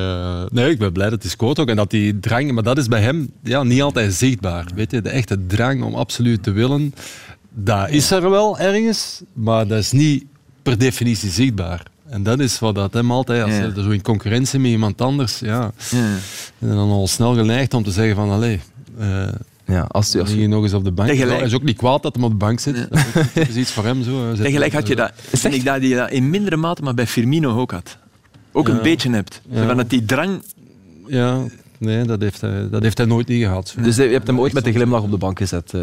eh, 0.43 0.49
nee, 0.51 0.69
ik 0.69 0.79
ben 0.79 0.91
blij 0.91 1.09
dat 1.09 1.21
hij 1.21 1.31
scoort 1.31 1.59
ook. 1.59 1.67
En 1.69 1.75
dat 1.75 1.89
die 1.89 2.19
drang, 2.19 2.51
maar 2.51 2.63
dat 2.63 2.77
is 2.77 2.87
bij 2.87 3.01
hem 3.01 3.31
ja, 3.43 3.63
niet 3.63 3.81
altijd 3.81 4.13
zichtbaar. 4.13 4.65
Weet 4.75 4.91
je, 4.91 5.01
de 5.01 5.09
echte 5.09 5.45
drang 5.47 5.83
om 5.83 5.95
absoluut 5.95 6.43
te 6.43 6.51
willen, 6.51 6.93
dat 7.53 7.89
is 7.89 8.11
er 8.11 8.29
wel 8.29 8.59
ergens, 8.59 9.21
maar 9.33 9.67
dat 9.67 9.77
is 9.79 9.91
niet 9.91 10.23
per 10.63 10.77
definitie 10.77 11.29
zichtbaar. 11.29 11.83
En 12.11 12.23
dat 12.23 12.39
is 12.39 12.59
wat 12.59 12.75
dat 12.75 12.93
hem 12.93 13.11
altijd, 13.11 13.43
als 13.43 13.51
Ja. 13.51 13.71
je 13.75 13.83
zo 13.83 13.89
in 13.89 14.01
concurrentie 14.01 14.59
met 14.59 14.71
iemand 14.71 15.01
anders, 15.01 15.39
ja, 15.39 15.71
en 16.59 16.67
dan 16.67 16.89
al 16.89 17.07
snel 17.07 17.33
geneigd 17.35 17.73
om 17.73 17.83
te 17.83 17.91
zeggen 17.91 18.15
van, 18.15 18.29
allee, 18.29 18.59
eh 18.99 19.27
Ja, 19.65 19.81
als, 19.87 20.15
als, 20.17 20.31
je 20.33 20.47
nog 20.47 20.63
eens 20.63 20.73
op 20.73 20.83
de 20.83 20.91
bank. 20.91 21.09
Tegelijk- 21.09 21.37
Hij 21.37 21.47
is 21.47 21.53
ook 21.53 21.63
niet 21.63 21.77
kwaad 21.77 22.03
dat 22.03 22.15
hij 22.15 22.23
op 22.23 22.29
de 22.29 22.35
bank 22.37 22.59
zit. 22.59 22.75
Dat 22.89 22.97
is 22.99 23.05
ook- 23.17 23.33
dat 23.33 23.47
is 23.47 23.55
iets 23.55 23.71
voor 23.71 23.83
hem 23.85 24.03
zo. 24.03 24.33
Tegelijk 24.33 24.73
had 24.73 24.87
je 24.87 24.95
dat, 24.95 25.11
vind 25.15 25.53
ik 25.53 25.63
dat 25.65 25.81
je 25.81 25.95
dat 25.95 26.11
in 26.11 26.29
mindere 26.29 26.55
mate, 26.57 26.81
maar 26.81 26.93
bij 26.93 27.07
Firmino 27.07 27.59
ook 27.59 27.71
had. 27.71 27.97
Ook 28.51 28.67
een 28.67 28.81
beetje 28.81 29.09
hebt. 29.11 29.41
Ja. 29.49 29.65
van 29.67 29.77
dat 29.77 29.89
die 29.89 30.05
drang 30.05 30.41
Ja, 31.07 31.37
nee, 31.77 32.03
dat 32.05 32.21
heeft 32.21 32.41
hij, 32.41 32.69
dat 32.69 32.81
heeft 32.83 32.97
hij 32.97 33.07
nooit 33.07 33.27
niet 33.27 33.43
gehad. 33.43 33.75
dus 33.81 33.95
je 33.95 34.01
hebt 34.03 34.27
hem 34.27 34.39
ooit 34.39 34.53
met 34.53 34.65
een 34.67 34.73
glimlach 34.73 35.01
op 35.01 35.11
de 35.11 35.17
bank 35.17 35.37
gezet. 35.37 35.73
eh. 35.73 35.81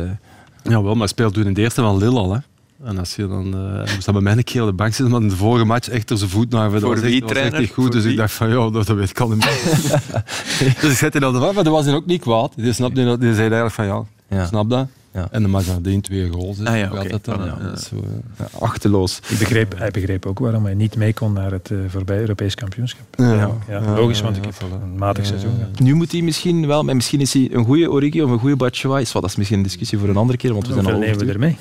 Ja, 0.63 0.83
wel, 0.83 0.83
maar 0.83 0.97
hij 0.99 1.07
speelt 1.07 1.35
toen 1.35 1.47
in 1.47 1.55
de 1.55 1.61
eerste 1.61 1.81
van 1.83 1.97
Lille 1.99 2.19
al. 2.19 2.33
Hè. 2.33 2.39
En 2.85 2.99
als 2.99 3.17
je 3.17 3.29
dan, 3.29 3.55
eh 3.55 3.61
hij 3.85 3.95
moest 3.95 4.05
dan 4.05 4.15
bij 4.15 4.23
mij 4.23 4.33
een 4.37 4.45
keer 4.45 4.61
op 4.63 4.69
de 4.69 4.75
bank 4.75 4.93
zitten, 4.95 5.11
maar 5.15 5.23
in 5.23 5.29
de 5.29 5.37
vorige 5.37 5.65
match 5.65 5.89
echt 5.89 6.11
er 6.11 6.19
zijn 6.19 6.31
voet 6.31 6.51
naar. 6.51 6.71
Dat 6.71 6.81
Voor 6.81 6.89
was 6.91 6.99
echt, 7.01 7.11
wie, 7.11 7.21
dat 7.21 7.29
was 7.33 7.39
echt 7.39 7.57
goed, 7.57 7.85
Voor 7.85 7.91
dus 7.91 8.03
wie? 8.03 8.13
ik 8.13 8.19
dacht 8.19 8.33
van, 8.33 8.49
ja, 8.49 8.71
dat, 8.71 8.87
dat 8.87 8.97
weet 8.97 9.11
ik 9.11 9.21
al 9.21 9.29
niet 9.29 9.45
meer. 9.45 10.01
dus 10.81 10.91
ik 10.91 10.97
zette 10.97 11.27
op 11.27 11.33
de 11.33 11.39
maar 11.39 11.55
dat 11.55 11.67
was 11.67 11.85
hij 11.85 11.95
ook 11.95 12.07
niet 12.07 12.21
kwaad. 12.21 12.53
Die, 12.57 12.73
snapte, 12.73 13.05
dat- 13.05 13.21
die 13.21 13.35
zei 13.35 13.41
eigenlijk 13.51 13.75
van, 13.75 14.07
ja, 14.29 14.47
snap 14.47 14.71
dat. 14.71 14.87
Ja. 15.13 15.29
En 15.31 15.43
de 15.43 15.49
match 15.49 15.67
nadien 15.67 16.01
twee 16.01 16.29
goals. 16.29 16.65
Ah 16.65 16.77
ja, 16.79 16.89
dat 17.09 17.25
dan? 17.25 17.39
Ja, 17.39 17.45
ja. 17.45 17.69
dat 17.69 17.79
is 17.79 17.87
zo. 17.89 17.97
Ja, 18.39 18.49
achterloos. 18.61 19.21
Ik 19.29 19.39
begreep, 19.39 19.79
hij 19.79 19.91
begreep 19.91 20.27
ook 20.27 20.39
waarom 20.39 20.65
hij 20.65 20.75
niet 20.75 20.97
mee 20.97 21.15
kon 21.15 21.33
naar 21.33 21.51
het 21.51 21.71
eh, 21.71 21.79
voorbij 21.89 22.19
Europees 22.21 22.55
kampioenschap. 22.55 23.07
Ja, 23.17 23.33
ja, 23.33 23.51
ja, 23.69 23.95
logisch, 23.95 24.19
ja, 24.19 24.25
want 24.25 24.37
ik 24.37 24.45
ja, 24.45 24.51
heb 24.51 24.69
voilà. 24.69 24.83
een 24.83 24.99
matig 24.99 25.23
Ja, 25.23 25.29
seizoen. 25.29 25.53
Nu 25.79 25.95
moet 25.95 26.13
hij 26.13 26.23
misschien 26.23 26.67
wel, 26.67 26.83
maar 26.85 26.95
misschien 26.97 27.21
is 27.21 27.33
hij 27.33 27.49
een 27.53 27.65
goede 27.65 27.91
Origi 27.91 28.23
of 28.23 28.31
een 28.31 28.39
goede 28.39 28.57
Batshuayi. 28.57 29.03
Is 29.03 29.13
wat, 29.13 29.23
Dat 29.23 29.31
is 29.31 29.37
misschien 29.37 29.59
een 29.59 29.65
discussie 29.65 29.99
voor 29.99 30.09
een 30.09 30.17
andere 30.17 30.39
keer, 30.39 30.53
want 30.53 30.67
we 30.67 30.73
zijn 30.73 30.85
al 30.87 30.93
over 30.93 31.07
nemen 31.07 31.27
we 31.27 31.33
ermee? 31.33 31.57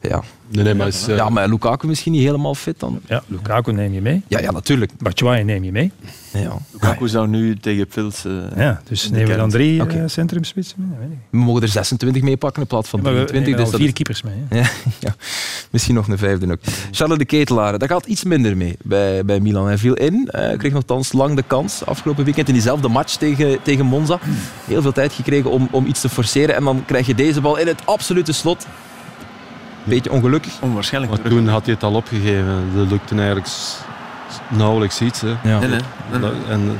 Ja. 0.00 0.22
Nee, 0.48 0.64
nee, 0.64 0.74
maar 0.74 0.86
is, 0.86 1.08
eh, 1.08 1.16
ja, 1.16 1.28
maar 1.28 1.48
Lukaku 1.48 1.86
misschien 1.86 2.12
niet 2.12 2.22
helemaal 2.22 2.54
fit 2.54 2.80
dan? 2.80 3.00
Ja, 3.06 3.22
Lukaku 3.26 3.72
neem 3.72 3.92
je 3.92 4.00
mee. 4.00 4.22
Ja, 4.28 4.38
ja 4.40 4.50
natuurlijk. 4.50 4.92
Batshuayi 4.98 5.44
neem 5.44 5.64
je 5.64 5.72
mee. 5.72 5.92
Ja. 6.32 6.56
Lukaku 6.72 7.08
zou 7.08 7.28
nu 7.28 7.56
tegen 7.56 7.86
Pils... 7.86 8.24
eh, 8.24 8.32
Ja, 8.56 8.80
dus 8.88 9.10
nemen 9.10 9.28
we 9.30 9.36
dan 9.36 9.50
drie 9.50 9.82
Oké. 9.82 9.96
eh, 9.98 10.02
centrumspitsen 10.06 10.76
mee? 10.78 10.88
Dat 10.88 10.98
weet 10.98 11.08
ik. 11.10 11.18
We 11.30 11.38
mogen 11.38 11.62
er 11.62 11.68
26 11.68 12.22
mee 12.22 12.36
pakken 12.36 12.62
in 12.62 12.68
plaats 12.68 12.88
van 12.88 13.02
Maar 13.02 13.12
we 13.14 13.24
23. 13.24 13.54
nemen 13.54 13.64
Dus 13.64 13.66
al 13.66 13.78
dat 13.78 13.80
vier 13.80 13.92
keepers 13.92 14.22
mee. 14.22 14.34
Ja, 14.62 14.68
ja, 14.98 15.14
misschien 15.70 15.94
nog 15.94 16.08
een 16.08 16.18
vijfde 16.18 16.52
ook. 16.52 16.58
Charles 16.90 17.18
de 17.18 17.24
Ketelaar, 17.24 17.78
daar 17.78 17.88
gaat 17.88 18.06
iets 18.06 18.24
minder 18.24 18.56
mee 18.56 18.76
bij, 18.82 19.24
bij 19.24 19.40
Milan. 19.40 19.66
Hij 19.66 19.78
viel 19.78 19.94
in, 19.94 20.28
eh, 20.30 20.58
kreeg 20.58 20.72
nogthans 20.72 21.12
lang 21.12 21.36
de 21.36 21.44
kans 21.46 21.84
afgelopen 21.84 22.24
weekend 22.24 22.46
in 22.48 22.54
diezelfde 22.54 22.88
match 22.88 23.16
tegen, 23.16 23.62
tegen 23.62 23.86
Monza. 23.86 24.18
Heel 24.64 24.82
veel 24.82 24.92
tijd 24.92 25.12
gekregen 25.12 25.50
om, 25.50 25.68
om 25.70 25.86
iets 25.86 26.00
te 26.00 26.08
forceren 26.08 26.54
en 26.56 26.64
dan 26.64 26.82
krijg 26.86 27.06
je 27.06 27.14
deze 27.14 27.40
bal 27.40 27.56
in 27.56 27.66
het 27.66 27.86
absolute 27.86 28.32
slot. 28.32 28.66
Beetje 29.86 30.12
ongelukkig. 30.12 30.52
Onwaarschijnlijk. 30.60 31.12
maar 31.22 31.30
toen 31.30 31.48
had 31.48 31.64
hij 31.64 31.74
het 31.74 31.82
al 31.82 31.94
opgegeven. 31.94 32.62
Dat 32.76 32.90
lukte 32.90 33.14
eigenlijk 33.14 33.48
nauwelijks 34.48 35.00
iets. 35.00 35.20
Hè. 35.20 35.28
Ja. 35.28 35.58
Nee, 35.58 35.68
nee. 35.68 35.80
nee, 36.10 36.20
nee. 36.20 36.30
En 36.48 36.78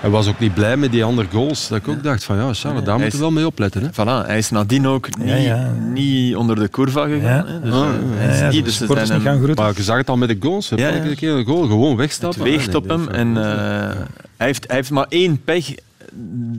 hij 0.00 0.10
was 0.10 0.26
ook 0.28 0.38
niet 0.38 0.54
blij 0.54 0.76
met 0.76 0.90
die 0.90 1.04
andere 1.04 1.28
goals. 1.32 1.68
Dat 1.68 1.78
ik 1.78 1.88
ook 1.88 2.02
dacht 2.02 2.24
van, 2.24 2.36
ja, 2.36 2.40
Charles, 2.42 2.62
Nee, 2.64 2.82
daar 2.82 2.98
moeten 2.98 3.18
we 3.18 3.24
wel 3.24 3.32
mee 3.32 3.46
opletten. 3.46 3.82
Hè. 3.82 3.88
Voilà, 3.92 4.26
hij 4.26 4.38
is 4.38 4.50
nadien 4.50 4.86
ook 4.86 5.16
niet, 5.18 5.28
Ja, 5.28 5.34
ja. 5.36 5.70
niet 5.92 6.36
onder 6.36 6.56
de 6.56 6.68
curva 6.70 7.06
gegaan. 7.06 7.46
Hè. 7.46 7.60
Dus, 7.60 7.72
Ah, 7.72 7.80
eh, 7.88 7.94
ja, 7.94 8.16
hij 8.16 8.32
is 8.34 8.38
Ja, 8.38 8.48
niet, 8.50 8.64
dus 8.64 8.76
zijn 8.76 9.08
hem- 9.08 9.20
gaan 9.20 9.36
groeten. 9.42 9.64
Maar 9.64 9.72
je 9.76 9.82
zag 9.82 9.96
het 9.96 10.08
al 10.10 10.16
met 10.16 10.28
de 10.28 10.36
goals. 10.40 10.70
hè. 10.70 10.76
Ja, 10.76 10.88
ja. 10.88 10.94
Elke 10.94 11.14
keer 11.14 11.32
een 11.32 11.44
goal, 11.44 11.66
gewoon 11.66 11.96
wegstappen. 11.96 12.40
Het 12.40 12.48
weegt 12.50 12.66
Nee, 12.66 12.76
op 12.76 12.88
hem. 12.88 13.08
En 13.08 13.36
eh, 13.36 13.96
hij, 14.36 14.46
heeft, 14.46 14.64
hij 14.66 14.76
heeft 14.76 14.90
maar 14.90 15.06
één 15.08 15.44
pech. 15.44 15.66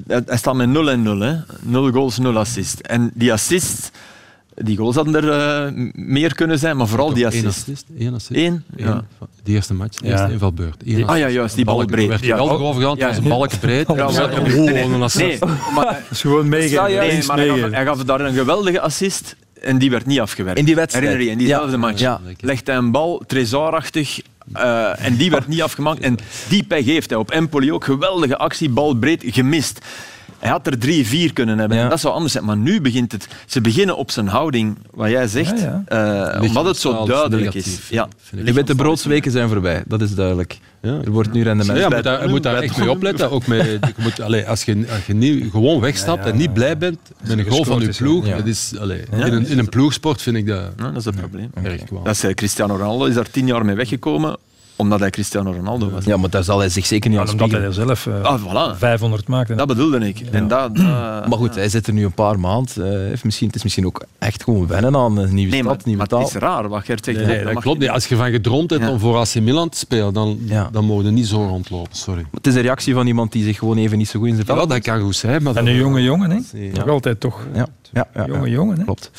Hij 0.08 0.22
hij 0.26 0.38
staat 0.38 0.56
met 0.56 0.70
0 0.70 0.90
en 0.90 1.02
0. 1.02 1.20
Hè. 1.20 1.36
0 1.62 1.92
goals, 1.92 2.18
0 2.18 2.38
assist. 2.38 2.80
En 2.80 3.12
die 3.14 3.34
assist, 3.34 3.92
die 4.56 4.78
goals 4.78 4.96
hadden 4.96 5.16
er 5.16 5.30
eh, 5.66 5.72
meer 5.94 6.36
kunnen 6.36 6.60
zijn, 6.60 6.78
maar 6.78 6.88
vooral 6.88 7.14
die 7.14 7.24
Eén 7.36 7.46
assist. 7.48 7.86
Één 8.00 8.14
assist. 8.14 8.32
Eén? 8.40 8.64
Eén. 8.76 8.86
Ja. 8.86 9.04
De 9.44 9.52
eerste 9.52 9.74
match, 9.74 9.98
de 9.98 10.08
Ja. 10.08 10.12
eerste 10.12 10.32
invalbeurt. 10.32 10.82
Eén 10.86 11.08
Ah 11.08 11.18
ja, 11.18 11.30
juist, 11.30 11.56
die 11.56 11.66
bal 11.66 11.76
balken, 11.76 11.96
breed. 11.96 12.20
Ja, 12.20 12.36
wel 12.36 12.46
oh, 12.46 12.62
overgegaan, 12.62 12.90
het 12.92 13.00
ja. 13.00 13.08
was 13.08 13.18
een 13.18 13.24
balken 13.30 13.60
breed. 13.60 13.88
Ja, 13.96 13.96
Ja, 13.96 14.24
oh, 14.24 14.42
nee, 14.44 14.60
nee, 14.60 14.84
een 14.84 15.02
assist. 15.02 15.46
Nee, 15.46 15.54
maar, 15.74 15.86
Dat 15.86 15.96
is 16.12 16.22
gewoon 16.22 16.50
meegeven. 16.50 16.84
nee, 16.84 16.96
maar 16.96 17.06
hij, 17.06 17.22
gaf, 17.22 17.36
meegeven. 17.36 17.74
hij 17.74 17.86
gaf 17.86 18.04
daar 18.04 18.22
een 18.22 18.34
geweldige 18.34 18.80
assist 18.82 19.36
en 19.62 19.78
die 19.78 19.90
werd 19.90 20.06
niet 20.06 20.20
afgewerkt. 20.20 20.60
In 20.60 20.66
die 20.66 20.76
wedstrijd. 20.76 21.06
Herinner 21.08 21.28
je, 21.28 21.34
in 21.34 21.46
diezelfde 21.46 21.72
Ja. 21.72 21.78
match. 21.78 22.00
Ja. 22.00 22.22
Legt 22.40 22.68
hij 22.68 22.76
een 22.76 22.92
bal, 22.92 23.24
trezorachtig, 23.28 24.22
eh, 24.54 25.06
en 25.06 25.16
die 25.16 25.32
werd 25.32 25.48
niet 25.48 25.62
afgemaakt. 25.62 26.00
En 26.00 26.18
die 26.50 26.64
pech 26.64 26.86
heeft 26.86 27.10
hij 27.10 27.20
op 27.20 27.32
Empoli 27.32 27.72
ook. 27.74 27.84
Geweldige 27.84 28.38
actie, 28.38 28.70
bal 28.70 28.96
breed, 28.96 29.24
gemist. 29.26 29.80
Hij 30.46 30.54
had 30.54 30.68
er 30.68 30.78
drie, 30.78 31.08
vier 31.08 31.34
kunnen 31.34 31.58
hebben. 31.58 31.78
Ja. 31.78 31.84
En 31.84 31.90
dat 31.90 32.00
zou 32.00 32.14
anders 32.14 32.34
zijn. 32.34 32.46
Maar 32.46 32.58
nu 32.58 32.82
begint 32.82 33.12
het... 33.12 33.28
Ze 33.46 33.62
beginnen 33.62 33.98
op 33.98 34.12
zijn 34.12 34.28
houding, 34.28 34.78
wat 34.92 35.10
jij 35.10 35.28
zegt, 35.28 35.60
Ja, 35.60 35.84
eh, 36.34 36.42
omdat 36.42 36.66
het 36.66 36.78
zo 36.78 37.06
duidelijk 37.06 37.54
is. 37.54 37.80
Ja. 37.90 38.08
vind 38.22 38.58
ik. 38.58 38.68
De 38.68 38.76
broodsweken 38.76 39.32
zijn 39.32 39.50
voorbij, 39.50 39.84
dat 39.88 40.02
is 40.02 40.16
duidelijk. 40.16 40.60
Ja. 40.82 41.00
Er 41.04 41.12
wordt 41.12 41.32
nu 41.32 41.44
rendement. 41.44 41.78
Ja, 41.80 41.84
je 41.84 41.90
bij 41.90 41.98
moet 41.98 42.04
daar, 42.04 42.24
je 42.24 42.30
moet 42.30 42.44
daar 42.44 42.56
echt 42.56 42.78
mee 42.78 42.90
opletten. 42.90 43.32
Ook 43.32 43.48
met, 43.48 43.66
je 43.66 43.80
moet, 43.98 44.22
allee, 44.22 44.48
als, 44.48 44.64
je, 44.64 44.86
als 44.90 45.06
je 45.06 45.14
niet 45.14 45.52
gewoon 45.52 45.80
wegstapt 45.80 46.20
Ja, 46.20 46.26
ja, 46.26 46.32
en 46.32 46.38
niet 46.38 46.48
ja. 46.48 46.54
blij 46.54 46.78
bent 46.78 47.00
met 47.28 47.38
een 47.38 47.46
goal 47.46 47.64
van 47.64 47.82
je 47.82 47.94
ploeg, 47.98 48.26
ja. 48.28 48.36
dat 48.36 48.46
is, 48.46 48.74
allee, 48.80 49.04
in, 49.12 49.22
een, 49.22 49.48
in 49.48 49.60
een 49.60 49.70
ploegsport 49.70 50.22
vind 50.22 50.38
ik 50.38 50.48
dat 50.48 50.78
dat 50.78 50.96
is 50.96 51.06
het 51.06 51.16
probleem. 51.16 51.50
Dat 52.04 52.16
is, 52.16 52.24
eh, 52.24 52.34
Cristiano 52.34 52.76
Ronaldo 52.76 53.06
is 53.06 53.14
daar 53.14 53.30
tien 53.30 53.48
jaar 53.48 53.66
mee 53.66 53.76
weggekomen, 53.76 54.38
omdat 54.76 55.00
hij 55.00 55.10
Cristiano 55.10 55.52
Ronaldo 55.52 55.90
was. 55.90 56.06
Ja, 56.06 56.18
maar 56.18 56.30
daar 56.30 56.44
zal 56.44 56.60
hij 56.60 56.70
zich 56.70 56.86
zeker 56.86 57.10
niet 57.10 57.20
aan 57.20 57.30
omdat 57.30 57.52
hij 57.52 57.62
er 57.62 57.74
zelf 57.74 58.08
eh, 58.08 58.22
Ah, 58.22 58.42
voilà. 58.74 58.78
500 58.78 59.28
maakte. 59.28 59.56
Dat 59.56 59.68
bedoelde 59.68 60.08
ik. 60.08 60.20
En 60.32 60.48
dat, 60.48 60.74
Maar 61.30 61.38
goed, 61.38 61.56
hij 61.56 61.70
zit 61.70 61.88
er 61.88 61.94
nu 61.94 62.06
een 62.06 62.14
paar 62.14 62.40
maanden. 62.40 62.92
eh, 62.92 63.08
heeft 63.08 63.24
misschien, 63.24 63.48
het 63.48 63.56
is 63.56 63.64
misschien 63.64 63.86
ook 63.86 64.06
echt 64.20 64.44
gewoon 64.44 64.68
wennen 64.68 64.96
aan 64.96 65.18
een 65.18 65.34
nieuwe 65.34 65.52
Nee, 65.52 65.64
maar, 65.64 65.74
stad, 65.74 65.86
nieuwe 65.86 66.00
maar 66.00 66.10
taal. 66.10 66.20
het 66.20 66.30
is 66.30 66.36
raar 66.36 66.70
wat 66.70 66.84
Gert 66.86 67.06
zegt. 67.06 67.18
Nee, 67.18 67.26
Dat 67.28 67.36
nee, 67.36 67.44
dat 67.46 67.54
mag 67.54 67.64
klopt 67.64 67.78
je 67.78 67.84
niet. 67.84 67.94
Als 67.94 68.06
je 68.08 68.16
van 68.16 68.32
gedroomd 68.32 68.70
hebt 68.70 68.84
Ja. 68.84 68.90
om 68.92 69.00
voor 69.00 69.18
AC 69.18 69.36
Milan 69.36 69.70
te 69.70 69.78
spelen, 69.78 70.14
dan, 70.14 70.38
Ja. 70.46 70.70
dan 70.72 70.86
mogen 70.86 71.06
je 71.06 71.12
niet 71.12 71.28
zo 71.28 71.46
rondlopen. 71.48 71.96
Sorry. 71.96 72.26
Het 72.34 72.48
is 72.48 72.56
een 72.56 72.62
reactie 72.62 72.94
van 72.94 73.08
iemand 73.08 73.32
die 73.32 73.44
zich 73.44 73.58
gewoon 73.58 73.78
even 73.78 73.98
niet 73.98 74.08
zo 74.10 74.20
goed 74.20 74.28
in 74.28 74.34
zijn 74.34 74.46
vel 74.46 74.56
Ja, 74.58 74.66
dat 74.66 74.80
kan 74.82 75.00
goed 75.02 75.16
zijn, 75.16 75.44
maar 75.44 75.56
En 75.56 75.68
een 75.68 75.76
jonge 75.76 76.04
jongen, 76.04 76.30
hè? 76.32 76.40
Nog 76.74 76.88
altijd 76.90 77.20
toch. 77.20 77.40
Ja, 77.54 77.68
ja, 77.94 78.08
ja, 78.14 78.26
Jonge 78.26 78.50
jongen, 78.50 78.78
hè? 78.78 78.84
Klopt. 78.84 79.12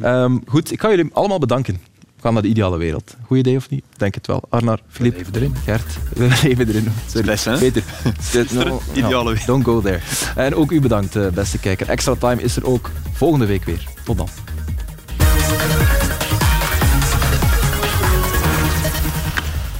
Ehm, 0.00 0.36
goed, 0.46 0.72
ik 0.72 0.80
ga 0.80 0.88
jullie 0.90 1.10
allemaal 1.12 1.38
bedanken 1.38 1.78
gaan 2.20 2.32
naar 2.32 2.42
de 2.42 2.48
ideale 2.48 2.78
wereld. 2.78 3.16
Goed 3.26 3.38
idee 3.38 3.56
of 3.56 3.70
niet? 3.70 3.84
Denk 3.96 4.14
het 4.14 4.26
wel. 4.26 4.42
Arnar, 4.48 4.80
Filip, 4.88 5.16
even 5.16 5.34
erin. 5.34 5.54
Gert, 5.64 5.96
we 6.14 6.28
leven 6.42 6.68
erin. 6.68 6.88
Beste 7.24 7.50
hè. 7.50 7.58
Peter, 7.58 7.82
nou, 8.54 8.80
ideale 8.92 9.28
wereld. 9.28 9.46
Don't 9.46 9.64
go 9.64 9.80
there. 9.80 10.00
En 10.36 10.54
ook 10.54 10.70
u 10.70 10.80
bedankt, 10.80 11.16
eh, 11.16 11.26
beste 11.28 11.58
kijker. 11.58 11.88
Extra 11.88 12.14
Time 12.14 12.42
is 12.42 12.56
er 12.56 12.66
ook 12.66 12.90
volgende 13.12 13.46
week 13.46 13.64
weer. 13.64 13.84
Tot 14.04 14.16
dan. 14.16 14.28